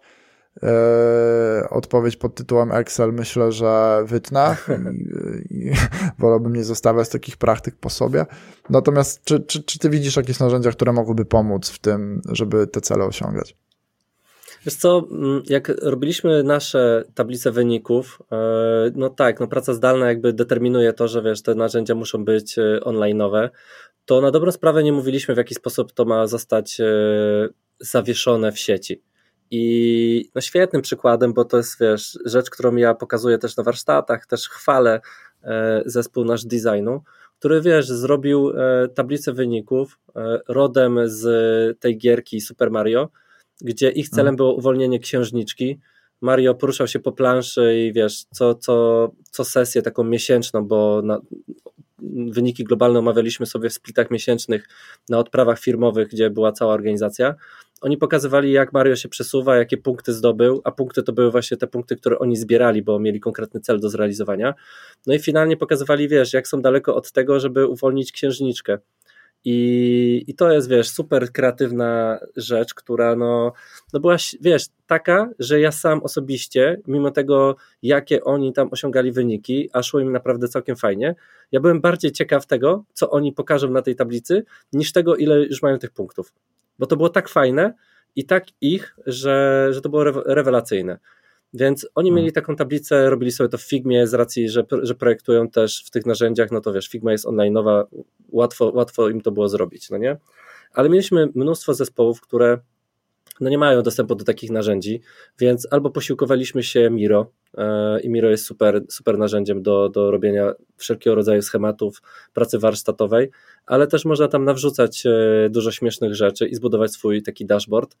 E, 0.62 1.68
odpowiedź 1.70 2.16
pod 2.16 2.34
tytułem 2.34 2.72
Excel 2.72 3.12
myślę, 3.12 3.52
że 3.52 4.02
wytnę 4.06 4.56
i, 5.50 5.54
i 5.56 5.72
wolałbym 6.18 6.56
nie 6.56 6.64
zostawiać 6.64 7.08
takich 7.08 7.36
praktyk 7.36 7.76
po 7.76 7.90
sobie. 7.90 8.26
Natomiast 8.70 9.24
czy, 9.24 9.40
czy, 9.40 9.62
czy 9.62 9.78
ty 9.78 9.90
widzisz 9.90 10.16
jakieś 10.16 10.40
narzędzia, 10.40 10.70
które 10.70 10.92
mogłyby 10.92 11.24
pomóc 11.24 11.70
w 11.70 11.78
tym, 11.78 12.22
żeby 12.32 12.66
te 12.66 12.80
cele 12.80 13.04
osiągać? 13.04 13.56
Wiesz 14.64 14.74
co, 14.74 15.08
mm, 15.10 15.42
jak 15.46 15.68
robiliśmy 15.82 16.42
nasze 16.42 17.04
tablice 17.14 17.52
wyników, 17.52 18.22
e, 18.32 18.36
no 18.94 19.10
tak, 19.10 19.40
no 19.40 19.46
praca 19.46 19.74
zdalna 19.74 20.06
jakby 20.06 20.32
determinuje 20.32 20.92
to, 20.92 21.08
że 21.08 21.22
wiesz, 21.22 21.42
te 21.42 21.54
narzędzia 21.54 21.94
muszą 21.94 22.24
być 22.24 22.58
e, 22.58 22.80
online'owe, 22.84 23.48
to 24.04 24.20
na 24.20 24.30
dobrą 24.30 24.52
sprawę 24.52 24.82
nie 24.82 24.92
mówiliśmy 24.92 25.34
w 25.34 25.38
jaki 25.38 25.54
sposób 25.54 25.92
to 25.92 26.04
ma 26.04 26.26
zostać 26.26 26.78
zawieszone 27.80 28.52
w 28.52 28.58
sieci. 28.58 29.02
I 29.50 30.30
no 30.34 30.40
świetnym 30.40 30.82
przykładem, 30.82 31.32
bo 31.32 31.44
to 31.44 31.56
jest 31.56 31.80
wiesz, 31.80 32.18
rzecz, 32.24 32.50
którą 32.50 32.76
ja 32.76 32.94
pokazuję 32.94 33.38
też 33.38 33.56
na 33.56 33.62
warsztatach, 33.62 34.26
też 34.26 34.48
chwalę 34.48 35.00
e, 35.42 35.82
zespół 35.86 36.24
nasz 36.24 36.44
designu, 36.44 37.02
który 37.38 37.60
wiesz, 37.60 37.88
zrobił 37.88 38.50
e, 38.50 38.88
tablicę 38.88 39.32
wyników 39.32 39.98
e, 40.16 40.40
rodem 40.48 40.98
z 41.04 41.80
tej 41.80 41.98
gierki 41.98 42.40
Super 42.40 42.70
Mario, 42.70 43.08
gdzie 43.60 43.90
ich 43.90 44.08
celem 44.08 44.26
mhm. 44.26 44.36
było 44.36 44.54
uwolnienie 44.54 44.98
księżniczki. 44.98 45.80
Mario 46.20 46.54
poruszał 46.54 46.86
się 46.86 46.98
po 46.98 47.12
planszy 47.12 47.78
i 47.78 47.92
wiesz, 47.92 48.24
co, 48.30 48.54
co, 48.54 49.10
co 49.30 49.44
sesję 49.44 49.82
taką 49.82 50.04
miesięczną, 50.04 50.64
bo 50.64 51.02
na, 51.04 51.20
wyniki 52.28 52.64
globalne 52.64 52.98
omawialiśmy 52.98 53.46
sobie 53.46 53.68
w 53.68 53.72
splitach 53.72 54.10
miesięcznych 54.10 54.68
na 55.08 55.18
odprawach 55.18 55.58
firmowych, 55.58 56.08
gdzie 56.08 56.30
była 56.30 56.52
cała 56.52 56.74
organizacja 56.74 57.34
oni 57.84 57.96
pokazywali, 57.96 58.52
jak 58.52 58.72
Mario 58.72 58.96
się 58.96 59.08
przesuwa, 59.08 59.56
jakie 59.56 59.76
punkty 59.76 60.12
zdobył, 60.12 60.60
a 60.64 60.72
punkty 60.72 61.02
to 61.02 61.12
były 61.12 61.30
właśnie 61.30 61.56
te 61.56 61.66
punkty, 61.66 61.96
które 61.96 62.18
oni 62.18 62.36
zbierali, 62.36 62.82
bo 62.82 62.98
mieli 62.98 63.20
konkretny 63.20 63.60
cel 63.60 63.80
do 63.80 63.88
zrealizowania. 63.88 64.54
No 65.06 65.14
i 65.14 65.18
finalnie 65.18 65.56
pokazywali, 65.56 66.08
wiesz, 66.08 66.32
jak 66.32 66.48
są 66.48 66.62
daleko 66.62 66.96
od 66.96 67.12
tego, 67.12 67.40
żeby 67.40 67.66
uwolnić 67.66 68.12
księżniczkę. 68.12 68.78
I, 69.44 70.24
I 70.26 70.34
to 70.34 70.52
jest, 70.52 70.68
wiesz, 70.68 70.90
super 70.90 71.32
kreatywna 71.32 72.18
rzecz, 72.36 72.74
która 72.74 73.16
no, 73.16 73.52
no 73.92 74.00
była, 74.00 74.16
wiesz, 74.40 74.66
taka, 74.86 75.30
że 75.38 75.60
ja 75.60 75.72
sam 75.72 76.02
osobiście, 76.02 76.80
mimo 76.86 77.10
tego, 77.10 77.56
jakie 77.82 78.24
oni 78.24 78.52
tam 78.52 78.68
osiągali 78.70 79.12
wyniki, 79.12 79.70
a 79.72 79.82
szło 79.82 80.00
im 80.00 80.12
naprawdę 80.12 80.48
całkiem 80.48 80.76
fajnie, 80.76 81.14
ja 81.52 81.60
byłem 81.60 81.80
bardziej 81.80 82.12
ciekaw 82.12 82.46
tego, 82.46 82.84
co 82.92 83.10
oni 83.10 83.32
pokażą 83.32 83.70
na 83.70 83.82
tej 83.82 83.96
tablicy, 83.96 84.44
niż 84.72 84.92
tego, 84.92 85.16
ile 85.16 85.38
już 85.38 85.62
mają 85.62 85.78
tych 85.78 85.90
punktów 85.90 86.32
bo 86.78 86.86
to 86.86 86.96
było 86.96 87.08
tak 87.08 87.28
fajne 87.28 87.74
i 88.16 88.26
tak 88.26 88.44
ich, 88.60 88.96
że, 89.06 89.68
że 89.70 89.80
to 89.80 89.88
było 89.88 90.04
rewelacyjne. 90.04 90.98
Więc 91.54 91.88
oni 91.94 92.10
mieli 92.10 92.26
hmm. 92.26 92.32
taką 92.32 92.56
tablicę, 92.56 93.10
robili 93.10 93.32
sobie 93.32 93.48
to 93.48 93.58
w 93.58 93.62
Figmie 93.62 94.06
z 94.06 94.14
racji, 94.14 94.48
że, 94.48 94.64
że 94.82 94.94
projektują 94.94 95.48
też 95.48 95.84
w 95.86 95.90
tych 95.90 96.06
narzędziach, 96.06 96.50
no 96.50 96.60
to 96.60 96.72
wiesz, 96.72 96.88
Figma 96.88 97.12
jest 97.12 97.26
online'owa, 97.26 97.84
łatwo, 98.28 98.72
łatwo 98.74 99.08
im 99.08 99.20
to 99.20 99.32
było 99.32 99.48
zrobić, 99.48 99.90
no 99.90 99.98
nie? 99.98 100.16
Ale 100.72 100.88
mieliśmy 100.88 101.28
mnóstwo 101.34 101.74
zespołów, 101.74 102.20
które 102.20 102.58
no 103.40 103.50
nie 103.50 103.58
mają 103.58 103.82
dostępu 103.82 104.14
do 104.14 104.24
takich 104.24 104.50
narzędzi, 104.50 105.00
więc 105.38 105.68
albo 105.70 105.90
posiłkowaliśmy 105.90 106.62
się 106.62 106.90
Miro 106.90 107.30
e, 107.58 108.00
i 108.00 108.10
Miro 108.10 108.30
jest 108.30 108.46
super, 108.46 108.84
super 108.88 109.18
narzędziem 109.18 109.62
do, 109.62 109.88
do 109.88 110.10
robienia 110.10 110.52
wszelkiego 110.76 111.16
rodzaju 111.16 111.42
schematów 111.42 112.02
pracy 112.32 112.58
warsztatowej, 112.58 113.30
ale 113.66 113.86
też 113.86 114.04
można 114.04 114.28
tam 114.28 114.44
nawrzucać 114.44 115.06
e, 115.06 115.48
dużo 115.50 115.70
śmiesznych 115.70 116.14
rzeczy 116.14 116.46
i 116.46 116.54
zbudować 116.54 116.92
swój 116.92 117.22
taki 117.22 117.46
dashboard. 117.46 117.96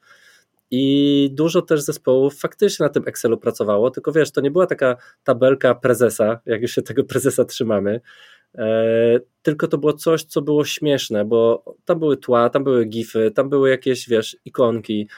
I 0.70 1.30
dużo 1.32 1.62
też 1.62 1.80
zespołów 1.80 2.38
faktycznie 2.38 2.84
na 2.84 2.90
tym 2.90 3.02
Excelu 3.06 3.38
pracowało, 3.38 3.90
tylko 3.90 4.12
wiesz, 4.12 4.30
to 4.30 4.40
nie 4.40 4.50
była 4.50 4.66
taka 4.66 4.96
tabelka 5.24 5.74
prezesa, 5.74 6.40
jak 6.46 6.62
już 6.62 6.70
się 6.70 6.82
tego 6.82 7.04
prezesa 7.04 7.44
trzymamy, 7.44 8.00
tylko 9.42 9.68
to 9.68 9.78
było 9.78 9.92
coś, 9.92 10.24
co 10.24 10.42
było 10.42 10.64
śmieszne, 10.64 11.24
bo 11.24 11.64
tam 11.84 11.98
były 11.98 12.16
tła, 12.16 12.50
tam 12.50 12.64
były 12.64 12.84
gify, 12.84 13.30
tam 13.30 13.48
były 13.48 13.70
jakieś, 13.70 14.08
wiesz, 14.08 14.36
ikonki. 14.44 15.08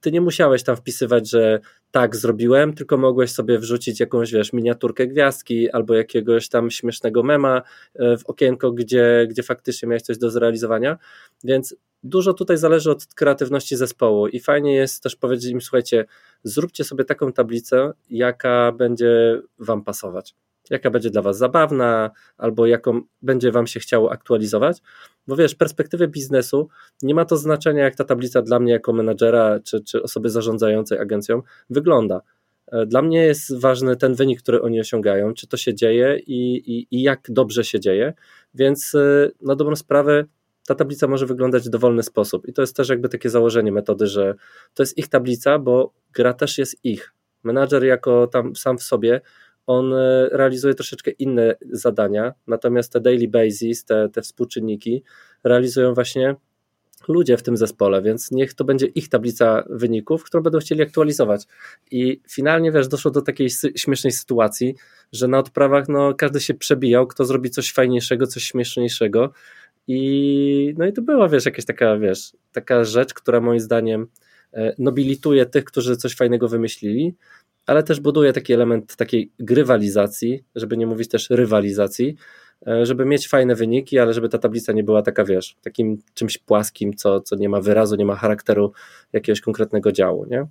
Ty 0.00 0.12
nie 0.12 0.20
musiałeś 0.20 0.62
tam 0.62 0.76
wpisywać, 0.76 1.30
że 1.30 1.60
tak 1.90 2.16
zrobiłem, 2.16 2.72
tylko 2.74 2.96
mogłeś 2.96 3.32
sobie 3.32 3.58
wrzucić 3.58 4.00
jakąś, 4.00 4.32
wiesz, 4.32 4.52
miniaturkę 4.52 5.06
gwiazdki 5.06 5.70
albo 5.70 5.94
jakiegoś 5.94 6.48
tam 6.48 6.70
śmiesznego 6.70 7.22
mema 7.22 7.62
e, 7.94 8.16
w 8.16 8.26
okienko, 8.26 8.72
gdzie, 8.72 9.26
gdzie 9.30 9.42
faktycznie 9.42 9.88
miałeś 9.88 10.02
coś 10.02 10.18
do 10.18 10.30
zrealizowania, 10.30 10.98
więc 11.44 11.76
dużo 12.02 12.34
tutaj 12.34 12.58
zależy 12.58 12.90
od 12.90 13.06
kreatywności 13.06 13.76
zespołu 13.76 14.28
i 14.28 14.40
fajnie 14.40 14.74
jest 14.74 15.02
też 15.02 15.16
powiedzieć 15.16 15.52
im, 15.52 15.60
słuchajcie, 15.60 16.04
zróbcie 16.42 16.84
sobie 16.84 17.04
taką 17.04 17.32
tablicę, 17.32 17.92
jaka 18.10 18.72
będzie 18.72 19.42
wam 19.58 19.84
pasować 19.84 20.34
jaka 20.70 20.90
będzie 20.90 21.10
dla 21.10 21.22
Was 21.22 21.38
zabawna, 21.38 22.10
albo 22.36 22.66
jaką 22.66 23.00
będzie 23.22 23.52
Wam 23.52 23.66
się 23.66 23.80
chciało 23.80 24.12
aktualizować. 24.12 24.78
Bo 25.26 25.36
wiesz, 25.36 25.54
perspektywy 25.54 26.08
biznesu 26.08 26.68
nie 27.02 27.14
ma 27.14 27.24
to 27.24 27.36
znaczenia, 27.36 27.84
jak 27.84 27.94
ta 27.94 28.04
tablica 28.04 28.42
dla 28.42 28.60
mnie 28.60 28.72
jako 28.72 28.92
menadżera 28.92 29.60
czy, 29.60 29.84
czy 29.84 30.02
osoby 30.02 30.30
zarządzającej 30.30 30.98
agencją 30.98 31.42
wygląda. 31.70 32.20
E, 32.66 32.86
dla 32.86 33.02
mnie 33.02 33.26
jest 33.26 33.60
ważny 33.60 33.96
ten 33.96 34.14
wynik, 34.14 34.42
który 34.42 34.62
oni 34.62 34.80
osiągają, 34.80 35.34
czy 35.34 35.46
to 35.46 35.56
się 35.56 35.74
dzieje 35.74 36.18
i, 36.26 36.54
i, 36.56 36.86
i 36.90 37.02
jak 37.02 37.20
dobrze 37.28 37.64
się 37.64 37.80
dzieje. 37.80 38.12
Więc 38.54 38.94
e, 38.94 39.30
na 39.42 39.56
dobrą 39.56 39.76
sprawę 39.76 40.24
ta 40.66 40.74
tablica 40.74 41.06
może 41.06 41.26
wyglądać 41.26 41.62
w 41.64 41.68
dowolny 41.68 42.02
sposób. 42.02 42.48
I 42.48 42.52
to 42.52 42.62
jest 42.62 42.76
też 42.76 42.88
jakby 42.88 43.08
takie 43.08 43.30
założenie 43.30 43.72
metody, 43.72 44.06
że 44.06 44.34
to 44.74 44.82
jest 44.82 44.98
ich 44.98 45.08
tablica, 45.08 45.58
bo 45.58 45.92
gra 46.12 46.32
też 46.32 46.58
jest 46.58 46.84
ich. 46.84 47.12
Menadżer 47.42 47.84
jako 47.84 48.26
tam 48.26 48.56
sam 48.56 48.78
w 48.78 48.82
sobie 48.82 49.20
on 49.66 49.94
e, 49.94 50.28
realizuje 50.32 50.74
troszeczkę 50.74 51.10
inne 51.10 51.54
zadania, 51.70 52.32
natomiast 52.46 52.92
te 52.92 53.00
daily 53.00 53.28
basis, 53.28 53.84
te, 53.84 54.08
te 54.08 54.22
współczynniki 54.22 55.02
realizują 55.44 55.94
właśnie 55.94 56.36
ludzie 57.08 57.36
w 57.36 57.42
tym 57.42 57.56
zespole, 57.56 58.02
więc 58.02 58.30
niech 58.30 58.54
to 58.54 58.64
będzie 58.64 58.86
ich 58.86 59.08
tablica 59.08 59.64
wyników, 59.70 60.24
którą 60.24 60.42
będą 60.42 60.58
chcieli 60.58 60.82
aktualizować. 60.82 61.46
I 61.90 62.20
finalnie, 62.30 62.72
wiesz, 62.72 62.88
doszło 62.88 63.10
do 63.10 63.22
takiej 63.22 63.48
śmiesznej 63.76 64.12
sytuacji, 64.12 64.74
że 65.12 65.28
na 65.28 65.38
odprawach 65.38 65.88
no, 65.88 66.14
każdy 66.14 66.40
się 66.40 66.54
przebijał, 66.54 67.06
kto 67.06 67.24
zrobi 67.24 67.50
coś 67.50 67.72
fajniejszego, 67.72 68.26
coś 68.26 68.44
śmieszniejszego 68.44 69.32
i 69.86 70.74
no 70.78 70.86
i 70.86 70.92
to 70.92 71.02
była, 71.02 71.28
wiesz, 71.28 71.44
jakaś 71.46 71.64
taka, 71.64 71.98
wiesz, 71.98 72.32
taka 72.52 72.84
rzecz, 72.84 73.14
która 73.14 73.40
moim 73.40 73.60
zdaniem 73.60 74.06
e, 74.52 74.74
nobilituje 74.78 75.46
tych, 75.46 75.64
którzy 75.64 75.96
coś 75.96 76.16
fajnego 76.16 76.48
wymyślili, 76.48 77.14
ale 77.66 77.82
też 77.82 78.00
buduje 78.00 78.32
taki 78.32 78.52
element 78.52 78.96
takiej 78.96 79.32
grywalizacji, 79.38 80.44
żeby 80.54 80.76
nie 80.76 80.86
mówić 80.86 81.08
też 81.08 81.30
rywalizacji, 81.30 82.16
e, 82.66 82.86
żeby 82.86 83.04
mieć 83.04 83.28
fajne 83.28 83.54
wyniki, 83.54 83.98
ale 83.98 84.14
żeby 84.14 84.28
ta 84.28 84.38
tablica 84.38 84.72
nie 84.72 84.84
była 84.84 85.02
taka, 85.02 85.24
wiesz, 85.24 85.56
takim 85.62 85.98
czymś 86.14 86.38
płaskim, 86.38 86.94
co, 86.94 87.20
co 87.20 87.36
nie 87.36 87.48
ma 87.48 87.60
wyrazu, 87.60 87.96
nie 87.96 88.06
ma 88.06 88.16
charakteru 88.16 88.72
jakiegoś 89.12 89.40
konkretnego 89.40 89.92
działu, 89.92 90.26
nie? 90.30 90.46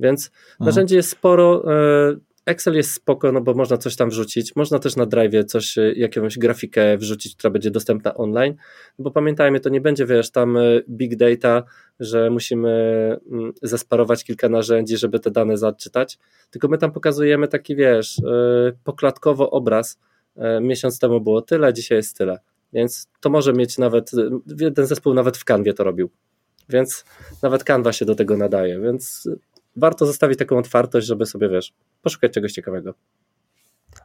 Więc 0.00 0.30
narzędzi 0.60 0.94
jest 0.94 1.10
sporo, 1.10 1.74
e, 1.74 2.16
Excel 2.46 2.76
jest 2.76 2.94
spoko, 2.94 3.32
no 3.32 3.40
bo 3.40 3.54
można 3.54 3.76
coś 3.76 3.96
tam 3.96 4.10
wrzucić, 4.10 4.56
można 4.56 4.78
też 4.78 4.96
na 4.96 5.06
Drive 5.06 5.44
coś, 5.46 5.78
e, 5.78 5.92
jakąś 5.92 6.38
grafikę 6.38 6.98
wrzucić, 6.98 7.36
która 7.36 7.50
będzie 7.50 7.70
dostępna 7.70 8.14
online, 8.14 8.54
bo 8.98 9.10
pamiętajmy, 9.10 9.60
to 9.60 9.68
nie 9.68 9.80
będzie, 9.80 10.06
wiesz, 10.06 10.30
tam 10.30 10.56
e, 10.56 10.60
big 10.88 11.16
data, 11.16 11.62
że 12.00 12.30
musimy 12.30 12.70
mm, 13.30 13.52
zesparować 13.62 14.24
kilka 14.24 14.48
narzędzi, 14.48 14.96
żeby 14.96 15.20
te 15.20 15.30
dane 15.30 15.56
zaczytać, 15.56 16.18
tylko 16.50 16.68
my 16.68 16.78
tam 16.78 16.92
pokazujemy 16.92 17.48
taki, 17.48 17.76
wiesz, 17.76 18.18
e, 18.18 18.72
pokładkowo 18.84 19.50
obraz, 19.50 19.98
miesiąc 20.60 20.98
temu 20.98 21.20
było 21.20 21.42
tyle, 21.42 21.72
dzisiaj 21.74 21.98
jest 21.98 22.16
tyle, 22.16 22.38
więc 22.72 23.08
to 23.20 23.30
może 23.30 23.52
mieć 23.52 23.78
nawet, 23.78 24.10
jeden 24.60 24.86
zespół 24.86 25.14
nawet 25.14 25.36
w 25.36 25.44
kanwie 25.44 25.74
to 25.74 25.84
robił, 25.84 26.10
więc 26.68 27.04
nawet 27.42 27.64
kanwa 27.64 27.92
się 27.92 28.04
do 28.04 28.14
tego 28.14 28.36
nadaje, 28.36 28.80
więc 28.80 29.28
warto 29.76 30.06
zostawić 30.06 30.38
taką 30.38 30.58
otwartość, 30.58 31.06
żeby 31.06 31.26
sobie, 31.26 31.48
wiesz, 31.48 31.72
poszukać 32.02 32.32
czegoś 32.32 32.52
ciekawego. 32.52 32.94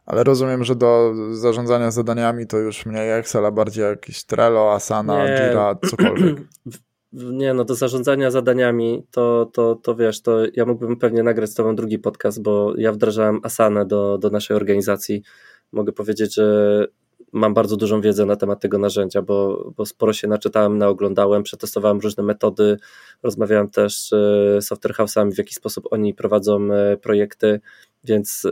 Ale 0.06 0.24
rozumiem, 0.24 0.64
że 0.64 0.76
do 0.76 1.14
zarządzania 1.32 1.92
zadaniami 1.92 2.48
to 2.48 2.58
już 2.58 2.86
mniej 2.86 3.12
Excel, 3.12 3.46
a 3.46 3.52
bardziej 3.52 3.84
jakieś 3.84 4.24
Trello, 4.24 4.74
Asana, 4.74 5.26
nie. 5.26 5.34
Jira, 5.34 5.76
cokolwiek. 5.90 6.38
Nie, 7.14 7.54
no 7.54 7.66
do 7.66 7.76
zarządzania 7.76 8.32
zadaniami 8.32 9.04
to, 9.12 9.50
to, 9.54 9.76
to 9.76 9.96
wiesz, 9.96 10.22
to 10.22 10.38
ja 10.54 10.66
mógłbym 10.66 10.98
pewnie 10.98 11.24
nagrać 11.24 11.50
z 11.50 11.54
tobą 11.54 11.76
drugi 11.76 12.00
podcast, 12.00 12.42
bo 12.42 12.74
ja 12.78 12.92
wdrażałem 12.92 13.40
Asanę 13.44 13.86
do, 13.86 14.18
do 14.18 14.30
naszej 14.30 14.58
organizacji. 14.58 15.24
Mogę 15.72 15.92
powiedzieć, 15.92 16.36
że 16.36 16.88
mam 17.34 17.54
bardzo 17.54 17.78
dużą 17.78 18.02
wiedzę 18.02 18.26
na 18.26 18.36
temat 18.36 18.60
tego 18.60 18.78
narzędzia, 18.78 19.22
bo, 19.22 19.72
bo 19.78 19.86
sporo 19.86 20.14
się 20.14 20.28
naczytałem, 20.28 20.78
naoglądałem, 20.78 21.44
przetestowałem 21.44 22.00
różne 22.00 22.24
metody, 22.24 22.78
rozmawiałem 23.24 23.70
też 23.70 24.10
z 24.10 24.66
software 24.66 24.96
house'ami, 24.96 25.32
w 25.32 25.38
jaki 25.38 25.54
sposób 25.54 25.88
oni 25.92 26.14
prowadzą 26.14 26.68
projekty, 27.02 27.60
więc 28.04 28.48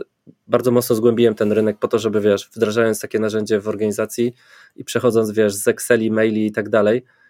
bardzo 0.46 0.70
mocno 0.70 0.96
zgłębiłem 0.96 1.34
ten 1.34 1.52
rynek 1.52 1.78
po 1.78 1.88
to, 1.88 1.98
żeby 1.98 2.20
wiesz, 2.20 2.50
wdrażając 2.54 3.00
takie 3.00 3.18
narzędzie 3.18 3.60
w 3.60 3.68
organizacji 3.68 4.34
i 4.76 4.84
przechodząc 4.84 5.30
wiesz, 5.30 5.54
z 5.54 5.68
Exceli, 5.68 6.10
maili 6.10 6.46
i 6.46 6.52
tak 6.52 6.68
dalej, 6.68 6.98
e, 6.98 7.23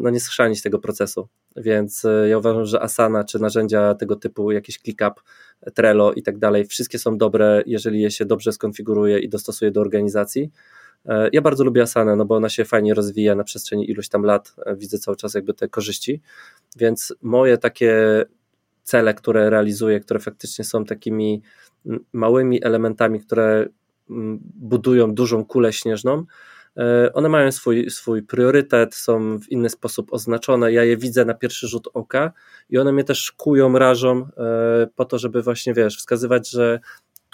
no 0.00 0.10
nie 0.10 0.20
schrzanić 0.20 0.62
tego 0.62 0.78
procesu. 0.78 1.28
Więc 1.56 2.04
e, 2.04 2.28
ja 2.28 2.38
uważam, 2.38 2.64
że 2.64 2.82
Asana 2.82 3.24
czy 3.24 3.38
narzędzia 3.38 3.94
tego 3.94 4.16
typu, 4.16 4.52
jakieś 4.52 4.78
ClickUp, 4.78 5.22
Trello 5.74 6.12
i 6.12 6.22
tak 6.22 6.38
dalej, 6.38 6.64
wszystkie 6.64 6.98
są 6.98 7.18
dobre, 7.18 7.62
jeżeli 7.66 8.00
je 8.00 8.10
się 8.10 8.24
dobrze 8.24 8.52
skonfiguruje 8.52 9.18
i 9.18 9.28
dostosuje 9.28 9.70
do 9.70 9.80
organizacji. 9.80 10.50
E, 11.06 11.28
ja 11.32 11.42
bardzo 11.42 11.64
lubię 11.64 11.82
Asanę, 11.82 12.16
no 12.16 12.24
bo 12.24 12.36
ona 12.36 12.48
się 12.48 12.64
fajnie 12.64 12.94
rozwija 12.94 13.34
na 13.34 13.44
przestrzeni 13.44 13.90
iluś 13.90 14.08
tam 14.08 14.22
lat, 14.22 14.54
widzę 14.76 14.98
cały 14.98 15.16
czas 15.16 15.34
jakby 15.34 15.54
te 15.54 15.68
korzyści, 15.68 16.20
więc 16.76 17.14
moje 17.22 17.58
takie 17.58 18.24
cele, 18.82 19.14
które 19.14 19.50
realizuję, 19.50 20.00
które 20.00 20.20
faktycznie 20.20 20.64
są 20.64 20.84
takimi 20.84 21.42
małymi 22.12 22.64
elementami, 22.64 23.20
które 23.20 23.66
budują 24.54 25.14
dużą 25.14 25.44
kulę 25.44 25.72
śnieżną, 25.72 26.18
e, 26.18 26.24
one 27.14 27.28
mają 27.28 27.52
swój, 27.52 27.90
swój 27.90 28.22
priorytet, 28.22 28.94
są 28.94 29.38
w 29.38 29.48
inny 29.48 29.70
sposób 29.70 30.12
oznaczone. 30.12 30.72
Ja 30.72 30.84
je 30.84 30.96
widzę 30.96 31.24
na 31.24 31.34
pierwszy 31.34 31.68
rzut 31.68 31.88
oka 31.94 32.32
i 32.70 32.78
one 32.78 32.92
mnie 32.92 33.04
też 33.04 33.32
kują, 33.32 33.78
rażą 33.78 34.28
e, 34.36 34.86
po 34.96 35.04
to, 35.04 35.18
żeby 35.18 35.42
właśnie 35.42 35.74
wiesz, 35.74 35.96
wskazywać, 35.98 36.50
że 36.50 36.80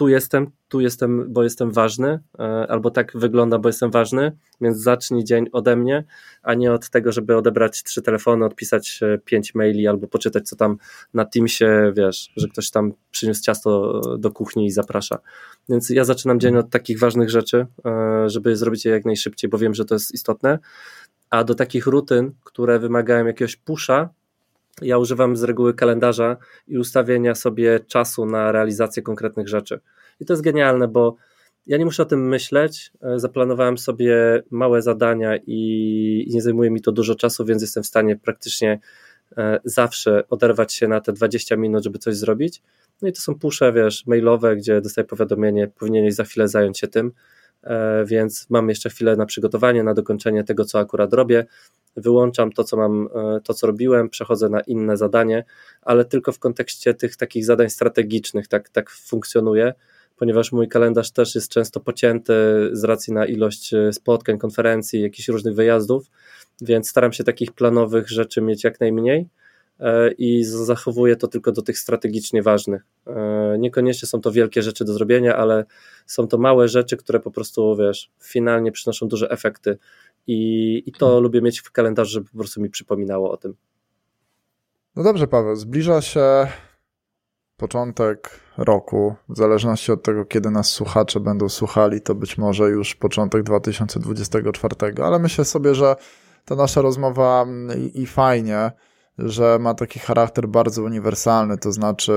tu 0.00 0.08
jestem, 0.08 0.50
tu 0.68 0.80
jestem, 0.80 1.32
bo 1.32 1.42
jestem 1.42 1.70
ważny, 1.70 2.20
e, 2.38 2.42
albo 2.68 2.90
tak 2.90 3.12
wygląda, 3.14 3.58
bo 3.58 3.68
jestem 3.68 3.90
ważny, 3.90 4.32
więc 4.60 4.78
zacznij 4.78 5.24
dzień 5.24 5.46
ode 5.52 5.76
mnie, 5.76 6.04
a 6.42 6.54
nie 6.54 6.72
od 6.72 6.90
tego, 6.90 7.12
żeby 7.12 7.36
odebrać 7.36 7.82
trzy 7.82 8.02
telefony, 8.02 8.44
odpisać 8.44 9.00
pięć 9.24 9.54
maili, 9.54 9.86
albo 9.86 10.06
poczytać, 10.06 10.48
co 10.48 10.56
tam 10.56 10.76
na 11.14 11.24
Teamsie, 11.24 11.92
wiesz, 11.96 12.32
że 12.36 12.48
ktoś 12.48 12.70
tam 12.70 12.92
przyniósł 13.10 13.42
ciasto 13.42 14.00
do 14.18 14.30
kuchni 14.30 14.66
i 14.66 14.70
zaprasza. 14.70 15.18
Więc 15.68 15.90
ja 15.90 16.04
zaczynam 16.04 16.40
dzień 16.40 16.56
od 16.56 16.70
takich 16.70 16.98
ważnych 16.98 17.30
rzeczy, 17.30 17.66
e, 17.86 18.28
żeby 18.28 18.56
zrobić 18.56 18.84
je 18.84 18.92
jak 18.92 19.04
najszybciej, 19.04 19.50
bo 19.50 19.58
wiem, 19.58 19.74
że 19.74 19.84
to 19.84 19.94
jest 19.94 20.14
istotne, 20.14 20.58
a 21.30 21.44
do 21.44 21.54
takich 21.54 21.86
rutyn, 21.86 22.32
które 22.44 22.78
wymagają 22.78 23.26
jakiegoś 23.26 23.56
pusza, 23.56 24.08
ja 24.82 24.98
używam 24.98 25.36
z 25.36 25.42
reguły 25.42 25.74
kalendarza 25.74 26.36
i 26.68 26.78
ustawienia 26.78 27.34
sobie 27.34 27.80
czasu 27.80 28.26
na 28.26 28.52
realizację 28.52 29.02
konkretnych 29.02 29.48
rzeczy. 29.48 29.80
I 30.20 30.24
to 30.24 30.32
jest 30.32 30.42
genialne, 30.42 30.88
bo 30.88 31.16
ja 31.66 31.76
nie 31.76 31.84
muszę 31.84 32.02
o 32.02 32.06
tym 32.06 32.28
myśleć. 32.28 32.92
E, 33.02 33.18
zaplanowałem 33.18 33.78
sobie 33.78 34.42
małe 34.50 34.82
zadania 34.82 35.36
i 35.46 36.26
nie 36.30 36.42
zajmuje 36.42 36.70
mi 36.70 36.80
to 36.80 36.92
dużo 36.92 37.14
czasu, 37.14 37.44
więc 37.44 37.62
jestem 37.62 37.82
w 37.82 37.86
stanie 37.86 38.16
praktycznie 38.16 38.80
e, 39.36 39.60
zawsze 39.64 40.24
oderwać 40.28 40.74
się 40.74 40.88
na 40.88 41.00
te 41.00 41.12
20 41.12 41.56
minut, 41.56 41.84
żeby 41.84 41.98
coś 41.98 42.16
zrobić. 42.16 42.62
No 43.02 43.08
i 43.08 43.12
to 43.12 43.20
są 43.20 43.34
pusze, 43.34 43.72
wiesz, 43.72 44.06
mailowe, 44.06 44.56
gdzie 44.56 44.80
dostaję 44.80 45.04
powiadomienie, 45.04 45.68
powinieneś 45.68 46.14
za 46.14 46.24
chwilę 46.24 46.48
zająć 46.48 46.78
się 46.78 46.88
tym, 46.88 47.12
więc 48.04 48.46
mam 48.50 48.68
jeszcze 48.68 48.90
chwilę 48.90 49.16
na 49.16 49.26
przygotowanie, 49.26 49.82
na 49.82 49.94
dokończenie 49.94 50.44
tego, 50.44 50.64
co 50.64 50.78
akurat 50.78 51.12
robię. 51.12 51.46
Wyłączam 51.96 52.52
to, 52.52 52.64
co 52.64 52.76
mam, 52.76 53.08
e, 53.14 53.40
to, 53.44 53.54
co 53.54 53.66
robiłem, 53.66 54.08
przechodzę 54.08 54.48
na 54.48 54.60
inne 54.60 54.96
zadanie, 54.96 55.44
ale 55.82 56.04
tylko 56.04 56.32
w 56.32 56.38
kontekście 56.38 56.94
tych 56.94 57.16
takich 57.16 57.44
zadań 57.44 57.70
strategicznych 57.70 58.48
tak, 58.48 58.68
tak 58.68 58.90
funkcjonuje, 58.90 59.74
ponieważ 60.16 60.52
mój 60.52 60.68
kalendarz 60.68 61.10
też 61.10 61.34
jest 61.34 61.48
często 61.48 61.80
pocięty 61.80 62.34
z 62.72 62.84
racji 62.84 63.12
na 63.12 63.26
ilość 63.26 63.74
e, 63.74 63.92
spotkań, 63.92 64.38
konferencji, 64.38 65.02
jakichś 65.02 65.28
różnych 65.28 65.54
wyjazdów, 65.54 66.10
więc 66.60 66.90
staram 66.90 67.12
się 67.12 67.24
takich 67.24 67.52
planowych 67.52 68.08
rzeczy 68.08 68.40
mieć 68.40 68.64
jak 68.64 68.80
najmniej. 68.80 69.20
e, 69.20 69.26
i 70.18 70.44
zachowuję 70.44 71.16
to 71.16 71.28
tylko 71.28 71.52
do 71.52 71.62
tych 71.62 71.78
strategicznie 71.78 72.42
ważnych. 72.42 72.82
Niekoniecznie 73.58 74.08
są 74.08 74.20
to 74.20 74.32
wielkie 74.32 74.62
rzeczy 74.62 74.84
do 74.84 74.92
zrobienia, 74.92 75.36
ale 75.36 75.64
są 76.06 76.28
to 76.28 76.38
małe 76.38 76.68
rzeczy, 76.68 76.96
które 76.96 77.20
po 77.20 77.30
prostu, 77.30 77.76
wiesz, 77.76 78.10
finalnie 78.22 78.72
przynoszą 78.72 79.08
duże 79.08 79.30
efekty 79.30 79.78
i, 80.26 80.82
i 80.86 80.92
to 80.92 81.06
hmm. 81.06 81.22
lubię 81.22 81.42
mieć 81.42 81.60
w 81.60 81.70
kalendarzu, 81.70 82.10
żeby 82.10 82.28
po 82.28 82.38
prostu 82.38 82.62
mi 82.62 82.70
przypominało 82.70 83.30
o 83.30 83.36
tym. 83.36 83.54
No 84.96 85.02
dobrze, 85.02 85.26
Paweł, 85.26 85.56
zbliża 85.56 86.00
się 86.00 86.46
początek 87.56 88.40
roku, 88.58 89.14
w 89.28 89.36
zależności 89.36 89.92
od 89.92 90.02
tego, 90.02 90.24
kiedy 90.24 90.50
nas 90.50 90.70
słuchacze 90.70 91.20
będą 91.20 91.48
słuchali, 91.48 92.00
to 92.00 92.14
być 92.14 92.38
może 92.38 92.64
już 92.64 92.94
początek 92.94 93.42
2024, 93.42 94.74
ale 95.04 95.18
myślę 95.18 95.44
sobie, 95.44 95.74
że 95.74 95.96
ta 96.44 96.54
nasza 96.54 96.82
rozmowa 96.82 97.46
i, 97.78 98.02
i 98.02 98.06
fajnie, 98.06 98.70
że 99.24 99.58
ma 99.58 99.74
taki 99.74 99.98
charakter 99.98 100.48
bardzo 100.48 100.82
uniwersalny, 100.82 101.58
to 101.58 101.72
znaczy 101.72 102.12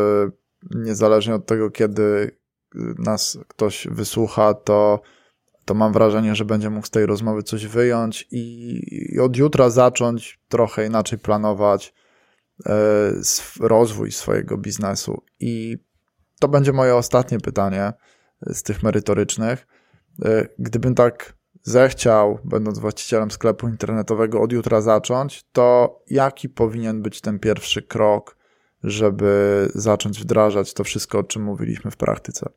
niezależnie 0.75 1.35
od 1.35 1.45
tego, 1.45 1.71
kiedy 1.71 2.37
nas 2.97 3.37
ktoś 3.47 3.87
wysłucha, 3.91 4.53
to 4.53 5.01
to 5.65 5.73
mam 5.73 5.93
wrażenie, 5.93 6.35
że 6.35 6.45
będzie 6.45 6.69
mógł 6.69 6.87
z 6.87 6.89
tej 6.89 7.05
rozmowy 7.05 7.43
coś 7.43 7.67
wyjąć 7.67 8.27
i, 8.31 8.79
i 9.15 9.19
od 9.19 9.37
jutra 9.37 9.69
zacząć 9.69 10.39
trochę 10.47 10.85
inaczej 10.85 11.19
planować 11.19 11.93
e, 12.65 12.73
rozwój 13.59 14.11
swojego 14.11 14.57
biznesu. 14.57 15.21
I 15.39 15.77
to 16.39 16.47
będzie 16.47 16.73
moje 16.73 16.95
ostatnie 16.95 17.39
pytanie 17.39 17.93
z 18.41 18.63
tych 18.63 18.83
merytorycznych. 18.83 19.67
E, 20.25 20.47
gdybym 20.59 20.95
tak 20.95 21.33
zechciał, 21.63 22.39
będąc 22.43 22.79
właścicielem 22.79 23.31
sklepu 23.31 23.67
internetowego, 23.67 24.41
od 24.41 24.51
jutra 24.51 24.81
zacząć, 24.81 25.43
to 25.51 25.99
jaki 26.09 26.49
powinien 26.49 27.01
być 27.01 27.21
ten 27.21 27.39
pierwszy 27.39 27.81
krok, 27.81 28.37
żeby 28.83 29.67
zacząć 29.75 30.19
wdrażać 30.19 30.73
to 30.73 30.83
wszystko, 30.83 31.19
o 31.19 31.23
czym 31.23 31.43
mówiliśmy 31.43 31.91
w 31.91 31.97
praktyce? 31.97 32.49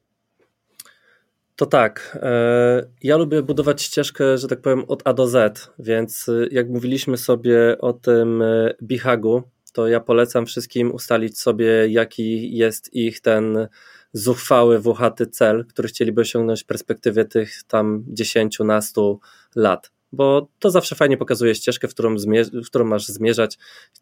To 1.57 1.67
tak. 1.67 2.19
E, 2.23 2.87
ja 3.03 3.17
lubię 3.17 3.43
budować 3.43 3.83
ścieżkę, 3.83 4.39
że 4.39 4.49
tak 4.49 4.61
powiem, 4.61 4.85
od 4.89 5.03
A 5.05 5.13
do 5.13 5.29
Z, 5.29 5.71
więc 5.79 6.29
e, 6.29 6.47
jak 6.51 6.69
mówiliśmy 6.69 7.17
sobie 7.17 7.79
o 7.79 7.93
tym 7.93 8.43
e, 8.43 8.75
bihagu, 8.83 9.43
to 9.73 9.89
ja 9.89 10.01
polecam 10.01 10.47
wszystkim 10.47 10.93
ustalić 10.93 11.41
sobie, 11.41 11.89
jaki 11.89 12.57
jest 12.57 12.95
ich 12.95 13.21
ten 13.21 13.69
zuchwały, 14.13 14.79
włochaty 14.79 15.27
cel, 15.27 15.67
który 15.67 15.89
chcieliby 15.89 16.21
osiągnąć 16.21 16.63
w 16.63 16.67
perspektywie 16.67 17.25
tych 17.25 17.63
tam 17.63 18.05
10, 18.09 18.59
nastu 18.59 19.21
lat. 19.57 19.91
Bo 20.13 20.49
to 20.59 20.71
zawsze 20.71 20.95
fajnie 20.95 21.17
pokazuje 21.17 21.55
ścieżkę, 21.55 21.89
w 21.89 21.91
którą, 21.91 22.17
w 22.53 22.67
którą 22.67 22.85
masz 22.85 23.07
zmierzać, 23.07 23.59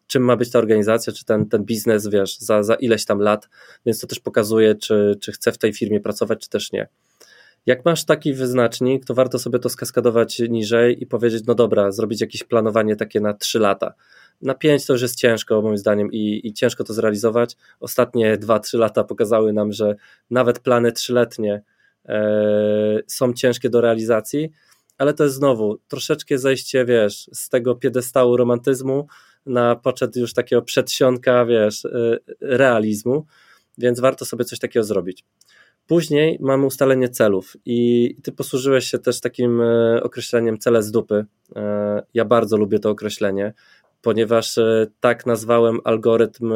czym 0.07 0.25
ma 0.25 0.37
być 0.37 0.51
ta 0.51 0.59
organizacja, 0.59 1.13
czy 1.13 1.25
ten, 1.25 1.49
ten 1.49 1.65
biznes, 1.65 2.09
wiesz, 2.09 2.39
za, 2.39 2.63
za 2.63 2.75
ileś 2.75 3.05
tam 3.05 3.19
lat, 3.19 3.49
więc 3.87 4.01
to 4.01 4.07
też 4.07 4.21
pokazuje, 4.21 4.75
czy, 4.75 5.15
czy 5.21 5.33
chcę 5.33 5.53
w 5.53 5.59
tej 5.59 5.73
firmie 5.73 6.01
pracować, 6.01 6.41
czy 6.41 6.49
też 6.49 6.73
nie. 6.73 6.89
Jak 7.67 7.85
masz 7.85 8.05
taki 8.05 8.35
wyznacznik, 8.35 9.05
to 9.05 9.15
warto 9.15 9.39
sobie 9.39 9.59
to 9.59 9.69
skaskadować 9.69 10.39
niżej 10.39 11.03
i 11.03 11.07
powiedzieć, 11.07 11.45
no 11.47 11.55
dobra, 11.55 11.93
zrobić 11.93 12.21
jakieś 12.21 12.45
planowanie 12.45 12.97
takie 12.97 13.21
na 13.21 13.35
3 13.35 13.59
lata. 13.59 13.95
Na 14.43 14.55
5 14.55 14.87
to 14.87 14.93
już 14.93 15.03
jest 15.03 15.17
ciężko, 15.17 15.63
moim 15.63 15.79
zdaniem, 15.79 16.13
i, 16.13 16.41
i 16.45 16.53
ciężko 16.53 16.85
to 16.85 16.95
zrealizować. 16.95 17.57
Ostatnie 17.81 18.39
2-3 18.39 18.79
lata 18.79 19.05
pokazały 19.05 19.53
nam, 19.53 19.73
że 19.73 19.95
nawet 20.31 20.59
plany 20.59 20.93
trzyletnie 20.93 21.63
e, 22.07 23.01
są 23.07 23.33
ciężkie 23.33 23.71
do 23.71 23.81
realizacji, 23.81 24.51
ale 24.99 25.15
to 25.15 25.25
jest 25.25 25.37
znowu 25.37 25.79
troszeczkę 25.89 26.39
zejście, 26.39 26.85
wiesz, 26.85 27.31
z 27.33 27.49
tego 27.49 27.75
piedestału 27.75 28.37
romantyzmu 28.37 29.07
na 29.47 29.77
poczet 29.77 30.17
już 30.17 30.35
takiego 30.35 30.63
przedsionka, 30.63 31.47
wiesz, 31.47 31.85
e, 31.85 32.19
realizmu, 32.41 33.27
więc 33.79 34.01
warto 34.01 34.25
sobie 34.25 34.45
coś 34.45 34.59
takiego 34.59 34.85
zrobić. 34.85 35.25
Później 35.87 36.39
mamy 36.41 36.67
ustalenie 36.67 37.09
celów 37.09 37.57
i 37.65 38.11
ty 38.23 38.33
posłużyłeś 38.33 38.85
się 38.85 38.99
też 38.99 39.21
takim 39.21 39.61
e, 39.61 40.03
określeniem 40.03 40.59
cele 40.59 40.83
z 40.83 40.91
dupy. 40.91 41.25
E, 41.57 42.03
ja 42.15 42.25
bardzo 42.25 42.57
lubię 42.57 42.79
to 42.79 42.91
określenie, 42.91 43.53
ponieważ 44.05 44.59
e, 44.59 44.87
tak 45.01 45.27
nazwałem 45.27 45.79
algorytm 45.85 46.55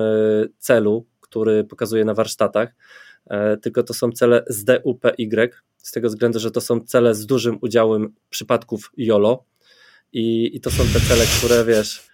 celu, 0.59 1.07
który 1.20 1.65
pokazuję 1.65 2.05
na 2.05 2.15
warsztatach, 2.15 2.69
tylko 3.62 3.83
to 3.83 3.95
są 3.95 4.12
cele 4.12 4.45
z 4.47 4.65
DUPY, 4.65 5.12
z 5.77 5.93
tego 5.93 6.09
względu, 6.09 6.39
że 6.39 6.51
to 6.51 6.61
są 6.61 6.81
cele 6.81 7.15
z 7.15 7.27
dużym 7.27 7.59
udziałem 7.61 8.15
przypadków 8.31 8.93
YOLO. 8.97 9.45
I, 10.12 10.57
i 10.57 10.61
to 10.61 10.70
są 10.70 10.85
te 10.85 11.01
cele, 11.01 11.25
które 11.39 11.65
wiesz, 11.65 12.09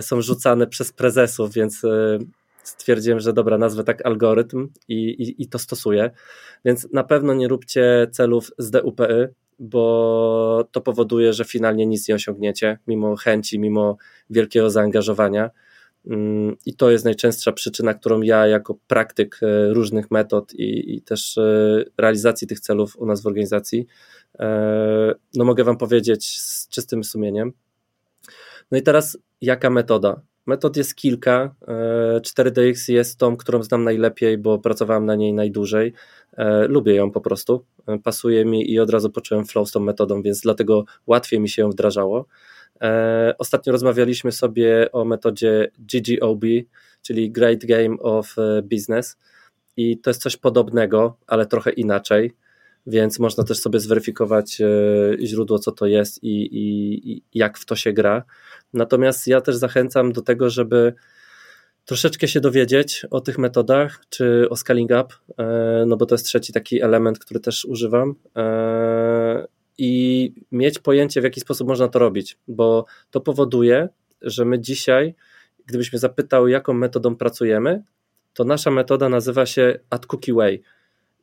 są 0.00 0.20
rzucane 0.20 0.66
przez 0.66 0.92
prezesów, 0.92 1.52
więc 1.52 1.82
stwierdziłem, 2.62 3.20
że 3.20 3.32
dobra, 3.32 3.58
nazwę 3.58 3.84
tak 3.84 4.06
algorytm 4.06 4.68
i, 4.88 4.94
i, 4.94 5.42
i 5.42 5.48
to 5.48 5.58
stosuję. 5.58 6.10
Więc 6.64 6.88
na 6.92 7.04
pewno 7.04 7.34
nie 7.34 7.48
róbcie 7.48 8.06
celów 8.12 8.50
z 8.58 8.70
DUPY, 8.70 9.34
bo 9.62 10.68
to 10.72 10.80
powoduje, 10.80 11.32
że 11.32 11.44
finalnie 11.44 11.86
nic 11.86 12.08
nie 12.08 12.14
osiągniecie, 12.14 12.78
mimo 12.86 13.16
chęci, 13.16 13.58
mimo 13.58 13.96
wielkiego 14.30 14.70
zaangażowania. 14.70 15.50
Mm, 16.06 16.56
I 16.66 16.74
to 16.74 16.90
jest 16.90 17.04
najczęstsza 17.04 17.52
przyczyna, 17.52 17.94
którą 17.94 18.22
ja 18.22 18.46
jako 18.46 18.78
praktyk 18.86 19.40
e, 19.42 19.68
różnych 19.72 20.10
metod 20.10 20.54
i, 20.54 20.96
i 20.96 21.02
też 21.02 21.38
e, 21.38 21.84
realizacji 21.98 22.46
tych 22.46 22.60
celów 22.60 22.96
u 22.98 23.06
nas 23.06 23.22
w 23.22 23.26
organizacji, 23.26 23.86
e, 24.38 25.14
no 25.34 25.44
mogę 25.44 25.64
Wam 25.64 25.76
powiedzieć 25.76 26.40
z 26.40 26.68
czystym 26.68 27.04
sumieniem. 27.04 27.52
No 28.70 28.78
i 28.78 28.82
teraz 28.82 29.18
jaka 29.40 29.70
metoda? 29.70 30.20
Metod 30.46 30.76
jest 30.76 30.94
kilka. 30.94 31.54
4DX 32.20 32.92
jest 32.92 33.18
tą, 33.18 33.36
którą 33.36 33.62
znam 33.62 33.84
najlepiej, 33.84 34.38
bo 34.38 34.58
pracowałem 34.58 35.06
na 35.06 35.14
niej 35.14 35.32
najdłużej. 35.32 35.92
Lubię 36.68 36.94
ją 36.94 37.10
po 37.10 37.20
prostu. 37.20 37.64
Pasuje 38.04 38.44
mi 38.44 38.72
i 38.72 38.80
od 38.80 38.90
razu 38.90 39.10
poczułem 39.10 39.44
flow 39.44 39.68
z 39.68 39.72
tą 39.72 39.80
metodą, 39.80 40.22
więc 40.22 40.40
dlatego 40.40 40.84
łatwiej 41.06 41.40
mi 41.40 41.48
się 41.48 41.62
ją 41.62 41.70
wdrażało. 41.70 42.26
E, 42.82 43.34
ostatnio 43.38 43.72
rozmawialiśmy 43.72 44.32
sobie 44.32 44.92
o 44.92 45.04
metodzie 45.04 45.70
GGOB, 45.78 46.44
czyli 47.02 47.30
Great 47.30 47.64
Game 47.64 47.96
of 47.98 48.38
e, 48.38 48.62
Business 48.62 49.18
i 49.76 49.98
to 49.98 50.10
jest 50.10 50.22
coś 50.22 50.36
podobnego, 50.36 51.16
ale 51.26 51.46
trochę 51.46 51.70
inaczej, 51.70 52.34
więc 52.86 53.18
można 53.18 53.44
też 53.44 53.58
sobie 53.58 53.80
zweryfikować 53.80 54.60
e, 54.60 54.66
źródło, 55.26 55.58
co 55.58 55.72
to 55.72 55.86
jest 55.86 56.24
i, 56.24 56.42
i, 56.42 57.16
i 57.16 57.22
jak 57.34 57.58
w 57.58 57.66
to 57.66 57.76
się 57.76 57.92
gra. 57.92 58.24
Natomiast 58.72 59.26
ja 59.26 59.40
też 59.40 59.56
zachęcam 59.56 60.12
do 60.12 60.22
tego, 60.22 60.50
żeby 60.50 60.94
troszeczkę 61.84 62.28
się 62.28 62.40
dowiedzieć 62.40 63.06
o 63.10 63.20
tych 63.20 63.38
metodach, 63.38 64.00
czy 64.08 64.48
o 64.50 64.56
scaling 64.56 64.90
up, 64.90 65.14
no 65.86 65.96
bo 65.96 66.06
to 66.06 66.14
jest 66.14 66.26
trzeci 66.26 66.52
taki 66.52 66.82
element, 66.82 67.18
który 67.18 67.40
też 67.40 67.64
używam 67.64 68.14
i 69.78 70.32
mieć 70.52 70.78
pojęcie, 70.78 71.20
w 71.20 71.24
jaki 71.24 71.40
sposób 71.40 71.68
można 71.68 71.88
to 71.88 71.98
robić, 71.98 72.38
bo 72.48 72.84
to 73.10 73.20
powoduje, 73.20 73.88
że 74.22 74.44
my 74.44 74.60
dzisiaj, 74.60 75.14
gdybyśmy 75.66 75.98
zapytał, 75.98 76.48
jaką 76.48 76.72
metodą 76.72 77.16
pracujemy, 77.16 77.82
to 78.34 78.44
nasza 78.44 78.70
metoda 78.70 79.08
nazywa 79.08 79.46
się 79.46 79.78
At 79.90 80.06
Cookie 80.06 80.34
Way. 80.34 80.62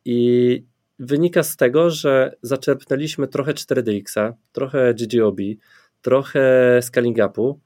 I 0.06 0.64
wynika 1.00 1.44
z 1.44 1.56
tego, 1.56 1.90
że 1.90 2.36
zaczerpnęliśmy 2.42 3.28
trochę 3.28 3.54
4DX, 3.54 4.34
trochę 4.52 4.94
GGOB, 4.94 5.38
trochę 6.02 6.80
scaling 6.82 7.18
upu. 7.28 7.60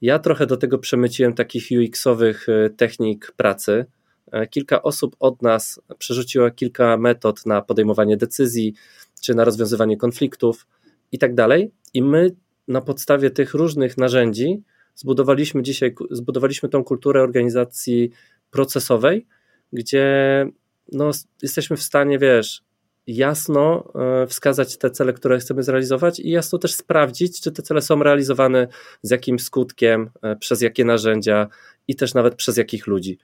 Ja 0.00 0.18
trochę 0.18 0.46
do 0.46 0.56
tego 0.56 0.78
przemyciłem 0.78 1.34
takich 1.34 1.68
UX-owych 1.70 2.48
e, 2.48 2.70
technik 2.70 3.32
pracy. 3.36 3.86
E, 4.32 4.46
kilka 4.46 4.82
osób 4.82 5.16
od 5.18 5.42
nas 5.42 5.80
przerzuciło 5.98 6.50
kilka 6.50 6.96
metod 6.96 7.46
na 7.46 7.62
podejmowanie 7.62 8.16
decyzji, 8.16 8.74
czy 9.22 9.34
na 9.34 9.44
rozwiązywanie 9.44 9.96
konfliktów 9.96 10.66
i 11.12 11.18
tak 11.18 11.34
dalej. 11.34 11.72
I 11.94 12.02
my 12.02 12.30
na 12.68 12.80
podstawie 12.80 13.30
tych 13.30 13.54
różnych 13.54 13.98
narzędzi 13.98 14.62
zbudowaliśmy 14.94 15.62
dzisiaj, 15.62 15.94
zbudowaliśmy 16.10 16.68
tą 16.68 16.84
kulturę 16.84 17.22
organizacji 17.22 18.10
procesowej, 18.50 19.26
gdzie 19.72 20.46
no, 20.92 21.10
jesteśmy 21.42 21.76
w 21.76 21.82
stanie, 21.82 22.18
wiesz, 22.18 22.62
jasno 23.06 23.92
e, 23.94 24.26
wskazać 24.26 24.78
te 24.78 24.90
cele, 24.90 25.12
które 25.12 25.38
chcemy 25.38 25.62
zrealizować 25.62 26.20
i 26.20 26.30
jasno 26.30 26.58
też 26.58 26.74
sprawdzić, 26.74 27.40
czy 27.40 27.52
te 27.52 27.62
cele 27.62 27.82
są 27.82 28.02
realizowane 28.02 28.68
z 29.02 29.10
jakim 29.10 29.38
skutkiem, 29.38 30.10
e, 30.22 30.36
przez 30.36 30.60
jakie 30.60 30.84
narzędzia 30.84 31.48
i 31.88 31.96
też 31.96 32.14
nawet 32.14 32.34
przez 32.34 32.56
jakich 32.56 32.86
ludzi. 32.86 33.18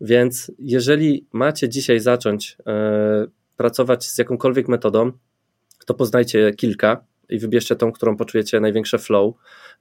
Więc 0.00 0.52
jeżeli 0.58 1.26
macie 1.32 1.68
dzisiaj 1.68 2.00
zacząć 2.00 2.56
e, 2.66 3.26
pracować 3.56 4.04
z 4.04 4.18
jakąkolwiek 4.18 4.68
metodą, 4.68 5.12
to 5.86 5.94
poznajcie 5.94 6.54
kilka 6.54 7.04
i 7.28 7.38
wybierzcie 7.38 7.76
tą, 7.76 7.92
którą 7.92 8.16
poczujecie 8.16 8.60
największe 8.60 8.98
flow, 8.98 9.34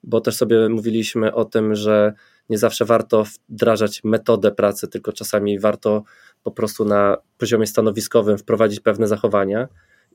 bo 0.03 0.21
też 0.21 0.35
sobie 0.35 0.69
mówiliśmy 0.69 1.33
o 1.33 1.45
tym, 1.45 1.75
że 1.75 2.13
nie 2.49 2.57
zawsze 2.57 2.85
warto 2.85 3.25
wdrażać 3.49 4.03
metodę 4.03 4.51
pracy, 4.51 4.87
tylko 4.87 5.13
czasami 5.13 5.59
warto 5.59 6.03
po 6.43 6.51
prostu 6.51 6.85
na 6.85 7.17
poziomie 7.37 7.67
stanowiskowym 7.67 8.37
wprowadzić 8.37 8.79
pewne 8.79 9.07
zachowania 9.07 9.67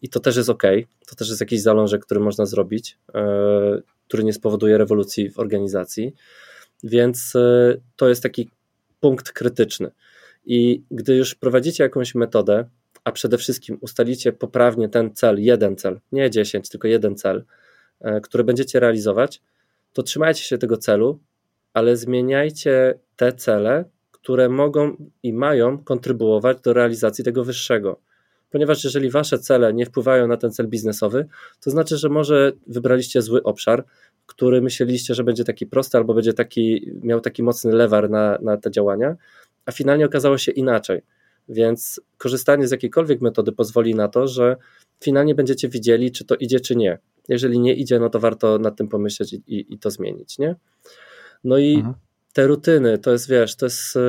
i 0.03 0.09
to 0.09 0.21
też 0.21 0.37
jest 0.37 0.51
ok. 0.51 0.63
To 1.07 1.15
też 1.15 1.29
jest 1.29 1.41
jakiś 1.41 1.63
zalążek, 1.63 2.05
który 2.05 2.21
można 2.21 2.47
zrobić, 2.47 2.99
yy, 3.15 3.83
który 4.09 4.25
nie 4.25 4.33
spowoduje 4.33 4.79
rewolucji 4.79 5.31
w 5.31 5.39
organizacji. 5.39 6.15
Więc 6.85 7.35
yy, 7.35 7.81
to 7.97 8.09
jest 8.09 8.23
taki 8.23 8.51
punkt 9.01 9.33
krytyczny. 9.33 9.91
I 10.47 10.83
gdy 10.91 11.17
już 11.17 11.35
prowadzicie 11.35 11.85
jakąś 11.85 12.15
metodę, 12.15 12.65
a 13.05 13.13
przede 13.13 13.39
wszystkim 13.39 13.79
ustalicie 13.81 14.33
poprawnie 14.33 14.89
ten 14.89 15.15
cel, 15.15 15.41
jeden 15.41 15.77
cel, 15.77 16.01
nie 16.13 16.31
10, 16.31 16.69
tylko 16.69 16.89
jeden 16.89 17.17
cel, 17.17 17.45
e, 18.01 18.21
który 18.21 18.45
będziecie 18.45 18.81
realizować, 18.81 19.43
to 19.93 20.03
trzymajcie 20.03 20.43
się 20.43 20.59
tego 20.59 20.77
celu, 20.77 21.19
ale 21.75 21.97
zmieniajcie 21.97 22.99
te 23.17 23.33
cele, 23.33 23.85
które 24.27 24.49
mogą 24.49 24.97
i 25.23 25.33
mają 25.33 25.79
kontrybuować 25.79 26.61
do 26.61 26.73
realizacji 26.73 27.25
tego 27.25 27.45
wyższego. 27.45 28.01
Ponieważ 28.51 28.85
jeżeli 28.85 29.11
wasze 29.11 29.39
cele 29.39 29.75
nie 29.75 29.87
wpływają 29.87 30.27
na 30.27 30.37
ten 30.37 30.51
cel 30.51 30.69
biznesowy, 30.69 31.27
to 31.61 31.71
znaczy, 31.71 31.97
że 31.97 32.09
może 32.09 32.53
wybraliście 32.67 33.23
zły 33.23 33.43
obszar, 33.43 33.85
który 34.27 34.63
myśleliście, 34.63 35.15
że 35.15 35.25
będzie 35.25 35.45
taki 35.45 35.67
prosty 35.67 35.99
albo 35.99 36.15
będzie 36.15 36.33
taki, 36.33 36.93
miał 37.03 37.21
taki 37.21 37.43
mocny 37.43 37.73
lewar 37.73 38.11
na, 38.11 38.39
na 38.43 38.57
te 38.57 38.71
działania, 38.71 39.17
a 39.67 39.73
finalnie 39.73 40.07
okazało 40.07 40.39
się 40.39 40.53
inaczej. 40.53 41.03
Więc 41.49 42.01
korzystanie 42.19 42.69
z 42.69 42.71
jakiejkolwiek 42.71 43.21
metody 43.21 43.53
pozwoli 43.53 43.95
na 43.95 44.09
to, 44.09 44.29
że 44.29 44.57
finalnie 45.05 45.35
będziecie 45.35 45.69
widzieli, 45.69 46.13
czy 46.13 46.25
to 46.25 46.35
idzie, 46.35 46.61
czy 46.61 46.77
nie. 46.77 46.99
Jeżeli 47.29 47.61
nie 47.61 47.75
idzie, 47.75 48.01
no 48.01 48.11
to 48.11 48.21
warto 48.21 48.59
nad 48.59 48.77
tym 48.77 48.89
pomyśleć 48.89 49.33
i, 49.33 49.43
i, 49.47 49.75
i 49.75 49.79
to 49.79 49.91
zmienić, 49.91 50.39
nie? 50.39 50.57
No 51.45 51.59
i 51.59 51.75
mhm. 51.75 51.95
Te 52.37 52.47
rutyny, 52.47 52.99
to 52.99 53.13
jest, 53.13 53.29
wiesz, 53.29 53.57
to 53.57 53.67
jest 53.67 53.97
e, 53.97 54.01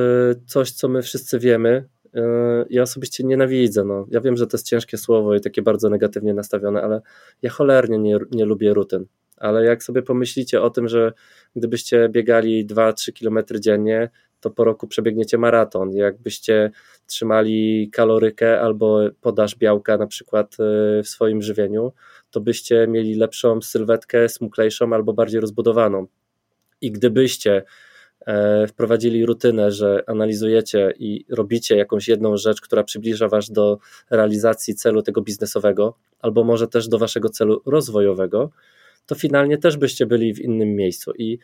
coś, 0.46 0.70
co 0.70 0.88
my 0.88 1.02
wszyscy 1.02 1.38
wiemy. 1.38 1.88
E, 2.14 2.22
ja 2.70 2.82
osobiście 2.82 3.24
nienawidzę. 3.24 3.84
No. 3.84 4.06
Ja 4.10 4.20
wiem, 4.20 4.36
że 4.36 4.46
to 4.46 4.56
jest 4.56 4.66
ciężkie 4.66 4.98
słowo 4.98 5.34
i 5.34 5.40
takie 5.40 5.62
bardzo 5.62 5.90
negatywnie 5.90 6.34
nastawione, 6.34 6.82
ale 6.82 7.00
ja 7.42 7.50
cholernie 7.50 7.98
nie, 7.98 8.18
nie 8.30 8.44
lubię 8.44 8.74
rutyn. 8.74 9.06
Ale 9.36 9.64
jak 9.64 9.82
sobie 9.82 10.02
pomyślicie 10.02 10.62
o 10.62 10.70
tym, 10.70 10.88
że 10.88 11.12
gdybyście 11.56 12.08
biegali 12.08 12.66
2-3 12.66 13.12
kilometry 13.12 13.60
dziennie, 13.60 14.10
to 14.40 14.50
po 14.50 14.64
roku 14.64 14.86
przebiegniecie 14.86 15.38
maraton. 15.38 15.92
Jakbyście 15.92 16.70
trzymali 17.06 17.90
kalorykę 17.92 18.60
albo 18.60 19.00
podaż 19.20 19.56
białka 19.56 19.96
na 19.96 20.06
przykład 20.06 20.56
e, 20.60 21.02
w 21.02 21.08
swoim 21.08 21.42
żywieniu, 21.42 21.92
to 22.30 22.40
byście 22.40 22.86
mieli 22.88 23.14
lepszą 23.14 23.62
sylwetkę, 23.62 24.28
smuklejszą 24.28 24.92
albo 24.92 25.12
bardziej 25.12 25.40
rozbudowaną. 25.40 26.06
I 26.80 26.92
gdybyście 26.92 27.62
wprowadzili 28.68 29.26
rutynę, 29.26 29.70
że 29.70 30.02
analizujecie 30.06 30.94
i 30.98 31.24
robicie 31.28 31.76
jakąś 31.76 32.08
jedną 32.08 32.36
rzecz, 32.36 32.60
która 32.60 32.84
przybliża 32.84 33.28
Was 33.28 33.50
do 33.50 33.78
realizacji 34.10 34.74
celu 34.74 35.02
tego 35.02 35.22
biznesowego, 35.22 35.94
albo 36.20 36.44
może 36.44 36.68
też 36.68 36.88
do 36.88 36.98
Waszego 36.98 37.28
celu 37.28 37.62
rozwojowego, 37.66 38.50
to 39.06 39.14
finalnie 39.14 39.58
też 39.58 39.76
byście 39.76 40.06
byli 40.06 40.34
w 40.34 40.40
innym 40.40 40.74
miejscu. 40.76 41.12
I 41.18 41.38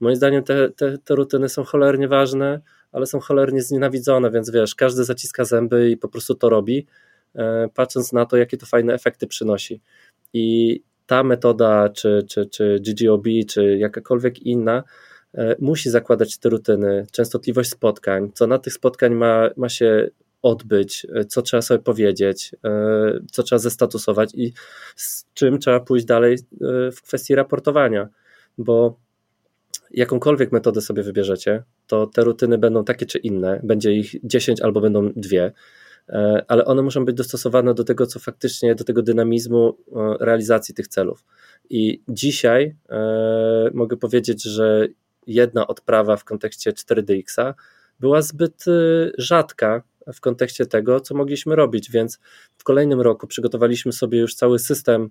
Moim 0.00 0.16
zdaniem 0.16 0.42
te, 0.42 0.70
te, 0.70 0.98
te 0.98 1.14
rutyny 1.14 1.48
są 1.48 1.64
cholernie 1.64 2.08
ważne, 2.08 2.60
ale 2.92 3.06
są 3.06 3.20
cholernie 3.20 3.62
znienawidzone, 3.62 4.30
więc 4.30 4.50
wiesz, 4.50 4.74
każdy 4.74 5.04
zaciska 5.04 5.44
zęby 5.44 5.90
i 5.90 5.96
po 5.96 6.08
prostu 6.08 6.34
to 6.34 6.48
robi, 6.48 6.86
e, 7.34 7.68
patrząc 7.74 8.12
na 8.12 8.26
to, 8.26 8.36
jakie 8.36 8.56
to 8.56 8.66
fajne 8.66 8.94
efekty 8.94 9.26
przynosi. 9.26 9.80
I 10.32 10.80
ta 11.06 11.22
metoda, 11.22 11.88
czy, 11.88 12.26
czy, 12.28 12.46
czy 12.46 12.80
GGOB, 12.86 13.24
czy 13.48 13.78
jakakolwiek 13.78 14.42
inna, 14.42 14.78
e, 14.78 14.82
musi 15.58 15.90
zakładać 15.90 16.38
te 16.38 16.48
rutyny, 16.48 17.06
częstotliwość 17.12 17.70
spotkań, 17.70 18.30
co 18.34 18.46
na 18.46 18.58
tych 18.58 18.72
spotkań 18.72 19.14
ma, 19.14 19.50
ma 19.56 19.68
się 19.68 20.10
odbyć, 20.42 21.06
e, 21.14 21.24
co 21.24 21.42
trzeba 21.42 21.62
sobie 21.62 21.82
powiedzieć, 21.82 22.54
co 23.32 23.42
trzeba 23.42 23.58
zestatusować 23.58 24.34
i 24.34 24.52
z 24.96 25.24
czym 25.34 25.58
trzeba 25.58 25.80
pójść 25.80 26.04
dalej 26.04 26.36
w 26.92 27.02
kwestii 27.02 27.34
raportowania, 27.34 28.08
bo 28.58 28.96
jakąkolwiek 29.90 30.52
metodę 30.52 30.80
sobie 30.80 31.02
wybierzecie, 31.02 31.62
to 31.86 32.06
te 32.06 32.24
rutyny 32.24 32.58
będą 32.58 32.84
takie 32.84 33.06
czy 33.06 33.18
inne, 33.18 33.60
będzie 33.62 33.92
ich 33.92 34.14
10 34.24 34.60
albo 34.60 34.80
będą 34.80 35.12
dwie, 35.16 35.52
e, 36.08 36.44
ale 36.48 36.64
one 36.64 36.82
muszą 36.82 37.04
być 37.04 37.16
dostosowane 37.16 37.74
do 37.74 37.84
tego, 37.84 38.06
co 38.06 38.18
faktycznie, 38.18 38.74
do 38.74 38.84
tego 38.84 39.02
dynamizmu 39.02 39.68
e, 39.68 40.16
realizacji 40.20 40.74
tych 40.74 40.88
celów. 40.88 41.24
I 41.70 42.02
dzisiaj 42.08 42.76
e, 42.88 43.70
mogę 43.74 43.96
powiedzieć, 43.96 44.42
że 44.42 44.88
jedna 45.26 45.66
odprawa 45.66 46.16
w 46.16 46.24
kontekście 46.24 46.72
4DX 46.72 47.54
była 48.00 48.22
zbyt 48.22 48.64
rzadka 49.18 49.82
w 50.14 50.20
kontekście 50.20 50.66
tego, 50.66 51.00
co 51.00 51.14
mogliśmy 51.14 51.56
robić, 51.56 51.90
więc 51.90 52.18
w 52.58 52.64
kolejnym 52.64 53.00
roku 53.00 53.26
przygotowaliśmy 53.26 53.92
sobie 53.92 54.18
już 54.18 54.34
cały 54.34 54.58
system 54.58 55.10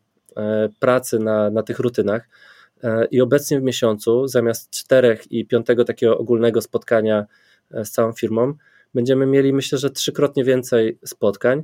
pracy 0.79 1.19
na, 1.19 1.49
na 1.49 1.63
tych 1.63 1.79
rutynach 1.79 2.27
E, 2.83 3.05
I 3.11 3.21
obecnie 3.21 3.59
w 3.59 3.63
miesiącu, 3.63 4.27
zamiast 4.27 4.69
czterech 4.69 5.31
i 5.31 5.45
piątego 5.45 5.85
takiego 5.85 6.17
ogólnego 6.17 6.61
spotkania 6.61 7.25
e, 7.71 7.85
z 7.85 7.91
całą 7.91 8.13
firmą, 8.13 8.53
będziemy 8.93 9.25
mieli 9.25 9.53
myślę, 9.53 9.77
że 9.77 9.89
trzykrotnie 9.89 10.43
więcej 10.43 10.99
spotkań, 11.05 11.63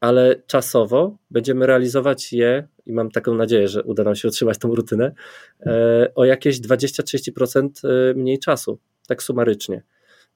ale 0.00 0.42
czasowo 0.46 1.16
będziemy 1.30 1.66
realizować 1.66 2.32
je, 2.32 2.68
i 2.86 2.92
mam 2.92 3.10
taką 3.10 3.34
nadzieję, 3.34 3.68
że 3.68 3.82
uda 3.82 4.04
nam 4.04 4.14
się 4.14 4.28
utrzymać 4.28 4.58
tą 4.58 4.74
rutynę, 4.74 5.12
e, 5.60 6.12
o 6.14 6.24
jakieś 6.24 6.60
20-30% 6.60 7.70
mniej 8.14 8.38
czasu. 8.38 8.78
tak 9.06 9.22
sumarycznie. 9.22 9.82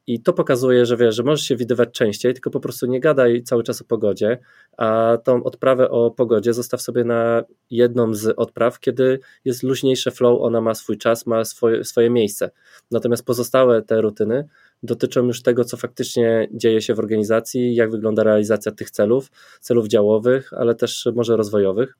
I 0.06 0.20
to 0.20 0.32
pokazuje, 0.32 0.86
że 0.86 0.96
wiesz, 0.96 1.16
że 1.16 1.22
możesz 1.22 1.46
się 1.46 1.56
widywać 1.56 1.88
częściej, 1.92 2.34
tylko 2.34 2.50
po 2.50 2.60
prostu 2.60 2.86
nie 2.86 3.00
gadaj 3.00 3.42
cały 3.42 3.62
czas 3.62 3.80
o 3.80 3.84
pogodzie, 3.84 4.38
a 4.76 5.18
tą 5.24 5.44
odprawę 5.44 5.90
o 5.90 6.10
pogodzie 6.10 6.52
zostaw 6.52 6.82
sobie 6.82 7.04
na 7.04 7.42
jedną 7.70 8.14
z 8.14 8.34
odpraw, 8.36 8.80
kiedy 8.80 9.20
jest 9.44 9.62
luźniejsze 9.62 10.10
flow, 10.10 10.42
ona 10.42 10.60
ma 10.60 10.74
swój 10.74 10.98
czas, 10.98 11.26
ma 11.26 11.44
swoje, 11.44 11.84
swoje 11.84 12.10
miejsce. 12.10 12.50
Natomiast 12.90 13.24
pozostałe 13.24 13.82
te 13.82 14.00
rutyny 14.00 14.48
dotyczą 14.82 15.26
już 15.26 15.42
tego, 15.42 15.64
co 15.64 15.76
faktycznie 15.76 16.48
dzieje 16.52 16.82
się 16.82 16.94
w 16.94 16.98
organizacji, 16.98 17.74
jak 17.74 17.90
wygląda 17.90 18.22
realizacja 18.22 18.72
tych 18.72 18.90
celów, 18.90 19.30
celów 19.60 19.88
działowych, 19.88 20.52
ale 20.52 20.74
też 20.74 21.08
może 21.14 21.36
rozwojowych. 21.36 21.98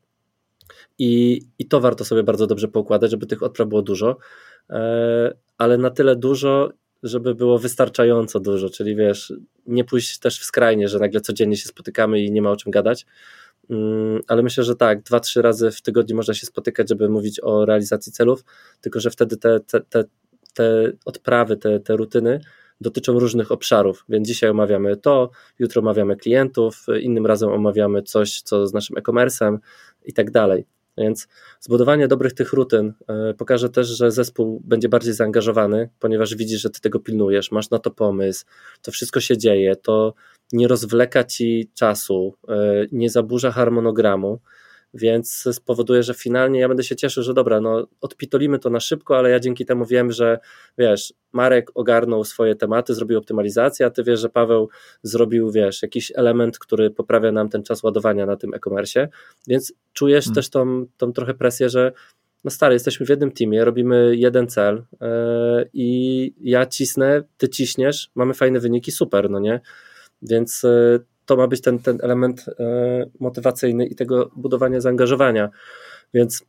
I, 0.98 1.40
I 1.58 1.66
to 1.66 1.80
warto 1.80 2.04
sobie 2.04 2.22
bardzo 2.22 2.46
dobrze 2.46 2.68
poukładać, 2.68 3.10
żeby 3.10 3.26
tych 3.26 3.42
odpraw 3.42 3.68
było 3.68 3.82
dużo, 3.82 4.16
e, 4.70 5.34
ale 5.58 5.78
na 5.78 5.90
tyle 5.90 6.16
dużo, 6.16 6.70
żeby 7.02 7.34
było 7.34 7.58
wystarczająco 7.58 8.40
dużo, 8.40 8.70
czyli 8.70 8.96
wiesz, 8.96 9.32
nie 9.66 9.84
pójść 9.84 10.18
też 10.18 10.40
w 10.40 10.44
skrajnie, 10.44 10.88
że 10.88 10.98
nagle 10.98 11.20
codziennie 11.20 11.56
się 11.56 11.68
spotykamy 11.68 12.20
i 12.20 12.32
nie 12.32 12.42
ma 12.42 12.50
o 12.50 12.56
czym 12.56 12.72
gadać. 12.72 13.06
Mm, 13.70 14.20
ale 14.28 14.42
myślę, 14.42 14.64
że 14.64 14.76
tak, 14.76 15.02
dwa, 15.02 15.20
trzy 15.20 15.42
razy 15.42 15.70
w 15.70 15.82
tygodniu 15.82 16.16
można 16.16 16.34
się 16.34 16.46
spotykać, 16.46 16.88
żeby 16.88 17.08
mówić 17.08 17.40
o 17.40 17.64
realizacji 17.64 18.12
celów, 18.12 18.44
tylko 18.80 19.00
że 19.00 19.10
wtedy 19.10 19.36
te, 19.36 19.60
te, 19.60 19.80
te, 19.80 20.04
te 20.54 20.92
odprawy, 21.04 21.56
te, 21.56 21.80
te 21.80 21.96
rutyny 21.96 22.40
dotyczą 22.82 23.18
różnych 23.18 23.52
obszarów, 23.52 24.04
więc 24.08 24.28
dzisiaj 24.28 24.50
omawiamy 24.50 24.96
to, 24.96 25.30
jutro 25.58 25.82
omawiamy 25.82 26.16
klientów, 26.16 26.86
innym 27.00 27.26
razem 27.26 27.50
omawiamy 27.50 28.02
coś, 28.02 28.42
co 28.42 28.66
z 28.66 28.72
naszym 28.72 28.96
e-commerce'em 28.98 29.58
i 30.04 30.12
tak 30.12 30.30
dalej. 30.30 30.66
Więc 30.98 31.28
zbudowanie 31.60 32.08
dobrych 32.08 32.32
tych 32.32 32.52
rutyn 32.52 32.92
e, 33.08 33.34
pokaże 33.34 33.68
też, 33.68 33.88
że 33.88 34.10
zespół 34.10 34.62
będzie 34.64 34.88
bardziej 34.88 35.14
zaangażowany, 35.14 35.88
ponieważ 35.98 36.34
widzisz, 36.34 36.62
że 36.62 36.70
ty 36.70 36.80
tego 36.80 37.00
pilnujesz, 37.00 37.52
masz 37.52 37.70
na 37.70 37.78
to 37.78 37.90
pomysł, 37.90 38.44
to 38.82 38.90
wszystko 38.90 39.20
się 39.20 39.38
dzieje, 39.38 39.76
to 39.76 40.14
nie 40.52 40.68
rozwleka 40.68 41.24
ci 41.24 41.70
czasu, 41.74 42.34
e, 42.48 42.86
nie 42.92 43.10
zaburza 43.10 43.50
harmonogramu, 43.50 44.40
więc 44.94 45.48
spowoduje, 45.52 46.02
że 46.02 46.14
finalnie 46.14 46.60
ja 46.60 46.68
będę 46.68 46.84
się 46.84 46.96
cieszył, 46.96 47.22
że 47.22 47.34
dobra, 47.34 47.60
no 47.60 47.86
odpitolimy 48.00 48.58
to 48.58 48.70
na 48.70 48.80
szybko, 48.80 49.18
ale 49.18 49.30
ja 49.30 49.40
dzięki 49.40 49.66
temu 49.66 49.86
wiem, 49.86 50.12
że 50.12 50.38
wiesz, 50.78 51.14
Marek 51.32 51.70
ogarnął 51.74 52.24
swoje 52.24 52.54
tematy, 52.54 52.94
zrobił 52.94 53.18
optymalizację, 53.18 53.86
a 53.86 53.90
ty 53.90 54.04
wiesz, 54.04 54.20
że 54.20 54.28
Paweł 54.28 54.68
zrobił, 55.02 55.50
wiesz, 55.50 55.82
jakiś 55.82 56.12
element, 56.14 56.58
który 56.58 56.90
poprawia 56.90 57.32
nam 57.32 57.48
ten 57.48 57.62
czas 57.62 57.82
ładowania 57.82 58.26
na 58.26 58.36
tym 58.36 58.54
e-commerce, 58.54 59.08
więc 59.48 59.72
czujesz 59.92 60.24
hmm. 60.24 60.34
też 60.34 60.50
tą, 60.50 60.86
tą 60.96 61.12
trochę 61.12 61.34
presję, 61.34 61.68
że 61.68 61.92
no 62.44 62.50
stary, 62.50 62.74
jesteśmy 62.74 63.06
w 63.06 63.08
jednym 63.08 63.32
teamie, 63.32 63.64
robimy 63.64 64.16
jeden 64.16 64.48
cel 64.48 64.84
yy, 65.00 65.08
i 65.72 66.34
ja 66.40 66.66
cisnę, 66.66 67.22
ty 67.36 67.48
ciśniesz, 67.48 68.10
mamy 68.14 68.34
fajne 68.34 68.60
wyniki, 68.60 68.92
super, 68.92 69.30
no 69.30 69.40
nie? 69.40 69.60
Więc 70.22 70.62
yy, 70.62 71.04
to 71.26 71.36
ma 71.36 71.46
być 71.46 71.60
ten, 71.60 71.78
ten 71.78 71.98
element 72.02 72.44
e, 72.48 73.06
motywacyjny 73.20 73.86
i 73.86 73.94
tego 73.94 74.30
budowania 74.36 74.80
zaangażowania. 74.80 75.50
Więc 76.14 76.44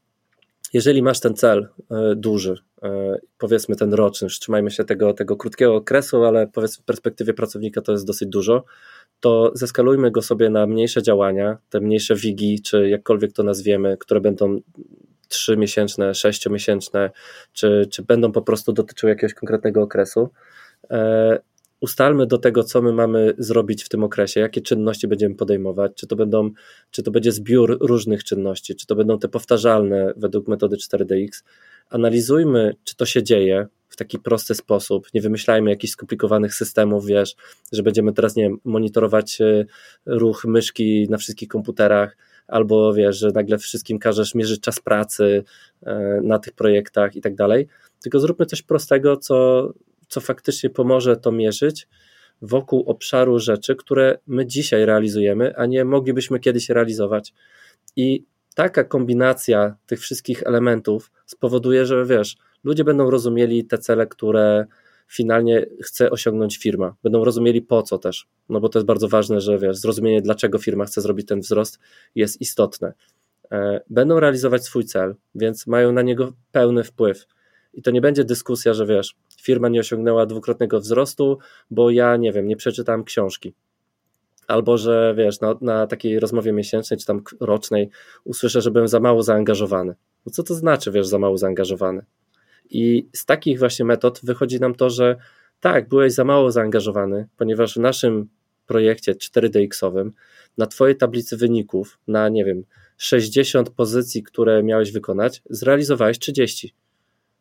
jeżeli 0.73 1.03
masz 1.03 1.19
ten 1.19 1.35
cel 1.35 1.67
e, 1.91 2.15
duży, 2.15 2.57
e, 2.83 3.19
powiedzmy 3.37 3.75
ten 3.75 3.93
roczny, 3.93 4.27
trzymajmy 4.27 4.71
się 4.71 4.83
tego, 4.83 5.13
tego 5.13 5.35
krótkiego 5.35 5.75
okresu, 5.75 6.23
ale 6.23 6.47
powiedzmy 6.47 6.83
w 6.83 6.85
perspektywie 6.85 7.33
pracownika 7.33 7.81
to 7.81 7.91
jest 7.91 8.05
dosyć 8.05 8.29
dużo, 8.29 8.63
to 9.19 9.51
zeskalujmy 9.53 10.11
go 10.11 10.21
sobie 10.21 10.49
na 10.49 10.67
mniejsze 10.67 11.03
działania, 11.03 11.57
te 11.69 11.79
mniejsze 11.79 12.15
wigi, 12.15 12.61
czy 12.61 12.89
jakkolwiek 12.89 13.33
to 13.33 13.43
nazwiemy, 13.43 13.97
które 13.97 14.21
będą 14.21 14.59
trzymiesięczne, 15.27 16.13
sześciomiesięczne, 16.13 17.11
czy, 17.53 17.87
czy 17.91 18.03
będą 18.03 18.31
po 18.31 18.41
prostu 18.41 18.73
dotyczyły 18.73 19.09
jakiegoś 19.09 19.33
konkretnego 19.33 19.81
okresu 19.81 20.29
ustalmy 21.83 22.27
do 22.27 22.37
tego, 22.37 22.63
co 22.63 22.81
my 22.81 22.93
mamy 22.93 23.33
zrobić 23.37 23.83
w 23.83 23.89
tym 23.89 24.03
okresie, 24.03 24.39
jakie 24.39 24.61
czynności 24.61 25.07
będziemy 25.07 25.35
podejmować, 25.35 25.91
czy 25.95 26.07
to, 26.07 26.15
będą, 26.15 26.51
czy 26.91 27.03
to 27.03 27.11
będzie 27.11 27.31
zbiór 27.31 27.77
różnych 27.81 28.23
czynności, 28.23 28.75
czy 28.75 28.87
to 28.87 28.95
będą 28.95 29.19
te 29.19 29.27
powtarzalne 29.27 30.13
według 30.17 30.47
metody 30.47 30.75
4DX. 30.75 31.43
Analizujmy, 31.89 32.75
czy 32.83 32.95
to 32.95 33.05
się 33.05 33.23
dzieje 33.23 33.67
w 33.89 33.95
taki 33.95 34.19
prosty 34.19 34.55
sposób. 34.55 35.07
Nie 35.13 35.21
wymyślajmy 35.21 35.69
jakichś 35.69 35.93
skomplikowanych 35.93 36.53
systemów, 36.53 37.05
wiesz, 37.05 37.35
że 37.71 37.83
będziemy 37.83 38.13
teraz, 38.13 38.35
nie 38.35 38.43
wiem, 38.43 38.57
monitorować 38.63 39.41
e, 39.41 39.65
ruch 40.05 40.45
myszki 40.45 41.07
na 41.09 41.17
wszystkich 41.17 41.47
komputerach, 41.49 42.17
albo 42.47 42.93
wiesz, 42.93 43.17
że 43.17 43.31
nagle 43.31 43.57
wszystkim 43.57 43.99
każesz 43.99 44.35
mierzyć 44.35 44.61
czas 44.61 44.79
pracy 44.79 45.43
e, 45.81 46.19
na 46.23 46.39
tych 46.39 46.53
projektach 46.53 47.15
i 47.15 47.21
tak 47.21 47.35
dalej. 47.35 47.67
Tylko 48.03 48.19
zróbmy 48.19 48.45
coś 48.45 48.61
prostego, 48.61 49.17
co 49.17 49.69
co 50.13 50.21
faktycznie 50.21 50.69
pomoże 50.69 51.17
to 51.17 51.31
mierzyć 51.31 51.87
wokół 52.41 52.83
obszaru 52.89 53.39
rzeczy, 53.39 53.75
które 53.75 54.17
my 54.27 54.45
dzisiaj 54.45 54.85
realizujemy, 54.85 55.55
a 55.55 55.65
nie 55.65 55.85
moglibyśmy 55.85 56.39
kiedyś 56.39 56.69
realizować. 56.69 57.33
I 57.95 58.25
taka 58.55 58.83
kombinacja 58.83 59.75
tych 59.85 59.99
wszystkich 59.99 60.43
elementów 60.43 61.11
spowoduje, 61.25 61.85
że 61.85 62.05
wiesz, 62.05 62.37
ludzie 62.63 62.83
będą 62.83 63.09
rozumieli 63.09 63.65
te 63.65 63.77
cele, 63.77 64.07
które 64.07 64.65
finalnie 65.07 65.65
chce 65.83 66.09
osiągnąć 66.09 66.57
firma. 66.57 66.95
Będą 67.03 67.23
rozumieli 67.23 67.61
po 67.61 67.83
co 67.83 67.97
też, 67.97 68.27
no 68.49 68.59
bo 68.59 68.69
to 68.69 68.79
jest 68.79 68.87
bardzo 68.87 69.07
ważne, 69.07 69.41
że 69.41 69.59
wiesz, 69.59 69.77
zrozumienie 69.77 70.21
dlaczego 70.21 70.57
firma 70.59 70.85
chce 70.85 71.01
zrobić 71.01 71.27
ten 71.27 71.39
wzrost 71.39 71.79
jest 72.15 72.41
istotne. 72.41 72.93
E, 73.51 73.81
będą 73.89 74.19
realizować 74.19 74.63
swój 74.63 74.85
cel, 74.85 75.15
więc 75.35 75.67
mają 75.67 75.91
na 75.91 76.01
niego 76.01 76.33
pełny 76.51 76.83
wpływ. 76.83 77.25
I 77.73 77.81
to 77.81 77.91
nie 77.91 78.01
będzie 78.01 78.23
dyskusja, 78.23 78.73
że 78.73 78.85
wiesz, 78.85 79.15
firma 79.41 79.69
nie 79.69 79.79
osiągnęła 79.79 80.25
dwukrotnego 80.25 80.79
wzrostu, 80.79 81.37
bo 81.71 81.91
ja 81.91 82.17
nie 82.17 82.31
wiem, 82.31 82.47
nie 82.47 82.55
przeczytałem 82.55 83.03
książki. 83.03 83.53
Albo 84.47 84.77
że 84.77 85.13
wiesz, 85.17 85.41
na, 85.41 85.55
na 85.61 85.87
takiej 85.87 86.19
rozmowie 86.19 86.51
miesięcznej 86.51 86.99
czy 86.99 87.05
tam 87.05 87.21
rocznej 87.39 87.89
usłyszę, 88.23 88.61
że 88.61 88.71
byłem 88.71 88.87
za 88.87 88.99
mało 88.99 89.23
zaangażowany. 89.23 89.95
No 90.25 90.31
co 90.31 90.43
to 90.43 90.53
znaczy, 90.53 90.91
wiesz, 90.91 91.07
za 91.07 91.19
mało 91.19 91.37
zaangażowany? 91.37 92.05
I 92.69 93.07
z 93.13 93.25
takich 93.25 93.59
właśnie 93.59 93.85
metod 93.85 94.19
wychodzi 94.23 94.59
nam 94.59 94.75
to, 94.75 94.89
że 94.89 95.15
tak, 95.59 95.89
byłeś 95.89 96.13
za 96.13 96.23
mało 96.23 96.51
zaangażowany, 96.51 97.27
ponieważ 97.37 97.73
w 97.73 97.79
naszym 97.79 98.29
projekcie 98.67 99.13
4DX-owym 99.13 100.11
na 100.57 100.65
Twojej 100.67 100.97
tablicy 100.97 101.37
wyników, 101.37 101.99
na 102.07 102.29
nie 102.29 102.45
wiem, 102.45 102.63
60 102.97 103.69
pozycji, 103.69 104.23
które 104.23 104.63
miałeś 104.63 104.91
wykonać, 104.91 105.41
zrealizowałeś 105.49 106.19
30. 106.19 106.73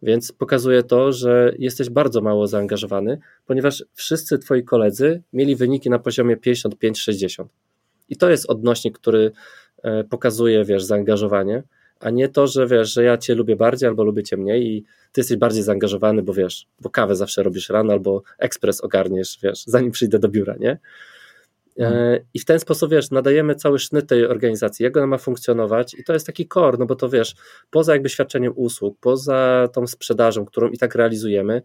Więc 0.03 0.33
pokazuje 0.33 0.83
to, 0.83 1.13
że 1.13 1.53
jesteś 1.59 1.91
bardzo 1.91 2.21
mało 2.21 2.47
zaangażowany, 2.47 3.19
ponieważ 3.47 3.85
wszyscy 3.95 4.39
twoi 4.39 4.65
koledzy 4.65 5.23
mieli 5.33 5.57
wyniki 5.57 5.91
na 5.91 5.99
poziomie 5.99 6.37
55-60. 6.37 7.45
I 8.09 8.17
to 8.17 8.31
jest 8.31 8.51
odnośnik, 8.51 8.99
który 8.99 9.33
e, 9.83 10.05
pokazuje, 10.05 10.65
wiesz, 10.65 10.85
zaangażowanie, 10.85 11.63
a 12.01 12.11
nie 12.11 12.29
to, 12.29 12.47
że 12.47 12.67
wiesz, 12.67 12.93
że 12.93 13.05
ja 13.05 13.19
cię 13.19 13.35
lubię 13.35 13.57
bardziej 13.57 13.89
albo 13.89 14.05
lubię 14.05 14.23
cię 14.23 14.37
mniej 14.37 14.67
i 14.67 14.83
ty 15.13 15.21
jesteś 15.21 15.37
bardziej 15.37 15.63
zaangażowany, 15.63 16.23
bo 16.23 16.35
wiesz, 16.35 16.67
bo 16.81 16.91
kawę 16.91 17.17
zawsze 17.17 17.43
robisz 17.43 17.69
rano 17.69 17.93
albo 17.93 18.23
ekspres 18.39 18.81
ogarniesz, 18.81 19.39
wiesz, 19.43 19.65
zanim 19.67 19.91
przyjdę 19.91 20.19
do 20.19 20.29
biura, 20.29 20.57
nie? 20.61 20.79
E, 21.79 21.87
mhm. 21.87 22.21
I 22.35 22.39
w 22.39 22.45
ten 22.45 22.61
sposób, 22.61 22.91
wiesz, 22.91 23.11
nadajemy 23.11 23.55
cały 23.55 23.79
sznyt 23.79 24.07
tej 24.09 24.27
organizacji, 24.27 24.85
jak 24.85 24.97
ona 24.97 25.07
ma 25.07 25.19
funkcjonować 25.19 25.95
i 25.95 26.05
to 26.05 26.13
jest 26.13 26.27
taki 26.27 26.49
core, 26.49 26.77
no 26.79 26.87
bo 26.87 26.95
to 26.95 27.09
wiesz, 27.09 27.35
poza 27.71 27.93
jakby 27.93 28.09
świadczeniem 28.09 28.53
usług, 28.57 28.99
poza 29.01 29.69
tą 29.73 29.87
sprzedażą, 29.87 30.45
którą 30.45 30.69
i 30.69 30.79
tak 30.79 30.95
realizujemy, 30.95 31.63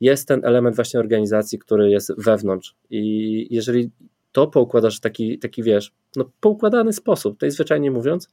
jest 0.00 0.28
ten 0.28 0.44
element 0.44 0.76
właśnie 0.76 1.00
organizacji, 1.00 1.58
który 1.58 1.90
jest 1.90 2.12
wewnątrz 2.18 2.74
i 2.90 3.46
jeżeli 3.50 3.90
to 4.32 4.46
poukładasz 4.46 4.96
w 4.96 5.00
taki, 5.00 5.38
taki 5.38 5.62
wiesz, 5.62 5.92
no 6.16 6.30
poukładany 6.40 6.92
sposób, 6.92 7.38
tej 7.38 7.50
zwyczajnie 7.50 7.90
mówiąc, 7.90 8.28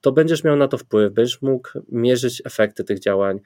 to 0.00 0.12
będziesz 0.12 0.44
miał 0.44 0.56
na 0.56 0.68
to 0.68 0.78
wpływ, 0.78 1.12
będziesz 1.12 1.42
mógł 1.42 1.68
mierzyć 1.88 2.42
efekty 2.44 2.84
tych 2.84 3.00
działań, 3.00 3.40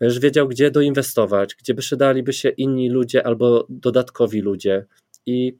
będziesz 0.00 0.20
wiedział, 0.20 0.48
gdzie 0.48 0.70
doinwestować, 0.70 1.54
gdzie 1.54 1.74
by 1.74 1.82
przydaliby 1.82 2.32
się 2.32 2.48
inni 2.48 2.90
ludzie 2.90 3.26
albo 3.26 3.66
dodatkowi 3.68 4.40
ludzie 4.40 4.86
i 5.26 5.58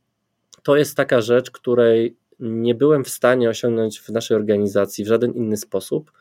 to 0.63 0.77
jest 0.77 0.97
taka 0.97 1.21
rzecz, 1.21 1.51
której 1.51 2.17
nie 2.41 2.75
byłem 2.75 3.05
w 3.05 3.09
stanie 3.09 3.49
osiągnąć 3.49 4.01
w 4.01 4.09
naszej 4.09 4.37
organizacji 4.37 5.05
w 5.05 5.09
żaden 5.09 5.33
inny 5.33 5.57
sposób, 5.57 6.13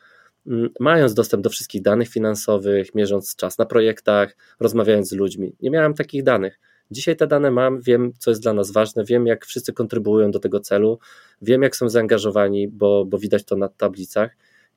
mm, 0.46 0.70
mając 0.80 1.14
dostęp 1.14 1.42
do 1.42 1.50
wszystkich 1.50 1.82
danych 1.82 2.08
finansowych, 2.08 2.94
mierząc 2.94 3.36
czas 3.36 3.58
na 3.58 3.66
projektach, 3.66 4.36
rozmawiając 4.60 5.08
z 5.08 5.12
ludźmi. 5.12 5.56
Nie 5.60 5.70
miałem 5.70 5.94
takich 5.94 6.22
danych. 6.22 6.60
Dzisiaj 6.90 7.16
te 7.16 7.26
dane 7.26 7.50
mam, 7.50 7.80
wiem, 7.80 8.12
co 8.18 8.30
jest 8.30 8.42
dla 8.42 8.52
nas 8.52 8.70
ważne, 8.70 9.04
wiem, 9.04 9.26
jak 9.26 9.46
wszyscy 9.46 9.72
kontrybuują 9.72 10.30
do 10.30 10.38
tego 10.38 10.60
celu, 10.60 10.98
wiem, 11.42 11.62
jak 11.62 11.76
są 11.76 11.88
zaangażowani, 11.88 12.68
bo, 12.68 13.04
bo 13.04 13.18
widać 13.18 13.44
to 13.44 13.56
na 13.56 13.68
tablicach 13.68 14.36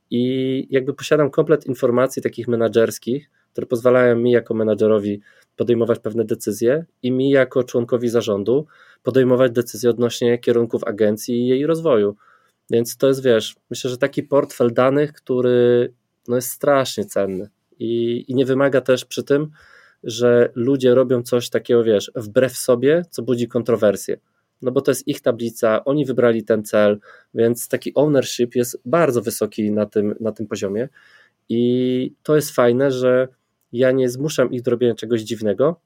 i 0.10 0.68
jakby 0.70 0.94
posiadam 0.94 1.30
komplet 1.30 1.66
informacji 1.66 2.22
takich 2.22 2.48
menedżerskich, 2.48 3.30
które 3.52 3.68
pozwalają 3.68 4.16
mi 4.16 4.32
jako 4.32 4.54
menadżerowi 4.54 5.22
podejmować 5.56 6.00
pewne 6.00 6.26
decyzje 6.26 6.86
i 7.04 7.12
mi 7.12 7.30
jako 7.30 7.64
członkowi 7.64 8.10
zarządu 8.10 8.66
podejmować 9.04 9.52
decyzje 9.52 9.90
odnośnie 9.90 10.40
kierunków 10.40 10.84
agencji 10.84 11.36
i 11.36 11.48
jej 11.48 11.66
rozwoju. 11.66 12.16
Więc 12.70 12.98
to 12.98 13.08
jest, 13.08 13.24
wiesz, 13.24 13.56
myślę, 13.70 13.90
że 13.90 13.98
taki 13.98 14.24
portfel 14.24 14.74
danych, 14.74 15.14
który 15.14 15.94
no 16.28 16.36
jest 16.36 16.50
strasznie 16.50 17.06
cenny 17.06 17.50
i, 17.80 18.24
i 18.28 18.36
nie 18.36 18.46
wymaga 18.46 18.82
też 18.82 19.06
przy 19.06 19.24
tym 19.24 19.52
że 20.04 20.52
ludzie 20.56 20.96
robią 20.96 21.24
coś 21.24 21.50
takiego, 21.50 21.84
wiesz, 21.84 22.12
wbrew 22.16 22.58
sobie, 22.58 23.06
co 23.10 23.22
budzi 23.24 23.48
kontrowersje. 23.48 24.18
No 24.62 24.72
bo 24.72 24.82
to 24.82 24.92
jest 24.92 25.08
ich 25.08 25.22
tablica, 25.22 25.86
oni 25.86 26.06
wybrali 26.06 26.44
ten 26.44 26.64
cel, 26.64 27.00
więc 27.34 27.68
taki 27.68 27.92
ownership 27.96 28.56
jest 28.56 28.82
bardzo 28.86 29.22
wysoki 29.22 29.72
na 29.72 29.86
tym, 29.86 30.16
na 30.20 30.32
tym 30.32 30.48
poziomie. 30.48 30.90
I 31.50 32.14
to 32.24 32.36
jest 32.36 32.52
fajne, 32.52 32.92
że 32.92 33.28
ja 33.74 33.92
nie 33.92 34.10
zmuszam 34.10 34.52
ich 34.52 34.62
do 34.62 34.72
robienia 34.72 34.96
czegoś 34.96 35.22
dziwnego, 35.22 35.82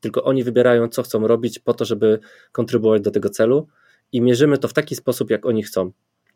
tylko 0.00 0.24
oni 0.24 0.44
wybierają, 0.44 0.88
co 0.88 1.02
chcą 1.02 1.26
robić 1.26 1.58
po 1.58 1.74
to, 1.74 1.84
żeby 1.84 2.18
kontrybuować 2.52 3.02
do 3.02 3.10
tego 3.10 3.30
celu 3.30 3.66
i 4.12 4.20
mierzymy 4.20 4.58
to 4.58 4.68
w 4.68 4.72
taki 4.72 4.94
sposób, 4.94 5.30
jak 5.30 5.46
oni 5.46 5.62
chcą. 5.62 5.92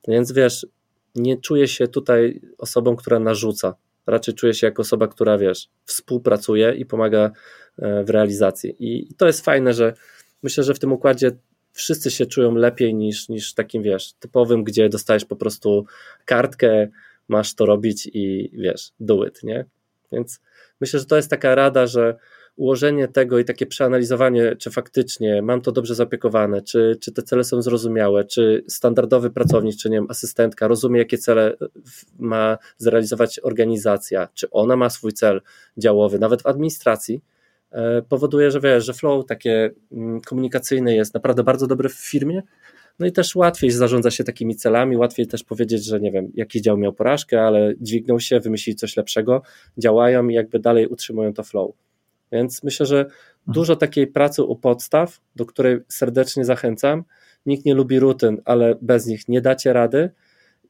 Więc 0.09 0.33
wiesz, 0.33 0.67
nie 1.15 1.37
czuję 1.37 1.69
się 1.69 1.89
tutaj 1.89 2.41
osobą, 2.59 2.97
która 2.97 3.19
narzuca. 3.19 3.75
Raczej 4.07 4.35
czuję 4.35 4.55
się 4.55 4.67
jako 4.67 4.83
osoba, 4.83 5.09
która 5.09 5.39
wiesz, 5.39 5.69
współpracuje 5.85 6.75
i 6.75 6.87
pomaga 6.87 7.31
e, 7.79 8.05
w 8.05 8.11
realizacji. 8.11 8.77
I 8.79 9.15
to 9.15 9.27
jest 9.27 9.45
fajne, 9.45 9.75
że 9.75 9.95
myślę, 10.43 10.65
że 10.65 10.75
w 10.75 10.79
tym 10.79 10.93
układzie 10.93 11.31
wszyscy 11.73 12.11
się 12.11 12.27
czują 12.27 12.55
lepiej 12.55 12.95
niż, 12.95 13.29
niż 13.29 13.55
takim, 13.55 13.83
wiesz, 13.83 14.13
typowym, 14.13 14.65
gdzie 14.65 14.89
dostajesz 14.89 15.25
po 15.25 15.37
prostu 15.37 15.87
kartkę, 16.25 16.89
masz 17.29 17.55
to 17.55 17.67
robić 17.67 18.11
i 18.15 18.51
wiesz, 18.53 18.93
do 19.01 19.27
it, 19.27 19.43
nie? 19.43 19.65
Więc 20.13 20.41
myślę, 20.81 21.01
że 21.01 21.07
to 21.07 21.17
jest 21.17 21.31
taka 21.31 21.55
rada, 21.55 21.87
że 21.87 22.17
ułożenie 22.57 23.09
tego 23.09 23.39
i 23.39 23.45
takie 23.45 23.67
przeanalizowanie, 23.67 24.57
czy 24.57 24.71
faktycznie 24.71 25.43
mam 25.43 25.61
to 25.61 25.73
dobrze 25.73 25.95
zapiekowane, 25.95 26.63
czy, 26.63 26.97
czy 27.01 27.13
te 27.13 27.23
cele 27.23 27.45
są 27.45 27.63
zrozumiałe, 27.63 28.25
czy 28.25 28.65
standardowy 28.69 29.31
pracownik, 29.31 29.77
czy 29.77 29.91
nie 29.91 29.97
wiem, 29.97 30.07
asystentka 30.09 30.69
rozumie, 30.69 30.99
jakie 30.99 31.19
cele 31.19 31.57
ma 32.19 32.59
zrealizować 32.79 33.41
organizacja, 33.43 34.29
czy 34.35 34.51
ona 34.51 34.77
ma 34.77 34.91
swój 34.91 35.13
cel 35.13 35.43
działowy, 35.77 36.19
nawet 36.19 36.43
w 36.43 36.47
administracji, 36.47 37.21
e, 37.71 38.03
powoduje, 38.03 38.51
że 38.51 38.61
wiesz, 38.61 38.87
że 38.87 38.95
flow 38.95 39.27
takie 39.27 39.71
mm, 39.93 40.21
komunikacyjne 40.21 40.95
jest 40.97 41.15
naprawdę 41.15 41.45
bardzo 41.45 41.67
dobre 41.67 41.89
w 41.89 41.95
firmie, 41.95 42.43
no 42.99 43.07
i 43.07 43.13
też 43.13 43.37
łatwiej 43.37 43.71
zarządza 43.71 44.11
się 44.11 44.25
takimi 44.25 44.57
celami, 44.57 44.97
łatwiej 44.97 45.27
też 45.27 45.45
powiedzieć, 45.45 45.85
że 45.85 46.01
nie 46.01 46.13
wiem, 46.13 46.33
jakiś 46.35 46.63
dział 46.63 46.77
miał 46.77 46.93
porażkę, 46.93 47.43
ale 47.43 47.75
dźwignął 47.81 48.21
się, 48.21 48.41
wymyślili 48.41 48.77
coś 48.77 48.97
lepszego, 48.97 49.43
działają 49.79 50.29
i 50.29 50.35
jakby 50.35 50.59
dalej 50.59 50.87
utrzymują 50.87 51.33
to 51.33 51.43
flow. 51.43 51.71
Więc 52.33 52.63
myślę, 52.63 52.87
że 52.87 53.07
dużo 53.47 53.77
takiej 53.77 54.07
pracy 54.07 54.43
u 54.43 54.57
podstaw, 54.57 55.21
do 55.37 55.47
której 55.47 55.79
serdecznie 55.89 56.45
zachęcam. 56.45 57.05
Nikt 57.47 57.65
nie 57.65 57.75
lubi 57.75 57.99
rutyn, 57.99 58.41
ale 58.45 58.75
bez 58.83 59.07
nich 59.07 59.29
nie 59.29 59.41
dacie 59.41 59.73
rady. 59.73 60.11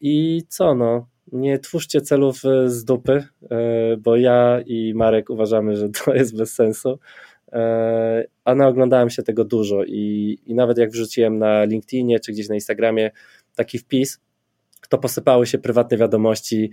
I 0.01 0.43
co 0.49 0.75
no, 0.75 1.09
nie 1.33 1.59
twórzcie 1.59 2.01
celów 2.01 2.45
e, 2.45 2.71
z 2.71 2.85
dupy, 2.85 3.25
e, 3.51 3.97
bo 3.97 4.17
ja 4.17 4.61
i 4.67 4.95
Marek 4.95 5.31
uważamy, 5.31 5.77
że 5.77 5.89
to 5.89 6.15
jest 6.15 6.37
bez 6.37 6.55
sensu. 6.55 6.99
E, 7.53 8.25
a 8.45 8.55
naoglądałem 8.55 9.11
się 9.11 9.23
tego 9.23 9.45
dużo 9.45 9.85
i, 9.85 10.39
i 10.47 10.55
nawet 10.55 10.79
jak 10.79 10.91
wrzuciłem 10.91 11.39
na 11.39 11.65
LinkedInie 11.65 12.21
czy 12.21 12.33
gdzieś 12.33 12.49
na 12.49 12.55
Instagramie 12.55 13.11
taki 13.55 13.79
wpis, 13.79 14.21
to 14.89 14.99
posypały 14.99 15.47
się 15.47 15.59
prywatne 15.59 15.97
wiadomości 15.97 16.71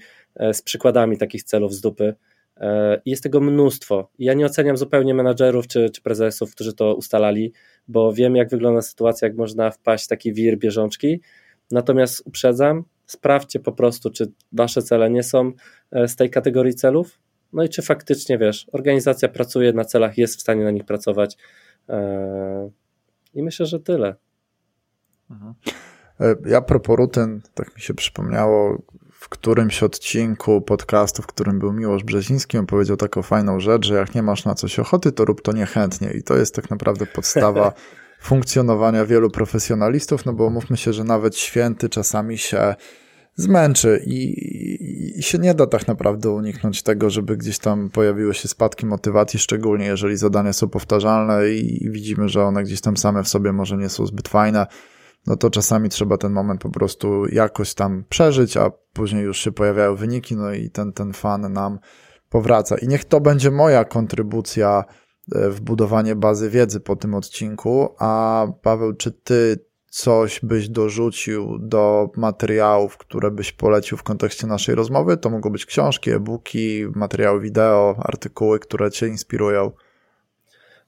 z 0.53 0.61
przykładami 0.61 1.17
takich 1.17 1.43
celów 1.43 1.73
z 1.73 1.81
dupy 1.81 2.15
E, 2.57 3.01
jest 3.05 3.23
tego 3.23 3.41
mnóstwo. 3.41 4.09
Ja 4.19 4.33
nie 4.33 4.45
oceniam 4.45 4.77
zupełnie 4.77 5.13
menadżerów 5.13 5.67
czy, 5.67 5.89
czy 5.89 6.01
prezesów, 6.01 6.51
którzy 6.51 6.73
to 6.73 6.95
ustalali, 6.95 7.53
bo 7.87 8.13
wiem, 8.13 8.35
jak 8.35 8.49
wygląda 8.49 8.81
sytuacja, 8.81 9.27
jak 9.27 9.37
można 9.37 9.71
wpaść 9.71 10.05
w 10.05 10.07
taki 10.07 10.33
wir 10.33 10.57
bieżączki. 10.57 11.21
Natomiast 11.71 12.23
uprzedzam, 12.25 12.83
sprawdźcie 13.05 13.59
po 13.59 13.71
prostu, 13.71 14.09
czy 14.09 14.31
wasze 14.51 14.81
cele 14.81 15.09
nie 15.09 15.23
są 15.23 15.51
e, 15.91 16.07
z 16.07 16.15
tej 16.15 16.29
kategorii 16.29 16.73
celów. 16.73 17.19
No 17.53 17.63
i 17.63 17.69
czy 17.69 17.81
faktycznie 17.81 18.37
wiesz, 18.37 18.67
organizacja 18.71 19.29
pracuje 19.29 19.73
na 19.73 19.85
celach, 19.85 20.17
jest 20.17 20.37
w 20.37 20.41
stanie 20.41 20.63
na 20.63 20.71
nich 20.71 20.85
pracować. 20.85 21.37
E, 21.89 22.69
I 23.33 23.43
myślę, 23.43 23.65
że 23.65 23.79
tyle. 23.79 24.15
Mhm. 25.29 25.53
Ja 26.45 26.61
propos 26.61 26.97
rutyn, 26.97 27.41
tak 27.53 27.75
mi 27.75 27.81
się 27.81 27.93
przypomniało, 27.93 28.81
w 29.11 29.29
którymś 29.29 29.83
odcinku 29.83 30.61
podcastu, 30.61 31.21
w 31.21 31.27
którym 31.27 31.59
był 31.59 31.73
Miłosz 31.73 32.03
Brzeziński, 32.03 32.57
on 32.57 32.65
powiedział 32.65 32.97
taką 32.97 33.21
fajną 33.21 33.59
rzecz, 33.59 33.85
że 33.85 33.95
jak 33.95 34.15
nie 34.15 34.23
masz 34.23 34.45
na 34.45 34.55
coś 34.55 34.79
ochoty, 34.79 35.11
to 35.11 35.25
rób 35.25 35.41
to 35.41 35.51
niechętnie. 35.51 36.11
I 36.11 36.23
to 36.23 36.37
jest 36.37 36.55
tak 36.55 36.69
naprawdę 36.69 37.05
podstawa 37.05 37.73
funkcjonowania 38.21 39.05
wielu 39.05 39.29
profesjonalistów, 39.29 40.25
no 40.25 40.33
bo 40.33 40.49
mówmy 40.49 40.77
się, 40.77 40.93
że 40.93 41.03
nawet 41.03 41.37
święty 41.37 41.89
czasami 41.89 42.37
się 42.37 42.75
zmęczy 43.35 44.03
i, 44.05 45.19
i, 45.19 45.23
się 45.23 45.37
nie 45.37 45.53
da 45.53 45.67
tak 45.67 45.87
naprawdę 45.87 46.29
uniknąć 46.29 46.83
tego, 46.83 47.09
żeby 47.09 47.37
gdzieś 47.37 47.59
tam 47.59 47.89
pojawiły 47.89 48.33
się 48.33 48.47
spadki 48.47 48.85
motywacji, 48.85 49.39
szczególnie 49.39 49.85
jeżeli 49.85 50.17
zadania 50.17 50.53
są 50.53 50.69
powtarzalne 50.69 51.49
i, 51.49 51.83
i 51.83 51.91
widzimy, 51.91 52.29
że 52.29 52.43
one 52.43 52.63
gdzieś 52.63 52.81
tam 52.81 52.97
same 52.97 53.23
w 53.23 53.27
sobie 53.27 53.53
może 53.53 53.77
nie 53.77 53.89
są 53.89 54.05
zbyt 54.05 54.27
fajne 54.27 54.67
no 55.27 55.35
to 55.35 55.49
czasami 55.49 55.89
trzeba 55.89 56.17
ten 56.17 56.31
moment 56.31 56.61
po 56.61 56.69
prostu 56.69 57.25
jakoś 57.27 57.73
tam 57.73 58.03
przeżyć, 58.09 58.57
a 58.57 58.71
później 58.93 59.23
już 59.23 59.37
się 59.39 59.51
pojawiają 59.51 59.95
wyniki, 59.95 60.35
no 60.35 60.53
i 60.53 60.69
ten, 60.69 60.93
ten 60.93 61.13
fan 61.13 61.53
nam 61.53 61.79
powraca. 62.29 62.77
I 62.77 62.87
niech 62.87 63.05
to 63.05 63.21
będzie 63.21 63.51
moja 63.51 63.85
kontrybucja 63.85 64.83
e, 65.35 65.49
w 65.49 65.61
budowanie 65.61 66.15
bazy 66.15 66.49
wiedzy 66.49 66.79
po 66.79 66.95
tym 66.95 67.13
odcinku. 67.13 67.95
A 67.99 68.47
Paweł, 68.61 68.93
czy 68.93 69.11
ty 69.11 69.65
coś 69.93 70.39
byś 70.43 70.69
dorzucił 70.69 71.59
do 71.59 72.09
materiałów, 72.15 72.97
które 72.97 73.31
byś 73.31 73.51
polecił 73.51 73.97
w 73.97 74.03
kontekście 74.03 74.47
naszej 74.47 74.75
rozmowy? 74.75 75.17
To 75.17 75.29
mogą 75.29 75.49
być 75.49 75.65
książki, 75.65 76.11
e-booki, 76.11 76.85
materiały 76.95 77.41
wideo, 77.41 77.95
artykuły, 77.99 78.59
które 78.59 78.91
cię 78.91 79.07
inspirują. 79.07 79.71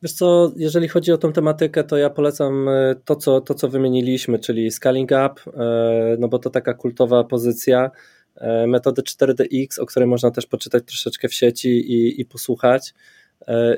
Wiesz 0.03 0.13
co, 0.13 0.51
jeżeli 0.55 0.87
chodzi 0.87 1.11
o 1.11 1.17
tą 1.17 1.33
tematykę, 1.33 1.83
to 1.83 1.97
ja 1.97 2.09
polecam 2.09 2.69
e, 2.69 2.95
to, 3.05 3.15
co, 3.15 3.41
to, 3.41 3.53
co 3.53 3.69
wymieniliśmy, 3.69 4.39
czyli 4.39 4.71
scaling 4.71 5.09
up, 5.11 5.51
e, 5.53 6.17
no 6.19 6.27
bo 6.27 6.39
to 6.39 6.49
taka 6.49 6.73
kultowa 6.73 7.23
pozycja, 7.23 7.91
e, 8.35 8.67
metody 8.67 9.01
4DX, 9.01 9.79
o 9.81 9.85
której 9.85 10.09
można 10.09 10.31
też 10.31 10.45
poczytać 10.45 10.83
troszeczkę 10.85 11.27
w 11.27 11.33
sieci 11.33 11.69
i, 11.69 12.21
i 12.21 12.25
posłuchać, 12.25 12.93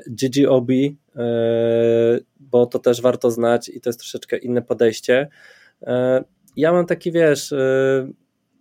GGOB, 0.06 0.68
bo 2.40 2.66
to 2.66 2.78
też 2.78 3.00
warto 3.00 3.30
znać 3.30 3.68
i 3.68 3.80
to 3.80 3.88
jest 3.88 4.00
troszeczkę 4.00 4.36
inne 4.36 4.62
podejście. 4.62 5.28
Ja 6.56 6.72
mam 6.72 6.86
taki, 6.86 7.12
wiesz, 7.12 7.54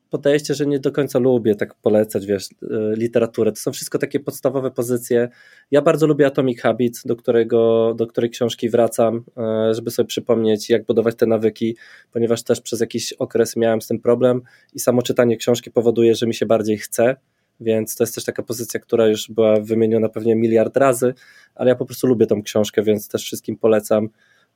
podejście, 0.09 0.53
że 0.53 0.65
nie 0.65 0.79
do 0.79 0.91
końca 0.91 1.19
lubię 1.19 1.55
tak 1.55 1.75
polecać, 1.75 2.25
wiesz, 2.25 2.45
e, 2.45 2.95
literaturę. 2.95 3.51
To 3.51 3.59
są 3.59 3.71
wszystko 3.71 3.97
takie 3.97 4.19
podstawowe 4.19 4.71
pozycje. 4.71 5.29
Ja 5.71 5.81
bardzo 5.81 6.07
lubię 6.07 6.25
Atomic 6.25 6.61
Habits, 6.61 7.05
do, 7.05 7.15
którego, 7.15 7.93
do 7.97 8.07
której 8.07 8.29
książki 8.29 8.69
wracam, 8.69 9.23
e, 9.37 9.73
żeby 9.73 9.91
sobie 9.91 10.07
przypomnieć, 10.07 10.69
jak 10.69 10.85
budować 10.85 11.15
te 11.15 11.25
nawyki, 11.25 11.77
ponieważ 12.11 12.43
też 12.43 12.61
przez 12.61 12.79
jakiś 12.79 13.13
okres 13.13 13.55
miałem 13.55 13.81
z 13.81 13.87
tym 13.87 13.99
problem 13.99 14.41
i 14.73 14.79
samo 14.79 15.01
czytanie 15.01 15.37
książki 15.37 15.71
powoduje, 15.71 16.15
że 16.15 16.27
mi 16.27 16.33
się 16.33 16.45
bardziej 16.45 16.77
chce, 16.77 17.15
więc 17.59 17.95
to 17.95 18.03
jest 18.03 18.15
też 18.15 18.25
taka 18.25 18.43
pozycja, 18.43 18.79
która 18.79 19.07
już 19.07 19.31
była 19.31 19.59
wymieniona 19.59 20.09
pewnie 20.09 20.35
miliard 20.35 20.77
razy, 20.77 21.13
ale 21.55 21.69
ja 21.69 21.75
po 21.75 21.85
prostu 21.85 22.07
lubię 22.07 22.27
tą 22.27 22.43
książkę, 22.43 22.83
więc 22.83 23.07
też 23.07 23.23
wszystkim 23.23 23.57
polecam. 23.57 24.09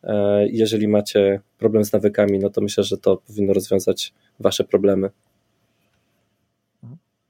E, 0.04 0.48
jeżeli 0.48 0.88
macie 0.88 1.42
problem 1.58 1.86
z 1.86 1.94
nawykami, 1.94 2.40
no 2.40 2.50
to 2.50 2.62
myślę, 2.62 2.84
że 2.84 2.98
to 2.98 3.18
powinno 3.18 3.54
rozwiązać 3.54 4.14
wasze 4.40 4.64
problemy. 4.64 5.10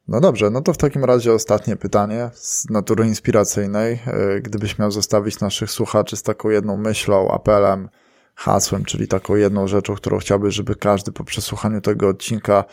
No 0.08 0.22
dobrze, 0.22 0.50
no 0.50 0.62
to 0.62 0.74
w 0.74 0.78
takim 0.78 1.06
razie 1.06 1.34
ostatnie 1.34 1.76
pytanie 1.76 2.30
z 2.34 2.70
natury 2.70 3.08
inspiracyjnej. 3.08 3.94
E, 3.94 4.42
gdybyś 4.42 4.80
miał 4.80 4.92
zostawić 4.92 5.40
naszych 5.40 5.72
słuchaczy 5.72 6.16
z 6.16 6.24
taką 6.24 6.50
jedną 6.50 6.78
myślą, 6.78 7.32
apelem, 7.32 7.90
hasłem, 8.36 8.86
czyli 8.86 9.08
taką 9.08 9.36
jedną 9.36 9.68
rzeczą, 9.68 9.96
którą 9.96 10.18
chciałbyś, 10.18 10.56
żeby 10.56 10.76
każdy 10.76 11.12
po 11.12 11.24
przesłuchaniu 11.24 11.82
tego 11.82 12.08
odcinka 12.08 12.64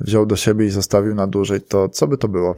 wziął 0.00 0.26
do 0.26 0.36
siebie 0.36 0.66
i 0.66 0.70
zostawił 0.70 1.14
na 1.14 1.26
dłużej, 1.26 1.60
to 1.60 1.88
co 1.88 2.06
by 2.06 2.18
to 2.18 2.28
było? 2.28 2.56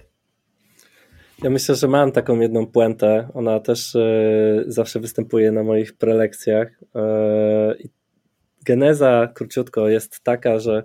Ja 1.42 1.50
myślę, 1.50 1.74
że 1.74 1.88
mam 1.88 2.12
taką 2.12 2.40
jedną 2.40 2.66
puentę. 2.66 3.28
Ona 3.34 3.60
też 3.60 3.94
yy, 3.94 4.64
zawsze 4.66 5.00
występuje 5.00 5.52
na 5.52 5.62
moich 5.62 5.96
prelekcjach. 5.96 6.68
Yy, 6.94 7.88
geneza, 8.64 9.28
króciutko, 9.34 9.88
jest 9.88 10.20
taka, 10.20 10.58
że 10.58 10.82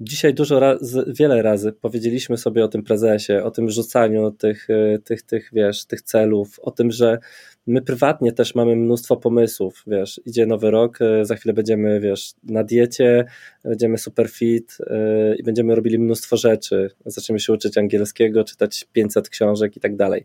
Dzisiaj 0.00 0.34
dużo 0.34 0.78
wiele 1.06 1.42
razy 1.42 1.72
powiedzieliśmy 1.72 2.36
sobie 2.36 2.64
o 2.64 2.68
tym 2.68 2.82
prezesie, 2.82 3.32
o 3.44 3.50
tym 3.50 3.70
rzucaniu 3.70 4.30
tych, 4.30 4.70
e, 4.70 4.98
tych, 4.98 5.22
tych, 5.22 5.50
wiesz, 5.52 5.84
tych 5.84 6.02
celów, 6.02 6.58
o 6.60 6.70
tym, 6.70 6.90
że 6.90 7.18
my 7.66 7.82
prywatnie 7.82 8.32
też 8.32 8.54
mamy 8.54 8.76
mnóstwo 8.76 9.16
pomysłów, 9.16 9.82
wiesz, 9.86 10.20
idzie 10.26 10.46
nowy 10.46 10.70
rok, 10.70 10.98
e, 11.02 11.24
za 11.24 11.36
chwilę 11.36 11.52
będziemy, 11.52 12.00
wiesz, 12.00 12.34
na 12.42 12.64
diecie, 12.64 13.24
będziemy 13.64 13.98
super 13.98 14.30
fit 14.30 14.78
yy, 14.80 15.36
i 15.36 15.42
będziemy 15.42 15.74
robili 15.74 15.98
mnóstwo 15.98 16.36
rzeczy, 16.36 16.90
zaczniemy 17.06 17.40
się 17.40 17.52
uczyć 17.52 17.78
angielskiego, 17.78 18.44
czytać 18.44 18.86
500 18.92 19.28
książek 19.28 19.76
i 19.76 19.80
tak 19.80 19.96
dalej. 19.96 20.24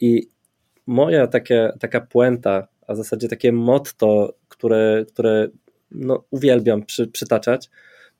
I 0.00 0.28
moja 0.86 1.26
takie, 1.26 1.72
taka 1.80 2.00
puenta, 2.00 2.68
a 2.86 2.94
w 2.94 2.96
zasadzie 2.96 3.28
takie 3.28 3.52
motto, 3.52 4.34
które, 4.48 5.04
które 5.08 5.48
no, 5.90 6.24
uwielbiam 6.30 6.82
przy, 6.82 7.06
przytaczać, 7.06 7.70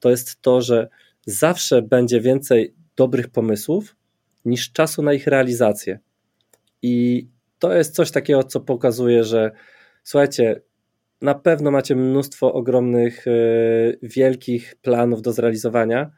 to 0.00 0.10
jest 0.10 0.42
to, 0.42 0.62
że 0.62 0.88
zawsze 1.26 1.82
będzie 1.82 2.20
więcej 2.20 2.74
dobrych 2.96 3.28
pomysłów 3.28 3.96
niż 4.44 4.72
czasu 4.72 5.02
na 5.02 5.12
ich 5.12 5.26
realizację. 5.26 5.98
I 6.82 7.26
to 7.62 7.72
jest 7.72 7.94
coś 7.94 8.10
takiego, 8.10 8.42
co 8.42 8.60
pokazuje, 8.60 9.24
że 9.24 9.50
słuchajcie, 10.04 10.60
na 11.20 11.34
pewno 11.34 11.70
macie 11.70 11.96
mnóstwo 11.96 12.52
ogromnych, 12.52 13.26
yy, 13.26 13.98
wielkich 14.02 14.74
planów 14.82 15.22
do 15.22 15.32
zrealizowania, 15.32 16.10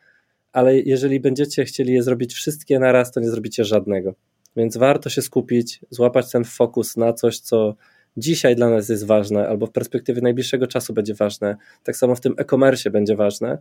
ale 0.53 0.79
jeżeli 0.79 1.21
będziecie 1.21 1.65
chcieli 1.65 1.93
je 1.93 2.03
zrobić 2.03 2.35
wszystkie 2.35 2.79
na 2.79 2.93
raz, 2.93 3.13
to 3.13 3.21
nie 3.21 3.31
zrobicie 3.31 3.65
żadnego. 3.65 4.15
Więc 4.57 4.77
warto 4.77 5.11
się 5.11 5.23
skupić, 5.23 5.81
złapać 5.91 6.33
ten 6.33 6.45
fokus 6.45 6.97
na 6.97 7.13
coś, 7.13 7.39
co 7.39 7.75
dzisiaj 8.17 8.57
dla 8.57 8.71
nas 8.71 8.89
jest 8.89 9.07
ważne, 9.07 9.49
albo 9.49 9.67
w 9.67 9.73
perspektywie 9.73 10.21
najbliższego 10.21 10.67
czasu 10.67 10.95
będzie 10.95 11.15
ważne. 11.15 11.57
Tak 11.83 11.97
samo 11.97 12.15
w 12.15 12.21
tym 12.21 12.35
e-commerce 12.39 12.91
będzie 12.91 13.17
ważne 13.17 13.59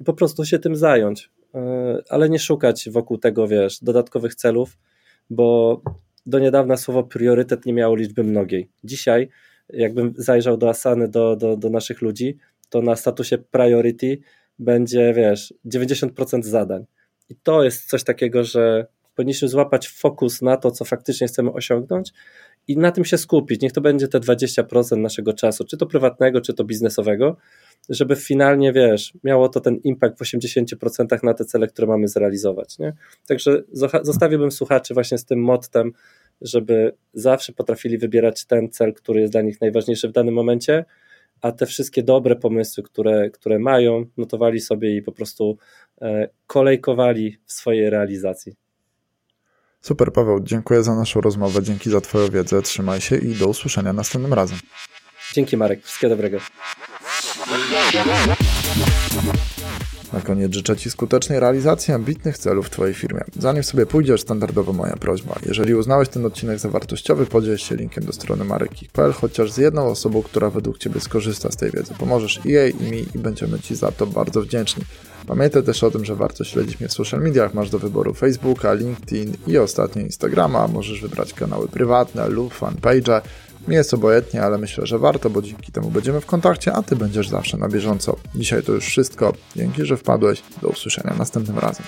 i 0.00 0.04
po 0.04 0.12
prostu 0.12 0.44
się 0.44 0.58
tym 0.58 0.76
zająć, 0.76 1.30
e, 1.54 2.02
ale 2.08 2.28
nie 2.28 2.38
szukać 2.38 2.90
wokół 2.90 3.18
tego, 3.18 3.48
wiesz, 3.48 3.78
dodatkowych 3.82 4.34
celów, 4.34 4.78
bo 5.30 5.82
do 6.26 6.38
niedawna 6.38 6.76
słowo 6.76 7.04
priorytet 7.04 7.66
nie 7.66 7.72
miało 7.72 7.96
liczby 7.96 8.24
mnogiej. 8.24 8.68
Dzisiaj, 8.84 9.28
jakbym 9.68 10.14
zajrzał 10.16 10.56
do 10.56 10.68
Asany, 10.68 11.08
do, 11.08 11.36
do, 11.36 11.56
do 11.56 11.70
naszych 11.70 12.02
ludzi, 12.02 12.36
to 12.70 12.82
na 12.82 12.96
statusie 12.96 13.38
priority 13.38 14.18
będzie, 14.58 15.12
wiesz, 15.14 15.54
90% 15.66 16.42
zadań. 16.42 16.86
I 17.28 17.36
to 17.36 17.64
jest 17.64 17.88
coś 17.88 18.04
takiego, 18.04 18.44
że 18.44 18.86
powinniśmy 19.14 19.48
złapać 19.48 19.88
fokus 19.88 20.42
na 20.42 20.56
to, 20.56 20.70
co 20.70 20.84
faktycznie 20.84 21.26
chcemy 21.26 21.52
osiągnąć 21.52 22.12
i 22.68 22.76
na 22.76 22.92
tym 22.92 23.04
się 23.04 23.18
skupić. 23.18 23.60
Niech 23.60 23.72
to 23.72 23.80
będzie 23.80 24.08
te 24.08 24.20
20% 24.20 24.96
naszego 24.98 25.32
czasu, 25.32 25.64
czy 25.64 25.76
to 25.76 25.86
prywatnego, 25.86 26.40
czy 26.40 26.54
to 26.54 26.64
biznesowego, 26.64 27.36
żeby 27.88 28.16
finalnie, 28.16 28.72
wiesz, 28.72 29.12
miało 29.24 29.48
to 29.48 29.60
ten 29.60 29.76
impact 29.84 30.18
w 30.18 30.22
80% 30.22 31.24
na 31.24 31.34
te 31.34 31.44
cele, 31.44 31.66
które 31.66 31.86
mamy 31.86 32.08
zrealizować. 32.08 32.78
Nie? 32.78 32.92
Także 33.28 33.62
zostawiłbym 34.02 34.50
słuchaczy 34.50 34.94
właśnie 34.94 35.18
z 35.18 35.24
tym 35.24 35.42
mottem, 35.42 35.92
żeby 36.40 36.92
zawsze 37.14 37.52
potrafili 37.52 37.98
wybierać 37.98 38.44
ten 38.44 38.70
cel, 38.70 38.94
który 38.94 39.20
jest 39.20 39.32
dla 39.32 39.42
nich 39.42 39.60
najważniejszy 39.60 40.08
w 40.08 40.12
danym 40.12 40.34
momencie, 40.34 40.84
a 41.40 41.52
te 41.52 41.66
wszystkie 41.66 42.02
dobre 42.02 42.36
pomysły, 42.36 42.82
które, 42.82 43.30
które 43.30 43.58
mają, 43.58 44.04
notowali 44.16 44.60
sobie 44.60 44.96
i 44.96 45.02
po 45.02 45.12
prostu 45.12 45.58
e, 46.02 46.28
kolejkowali 46.46 47.38
w 47.44 47.52
swojej 47.52 47.90
realizacji. 47.90 48.52
Super, 49.80 50.12
Paweł, 50.12 50.40
dziękuję 50.40 50.82
za 50.82 50.94
naszą 50.94 51.20
rozmowę, 51.20 51.62
dzięki 51.62 51.90
za 51.90 52.00
Twoją 52.00 52.28
wiedzę, 52.28 52.62
trzymaj 52.62 53.00
się 53.00 53.16
i 53.16 53.34
do 53.34 53.48
usłyszenia 53.48 53.92
następnym 53.92 54.34
razem. 54.34 54.58
Dzięki, 55.32 55.56
Marek, 55.56 55.82
wszystkiego 55.82 56.10
dobrego. 56.16 56.38
Na 60.12 60.20
koniec 60.20 60.54
życzę 60.54 60.76
Ci 60.76 60.90
skutecznej 60.90 61.40
realizacji 61.40 61.94
ambitnych 61.94 62.38
celów 62.38 62.66
w 62.66 62.70
Twojej 62.70 62.94
firmie. 62.94 63.20
Zanim 63.38 63.62
sobie 63.62 63.86
pójdziesz, 63.86 64.20
standardowo 64.20 64.72
moja 64.72 64.96
prośba. 64.96 65.34
Jeżeli 65.46 65.74
uznałeś 65.74 66.08
ten 66.08 66.26
odcinek 66.26 66.58
za 66.58 66.68
wartościowy, 66.68 67.26
podziel 67.26 67.56
się 67.56 67.76
linkiem 67.76 68.04
do 68.04 68.12
strony 68.12 68.44
marek.pl, 68.44 69.12
chociaż 69.12 69.52
z 69.52 69.56
jedną 69.56 69.86
osobą, 69.86 70.22
która 70.22 70.50
według 70.50 70.78
Ciebie 70.78 71.00
skorzysta 71.00 71.50
z 71.52 71.56
tej 71.56 71.70
wiedzy. 71.70 71.94
Pomożesz 71.98 72.40
i 72.44 72.48
jej, 72.48 72.82
i 72.82 72.90
mi 72.90 73.06
i 73.14 73.18
będziemy 73.18 73.58
Ci 73.58 73.74
za 73.74 73.92
to 73.92 74.06
bardzo 74.06 74.42
wdzięczni. 74.42 74.84
Pamiętaj 75.26 75.62
też 75.62 75.84
o 75.84 75.90
tym, 75.90 76.04
że 76.04 76.14
warto 76.14 76.44
śledzić 76.44 76.80
mnie 76.80 76.88
w 76.88 76.92
social 76.92 77.20
mediach. 77.20 77.54
Masz 77.54 77.70
do 77.70 77.78
wyboru 77.78 78.14
Facebooka, 78.14 78.72
LinkedIn 78.72 79.36
i 79.46 79.58
ostatnio 79.58 80.02
Instagrama. 80.02 80.68
Możesz 80.68 81.00
wybrać 81.00 81.32
kanały 81.32 81.68
prywatne 81.68 82.28
lub 82.28 82.54
fanpage. 82.54 83.22
Mi 83.68 83.74
jest 83.74 83.94
obojętnie, 83.94 84.42
ale 84.42 84.58
myślę, 84.58 84.86
że 84.86 84.98
warto, 84.98 85.30
bo 85.30 85.42
dzięki 85.42 85.72
temu 85.72 85.90
będziemy 85.90 86.20
w 86.20 86.26
kontakcie, 86.26 86.72
a 86.72 86.82
Ty 86.82 86.96
będziesz 86.96 87.28
zawsze 87.28 87.56
na 87.56 87.68
bieżąco. 87.68 88.16
Dzisiaj 88.34 88.62
to 88.62 88.72
już 88.72 88.86
wszystko. 88.86 89.32
Dzięki, 89.56 89.86
że 89.86 89.96
wpadłeś. 89.96 90.42
Do 90.62 90.68
usłyszenia 90.68 91.14
następnym 91.18 91.58
razem. 91.58 91.86